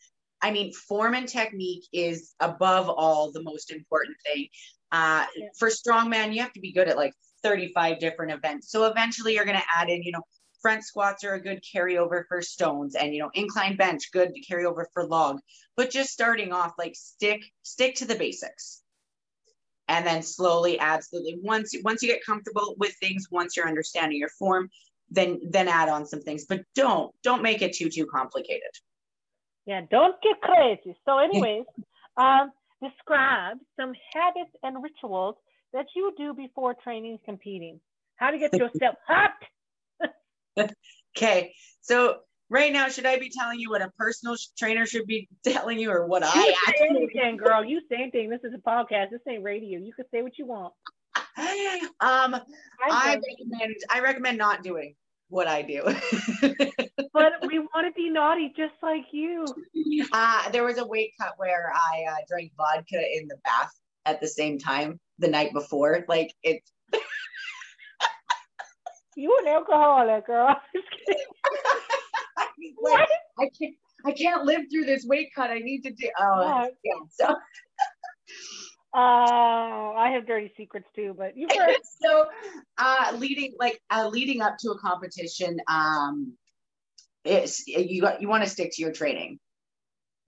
I 0.44 0.50
mean, 0.50 0.74
form 0.74 1.14
and 1.14 1.26
technique 1.26 1.84
is 1.90 2.34
above 2.38 2.90
all 2.90 3.32
the 3.32 3.42
most 3.42 3.72
important 3.72 4.18
thing. 4.26 4.48
Uh, 4.92 5.24
yeah. 5.34 5.46
For 5.58 5.70
strongman, 5.70 6.34
you 6.34 6.42
have 6.42 6.52
to 6.52 6.60
be 6.60 6.70
good 6.70 6.86
at 6.86 6.98
like 6.98 7.14
35 7.42 7.98
different 7.98 8.30
events. 8.30 8.70
So 8.70 8.84
eventually 8.84 9.34
you're 9.34 9.46
going 9.46 9.56
to 9.56 9.64
add 9.74 9.88
in, 9.88 10.02
you 10.02 10.12
know, 10.12 10.20
front 10.60 10.84
squats 10.84 11.24
are 11.24 11.32
a 11.32 11.40
good 11.40 11.62
carryover 11.62 12.24
for 12.28 12.40
stones 12.40 12.94
and 12.94 13.12
you 13.12 13.20
know 13.20 13.30
incline 13.34 13.76
bench 13.76 14.10
good 14.12 14.34
to 14.34 14.40
carry 14.40 14.64
over 14.64 14.88
for 14.94 15.04
log 15.06 15.38
but 15.76 15.90
just 15.90 16.08
starting 16.08 16.54
off 16.54 16.72
like 16.78 16.94
stick 16.94 17.42
stick 17.62 17.94
to 17.94 18.06
the 18.06 18.14
basics 18.14 18.80
and 19.88 20.06
then 20.06 20.22
slowly 20.22 20.80
absolutely 20.80 21.38
once 21.42 21.74
once 21.84 22.02
you 22.02 22.08
get 22.08 22.24
comfortable 22.24 22.74
with 22.78 22.94
things 22.94 23.26
once 23.30 23.54
you're 23.58 23.68
understanding 23.68 24.16
your 24.16 24.30
form 24.30 24.70
then 25.10 25.38
then 25.50 25.68
add 25.68 25.90
on 25.90 26.06
some 26.06 26.22
things 26.22 26.46
but 26.48 26.62
don't 26.74 27.12
don't 27.22 27.42
make 27.42 27.60
it 27.60 27.74
too 27.74 27.90
too 27.90 28.06
complicated 28.06 28.70
yeah 29.66 29.82
don't 29.90 30.16
get 30.22 30.40
crazy. 30.40 30.96
So 31.04 31.18
anyways 31.26 31.64
um 32.16 32.52
describe 32.82 33.58
some 33.78 33.92
habits 34.12 34.50
and 34.62 34.82
rituals 34.82 35.36
that 35.72 35.86
you 35.96 36.12
do 36.16 36.34
before 36.34 36.74
training 36.74 37.18
competing. 37.24 37.80
How 38.16 38.30
to 38.30 38.38
get 38.38 38.52
yourself 38.62 38.96
hot 39.06 39.32
okay 41.16 41.52
so 41.80 42.18
right 42.48 42.72
now 42.72 42.88
should 42.88 43.06
i 43.06 43.18
be 43.18 43.28
telling 43.28 43.58
you 43.58 43.70
what 43.70 43.82
a 43.82 43.90
personal 43.98 44.36
trainer 44.56 44.86
should 44.86 45.06
be 45.06 45.28
telling 45.44 45.78
you 45.78 45.90
or 45.90 46.06
what 46.06 46.22
you 46.22 46.28
i 46.28 46.72
say 46.78 46.86
anything 46.88 47.36
girl. 47.36 47.64
You 47.64 47.80
say 47.88 47.96
anything. 47.96 48.30
This 48.30 48.40
is 48.44 48.52
a 48.54 48.58
podcast. 48.58 49.10
This 49.10 49.20
ain't 49.28 49.42
radio. 49.42 49.80
You 49.80 49.92
can 49.92 50.04
say 50.12 50.22
what 50.22 50.38
you 50.38 50.46
want. 50.46 50.72
Um 52.00 52.36
i 52.90 53.16
recommend 53.16 53.76
i 53.90 54.00
recommend 54.00 54.38
not 54.38 54.62
doing 54.62 54.94
what 55.34 55.48
i 55.48 55.62
do. 55.62 55.82
But 57.12 57.32
we 57.48 57.58
want 57.58 57.86
to 57.86 57.92
be 57.96 58.08
naughty 58.08 58.52
just 58.56 58.74
like 58.82 59.06
you. 59.10 59.44
Uh 60.12 60.50
there 60.50 60.64
was 60.64 60.78
a 60.78 60.86
weight 60.86 61.10
cut 61.20 61.34
where 61.36 61.72
i 61.74 62.04
uh, 62.10 62.16
drank 62.28 62.52
vodka 62.56 63.02
in 63.16 63.26
the 63.26 63.36
bath 63.44 63.72
at 64.06 64.20
the 64.20 64.28
same 64.28 64.58
time 64.58 65.00
the 65.18 65.28
night 65.28 65.52
before 65.52 66.04
like 66.08 66.32
it 66.42 66.62
you 69.16 69.36
an 69.42 69.48
alcoholic 69.48 70.26
girl. 70.26 70.56
Like, 72.82 73.08
I 73.38 73.50
can't 73.58 73.74
I 74.06 74.12
can't 74.12 74.44
live 74.44 74.62
through 74.70 74.84
this 74.84 75.04
weight 75.06 75.30
cut. 75.34 75.50
I 75.50 75.58
need 75.58 75.82
to 75.82 75.90
do 75.90 76.10
oh 76.18 76.68
yeah. 76.84 76.94
So 77.10 77.34
uh, 78.94 79.92
I 79.96 80.10
have 80.14 80.26
dirty 80.26 80.52
secrets 80.56 80.86
too, 80.94 81.14
but 81.16 81.36
you 81.36 81.48
so 82.02 82.26
uh 82.78 83.12
leading 83.16 83.54
like 83.58 83.80
uh 83.90 84.08
leading 84.08 84.40
up 84.40 84.56
to 84.60 84.70
a 84.70 84.78
competition, 84.78 85.58
um 85.68 86.34
it's 87.24 87.66
you 87.66 88.08
you 88.20 88.28
want 88.28 88.44
to 88.44 88.50
stick 88.50 88.70
to 88.74 88.82
your 88.82 88.92
training 88.92 89.38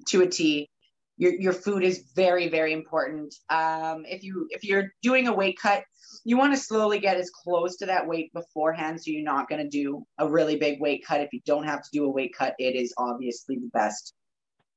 to 0.08 0.22
a 0.22 0.26
T. 0.26 0.68
Your 1.16 1.32
your 1.34 1.52
food 1.52 1.84
is 1.84 2.10
very, 2.14 2.48
very 2.48 2.72
important. 2.72 3.34
Um 3.50 4.04
if 4.06 4.24
you 4.24 4.48
if 4.50 4.64
you're 4.64 4.92
doing 5.00 5.28
a 5.28 5.32
weight 5.32 5.58
cut, 5.62 5.84
you 6.24 6.36
want 6.36 6.52
to 6.52 6.60
slowly 6.60 6.98
get 6.98 7.16
as 7.18 7.30
close 7.30 7.76
to 7.76 7.86
that 7.86 8.06
weight 8.08 8.32
beforehand. 8.32 9.00
So 9.00 9.12
you're 9.12 9.22
not 9.22 9.48
going 9.48 9.62
to 9.62 9.68
do 9.68 10.04
a 10.18 10.28
really 10.28 10.56
big 10.56 10.80
weight 10.80 11.04
cut. 11.06 11.20
If 11.20 11.32
you 11.32 11.40
don't 11.46 11.64
have 11.64 11.82
to 11.82 11.88
do 11.92 12.04
a 12.04 12.10
weight 12.10 12.34
cut, 12.36 12.54
it 12.58 12.74
is 12.74 12.92
obviously 12.98 13.56
the 13.56 13.70
best. 13.72 14.12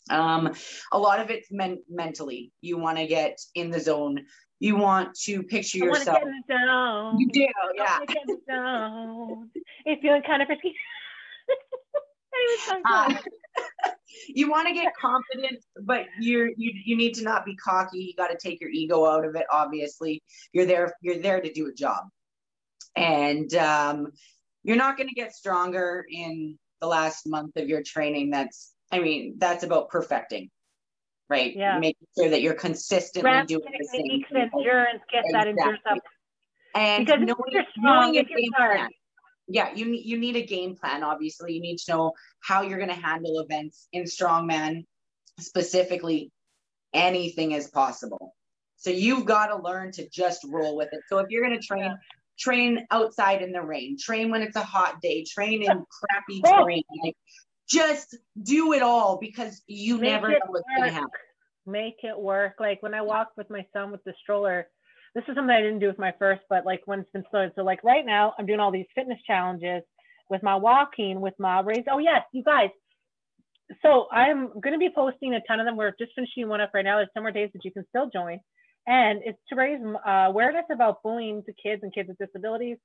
Um, 0.10 0.54
a 0.92 0.98
lot 0.98 1.20
of 1.20 1.30
it's 1.30 1.52
men- 1.52 1.84
mentally. 1.90 2.52
You 2.62 2.78
want 2.78 2.98
to 2.98 3.08
get 3.08 3.40
in 3.56 3.70
the 3.70 3.80
zone. 3.80 4.26
You 4.60 4.76
want 4.76 5.16
to 5.26 5.44
picture 5.44 5.78
yourself. 5.78 6.20
in 6.22 6.44
the 6.48 6.54
zone 6.54 7.20
You 7.20 7.30
do, 7.30 7.48
yeah. 7.76 8.00
It's 9.86 10.02
feeling 10.02 10.22
kind 10.24 10.42
of 10.42 10.48
frisky. 10.48 10.76
uh, 12.86 13.14
you 14.28 14.50
want 14.50 14.68
to 14.68 14.74
get 14.74 14.94
confident, 15.00 15.64
but 15.82 16.06
you're 16.20 16.50
you 16.58 16.72
you 16.86 16.96
need 16.96 17.14
to 17.16 17.24
not 17.24 17.46
be 17.46 17.56
cocky. 17.56 18.00
You 18.00 18.14
got 18.16 18.32
to 18.32 18.38
take 18.38 18.62
your 18.62 18.70
ego 18.70 19.06
out 19.06 19.26
of 19.26 19.36
it. 19.36 19.46
Obviously, 19.52 20.22
you're 20.54 20.66
there 20.66 20.94
you're 21.02 21.20
there 21.20 21.42
to 21.42 21.52
do 21.52 21.68
a 21.68 21.74
job, 21.74 22.06
and 22.96 23.54
um, 23.56 24.08
you're 24.64 24.78
not 24.78 24.98
going 24.98 25.10
to 25.10 25.16
get 25.16 25.34
stronger 25.34 26.06
in 26.10 26.58
the 26.82 26.88
last 26.88 27.28
month 27.28 27.58
of 27.58 27.68
your 27.68 27.84
training. 27.84 28.32
That's 28.32 28.74
I 28.92 29.00
mean 29.00 29.36
that's 29.38 29.64
about 29.64 29.90
perfecting, 29.90 30.50
right? 31.30 31.56
Yeah. 31.56 31.80
Making 31.80 32.08
sure 32.18 32.30
that 32.30 32.42
you're 32.42 32.54
consistently 32.54 33.32
doing 33.48 33.64
the 33.78 33.88
same. 33.88 34.24
Endurance, 34.54 35.02
get 35.12 35.24
exactly. 35.26 35.32
that 35.34 35.48
endurance 35.48 35.82
up. 35.90 35.98
And 36.76 37.06
because 37.06 37.20
knowing, 37.22 37.38
you're 37.52 37.64
strong, 37.76 38.14
knowing 38.14 38.26
game 38.26 38.52
plan 38.56 38.90
yeah, 39.50 39.74
you 39.74 39.86
need 39.86 40.06
you 40.06 40.18
need 40.18 40.36
a 40.36 40.46
game 40.46 40.76
plan. 40.76 41.04
Obviously, 41.04 41.54
you 41.54 41.62
need 41.62 41.78
to 41.80 41.92
know 41.92 42.14
how 42.40 42.62
you're 42.62 42.78
going 42.78 42.90
to 42.90 42.96
handle 42.96 43.40
events 43.40 43.88
in 43.92 44.04
strongman. 44.04 44.86
Specifically, 45.40 46.32
anything 46.94 47.52
is 47.52 47.68
possible. 47.68 48.36
So 48.78 48.92
you've 48.92 49.26
got 49.26 49.48
to 49.48 49.58
learn 49.58 49.92
to 49.94 50.08
just 50.10 50.46
roll 50.48 50.78
with 50.78 50.90
it. 50.92 51.02
So 51.10 51.18
if 51.18 51.30
you're 51.30 51.44
going 51.44 51.60
to 51.60 51.66
train, 51.66 51.98
train 52.38 52.86
outside 52.92 53.42
in 53.42 53.52
the 53.52 53.62
rain, 53.62 53.98
train 54.00 54.30
when 54.30 54.42
it's 54.42 54.56
a 54.56 54.64
hot 54.64 55.02
day, 55.02 55.26
train 55.28 55.64
in 55.64 55.68
crappy 55.92 56.42
oh. 56.46 56.64
terrain. 56.64 56.84
Like, 57.04 57.18
just 57.70 58.18
do 58.42 58.74
it 58.74 58.82
all 58.82 59.18
because 59.18 59.62
you 59.68 59.98
Make 59.98 60.12
never 60.12 60.30
know 60.30 60.40
what's 60.48 60.66
going 60.76 60.90
to 60.90 60.94
happen. 60.94 61.10
Make 61.66 61.98
it 62.04 62.20
work. 62.20 62.56
Like 62.60 62.82
when 62.82 62.94
I 62.94 63.02
walk 63.02 63.30
with 63.38 63.50
my 63.50 63.66
son 63.74 63.92
with 63.92 64.04
the 64.06 64.14
stroller, 64.22 64.68
this 65.16 65.24
is 65.28 65.36
something 65.36 65.50
I 65.50 65.62
didn't 65.62 65.80
do 65.80 65.88
with 65.88 66.00
my 66.00 66.14
first, 66.18 66.42
but 66.50 66.66
like 66.66 66.82
when 66.86 67.00
it's 67.00 67.12
been 67.12 67.24
started. 67.30 67.54
So 67.56 67.64
like 67.64 67.84
right 67.84 68.06
now, 68.06 68.34
I'm 68.38 68.46
doing 68.46 68.60
all 68.60 68.72
these 68.72 68.88
fitness 68.96 69.20
challenges 69.26 69.84
with 70.30 70.44
my 70.44 70.56
walking, 70.56 71.22
with 71.22 71.34
my 71.40 71.62
raise. 71.62 71.84
Oh 71.92 72.00
yes, 72.00 72.24
you 72.32 72.44
guys. 72.44 72.70
So 73.84 74.08
I'm 74.12 74.48
going 74.60 74.74
to 74.74 74.80
be 74.80 74.90
posting 74.94 75.36
a 75.36 75.42
ton 75.48 75.60
of 75.60 75.66
them. 75.66 75.78
We're 75.78 75.94
just 76.00 76.12
finishing 76.16 76.50
one 76.50 76.62
up 76.62 76.72
right 76.74 76.84
now. 76.84 76.98
There's 76.98 77.10
some 77.14 77.24
more 77.24 77.32
days 77.32 77.52
that 77.54 77.64
you 77.64 77.72
can 77.72 77.86
still 77.90 78.10
join, 78.12 78.40
and 78.88 79.22
it's 79.24 79.38
to 79.50 79.56
raise 79.56 79.80
uh, 80.08 80.10
awareness 80.10 80.66
about 80.72 81.04
bullying 81.04 81.44
to 81.44 81.54
kids 81.54 81.84
and 81.84 81.94
kids 81.94 82.10
with 82.10 82.18
disabilities. 82.18 82.78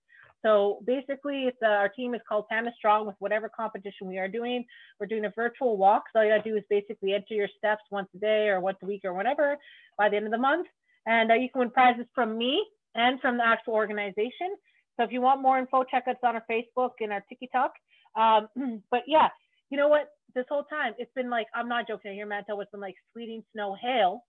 So 0.44 0.80
basically, 0.86 1.44
it's 1.44 1.56
uh, 1.62 1.66
our 1.66 1.88
team 1.88 2.14
is 2.14 2.20
called 2.28 2.48
Panda 2.48 2.70
Strong 2.76 3.06
with 3.06 3.16
whatever 3.18 3.48
competition 3.48 4.06
we 4.06 4.18
are 4.18 4.28
doing. 4.28 4.64
We're 5.00 5.06
doing 5.06 5.24
a 5.24 5.30
virtual 5.30 5.76
walk. 5.78 6.04
So 6.12 6.18
all 6.18 6.24
you 6.26 6.30
gotta 6.32 6.48
do 6.48 6.56
is 6.56 6.64
basically 6.68 7.14
enter 7.14 7.32
your 7.34 7.48
steps 7.56 7.82
once 7.90 8.08
a 8.14 8.18
day 8.18 8.48
or 8.48 8.60
once 8.60 8.76
a 8.82 8.86
week 8.86 9.02
or 9.04 9.14
whatever 9.14 9.56
by 9.96 10.10
the 10.10 10.16
end 10.16 10.26
of 10.26 10.32
the 10.32 10.38
month. 10.38 10.66
And 11.06 11.30
uh, 11.30 11.34
you 11.34 11.48
can 11.50 11.60
win 11.60 11.70
prizes 11.70 12.06
from 12.14 12.36
me 12.36 12.62
and 12.94 13.20
from 13.20 13.38
the 13.38 13.46
actual 13.46 13.74
organization. 13.74 14.54
So 14.96 15.04
if 15.04 15.12
you 15.12 15.22
want 15.22 15.40
more 15.40 15.58
info, 15.58 15.82
check 15.84 16.04
us 16.08 16.16
on 16.22 16.36
our 16.36 16.44
Facebook 16.50 16.90
and 17.00 17.12
our 17.12 17.24
TikTok. 17.28 17.72
Um, 18.14 18.82
but 18.90 19.02
yeah, 19.06 19.28
you 19.70 19.78
know 19.78 19.88
what? 19.88 20.08
This 20.34 20.44
whole 20.48 20.64
time, 20.64 20.92
it's 20.98 21.12
been 21.14 21.30
like, 21.30 21.46
I'm 21.54 21.68
not 21.68 21.88
joking. 21.88 22.10
I 22.10 22.14
hear 22.14 22.26
Mantel 22.26 22.58
with 22.58 22.68
some 22.70 22.80
like 22.80 22.96
sleeting, 23.12 23.42
snow, 23.52 23.76
hail. 23.80 24.24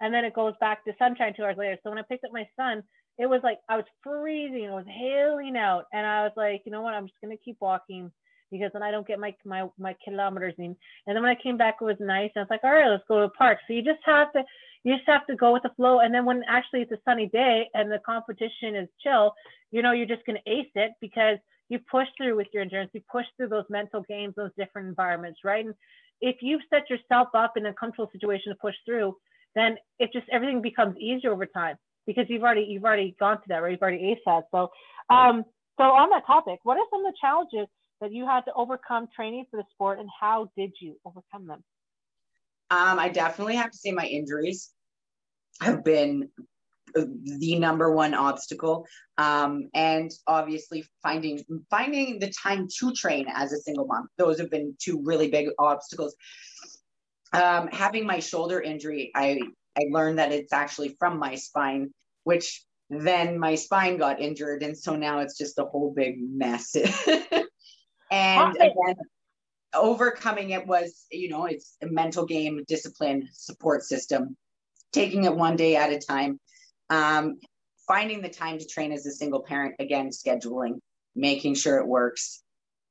And 0.00 0.12
then 0.12 0.24
it 0.24 0.34
goes 0.34 0.54
back 0.60 0.84
to 0.84 0.92
sunshine 0.98 1.32
two 1.34 1.44
hours 1.44 1.56
later. 1.56 1.78
So 1.82 1.90
when 1.90 1.98
I 1.98 2.02
picked 2.02 2.24
up 2.24 2.32
my 2.32 2.46
son, 2.56 2.82
it 3.18 3.26
was 3.26 3.40
like 3.42 3.58
I 3.68 3.76
was 3.76 3.86
freezing. 4.02 4.64
It 4.64 4.70
was 4.70 4.86
hailing 4.86 5.56
out. 5.56 5.84
And 5.92 6.06
I 6.06 6.22
was 6.22 6.32
like, 6.36 6.62
you 6.64 6.72
know 6.72 6.82
what? 6.82 6.94
I'm 6.94 7.06
just 7.06 7.16
to 7.22 7.36
keep 7.36 7.56
walking 7.60 8.10
because 8.50 8.70
then 8.72 8.82
I 8.82 8.90
don't 8.90 9.06
get 9.06 9.18
my 9.18 9.34
my 9.44 9.66
my 9.78 9.96
kilometers 10.04 10.54
in. 10.58 10.76
And 11.06 11.16
then 11.16 11.22
when 11.22 11.32
I 11.32 11.42
came 11.42 11.56
back, 11.56 11.76
it 11.80 11.84
was 11.84 11.96
nice. 11.98 12.30
And 12.34 12.42
I 12.42 12.44
was 12.44 12.50
like, 12.50 12.64
all 12.64 12.72
right, 12.72 12.90
let's 12.90 13.04
go 13.08 13.20
to 13.20 13.26
the 13.26 13.30
park. 13.30 13.58
So 13.66 13.72
you 13.72 13.82
just 13.82 14.00
have 14.04 14.32
to 14.32 14.42
you 14.84 14.94
just 14.94 15.08
have 15.08 15.26
to 15.26 15.36
go 15.36 15.52
with 15.52 15.62
the 15.62 15.72
flow. 15.76 16.00
And 16.00 16.14
then 16.14 16.24
when 16.24 16.42
actually 16.48 16.82
it's 16.82 16.92
a 16.92 16.98
sunny 17.04 17.28
day 17.28 17.68
and 17.74 17.90
the 17.90 18.00
competition 18.04 18.76
is 18.76 18.88
chill, 19.02 19.32
you 19.70 19.82
know 19.82 19.92
you're 19.92 20.06
just 20.06 20.24
to 20.26 20.50
ace 20.50 20.70
it 20.74 20.92
because 21.00 21.38
you 21.68 21.80
push 21.90 22.06
through 22.16 22.36
with 22.36 22.46
your 22.52 22.62
endurance. 22.62 22.90
You 22.92 23.00
push 23.10 23.26
through 23.36 23.48
those 23.48 23.64
mental 23.70 24.04
games, 24.08 24.34
those 24.36 24.52
different 24.56 24.88
environments, 24.88 25.40
right? 25.42 25.64
And 25.64 25.74
if 26.20 26.36
you've 26.40 26.62
set 26.70 26.88
yourself 26.88 27.28
up 27.34 27.54
in 27.56 27.66
a 27.66 27.74
comfortable 27.74 28.10
situation 28.12 28.52
to 28.52 28.58
push 28.60 28.76
through, 28.84 29.16
then 29.54 29.76
it 29.98 30.10
just 30.12 30.26
everything 30.30 30.62
becomes 30.62 30.96
easier 30.98 31.32
over 31.32 31.46
time 31.46 31.76
because 32.06 32.26
you've 32.28 32.42
already 32.42 32.66
you've 32.68 32.84
already 32.84 33.16
gone 33.18 33.36
to 33.36 33.42
that, 33.48 33.58
right? 33.58 33.72
You've 33.72 33.82
already 33.82 33.98
aced 33.98 34.24
that. 34.26 34.44
So 34.50 34.68
um, 35.14 35.44
so 35.78 35.84
on 35.84 36.10
that 36.10 36.26
topic, 36.26 36.60
what 36.62 36.78
are 36.78 36.84
some 36.90 37.04
of 37.04 37.12
the 37.12 37.18
challenges 37.20 37.66
that 38.00 38.12
you 38.12 38.26
had 38.26 38.40
to 38.42 38.52
overcome 38.54 39.08
training 39.14 39.46
for 39.50 39.56
the 39.56 39.64
sport 39.72 39.98
and 39.98 40.08
how 40.20 40.50
did 40.56 40.72
you 40.80 40.96
overcome 41.04 41.46
them? 41.46 41.62
Um, 42.70 42.98
I 42.98 43.08
definitely 43.08 43.56
have 43.56 43.70
to 43.70 43.78
say 43.78 43.92
my 43.92 44.06
injuries 44.06 44.70
have 45.60 45.84
been 45.84 46.28
the 46.94 47.58
number 47.58 47.92
one 47.92 48.14
obstacle 48.14 48.86
um, 49.18 49.68
and 49.74 50.10
obviously 50.26 50.84
finding 51.02 51.44
finding 51.70 52.18
the 52.18 52.32
time 52.42 52.68
to 52.78 52.92
train 52.92 53.26
as 53.32 53.52
a 53.52 53.58
single 53.58 53.86
mom 53.86 54.08
those 54.18 54.38
have 54.38 54.50
been 54.50 54.74
two 54.80 55.02
really 55.04 55.28
big 55.28 55.48
obstacles 55.58 56.14
um, 57.32 57.68
having 57.72 58.06
my 58.06 58.18
shoulder 58.18 58.60
injury 58.60 59.10
i 59.14 59.38
i 59.76 59.82
learned 59.90 60.18
that 60.18 60.32
it's 60.32 60.52
actually 60.52 60.96
from 60.98 61.18
my 61.18 61.34
spine 61.34 61.90
which 62.24 62.64
then 62.90 63.38
my 63.38 63.54
spine 63.54 63.96
got 63.96 64.20
injured. 64.20 64.62
And 64.62 64.76
so 64.76 64.96
now 64.96 65.20
it's 65.20 65.36
just 65.36 65.58
a 65.58 65.64
whole 65.64 65.92
big 65.94 66.16
mess. 66.20 66.76
And 68.08 68.54
again 68.54 68.94
overcoming 69.74 70.50
it 70.50 70.64
was 70.64 71.06
you 71.10 71.28
know 71.28 71.46
it's 71.46 71.76
a 71.82 71.88
mental 71.88 72.24
game 72.24 72.62
discipline 72.68 73.28
support 73.32 73.82
system 73.82 74.36
taking 74.92 75.24
it 75.24 75.34
one 75.34 75.56
day 75.56 75.74
at 75.74 75.92
a 75.92 75.98
time. 75.98 76.38
Um, 76.88 77.40
finding 77.88 78.22
the 78.22 78.28
time 78.28 78.60
to 78.60 78.64
train 78.64 78.92
as 78.92 79.06
a 79.06 79.10
single 79.10 79.42
parent 79.42 79.74
again 79.80 80.10
scheduling 80.10 80.78
making 81.16 81.56
sure 81.56 81.78
it 81.78 81.86
works. 81.88 82.44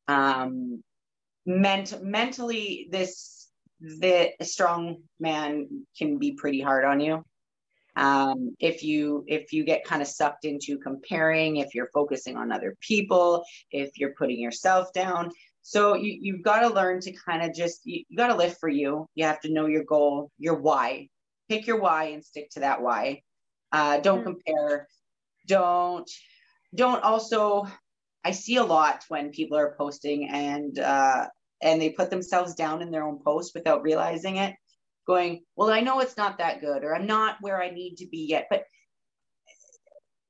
Um, 0.10 0.84
ment- 1.46 2.04
mentally 2.04 2.90
this 2.92 3.35
that 4.00 4.32
a 4.40 4.46
strong 4.46 4.98
man 5.20 5.86
can 5.98 6.18
be 6.18 6.34
pretty 6.34 6.62
hard 6.62 6.86
on 6.86 7.00
you. 7.00 7.24
Um, 7.98 8.56
if 8.60 8.84
you 8.84 9.24
if 9.28 9.54
you 9.54 9.64
get 9.64 9.86
kind 9.86 10.02
of 10.02 10.08
sucked 10.08 10.44
into 10.44 10.78
comparing, 10.78 11.58
if 11.58 11.74
you're 11.74 11.90
focusing 11.94 12.36
on 12.36 12.52
other 12.52 12.76
people, 12.82 13.44
if 13.72 13.98
you're 13.98 14.14
putting 14.18 14.40
yourself 14.40 14.92
down, 14.94 15.32
so 15.62 15.96
you 15.96 16.18
you've 16.22 16.44
got 16.44 16.60
to 16.60 16.68
learn 16.68 17.00
to 17.02 17.12
kind 17.14 17.42
of 17.42 17.56
just 17.56 17.82
you, 17.86 18.04
you 18.10 18.18
got 18.18 18.28
to 18.28 18.36
live 18.36 18.58
for 18.58 18.70
you. 18.70 19.08
You 19.16 19.26
have 19.26 19.40
to 19.42 19.52
know 19.52 19.68
your 19.68 19.84
goal, 19.84 20.30
your 20.38 20.56
why. 20.56 21.08
Pick 21.50 21.68
your 21.68 21.80
why 21.80 22.06
and 22.06 22.24
stick 22.24 22.50
to 22.52 22.62
that 22.62 22.82
why. 22.82 23.22
Uh, 23.72 24.00
don't 24.00 24.20
mm-hmm. 24.20 24.34
compare. 24.46 24.88
Don't 25.48 26.10
don't 26.74 27.04
also. 27.04 27.68
I 28.24 28.32
see 28.32 28.58
a 28.58 28.64
lot 28.64 29.06
when 29.08 29.30
people 29.30 29.58
are 29.58 29.76
posting 29.78 30.30
and 30.30 30.78
uh, 30.80 31.28
and 31.66 31.82
they 31.82 31.90
put 31.90 32.10
themselves 32.10 32.56
down 32.56 32.82
in 32.82 32.92
their 32.92 33.04
own 33.04 33.20
post 33.24 33.54
without 33.54 33.82
realizing 33.82 34.38
it 34.38 34.56
going 35.06 35.42
well 35.56 35.70
i 35.70 35.82
know 35.82 36.00
it's 36.00 36.18
not 36.18 36.38
that 36.38 36.62
good 36.62 36.84
or 36.84 36.96
i'm 36.96 37.06
not 37.06 37.38
where 37.42 37.62
i 37.62 37.70
need 37.70 37.96
to 37.96 38.08
be 38.08 38.28
yet 38.30 38.48
but 38.50 38.66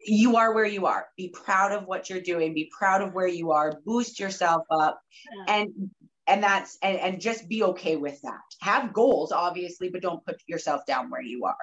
you 0.08 0.38
are 0.38 0.54
where 0.54 0.66
you 0.66 0.86
are. 0.86 1.08
Be 1.18 1.30
proud 1.30 1.72
of 1.72 1.86
what 1.86 2.10
you're 2.10 2.22
doing. 2.22 2.54
Be 2.54 2.72
proud 2.78 3.02
of 3.02 3.14
where 3.14 3.28
you 3.28 3.52
are. 3.52 3.74
Boost 3.86 4.20
yourself 4.20 4.64
up. 4.70 5.00
And 5.48 5.92
and 6.28 6.44
that's 6.44 6.78
and, 6.82 6.98
and 6.98 7.22
just 7.22 7.48
be 7.48 7.64
okay 7.64 7.96
with 7.96 8.20
that. 8.22 8.40
Have 8.62 8.94
goals 8.94 9.32
obviously 9.32 9.90
but 9.90 10.02
don't 10.02 10.26
put 10.26 10.38
yourself 10.48 10.86
down 10.86 11.10
where 11.10 11.22
you 11.22 11.46
are. 11.46 11.56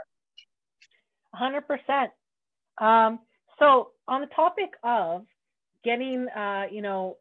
100% 1.40 2.08
um, 2.78 3.18
so 3.58 3.90
on 4.06 4.20
the 4.20 4.26
topic 4.28 4.70
of 4.84 5.22
getting 5.84 6.28
uh, 6.28 6.66
you 6.70 6.82
know 6.82 7.16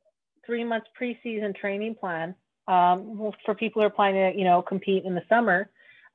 three 0.46 0.64
months 0.64 0.88
preseason 1.00 1.56
training 1.56 1.96
plan 1.96 2.36
um, 2.72 3.32
for 3.46 3.54
people 3.54 3.82
who 3.82 3.88
are 3.88 3.92
planning 3.92 4.32
to, 4.32 4.38
you 4.38 4.46
know, 4.46 4.62
compete 4.62 5.04
in 5.04 5.14
the 5.14 5.24
summer. 5.28 5.70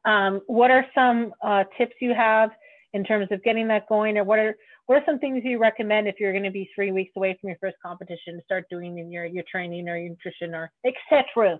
Um, 0.06 0.40
what 0.46 0.70
are 0.70 0.86
some 0.94 1.34
uh, 1.42 1.64
tips 1.76 1.94
you 2.00 2.14
have 2.14 2.50
in 2.94 3.04
terms 3.04 3.28
of 3.30 3.42
getting 3.44 3.68
that 3.68 3.88
going, 3.88 4.16
or 4.16 4.24
what 4.24 4.38
are 4.38 4.56
what 4.86 4.96
are 4.96 5.02
some 5.04 5.18
things 5.18 5.42
you 5.44 5.58
recommend 5.58 6.06
if 6.08 6.14
you're 6.18 6.32
going 6.32 6.44
to 6.44 6.50
be 6.50 6.70
three 6.74 6.92
weeks 6.92 7.12
away 7.16 7.36
from 7.40 7.50
your 7.50 7.58
first 7.60 7.76
competition 7.84 8.36
to 8.36 8.42
start 8.44 8.64
doing 8.70 8.98
in 8.98 9.10
your 9.10 9.26
your 9.26 9.44
training 9.50 9.88
or 9.88 9.98
your 9.98 10.10
nutrition 10.10 10.54
or 10.54 10.70
etc. 10.86 11.58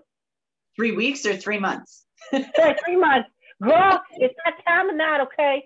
Three 0.75 0.93
weeks 0.93 1.25
or 1.25 1.35
three 1.35 1.59
months? 1.59 2.05
Sorry, 2.31 2.75
three 2.83 2.95
months. 2.95 3.29
Girl, 3.61 4.01
it's 4.17 4.35
not 4.45 4.53
time 4.67 4.89
of 4.89 4.97
that, 4.97 5.21
okay? 5.21 5.63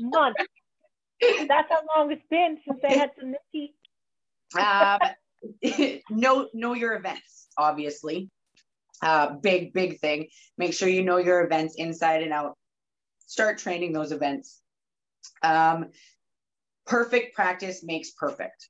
months. 0.00 0.42
That's 1.20 1.68
how 1.70 1.80
long 1.96 2.10
it's 2.12 2.22
been 2.30 2.58
since 2.66 2.80
I 2.88 2.94
had 2.94 3.10
some 3.18 3.34
Nikki. 3.54 3.74
um, 4.58 6.00
know 6.10 6.48
know 6.54 6.74
your 6.74 6.94
events 6.94 7.41
obviously. 7.56 8.30
Uh, 9.02 9.34
big 9.34 9.72
big 9.72 9.98
thing. 9.98 10.28
Make 10.58 10.74
sure 10.74 10.88
you 10.88 11.02
know 11.02 11.16
your 11.16 11.44
events 11.44 11.74
inside 11.76 12.22
and 12.22 12.32
out. 12.32 12.56
Start 13.26 13.58
training 13.58 13.92
those 13.92 14.12
events. 14.12 14.60
Um, 15.42 15.86
perfect 16.86 17.34
practice 17.34 17.82
makes 17.82 18.10
perfect. 18.12 18.68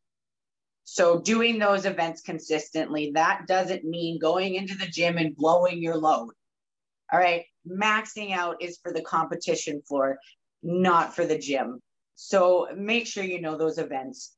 So 0.85 1.21
doing 1.21 1.59
those 1.59 1.87
events 1.87 2.23
consistently 2.23 3.13
that 3.15 3.47
doesn't 3.47 3.85
mean 3.85 4.19
going 4.19 4.55
into 4.55 4.75
the 4.75 4.87
gym 4.87 5.17
and 5.17 5.37
blowing 5.37 5.83
your 5.83 5.97
load. 5.97 6.31
All 7.13 7.19
right? 7.19 7.45
Maxing 7.67 8.33
out 8.33 8.57
is 8.61 8.79
for 8.83 8.93
the 8.93 9.03
competition 9.03 9.83
floor 9.87 10.19
not 10.63 11.15
for 11.15 11.25
the 11.27 11.39
gym. 11.39 11.81
So 12.15 12.69
make 12.77 13.07
sure 13.07 13.25
you 13.25 13.41
know 13.41 13.57
those 13.57 13.79
events 13.79 14.33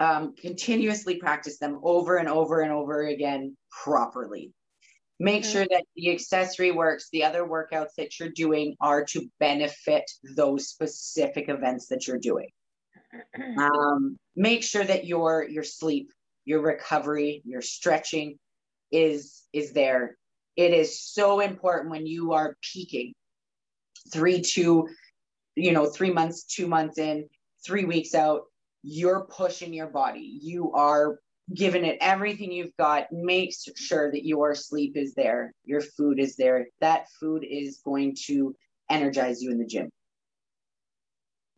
um, 0.00 0.34
continuously 0.34 1.16
practice 1.16 1.58
them 1.58 1.80
over 1.82 2.16
and 2.16 2.28
over 2.28 2.60
and 2.60 2.72
over 2.72 3.06
again 3.06 3.56
properly. 3.70 4.52
Make 5.20 5.42
mm-hmm. 5.42 5.52
sure 5.52 5.66
that 5.70 5.84
the 5.96 6.12
accessory 6.12 6.70
works, 6.70 7.08
the 7.10 7.24
other 7.24 7.44
workouts 7.44 7.94
that 7.96 8.18
you're 8.18 8.28
doing 8.28 8.76
are 8.80 9.04
to 9.06 9.28
benefit 9.40 10.08
those 10.36 10.68
specific 10.68 11.48
events 11.48 11.88
that 11.88 12.06
you're 12.06 12.18
doing. 12.18 12.48
Um, 13.58 14.18
make 14.36 14.62
sure 14.62 14.84
that 14.84 15.06
your 15.06 15.42
your 15.48 15.64
sleep, 15.64 16.10
your 16.44 16.60
recovery, 16.60 17.40
your 17.44 17.62
stretching 17.62 18.38
is 18.92 19.42
is 19.54 19.72
there. 19.72 20.16
It 20.56 20.74
is 20.74 21.00
so 21.00 21.40
important 21.40 21.90
when 21.90 22.06
you 22.06 22.32
are 22.32 22.56
peaking 22.60 23.14
three 24.12 24.42
two, 24.42 24.88
you 25.56 25.72
know 25.72 25.86
three 25.86 26.10
months 26.12 26.44
two 26.44 26.66
months 26.66 26.98
in 26.98 27.28
three 27.64 27.86
weeks 27.86 28.14
out 28.14 28.42
you're 28.82 29.26
pushing 29.26 29.72
your 29.72 29.88
body. 29.88 30.38
You 30.42 30.72
are 30.72 31.18
giving 31.54 31.84
it 31.84 31.98
everything 32.00 32.52
you've 32.52 32.76
got. 32.78 33.10
Make 33.12 33.54
sure 33.76 34.10
that 34.10 34.26
your 34.26 34.54
sleep 34.54 34.96
is 34.96 35.14
there, 35.14 35.52
your 35.64 35.80
food 35.80 36.18
is 36.18 36.36
there. 36.36 36.66
That 36.80 37.06
food 37.20 37.44
is 37.48 37.80
going 37.84 38.16
to 38.26 38.54
energize 38.90 39.42
you 39.42 39.50
in 39.50 39.58
the 39.58 39.66
gym. 39.66 39.90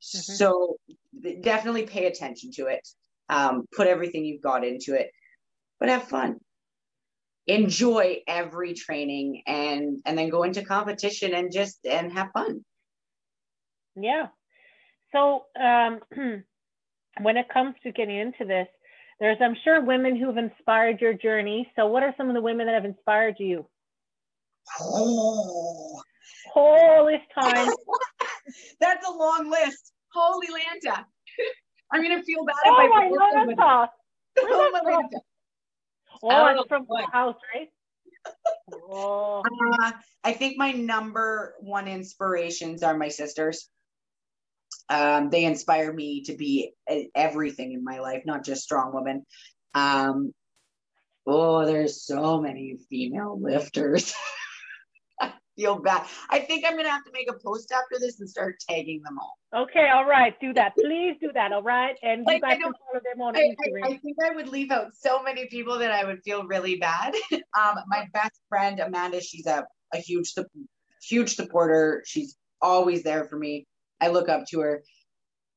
Mm-hmm. 0.02 0.32
So 0.34 0.76
definitely 1.42 1.84
pay 1.84 2.06
attention 2.06 2.50
to 2.52 2.66
it. 2.66 2.86
Um, 3.28 3.66
put 3.74 3.86
everything 3.86 4.24
you've 4.24 4.42
got 4.42 4.64
into 4.64 4.94
it, 4.94 5.10
but 5.78 5.88
have 5.88 6.04
fun. 6.04 6.38
Enjoy 7.46 8.18
every 8.26 8.74
training 8.74 9.42
and 9.46 9.98
and 10.04 10.16
then 10.16 10.28
go 10.28 10.42
into 10.42 10.64
competition 10.64 11.34
and 11.34 11.52
just 11.52 11.78
and 11.84 12.12
have 12.12 12.30
fun. 12.32 12.64
Yeah. 13.96 14.28
So 15.12 15.44
um 15.60 16.00
when 17.20 17.36
it 17.36 17.48
comes 17.52 17.74
to 17.82 17.92
getting 17.92 18.18
into 18.18 18.44
this, 18.44 18.68
there's, 19.18 19.38
I'm 19.40 19.56
sure, 19.64 19.84
women 19.84 20.16
who've 20.16 20.36
inspired 20.36 21.00
your 21.00 21.12
journey. 21.12 21.70
So, 21.76 21.86
what 21.86 22.02
are 22.02 22.14
some 22.16 22.28
of 22.28 22.34
the 22.34 22.40
women 22.40 22.66
that 22.66 22.74
have 22.74 22.86
inspired 22.86 23.36
you? 23.38 23.66
Oh, 24.80 26.00
this 27.10 27.20
time. 27.34 27.70
That's 28.80 29.06
a 29.06 29.12
long 29.12 29.50
list. 29.50 29.92
Holy 30.14 30.46
Lanta. 30.48 31.04
I'm 31.92 32.02
going 32.02 32.18
to 32.18 32.24
feel 32.24 32.44
bad 32.44 32.56
oh 32.64 32.80
if 32.80 32.92
I 32.92 33.08
my 33.08 33.16
Lanta. 33.46 33.88
Oh, 34.38 34.70
my 34.72 34.80
Lanta. 34.80 35.20
Oh, 36.22 36.46
it's 36.46 36.68
from 36.68 36.86
the 36.88 37.06
house, 37.12 37.36
right? 37.54 37.68
oh. 38.90 39.42
Uh, 39.82 39.92
I 40.22 40.32
think 40.32 40.58
my 40.58 40.72
number 40.72 41.54
one 41.60 41.88
inspirations 41.88 42.82
are 42.82 42.96
my 42.96 43.08
sisters 43.08 43.68
um, 44.90 45.30
they 45.30 45.44
inspire 45.44 45.92
me 45.92 46.22
to 46.24 46.34
be 46.34 46.74
everything 47.14 47.72
in 47.72 47.84
my 47.84 48.00
life, 48.00 48.22
not 48.26 48.44
just 48.44 48.62
strong 48.62 48.92
woman. 48.92 49.24
Um, 49.72 50.34
oh, 51.26 51.64
there's 51.64 52.04
so 52.04 52.40
many 52.40 52.76
female 52.90 53.40
lifters. 53.40 54.12
I 55.20 55.32
feel 55.56 55.78
bad. 55.78 56.06
I 56.28 56.40
think 56.40 56.64
I'm 56.66 56.76
gonna 56.76 56.90
have 56.90 57.04
to 57.04 57.12
make 57.12 57.30
a 57.30 57.34
post 57.34 57.70
after 57.70 58.00
this 58.00 58.18
and 58.18 58.28
start 58.28 58.56
tagging 58.68 59.00
them 59.04 59.16
all. 59.18 59.38
Okay, 59.62 59.88
all 59.94 60.06
right, 60.06 60.34
do 60.40 60.52
that. 60.54 60.74
Please 60.74 61.16
do 61.20 61.30
that. 61.34 61.52
All 61.52 61.62
right, 61.62 61.96
and 62.02 62.26
like, 62.26 62.36
you 62.36 62.40
guys 62.40 62.58
can 62.58 62.72
follow 62.72 63.00
them 63.04 63.22
on 63.22 63.36
I, 63.36 63.40
Instagram. 63.40 63.84
I, 63.84 63.88
I, 63.94 63.98
think 63.98 64.16
I 64.24 64.34
would 64.34 64.48
leave 64.48 64.72
out 64.72 64.88
so 64.98 65.22
many 65.22 65.46
people 65.46 65.78
that 65.78 65.92
I 65.92 66.04
would 66.04 66.20
feel 66.24 66.44
really 66.46 66.76
bad. 66.76 67.14
um, 67.32 67.76
my 67.86 68.08
best 68.12 68.40
friend 68.48 68.80
Amanda, 68.80 69.20
she's 69.20 69.46
a 69.46 69.66
a 69.94 69.98
huge 69.98 70.34
huge 71.00 71.36
supporter. 71.36 72.02
She's 72.06 72.36
always 72.60 73.04
there 73.04 73.24
for 73.24 73.36
me. 73.38 73.66
I 74.00 74.08
look 74.08 74.28
up 74.28 74.46
to 74.50 74.60
her. 74.60 74.82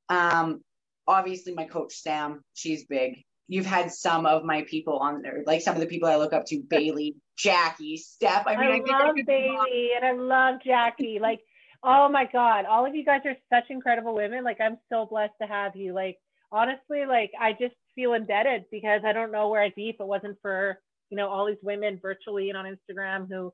Um, 0.10 0.62
obviously, 1.08 1.54
my 1.54 1.66
coach 1.66 1.94
Sam, 1.94 2.42
she's 2.54 2.86
big. 2.86 3.24
You've 3.48 3.66
had 3.66 3.92
some 3.92 4.26
of 4.26 4.44
my 4.44 4.64
people 4.64 5.00
on 5.00 5.22
there, 5.22 5.44
like 5.46 5.62
some 5.62 5.76
of 5.76 5.82
the 5.82 5.88
people 5.88 6.08
I 6.08 6.16
look 6.16 6.34
up 6.34 6.46
to, 6.48 6.62
Bailey, 6.62 7.16
Jackie, 7.38 7.98
Steph. 7.98 8.48
I 8.48 8.56
mean, 8.56 8.84
I, 8.88 8.94
I 8.94 9.06
love 9.06 9.16
Bailey 9.26 9.90
and 9.96 10.06
I 10.06 10.12
love 10.14 10.62
Jackie. 10.66 11.20
Like, 11.22 11.42
oh 11.84 12.08
my 12.10 12.30
God, 12.32 12.66
all 12.66 12.86
of 12.86 12.96
you 12.96 13.04
guys 13.04 13.22
are 13.26 13.36
such 13.52 13.70
incredible 13.70 14.16
women. 14.16 14.44
Like, 14.44 14.62
I'm 14.62 14.78
so 14.90 15.06
blessed 15.06 15.34
to 15.42 15.48
have 15.48 15.76
you. 15.76 15.94
Like, 15.94 16.18
honestly, 16.54 17.06
like 17.06 17.32
I 17.40 17.52
just 17.52 17.76
feel 17.96 18.14
indebted 18.14 18.66
because 18.72 19.02
I 19.06 19.12
don't 19.12 19.32
know 19.32 19.50
where 19.50 19.62
I'd 19.62 19.76
be 19.76 19.90
if 19.90 20.00
it 20.00 20.08
wasn't 20.08 20.38
for 20.42 20.80
you 21.10 21.18
know 21.18 21.28
all 21.28 21.48
these 21.48 21.58
women 21.62 22.00
virtually 22.02 22.50
and 22.50 22.58
on 22.58 22.66
Instagram 22.66 23.28
who 23.28 23.52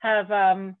have 0.00 0.30
um 0.32 0.74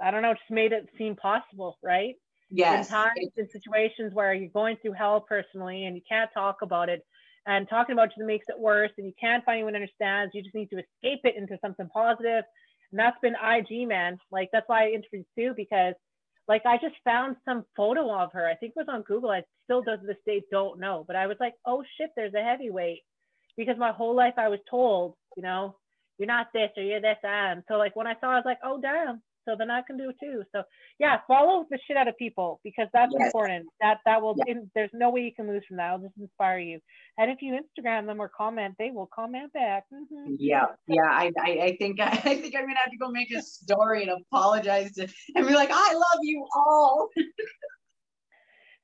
I 0.00 0.10
don't 0.10 0.22
know 0.22 0.34
just 0.34 0.50
made 0.50 0.72
it 0.72 0.88
seem 0.98 1.16
possible, 1.16 1.78
right? 1.82 2.14
Yes. 2.54 2.86
in 2.86 2.92
times 2.92 3.30
in 3.36 3.48
situations 3.50 4.14
where 4.14 4.34
you're 4.34 4.50
going 4.50 4.76
through 4.80 4.92
hell 4.92 5.20
personally 5.20 5.86
and 5.86 5.96
you 5.96 6.02
can't 6.08 6.30
talk 6.32 6.62
about 6.62 6.88
it 6.88 7.04
and 7.46 7.68
talking 7.68 7.92
about 7.92 8.10
it 8.16 8.24
makes 8.24 8.46
it 8.48 8.58
worse 8.58 8.90
and 8.96 9.06
you 9.06 9.12
can't 9.20 9.44
find 9.44 9.56
anyone 9.56 9.74
understands 9.74 10.34
you 10.34 10.42
just 10.42 10.54
need 10.54 10.70
to 10.70 10.78
escape 10.78 11.20
it 11.24 11.36
into 11.36 11.58
something 11.60 11.88
positive. 11.92 12.44
And 12.90 12.98
that's 12.98 13.18
been 13.20 13.34
ig 13.34 13.88
man. 13.88 14.18
Like 14.30 14.50
that's 14.52 14.68
why 14.68 14.84
i 14.84 14.88
interviewed 14.88 15.26
sue 15.36 15.52
because 15.56 15.94
like 16.48 16.62
i 16.66 16.76
just 16.76 16.94
found 17.04 17.36
some 17.44 17.64
photo 17.76 18.10
of 18.12 18.32
her. 18.32 18.46
I 18.46 18.54
think 18.54 18.72
it 18.76 18.80
was 18.80 18.88
on 18.88 19.02
google. 19.02 19.30
I 19.30 19.42
still 19.64 19.82
to 19.84 19.98
this 20.02 20.16
day 20.26 20.42
don't 20.50 20.80
know. 20.80 21.04
But 21.06 21.16
i 21.16 21.26
was 21.26 21.36
like 21.40 21.54
oh 21.66 21.82
shit 21.98 22.10
there's 22.16 22.34
a 22.34 22.42
heavyweight. 22.42 23.00
Because 23.56 23.78
my 23.78 23.92
whole 23.92 24.14
life 24.14 24.34
i 24.38 24.48
was 24.48 24.60
told 24.70 25.14
you 25.36 25.42
know 25.42 25.76
you're 26.18 26.28
not 26.28 26.46
this 26.54 26.70
or 26.76 26.82
you're 26.82 27.00
this 27.00 27.18
and. 27.22 27.62
So 27.68 27.74
like 27.74 27.96
when 27.96 28.06
i 28.06 28.14
saw 28.20 28.30
i 28.30 28.36
was 28.36 28.44
like 28.46 28.60
oh 28.64 28.80
damn 28.80 29.22
so 29.44 29.54
then 29.58 29.70
I 29.70 29.82
can 29.82 29.96
do 29.96 30.10
it 30.10 30.16
too. 30.20 30.42
So 30.52 30.62
yeah, 30.98 31.18
follow 31.26 31.66
the 31.70 31.78
shit 31.86 31.96
out 31.96 32.08
of 32.08 32.16
people 32.16 32.60
because 32.64 32.88
that's 32.92 33.12
Yes. 33.18 33.26
important. 33.26 33.66
That 33.80 33.98
that 34.06 34.20
will. 34.22 34.34
Yeah. 34.38 34.52
in- 34.52 34.70
there's 34.74 34.90
no 34.92 35.10
way 35.10 35.22
you 35.22 35.34
can 35.34 35.46
lose 35.48 35.64
from 35.66 35.76
that. 35.78 35.94
It'll 35.94 36.06
just 36.08 36.18
inspire 36.18 36.58
you. 36.58 36.80
And 37.18 37.30
if 37.30 37.42
you 37.42 37.58
Instagram 37.58 38.06
them 38.06 38.20
or 38.20 38.28
comment, 38.28 38.74
they 38.78 38.90
will 38.90 39.08
comment 39.14 39.52
back. 39.52 39.84
Mhm. 39.92 40.36
Yeah, 40.38 40.66
yeah. 40.88 41.02
I, 41.10 41.32
I, 41.40 41.50
I 41.62 41.76
think 41.76 42.00
I, 42.00 42.08
I 42.24 42.36
think 42.40 42.54
I'm 42.56 42.62
gonna 42.66 42.78
have 42.78 42.90
to 42.90 42.96
go 42.96 43.10
make 43.10 43.30
a 43.32 43.42
story 43.42 44.02
and 44.02 44.10
apologize 44.22 44.92
to 44.94 45.08
and 45.34 45.46
be 45.46 45.54
like, 45.54 45.70
I 45.72 45.92
love 45.94 46.20
you 46.22 46.46
all. 46.56 47.08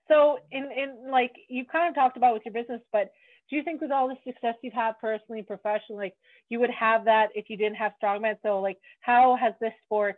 So 0.09 0.39
in 0.51 0.65
in 0.73 1.11
like 1.11 1.33
you 1.49 1.65
kind 1.71 1.89
of 1.89 1.95
talked 1.95 2.17
about 2.17 2.35
with 2.35 2.43
your 2.45 2.53
business, 2.53 2.81
but 2.93 3.11
do 3.49 3.57
you 3.57 3.63
think 3.63 3.81
with 3.81 3.93
all 3.93 4.09
the 4.09 4.17
success 4.27 4.55
you've 4.63 4.73
had 4.75 4.93
personally, 5.01 5.39
and 5.39 5.47
professionally, 5.47 6.07
like 6.07 6.15
you 6.49 6.59
would 6.61 6.71
have 6.71 7.05
that 7.05 7.29
if 7.35 7.49
you 7.49 7.57
didn't 7.57 7.77
have 7.77 7.93
strongman? 8.03 8.35
So 8.43 8.61
like 8.61 8.77
how 9.01 9.37
has 9.37 9.55
this 9.61 9.73
sport 9.85 10.17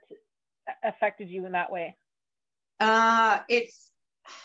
affected 0.83 1.29
you 1.29 1.47
in 1.47 1.53
that 1.53 1.73
way? 1.73 1.97
Uh, 2.81 3.41
it's 3.49 3.91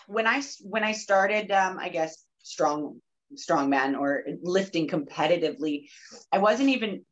when 0.07 0.27
I 0.27 0.41
when 0.61 0.83
I 0.83 0.91
started, 0.91 1.51
um, 1.51 1.77
I 1.79 1.89
guess 1.89 2.23
strong 2.43 3.01
strongman 3.35 3.99
or 3.99 4.23
lifting 4.41 4.87
competitively, 4.87 5.87
I 6.31 6.39
wasn't 6.39 6.69
even 6.69 7.03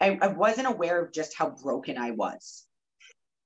I, 0.00 0.18
I 0.20 0.28
wasn't 0.28 0.68
aware 0.68 1.02
of 1.04 1.12
just 1.12 1.36
how 1.36 1.50
broken 1.50 1.98
I 1.98 2.12
was. 2.12 2.66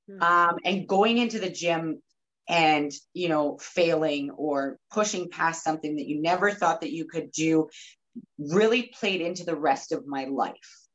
Hmm. 0.09 0.23
Um, 0.23 0.57
and 0.65 0.89
going 0.89 1.19
into 1.19 1.39
the 1.39 1.51
gym 1.51 2.03
and 2.49 2.93
you 3.13 3.29
know 3.29 3.59
failing 3.61 4.31
or 4.31 4.79
pushing 4.93 5.31
past 5.31 5.65
something 5.65 5.97
that 5.97 6.07
you 6.07 6.21
never 6.21 6.51
thought 6.51 6.83
that 6.83 6.93
you 6.93 7.07
could 7.07 7.33
do 7.33 7.69
really 8.39 8.91
played 8.99 9.21
into 9.21 9.45
the 9.45 9.57
rest 9.57 9.93
of 9.93 10.07
my 10.07 10.25
life 10.25 10.86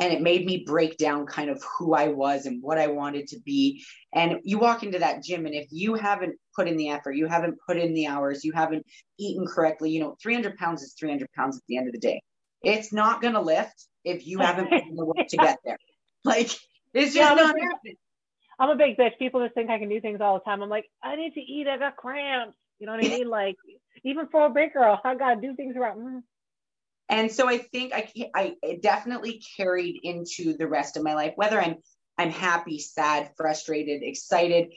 and 0.00 0.12
it 0.12 0.22
made 0.22 0.46
me 0.46 0.64
break 0.66 0.96
down 0.96 1.26
kind 1.26 1.50
of 1.50 1.62
who 1.78 1.94
I 1.94 2.08
was 2.08 2.46
and 2.46 2.62
what 2.62 2.78
I 2.78 2.86
wanted 2.86 3.26
to 3.28 3.40
be. 3.40 3.84
And 4.14 4.40
you 4.44 4.58
walk 4.58 4.82
into 4.82 5.00
that 5.00 5.22
gym, 5.22 5.46
and 5.46 5.54
if 5.54 5.66
you 5.70 5.94
haven't 5.94 6.36
put 6.54 6.68
in 6.68 6.76
the 6.76 6.90
effort, 6.90 7.12
you 7.12 7.26
haven't 7.26 7.58
put 7.66 7.76
in 7.76 7.94
the 7.94 8.06
hours, 8.06 8.44
you 8.44 8.52
haven't 8.52 8.86
eaten 9.18 9.46
correctly, 9.46 9.90
you 9.90 10.00
know, 10.00 10.16
300 10.22 10.56
pounds 10.56 10.82
is 10.82 10.94
300 10.98 11.28
pounds 11.32 11.56
at 11.56 11.62
the 11.68 11.76
end 11.76 11.88
of 11.88 11.92
the 11.92 12.00
day. 12.00 12.22
It's 12.62 12.92
not 12.92 13.20
going 13.20 13.34
to 13.34 13.40
lift 13.40 13.86
if 14.04 14.26
you 14.26 14.38
haven't 14.38 14.70
put 14.70 14.82
in 14.88 14.96
the 14.96 15.04
work 15.04 15.16
to 15.28 15.36
get 15.36 15.58
there. 15.64 15.78
Like, 16.24 16.50
it's 16.94 17.14
just 17.14 17.16
Yeah, 17.16 17.32
not 17.34 17.54
happening. 17.58 17.96
I'm 18.58 18.70
a 18.70 18.76
big 18.76 18.98
bitch. 18.98 19.16
People 19.18 19.42
just 19.42 19.54
think 19.54 19.70
I 19.70 19.78
can 19.78 19.88
do 19.88 20.00
things 20.00 20.20
all 20.20 20.34
the 20.34 20.40
time. 20.40 20.62
I'm 20.62 20.68
like, 20.68 20.86
I 21.02 21.14
need 21.14 21.32
to 21.34 21.40
eat. 21.40 21.68
I 21.68 21.78
got 21.78 21.96
cramps. 21.96 22.56
You 22.80 22.86
know 22.86 22.92
what 22.92 23.00
I 23.00 23.08
mean? 23.08 23.28
Like, 23.28 23.56
even 24.04 24.26
for 24.28 24.46
a 24.46 24.50
big 24.50 24.72
girl, 24.72 25.00
I 25.04 25.14
gotta 25.14 25.40
do 25.40 25.54
things 25.54 25.76
around. 25.76 25.98
Mm. 26.00 26.22
And 27.08 27.30
so 27.30 27.48
i 27.48 27.58
think 27.58 27.92
i 27.94 28.10
i 28.34 28.78
definitely 28.82 29.42
carried 29.56 29.98
into 30.02 30.56
the 30.56 30.66
rest 30.66 30.96
of 30.96 31.02
my 31.02 31.14
life 31.14 31.32
whether 31.36 31.60
i'm 31.60 31.76
i'm 32.18 32.30
happy 32.30 32.78
sad 32.78 33.30
frustrated 33.36 34.02
excited. 34.02 34.72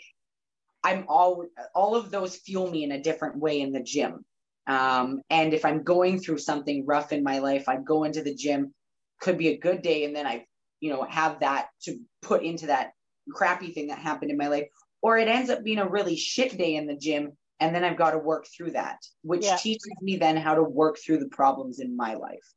I'm 0.84 1.06
all 1.10 1.46
all 1.76 1.96
of 1.96 2.10
those 2.10 2.36
fuel 2.36 2.70
me 2.70 2.84
in 2.84 2.92
a 2.92 3.02
different 3.02 3.38
way 3.38 3.62
in 3.62 3.72
the 3.72 3.84
gym. 3.84 4.26
Um, 4.68 5.22
and 5.30 5.54
if 5.54 5.66
i'm 5.66 5.84
going 5.84 6.20
through 6.20 6.40
something 6.40 6.86
rough 6.86 7.12
in 7.12 7.24
my 7.24 7.40
life 7.40 7.68
i 7.68 7.78
go 7.78 8.04
into 8.04 8.24
the 8.24 8.36
gym. 8.36 8.74
Could 9.20 9.38
be 9.38 9.50
a 9.50 9.58
good 9.58 9.84
day 9.84 10.06
and 10.06 10.16
then 10.16 10.26
i 10.26 10.46
you 10.80 10.90
know 10.92 11.04
have 11.04 11.42
that 11.42 11.68
to 11.84 12.00
put 12.22 12.44
into 12.44 12.68
that 12.68 12.92
crappy 13.32 13.72
thing 13.72 13.88
that 13.88 14.00
happened 14.00 14.32
in 14.32 14.38
my 14.38 14.48
life. 14.48 14.68
Or 15.04 15.18
it 15.18 15.28
ends 15.28 15.50
up 15.50 15.64
being 15.64 15.80
a 15.80 15.88
really 15.88 16.16
shit 16.16 16.58
day 16.58 16.76
in 16.76 16.88
the 16.88 16.96
gym 16.96 17.34
and 17.62 17.74
then 17.74 17.84
i've 17.86 17.98
got 17.98 18.12
to 18.12 18.18
work 18.18 18.46
through 18.48 18.72
that 18.72 18.98
which 19.22 19.46
Yeah. 19.46 19.56
teaches 19.56 19.94
me 20.02 20.18
then 20.18 20.36
how 20.36 20.56
to 20.56 20.64
work 20.64 20.98
through 20.98 21.20
the 21.20 21.30
problems 21.30 21.80
in 21.80 21.96
my 21.96 22.16
life 22.16 22.54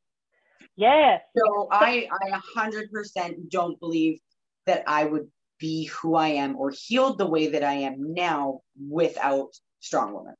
Yes. 0.75 1.21
so 1.37 1.69
I, 1.71 2.09
I 2.11 2.29
a 2.29 2.41
hundred 2.59 2.91
percent 2.91 3.49
don't 3.49 3.79
believe 3.79 4.19
that 4.65 4.83
I 4.87 5.05
would 5.05 5.29
be 5.59 5.85
who 5.85 6.15
I 6.15 6.29
am 6.29 6.55
or 6.57 6.71
healed 6.71 7.17
the 7.17 7.27
way 7.27 7.47
that 7.47 7.63
I 7.63 7.73
am 7.73 8.13
now 8.13 8.61
without 8.89 9.49
strong 9.79 10.13
woman. 10.13 10.35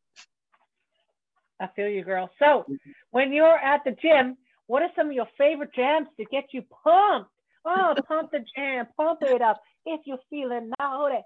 I 1.59 1.67
feel 1.75 1.87
you, 1.87 2.03
girl. 2.03 2.29
So 2.39 2.65
when 3.11 3.31
you're 3.31 3.57
at 3.57 3.83
the 3.85 3.91
gym, 3.91 4.37
what 4.67 4.81
are 4.81 4.89
some 4.95 5.07
of 5.07 5.13
your 5.13 5.27
favorite 5.37 5.73
jams 5.73 6.07
to 6.17 6.25
get 6.25 6.45
you 6.51 6.63
pumped? 6.83 7.29
Oh, 7.65 7.95
pump 8.07 8.31
the 8.31 8.43
jam, 8.55 8.87
pump 8.97 9.19
it 9.21 9.41
up 9.41 9.61
if 9.85 10.01
you're 10.05 10.19
feeling 10.29 10.71
naughty. 10.79 11.21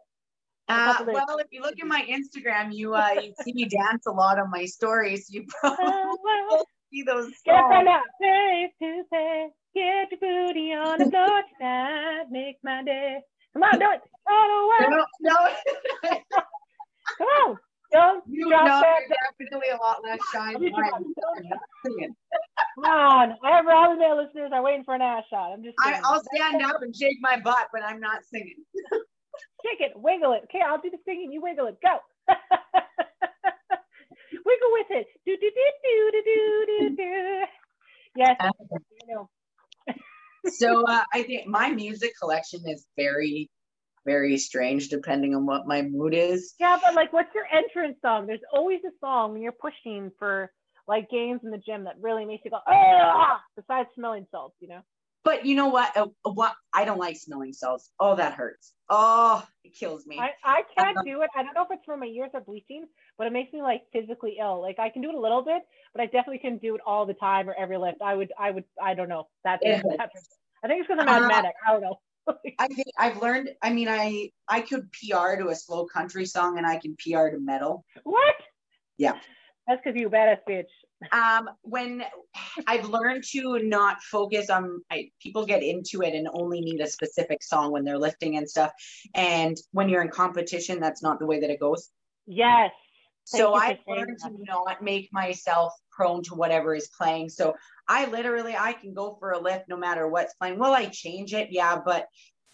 Uh, 0.69 1.03
well, 1.07 1.37
if 1.39 1.47
you 1.51 1.61
look 1.61 1.79
at 1.79 1.87
my 1.87 2.05
Instagram, 2.07 2.69
you 2.71 2.93
uh, 2.93 3.15
you 3.21 3.33
see 3.43 3.53
me 3.53 3.65
dance 3.65 4.05
a 4.05 4.11
lot 4.11 4.39
on 4.39 4.51
my 4.51 4.65
stories. 4.65 5.27
You 5.29 5.45
probably 5.61 6.63
see 6.91 7.03
those 7.03 7.31
Get 7.45 7.55
songs. 7.55 7.73
from 7.73 7.85
that 7.85 8.03
face 8.21 8.71
to 8.81 9.03
face. 9.09 9.51
Get 9.75 10.11
your 10.11 10.47
booty 10.47 10.73
on 10.73 10.99
the 10.99 11.09
floor 11.09 11.41
tonight. 11.57 12.25
Make 12.31 12.57
my 12.63 12.83
day. 12.83 13.19
Come 13.53 13.63
on, 13.63 13.79
do 13.79 13.85
it. 13.91 14.01
Oh, 14.29 14.77
wow. 14.79 15.05
No, 15.21 15.31
no, 15.31 16.19
Come 17.17 17.27
on. 17.27 17.57
Don't 17.91 18.23
you 18.29 18.47
drop 18.49 18.65
know, 18.65 18.81
that. 18.81 19.01
you're 19.09 19.49
definitely 19.49 19.69
a 19.73 19.77
lot 19.77 19.97
less 20.03 20.19
shy 20.31 20.53
than 20.53 20.71
I 20.75 20.87
am. 20.95 21.13
Come 22.75 22.85
on. 22.85 23.35
Our 23.43 23.65
Robin 23.65 23.97
listeners 24.17 24.51
are 24.53 24.61
waiting 24.61 24.83
for 24.83 24.93
an 24.93 25.01
ass 25.01 25.23
shot. 25.29 25.51
I'm 25.53 25.63
just 25.63 25.75
I. 25.83 25.99
I'll 26.03 26.23
stand 26.35 26.63
up 26.63 26.81
and 26.81 26.95
shake 26.95 27.17
my 27.21 27.39
butt, 27.39 27.67
but 27.73 27.81
I'm 27.83 27.99
not 27.99 28.19
singing. 28.31 28.63
Shake 29.65 29.81
it, 29.81 29.91
wiggle 29.95 30.33
it. 30.33 30.43
Okay, 30.45 30.63
I'll 30.65 30.81
do 30.81 30.89
the 30.89 30.97
singing. 31.05 31.31
You 31.31 31.41
wiggle 31.41 31.67
it. 31.67 31.77
Go. 31.83 31.99
wiggle 34.45 34.71
with 34.73 34.87
it. 34.91 35.07
Do 35.25 35.35
do 35.37 35.49
do 35.49 35.71
do 35.83 36.11
do 36.11 36.21
do 36.23 36.65
do 36.67 36.95
do. 36.95 37.45
Yes. 38.15 38.37
You 39.07 39.15
know. 39.15 39.29
so 40.45 40.85
uh, 40.87 41.03
I 41.13 41.23
think 41.23 41.47
my 41.47 41.69
music 41.69 42.13
collection 42.19 42.61
is 42.67 42.85
very, 42.97 43.49
very 44.05 44.37
strange 44.37 44.89
depending 44.89 45.35
on 45.35 45.45
what 45.45 45.67
my 45.67 45.81
mood 45.81 46.13
is. 46.13 46.55
Yeah, 46.59 46.77
but 46.83 46.95
like, 46.95 47.13
what's 47.13 47.33
your 47.35 47.45
entrance 47.51 47.97
song? 48.01 48.27
There's 48.27 48.39
always 48.53 48.79
a 48.85 48.91
song 48.99 49.33
when 49.33 49.41
you're 49.41 49.51
pushing 49.51 50.11
for 50.17 50.51
like 50.87 51.09
games 51.09 51.41
in 51.43 51.51
the 51.51 51.57
gym 51.57 51.83
that 51.83 51.95
really 52.01 52.25
makes 52.25 52.43
you 52.43 52.51
go 52.51 52.59
ah. 52.67 53.41
Besides 53.55 53.89
smelling 53.95 54.25
salts, 54.31 54.55
you 54.59 54.67
know. 54.67 54.81
But 55.23 55.45
you 55.45 55.55
know 55.55 55.67
what? 55.67 55.95
Uh, 55.95 56.07
what 56.23 56.53
I 56.73 56.85
don't 56.85 56.97
like 56.97 57.17
smelling 57.17 57.53
salts. 57.53 57.91
Oh, 57.99 58.15
that 58.15 58.33
hurts. 58.33 58.73
Oh, 58.89 59.45
it 59.63 59.75
kills 59.75 60.05
me. 60.05 60.17
I, 60.17 60.29
I 60.43 60.63
can't 60.75 60.97
Um, 60.97 61.03
do 61.05 61.21
it. 61.21 61.29
I 61.35 61.43
don't 61.43 61.53
know 61.53 61.63
if 61.63 61.67
it's 61.71 61.85
from 61.85 61.99
my 61.99 62.05
years 62.05 62.31
of 62.33 62.45
bleaching, 62.45 62.85
but 63.17 63.27
it 63.27 63.33
makes 63.33 63.51
me 63.53 63.61
like 63.61 63.83
physically 63.91 64.37
ill. 64.39 64.61
Like 64.61 64.79
I 64.79 64.89
can 64.89 65.01
do 65.01 65.09
it 65.09 65.15
a 65.15 65.19
little 65.19 65.43
bit, 65.43 65.61
but 65.93 66.01
I 66.01 66.05
definitely 66.05 66.39
can 66.39 66.57
do 66.57 66.75
it 66.75 66.81
all 66.85 67.05
the 67.05 67.13
time 67.13 67.49
or 67.49 67.53
every 67.53 67.77
lift. 67.77 68.01
I 68.01 68.15
would, 68.15 68.31
I 68.39 68.51
would, 68.51 68.63
I 68.81 68.93
don't 68.93 69.09
know. 69.09 69.27
That's, 69.43 69.61
It 69.63 69.83
that's 69.97 70.39
I 70.63 70.67
think 70.67 70.81
it's 70.81 70.87
because 70.87 71.01
I'm 71.01 71.09
Uh, 71.09 71.21
asthmatic. 71.21 71.55
I 71.67 71.71
don't 71.73 71.81
know. 71.81 71.99
I 72.59 72.67
think 72.67 72.87
I've 72.97 73.21
learned. 73.21 73.49
I 73.61 73.71
mean, 73.71 73.87
I 73.87 74.31
I 74.47 74.61
could 74.61 74.89
PR 74.91 75.35
to 75.35 75.49
a 75.49 75.55
slow 75.55 75.85
country 75.85 76.25
song, 76.25 76.57
and 76.57 76.65
I 76.67 76.77
can 76.77 76.95
PR 76.97 77.29
to 77.29 77.39
metal. 77.39 77.85
what? 78.03 78.35
Yeah. 78.97 79.17
That's 79.67 79.81
because 79.83 79.99
you 79.99 80.07
a 80.07 80.09
badass 80.09 80.39
bitch. 80.49 80.65
Um, 81.11 81.49
when 81.61 82.03
I've 82.67 82.89
learned 82.89 83.23
to 83.31 83.59
not 83.59 84.01
focus 84.03 84.49
on, 84.49 84.81
I, 84.91 85.11
people 85.21 85.45
get 85.45 85.63
into 85.63 86.01
it 86.01 86.13
and 86.13 86.27
only 86.33 86.61
need 86.61 86.81
a 86.81 86.87
specific 86.87 87.41
song 87.41 87.71
when 87.71 87.83
they're 87.83 87.97
lifting 87.97 88.37
and 88.37 88.49
stuff. 88.49 88.71
And 89.15 89.57
when 89.71 89.89
you're 89.89 90.01
in 90.01 90.09
competition, 90.09 90.79
that's 90.79 91.01
not 91.01 91.19
the 91.19 91.25
way 91.25 91.39
that 91.39 91.49
it 91.49 91.59
goes. 91.59 91.89
Yes. 92.27 92.71
Thank 93.31 93.41
So 93.41 93.53
I've 93.53 93.77
learned 93.87 94.17
to 94.23 94.31
not 94.47 94.81
make 94.81 95.09
myself 95.11 95.73
prone 95.91 96.23
to 96.23 96.35
whatever 96.35 96.73
is 96.73 96.89
playing. 96.97 97.29
So 97.29 97.53
I 97.87 98.05
literally 98.07 98.55
I 98.57 98.73
can 98.73 98.93
go 98.93 99.17
for 99.19 99.31
a 99.31 99.39
lift 99.39 99.65
no 99.67 99.77
matter 99.77 100.07
what's 100.07 100.33
playing. 100.35 100.57
Will 100.59 100.73
I 100.73 100.85
change 100.85 101.33
it? 101.33 101.49
Yeah, 101.51 101.79
but 101.83 102.07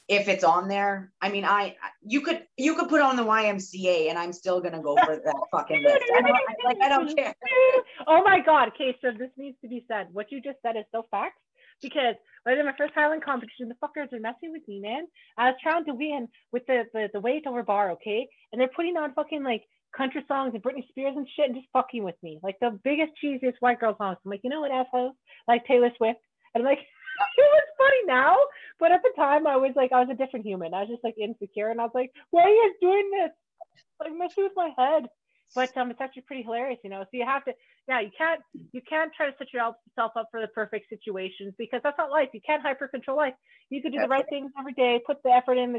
if 0.07 0.27
it's 0.27 0.43
on 0.43 0.67
there, 0.67 1.11
I 1.21 1.29
mean, 1.29 1.45
I 1.45 1.75
you 2.05 2.21
could 2.21 2.43
you 2.57 2.75
could 2.75 2.89
put 2.89 3.01
on 3.01 3.15
the 3.15 3.23
YMCA 3.23 4.09
and 4.09 4.17
I'm 4.17 4.33
still 4.33 4.61
gonna 4.61 4.81
go 4.81 4.95
for 5.03 5.15
that 5.15 5.35
fucking 5.51 5.83
list. 5.83 6.03
I 6.15 6.21
don't, 6.21 6.35
I, 6.35 6.67
like 6.67 6.77
I 6.81 6.89
don't 6.89 7.15
care. 7.15 7.33
oh 8.07 8.23
my 8.23 8.39
god. 8.45 8.69
Okay, 8.69 8.95
so 9.01 9.11
this 9.17 9.31
needs 9.37 9.57
to 9.61 9.67
be 9.67 9.83
said. 9.87 10.07
What 10.11 10.31
you 10.31 10.41
just 10.41 10.57
said 10.61 10.77
is 10.77 10.85
so 10.91 11.05
facts. 11.09 11.39
Because 11.81 12.15
right 12.45 12.57
in 12.57 12.65
my 12.65 12.73
first 12.77 12.93
Highland 12.95 13.23
competition, 13.23 13.67
the 13.67 13.75
fuckers 13.75 14.13
are 14.13 14.19
messing 14.19 14.51
with 14.51 14.65
me, 14.67 14.79
man. 14.79 15.07
I 15.37 15.47
was 15.49 15.55
trying 15.61 15.83
to 15.85 15.93
win 15.93 16.29
with 16.53 16.65
the, 16.67 16.83
the, 16.93 17.09
the 17.11 17.19
weight 17.19 17.45
over 17.45 17.63
bar, 17.63 17.91
okay? 17.91 18.27
And 18.51 18.61
they're 18.61 18.69
putting 18.73 18.95
on 18.95 19.13
fucking 19.13 19.43
like 19.43 19.63
country 19.95 20.23
songs 20.27 20.53
and 20.53 20.63
Britney 20.63 20.87
Spears 20.89 21.15
and 21.17 21.27
shit 21.35 21.47
and 21.47 21.55
just 21.55 21.67
fucking 21.73 22.03
with 22.03 22.15
me. 22.23 22.39
Like 22.43 22.55
the 22.61 22.79
biggest, 22.83 23.11
cheesiest 23.23 23.55
white 23.59 23.79
girl 23.79 23.95
songs. 23.97 24.17
I'm 24.23 24.31
like, 24.31 24.41
you 24.43 24.49
know 24.49 24.61
what, 24.61 24.71
assholes? 24.71 25.15
Like 25.47 25.65
Taylor 25.65 25.89
Swift. 25.97 26.19
And 26.53 26.61
I'm 26.61 26.69
like, 26.69 26.79
was 27.37 27.63
funny 27.77 28.05
now, 28.05 28.35
but 28.79 28.91
at 28.91 29.01
the 29.03 29.11
time 29.15 29.47
I 29.47 29.55
was 29.57 29.71
like, 29.75 29.91
I 29.91 29.99
was 29.99 30.09
a 30.11 30.15
different 30.15 30.45
human. 30.45 30.73
I 30.73 30.81
was 30.81 30.89
just 30.89 31.03
like 31.03 31.15
insecure 31.17 31.69
and 31.69 31.79
I 31.79 31.83
was 31.83 31.95
like, 31.95 32.11
why 32.31 32.43
are 32.43 32.49
you 32.49 32.63
guys 32.63 32.89
doing 32.89 33.11
this? 33.11 33.31
Like 33.99 34.11
messing 34.17 34.43
with 34.43 34.53
my 34.55 34.71
head. 34.77 35.05
But 35.53 35.75
um, 35.77 35.91
it's 35.91 36.01
actually 36.01 36.23
pretty 36.23 36.43
hilarious, 36.43 36.79
you 36.83 36.89
know. 36.89 37.03
So 37.03 37.09
you 37.13 37.25
have 37.25 37.45
to, 37.45 37.53
yeah, 37.87 38.01
you 38.01 38.09
can't, 38.17 38.41
you 38.73 38.81
can't 38.89 39.11
try 39.13 39.27
to 39.29 39.35
set 39.37 39.53
yourself 39.53 40.11
up 40.17 40.27
for 40.31 40.41
the 40.41 40.47
perfect 40.47 40.89
situations 40.89 41.53
because 41.57 41.81
that's 41.83 41.97
not 41.97 42.09
life. 42.09 42.29
You 42.33 42.41
can't 42.45 42.61
hyper 42.61 42.87
control 42.87 43.17
life. 43.17 43.35
You 43.69 43.81
could 43.81 43.91
do 43.93 43.99
the 43.99 44.07
That's 44.07 44.09
right 44.09 44.25
things 44.29 44.51
every 44.59 44.73
day, 44.73 45.01
put 45.05 45.23
the 45.23 45.29
effort 45.29 45.57
in. 45.57 45.77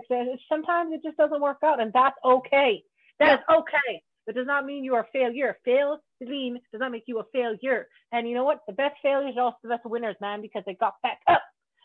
Sometimes 0.49 0.93
it 0.95 1.03
just 1.05 1.17
doesn't 1.17 1.41
work 1.41 1.59
out, 1.65 1.81
and 1.81 1.93
that's 1.93 2.17
okay. 2.25 2.83
That 3.19 3.41
is 3.41 3.45
okay. 3.51 4.03
That 4.27 4.35
does 4.35 4.47
not 4.47 4.67
mean 4.67 4.83
you 4.83 4.95
are 4.95 5.03
a 5.03 5.13
failure. 5.13 5.57
Failing 5.65 6.59
does 6.73 6.81
not 6.81 6.91
make 6.91 7.05
you 7.07 7.21
a 7.21 7.25
failure. 7.33 7.87
And 8.13 8.29
you 8.29 8.35
know 8.35 8.45
what? 8.45 8.61
The 8.67 8.73
best 8.73 8.97
failures 9.03 9.35
are 9.37 9.45
also 9.45 9.57
the 9.63 9.69
best 9.69 9.85
winners, 9.85 10.17
man, 10.21 10.43
because 10.43 10.65
they 10.67 10.75
got 10.75 10.95
back 11.03 11.19
up. 11.29 11.43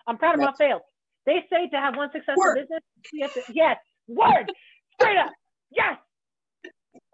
I'm 0.08 0.18
proud 0.18 0.36
of 0.36 0.42
my 0.42 0.54
fails. 0.58 0.82
They 1.26 1.46
say 1.52 1.70
to 1.70 1.78
have 1.78 1.96
one 1.96 2.10
successful 2.12 2.42
Word. 2.42 2.56
business, 2.56 2.82
you 3.14 3.24
have 3.24 3.34
to, 3.34 3.44
yes, 3.54 3.78
word, 4.08 4.52
straight 5.00 5.18
up, 5.18 5.32
yes. 5.72 5.98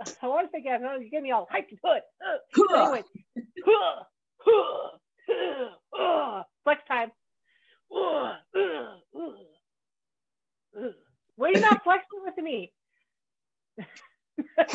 I 0.21 0.27
want 0.27 0.47
to 0.47 0.51
think, 0.51 0.65
I 0.67 0.77
you 0.97 1.09
get 1.09 1.23
me 1.23 1.31
all 1.31 1.47
hyped. 1.53 1.77
Uh, 1.83 1.97
anyway, 2.73 3.03
huh, 3.65 4.03
huh, 4.39 4.89
huh, 5.29 6.01
uh, 6.01 6.43
flex 6.63 6.81
time. 6.87 7.11
Uh, 7.93 8.35
uh, 8.55 8.97
uh, 9.15 9.33
uh. 10.79 10.91
Are 11.39 11.49
you 11.49 11.59
not 11.59 11.83
flexing 11.83 12.21
with 12.23 12.37
me? 12.37 12.71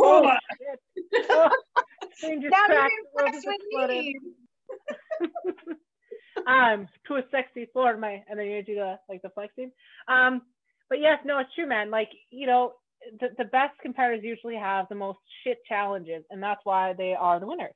oh, 0.00 0.30
shit. 0.58 0.80
Oh, 1.30 1.50
thing 2.20 2.40
just 2.42 2.52
Now 2.52 2.66
cracked. 2.66 2.90
can 2.90 3.04
The 3.04 3.22
world 3.22 3.30
flex 3.32 3.44
just 3.44 3.46
exploded. 3.62 4.14
um 6.46 6.88
to 7.06 7.14
a 7.16 7.22
sexy 7.30 7.66
floor 7.72 7.96
my 7.96 8.22
and 8.28 8.38
then 8.38 8.46
you 8.46 8.62
do 8.62 8.74
the 8.74 8.98
like 9.08 9.20
the 9.22 9.28
flexing 9.30 9.70
um 10.08 10.40
but 10.88 10.98
yes 10.98 11.18
no 11.24 11.38
it's 11.38 11.54
true 11.54 11.66
man 11.68 11.90
like 11.90 12.08
you 12.30 12.46
know 12.46 12.72
the, 13.20 13.28
the 13.38 13.44
best 13.44 13.78
competitors 13.82 14.20
usually 14.24 14.56
have 14.56 14.86
the 14.88 14.94
most 14.94 15.18
shit 15.44 15.58
challenges 15.68 16.24
and 16.30 16.42
that's 16.42 16.60
why 16.64 16.92
they 16.96 17.14
are 17.18 17.38
the 17.38 17.46
winners 17.46 17.74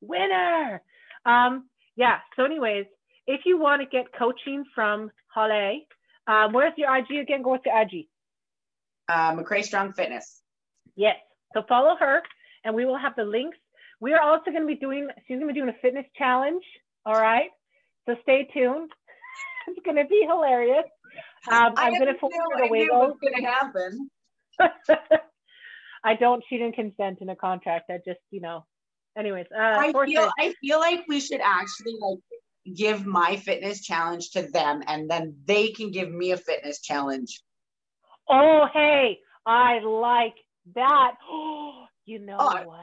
winner 0.00 0.82
um 1.26 1.68
yeah 1.96 2.18
so 2.36 2.44
anyways 2.44 2.86
if 3.26 3.42
you 3.44 3.58
want 3.58 3.82
to 3.82 3.86
get 3.88 4.06
coaching 4.18 4.64
from 4.74 5.10
Hale, 5.34 5.80
um 6.26 6.52
where's 6.52 6.72
your 6.76 6.94
ig 6.96 7.10
again 7.20 7.42
go 7.42 7.52
with 7.52 7.60
your 7.66 7.80
ig 7.82 8.06
Uh, 9.08 9.32
McCray 9.34 9.64
Strong 9.64 9.92
Fitness. 9.94 10.42
Yes. 10.96 11.16
So 11.54 11.62
follow 11.68 11.96
her 11.98 12.22
and 12.64 12.74
we 12.74 12.84
will 12.84 12.98
have 12.98 13.14
the 13.16 13.24
links. 13.24 13.56
We 14.00 14.12
are 14.14 14.20
also 14.20 14.50
going 14.50 14.62
to 14.62 14.66
be 14.66 14.76
doing, 14.76 15.08
she's 15.26 15.38
going 15.38 15.48
to 15.48 15.54
be 15.54 15.58
doing 15.58 15.70
a 15.70 15.78
fitness 15.82 16.06
challenge. 16.16 16.62
All 17.04 17.14
right. 17.20 17.50
So 18.06 18.14
stay 18.22 18.48
tuned. 18.52 18.90
it's 19.68 19.80
going 19.84 19.96
to 19.96 20.04
be 20.04 20.24
hilarious. 20.28 20.84
Um, 21.50 21.72
I'm 21.76 21.92
going 21.92 22.06
to 22.06 22.12
have 22.12 22.20
forward 22.20 22.34
no 22.50 22.58
her 22.58 22.64
the 22.64 22.70
Wiggles. 22.70 23.14
what's 23.20 23.34
gonna 23.34 23.50
happen. 23.50 24.10
I 26.04 26.14
don't, 26.14 26.44
she 26.48 26.58
didn't 26.58 26.74
consent 26.76 27.18
in 27.20 27.28
a 27.28 27.36
contract. 27.36 27.90
I 27.90 27.98
just, 28.06 28.20
you 28.30 28.40
know, 28.40 28.64
anyways. 29.16 29.46
Uh, 29.54 29.60
I 29.60 29.92
feel 29.92 30.22
her- 30.22 30.30
I 30.38 30.54
feel 30.60 30.78
like 30.78 31.04
we 31.08 31.20
should 31.20 31.40
actually 31.42 31.96
like 32.00 32.18
give 32.76 33.04
my 33.06 33.36
fitness 33.36 33.80
challenge 33.84 34.30
to 34.32 34.42
them 34.42 34.82
and 34.86 35.10
then 35.10 35.36
they 35.44 35.70
can 35.70 35.90
give 35.90 36.10
me 36.10 36.32
a 36.32 36.36
fitness 36.36 36.80
challenge. 36.82 37.40
oh, 38.28 38.66
hey, 38.72 39.18
I 39.46 39.80
like 39.80 40.34
that. 40.74 41.12
you 42.06 42.18
know 42.18 42.36
Oh. 42.38 42.62
what? 42.64 42.78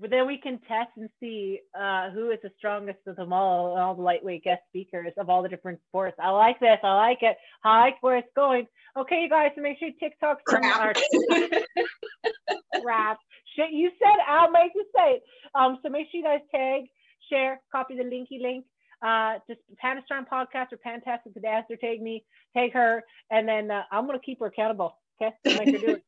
But 0.00 0.10
then 0.10 0.26
we 0.26 0.36
can 0.38 0.58
test 0.66 0.90
and 0.96 1.08
see 1.20 1.60
uh, 1.78 2.10
who 2.10 2.30
is 2.30 2.38
the 2.42 2.50
strongest 2.58 2.98
of 3.06 3.14
them 3.14 3.32
all, 3.32 3.76
all 3.76 3.94
the 3.94 4.02
lightweight 4.02 4.42
guest 4.42 4.62
speakers 4.68 5.12
of 5.16 5.30
all 5.30 5.42
the 5.44 5.48
different 5.48 5.78
sports. 5.88 6.16
I 6.20 6.30
like 6.30 6.58
this. 6.58 6.78
I 6.82 6.94
like 6.94 7.18
it. 7.22 7.36
I 7.62 7.80
like 7.82 8.02
where 8.02 8.16
it's 8.16 8.26
going. 8.34 8.66
Okay, 8.96 9.22
you 9.22 9.28
guys, 9.28 9.52
so 9.54 9.62
make 9.62 9.78
sure 9.78 9.88
you 9.88 9.94
TikTok 10.00 10.38
Crap. 10.44 10.80
our 10.80 10.92
crap. 12.82 13.18
Shit, 13.56 13.70
you 13.72 13.90
said 14.02 14.16
I'll 14.28 14.50
make 14.50 14.72
you 14.74 14.84
say 14.96 15.16
it. 15.16 15.22
Um, 15.54 15.78
so 15.82 15.88
make 15.90 16.08
sure 16.10 16.18
you 16.20 16.24
guys 16.24 16.40
tag, 16.50 16.84
share, 17.30 17.60
copy 17.70 17.96
the 17.96 18.02
linky 18.04 18.40
link. 18.42 18.64
Uh, 19.04 19.38
just 19.48 19.60
Panda 19.78 20.02
Strong 20.04 20.26
podcast 20.32 20.72
or 20.72 20.78
Fantastic 20.82 21.34
Disaster. 21.34 21.76
Tag 21.76 22.00
me, 22.00 22.24
tag 22.56 22.72
her, 22.72 23.02
and 23.30 23.46
then 23.48 23.70
uh, 23.70 23.82
I'm 23.92 24.06
gonna 24.06 24.18
keep 24.18 24.40
her 24.40 24.46
accountable. 24.46 24.96
Okay, 25.20 25.32
make 25.44 25.80
her 25.80 25.86
do 25.86 25.92
it. 25.94 26.04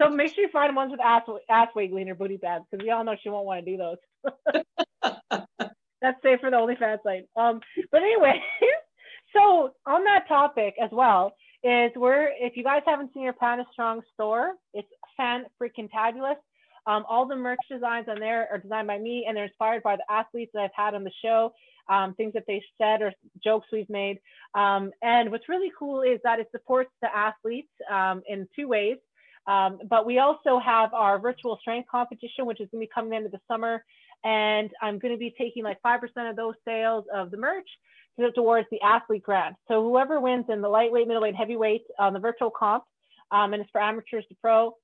So 0.00 0.08
make 0.08 0.34
sure 0.34 0.44
you 0.44 0.50
find 0.50 0.74
ones 0.74 0.92
with 0.92 1.00
ass 1.00 1.22
ass 1.50 1.68
wiggling 1.74 2.08
or 2.08 2.14
booty 2.14 2.38
pads 2.38 2.64
because 2.70 2.82
we 2.84 2.90
all 2.90 3.04
know 3.04 3.16
she 3.22 3.28
won't 3.28 3.46
want 3.46 3.64
to 3.64 3.70
do 3.70 3.76
those. 3.76 4.64
That's 6.02 6.22
safe 6.22 6.40
for 6.40 6.50
the 6.50 6.56
OnlyFans 6.56 7.02
site. 7.02 7.24
Um, 7.36 7.60
but 7.92 8.02
anyway, 8.02 8.40
so 9.36 9.74
on 9.86 10.04
that 10.04 10.26
topic 10.26 10.74
as 10.82 10.90
well 10.90 11.34
is 11.62 11.90
we're 11.96 12.30
if 12.40 12.56
you 12.56 12.64
guys 12.64 12.82
haven't 12.86 13.12
seen 13.12 13.24
your 13.24 13.34
Panda 13.34 13.66
Strong 13.72 14.00
store, 14.14 14.54
it's 14.72 14.88
fan 15.16 15.44
freaking 15.60 15.90
fabulous. 15.90 16.38
Um, 16.86 17.04
all 17.06 17.26
the 17.26 17.36
merch 17.36 17.58
designs 17.70 18.06
on 18.08 18.18
there 18.18 18.48
are 18.50 18.56
designed 18.56 18.86
by 18.86 18.98
me 18.98 19.26
and 19.28 19.36
they're 19.36 19.44
inspired 19.44 19.82
by 19.82 19.96
the 19.96 20.10
athletes 20.10 20.50
that 20.54 20.62
I've 20.62 20.70
had 20.74 20.94
on 20.94 21.04
the 21.04 21.12
show, 21.22 21.52
um, 21.90 22.14
things 22.14 22.32
that 22.32 22.44
they've 22.48 22.62
said 22.80 23.02
or 23.02 23.12
jokes 23.44 23.66
we've 23.70 23.90
made. 23.90 24.18
Um, 24.54 24.90
and 25.02 25.30
what's 25.30 25.48
really 25.50 25.70
cool 25.78 26.00
is 26.00 26.20
that 26.24 26.40
it 26.40 26.48
supports 26.52 26.90
the 27.02 27.14
athletes 27.14 27.68
um, 27.92 28.22
in 28.26 28.48
two 28.56 28.66
ways. 28.66 28.96
Um, 29.50 29.80
but 29.88 30.06
we 30.06 30.18
also 30.18 30.60
have 30.64 30.94
our 30.94 31.18
virtual 31.18 31.58
strength 31.60 31.88
competition, 31.90 32.46
which 32.46 32.60
is 32.60 32.68
going 32.70 32.80
to 32.82 32.86
be 32.86 32.92
coming 32.94 33.14
into 33.14 33.30
the 33.30 33.40
summer. 33.48 33.84
And 34.22 34.70
I'm 34.80 34.98
going 35.00 35.12
to 35.12 35.18
be 35.18 35.34
taking 35.36 35.64
like 35.64 35.78
5% 35.84 35.98
of 36.30 36.36
those 36.36 36.54
sales 36.64 37.04
of 37.12 37.32
the 37.32 37.36
merch 37.36 37.68
to, 38.20 38.30
towards 38.30 38.68
the 38.70 38.80
athlete 38.80 39.24
grant. 39.24 39.56
So 39.66 39.82
whoever 39.82 40.20
wins 40.20 40.44
in 40.48 40.60
the 40.60 40.68
lightweight, 40.68 41.08
middleweight, 41.08 41.34
heavyweight 41.34 41.82
on 41.98 42.12
the 42.12 42.20
virtual 42.20 42.50
comp, 42.56 42.84
um, 43.32 43.52
and 43.52 43.62
it's 43.62 43.70
for 43.72 43.80
amateurs 43.80 44.24
to 44.28 44.36
pro, 44.40 44.76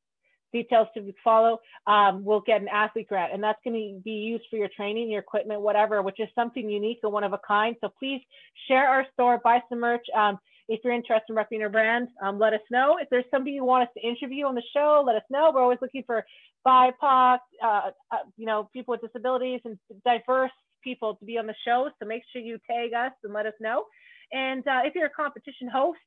details 0.52 0.88
to 0.96 1.12
follow, 1.22 1.58
um, 1.86 2.24
will 2.24 2.40
get 2.40 2.60
an 2.60 2.68
athlete 2.68 3.08
grant. 3.08 3.32
And 3.34 3.42
that's 3.42 3.60
going 3.62 3.74
to 3.74 4.00
be 4.02 4.12
used 4.12 4.44
for 4.50 4.56
your 4.56 4.70
training, 4.74 5.10
your 5.10 5.20
equipment, 5.20 5.60
whatever, 5.60 6.02
which 6.02 6.18
is 6.18 6.28
something 6.34 6.68
unique 6.68 6.98
and 7.04 7.12
one 7.12 7.24
of 7.24 7.32
a 7.32 7.40
kind. 7.46 7.76
So 7.80 7.92
please 8.00 8.22
share 8.66 8.88
our 8.88 9.06
store, 9.12 9.40
buy 9.44 9.62
some 9.68 9.80
merch. 9.80 10.06
Um, 10.16 10.38
if 10.68 10.80
you're 10.82 10.92
interested 10.92 11.30
in 11.30 11.36
repping 11.36 11.60
your 11.60 11.68
brand, 11.68 12.08
um, 12.22 12.38
let 12.38 12.52
us 12.52 12.60
know. 12.70 12.96
If 13.00 13.08
there's 13.10 13.24
somebody 13.30 13.52
you 13.52 13.64
want 13.64 13.84
us 13.84 13.88
to 13.96 14.06
interview 14.06 14.46
on 14.46 14.54
the 14.54 14.62
show, 14.74 15.02
let 15.06 15.16
us 15.16 15.22
know. 15.30 15.52
We're 15.54 15.62
always 15.62 15.78
looking 15.80 16.02
for 16.04 16.24
BIPOC, 16.66 17.38
uh, 17.62 17.90
uh, 18.10 18.16
you 18.36 18.46
know, 18.46 18.68
people 18.72 18.92
with 18.92 19.00
disabilities 19.00 19.60
and 19.64 19.78
diverse 20.04 20.50
people 20.82 21.14
to 21.16 21.24
be 21.24 21.38
on 21.38 21.46
the 21.46 21.54
show. 21.64 21.88
So 21.98 22.06
make 22.06 22.22
sure 22.32 22.42
you 22.42 22.58
tag 22.68 22.92
us 22.94 23.12
and 23.22 23.32
let 23.32 23.46
us 23.46 23.54
know. 23.60 23.84
And 24.32 24.66
uh, 24.66 24.80
if 24.84 24.94
you're 24.94 25.06
a 25.06 25.10
competition 25.10 25.68
host 25.68 25.98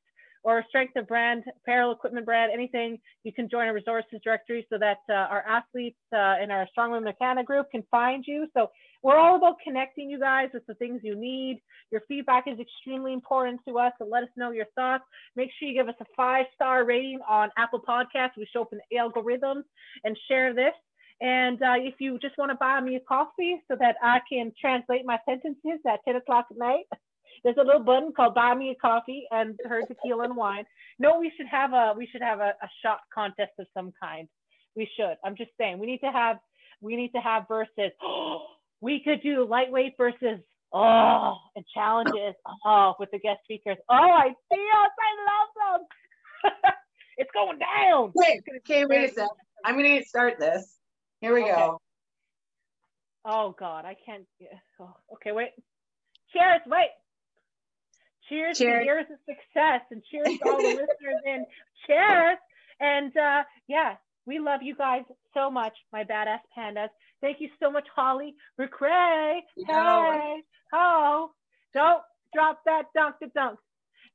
or 0.42 0.64
strength 0.68 0.96
of 0.96 1.06
brand, 1.06 1.44
apparel, 1.62 1.92
equipment 1.92 2.24
brand, 2.24 2.50
anything, 2.52 2.98
you 3.24 3.32
can 3.32 3.48
join 3.48 3.66
our 3.66 3.74
resources 3.74 4.20
directory 4.24 4.66
so 4.70 4.78
that 4.78 4.98
uh, 5.08 5.12
our 5.12 5.44
athletes 5.46 5.98
uh, 6.14 6.36
in 6.42 6.50
our 6.50 6.66
Strong 6.70 6.92
Women 6.92 7.08
of 7.08 7.18
Canada 7.18 7.44
group 7.44 7.70
can 7.70 7.82
find 7.90 8.24
you. 8.26 8.48
So 8.54 8.70
we're 9.02 9.18
all 9.18 9.36
about 9.36 9.56
connecting 9.62 10.08
you 10.10 10.18
guys 10.18 10.48
with 10.54 10.66
the 10.66 10.74
things 10.74 11.00
you 11.02 11.14
need. 11.14 11.60
Your 11.90 12.02
feedback 12.08 12.44
is 12.46 12.58
extremely 12.58 13.12
important 13.12 13.60
to 13.68 13.78
us. 13.78 13.92
So 13.98 14.06
let 14.06 14.22
us 14.22 14.28
know 14.36 14.50
your 14.50 14.66
thoughts. 14.74 15.04
Make 15.36 15.50
sure 15.58 15.68
you 15.68 15.74
give 15.74 15.88
us 15.88 15.94
a 16.00 16.06
five 16.16 16.46
star 16.54 16.84
rating 16.84 17.20
on 17.28 17.50
Apple 17.58 17.80
Podcasts. 17.86 18.36
We 18.36 18.46
show 18.52 18.62
up 18.62 18.72
in 18.72 18.80
the 18.90 18.96
algorithms 18.96 19.64
and 20.04 20.18
share 20.28 20.54
this. 20.54 20.72
And 21.20 21.62
uh, 21.62 21.74
if 21.76 21.94
you 21.98 22.18
just 22.18 22.38
want 22.38 22.50
to 22.50 22.56
buy 22.56 22.80
me 22.80 22.96
a 22.96 23.00
coffee 23.00 23.60
so 23.68 23.76
that 23.78 23.96
I 24.02 24.20
can 24.30 24.52
translate 24.58 25.04
my 25.04 25.18
sentences 25.28 25.80
at 25.86 26.00
10 26.06 26.16
o'clock 26.16 26.46
at 26.50 26.56
night, 26.56 26.84
there's 27.44 27.56
a 27.58 27.64
little 27.64 27.82
button 27.82 28.12
called 28.14 28.34
buy 28.34 28.54
me 28.54 28.70
a 28.70 28.74
coffee 28.74 29.26
and 29.30 29.58
her 29.68 29.82
tequila 29.86 30.24
and 30.24 30.36
wine. 30.36 30.64
No, 30.98 31.18
we 31.18 31.32
should 31.36 31.46
have 31.46 31.72
a 31.72 31.94
we 31.96 32.06
should 32.10 32.22
have 32.22 32.40
a, 32.40 32.54
a 32.62 32.68
shot 32.82 33.00
contest 33.14 33.52
of 33.58 33.66
some 33.74 33.92
kind. 34.02 34.28
We 34.76 34.88
should. 34.96 35.16
I'm 35.24 35.36
just 35.36 35.50
saying 35.58 35.78
we 35.78 35.86
need 35.86 36.00
to 36.00 36.12
have 36.12 36.38
we 36.80 36.96
need 36.96 37.12
to 37.12 37.20
have 37.20 37.44
versus. 37.48 37.92
we 38.80 39.02
could 39.02 39.22
do 39.22 39.44
lightweight 39.44 39.94
versus 39.96 40.40
oh 40.72 41.36
and 41.56 41.64
challenges 41.74 42.34
oh 42.64 42.94
with 42.98 43.10
the 43.10 43.18
guest 43.18 43.40
speakers. 43.44 43.76
Oh, 43.88 43.94
I 43.94 44.28
see 44.52 44.66
us. 44.82 44.90
I 45.00 45.10
love 45.30 45.80
them. 45.80 46.52
it's 47.16 47.30
going 47.34 47.58
down. 47.58 48.12
Wait, 48.14 48.42
okay, 48.58 48.84
wait 48.86 49.10
a 49.10 49.14
sec. 49.14 49.28
I'm 49.64 49.76
gonna 49.76 50.02
start 50.04 50.38
this. 50.38 50.76
Here 51.20 51.34
we 51.34 51.42
Okay. 51.42 51.50
go. 51.52 51.80
Oh 53.24 53.54
God, 53.58 53.84
I 53.84 53.96
can't. 54.06 54.24
Oh, 54.80 54.94
okay, 55.14 55.32
wait. 55.32 55.50
Cheers. 56.32 56.60
Wait. 56.66 56.90
Cheers, 58.30 58.58
Cheers. 58.58 58.80
to 58.80 58.84
years 58.84 59.06
of 59.10 59.18
success, 59.28 59.82
and 59.90 60.02
cheers 60.10 60.38
to 60.38 60.48
all 60.48 60.58
the 60.58 60.68
listeners. 60.68 61.20
And 61.26 61.46
cheers. 61.86 62.38
And 62.80 63.14
uh, 63.16 63.42
yeah, 63.68 63.96
we 64.24 64.38
love 64.38 64.62
you 64.62 64.74
guys 64.76 65.02
so 65.34 65.50
much, 65.50 65.74
my 65.92 66.04
badass 66.04 66.38
pandas. 66.56 66.88
Thank 67.20 67.40
you 67.40 67.48
so 67.60 67.70
much, 67.70 67.86
Holly, 67.94 68.34
McRae. 68.58 69.40
No. 69.58 70.12
Hey, 70.12 70.42
oh, 70.72 71.30
don't 71.74 72.02
drop 72.32 72.60
that 72.64 72.84
dunk 72.94 73.18
to 73.18 73.28
dunk. 73.34 73.58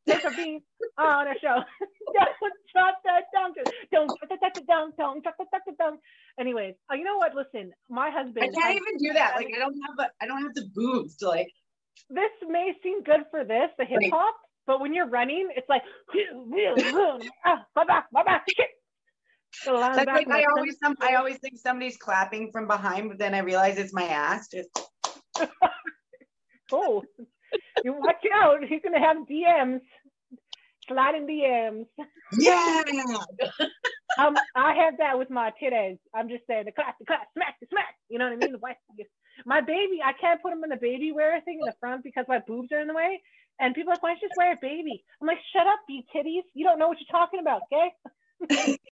Take 0.08 0.24
a 0.24 0.30
beat 0.32 0.64
on 0.98 1.28
our 1.28 1.36
show. 1.42 1.56
don't 2.14 2.54
drop 2.74 2.96
that 3.06 3.24
dunk. 3.34 3.56
Don't 3.92 4.08
drop 4.08 4.40
that 4.42 4.68
dunk. 4.68 4.96
Don't 4.98 5.24
drop 5.24 5.36
that 5.52 5.62
dunk. 5.78 6.00
Anyways, 6.40 6.76
uh, 6.92 6.96
you 6.96 7.04
know 7.04 7.18
what? 7.18 7.34
Listen, 7.36 7.72
my 7.90 8.10
husband. 8.12 8.56
I 8.56 8.62
can't 8.62 8.76
even 8.76 8.98
do 9.00 9.14
that. 9.14 9.34
Like 9.36 9.48
I 9.56 9.60
don't 9.60 9.76
have 9.86 9.98
the 9.98 10.10
I 10.22 10.28
don't 10.28 10.44
have 10.44 10.54
the 10.54 10.70
boobs 10.74 11.18
to 11.18 11.28
like 11.28 11.52
this 12.10 12.32
may 12.48 12.74
seem 12.84 13.04
good 13.04 13.22
for 13.32 13.44
this, 13.44 13.70
the 13.78 13.86
hip 13.86 14.00
hop, 14.12 14.36
but 14.68 14.80
when 14.80 14.94
you're 14.94 15.10
running, 15.10 15.50
it's 15.56 15.68
like, 15.70 15.84
ah, 17.46 17.66
bye 17.76 17.86
bye, 17.86 18.02
bye 18.12 18.24
bye, 18.24 18.40
shit. 18.56 18.68
So 19.54 19.78
that's 19.78 19.98
like 20.06 20.28
I 20.30 20.44
always 20.58 20.78
some 20.84 20.96
I 21.02 21.16
always 21.16 21.38
think 21.38 21.58
somebody's 21.58 21.98
clapping 21.98 22.52
from 22.52 22.68
behind, 22.68 23.10
but 23.10 23.18
then 23.18 23.34
I 23.34 23.40
realize 23.40 23.78
it's 23.78 23.94
my 23.94 24.04
ass. 24.04 24.48
Just 24.50 24.70
Oh, 26.72 27.04
you 27.84 27.94
watch 27.94 28.24
out. 28.34 28.68
You're 28.70 28.80
going 28.80 28.94
to 28.94 29.00
have 29.00 29.18
DMs, 29.30 29.82
sliding 30.88 31.28
DMs. 31.28 31.86
yeah. 32.40 32.84
Um, 34.18 34.34
I 34.56 34.74
have 34.76 34.94
that 35.00 35.20
with 35.20 35.30
my 35.30 35.52
titties. 35.62 35.98
I'm 36.14 36.30
just 36.30 36.44
saying 36.48 36.64
the 36.66 36.72
clap, 36.72 36.98
the 37.00 37.06
clap, 37.06 37.28
smack, 37.34 37.56
the 37.60 37.68
smack. 37.70 37.96
You 38.08 38.18
know 38.18 38.26
what 38.26 38.34
I 38.34 38.38
mean? 38.38 38.54
The 38.54 38.60
white- 38.60 38.78
My 39.46 39.62
baby, 39.62 40.00
I 40.04 40.14
can't 40.14 40.42
put 40.42 40.52
them 40.52 40.64
in 40.64 40.70
the 40.70 40.78
baby 40.78 41.12
wear 41.12 41.40
thing 41.42 41.60
in 41.60 41.66
the 41.66 41.76
front 41.80 42.04
because 42.04 42.26
my 42.28 42.40
boobs 42.40 42.72
are 42.72 42.80
in 42.80 42.88
the 42.88 42.94
way. 42.94 43.22
And 43.60 43.74
people 43.74 43.92
are 43.92 43.96
like, 43.96 44.04
why 44.04 44.10
don't 44.10 44.22
you 44.22 44.28
just 44.28 44.38
wear 44.38 44.54
a 44.54 44.58
baby? 44.62 45.04
I'm 45.22 45.28
like, 45.28 45.38
shut 45.54 45.66
up, 45.68 45.80
you 45.88 46.04
titties. 46.14 46.44
You 46.54 46.66
don't 46.66 46.78
know 46.78 46.88
what 46.88 46.98
you're 47.00 47.20
talking 47.20 47.40
about, 47.40 47.62
okay? 47.72 48.78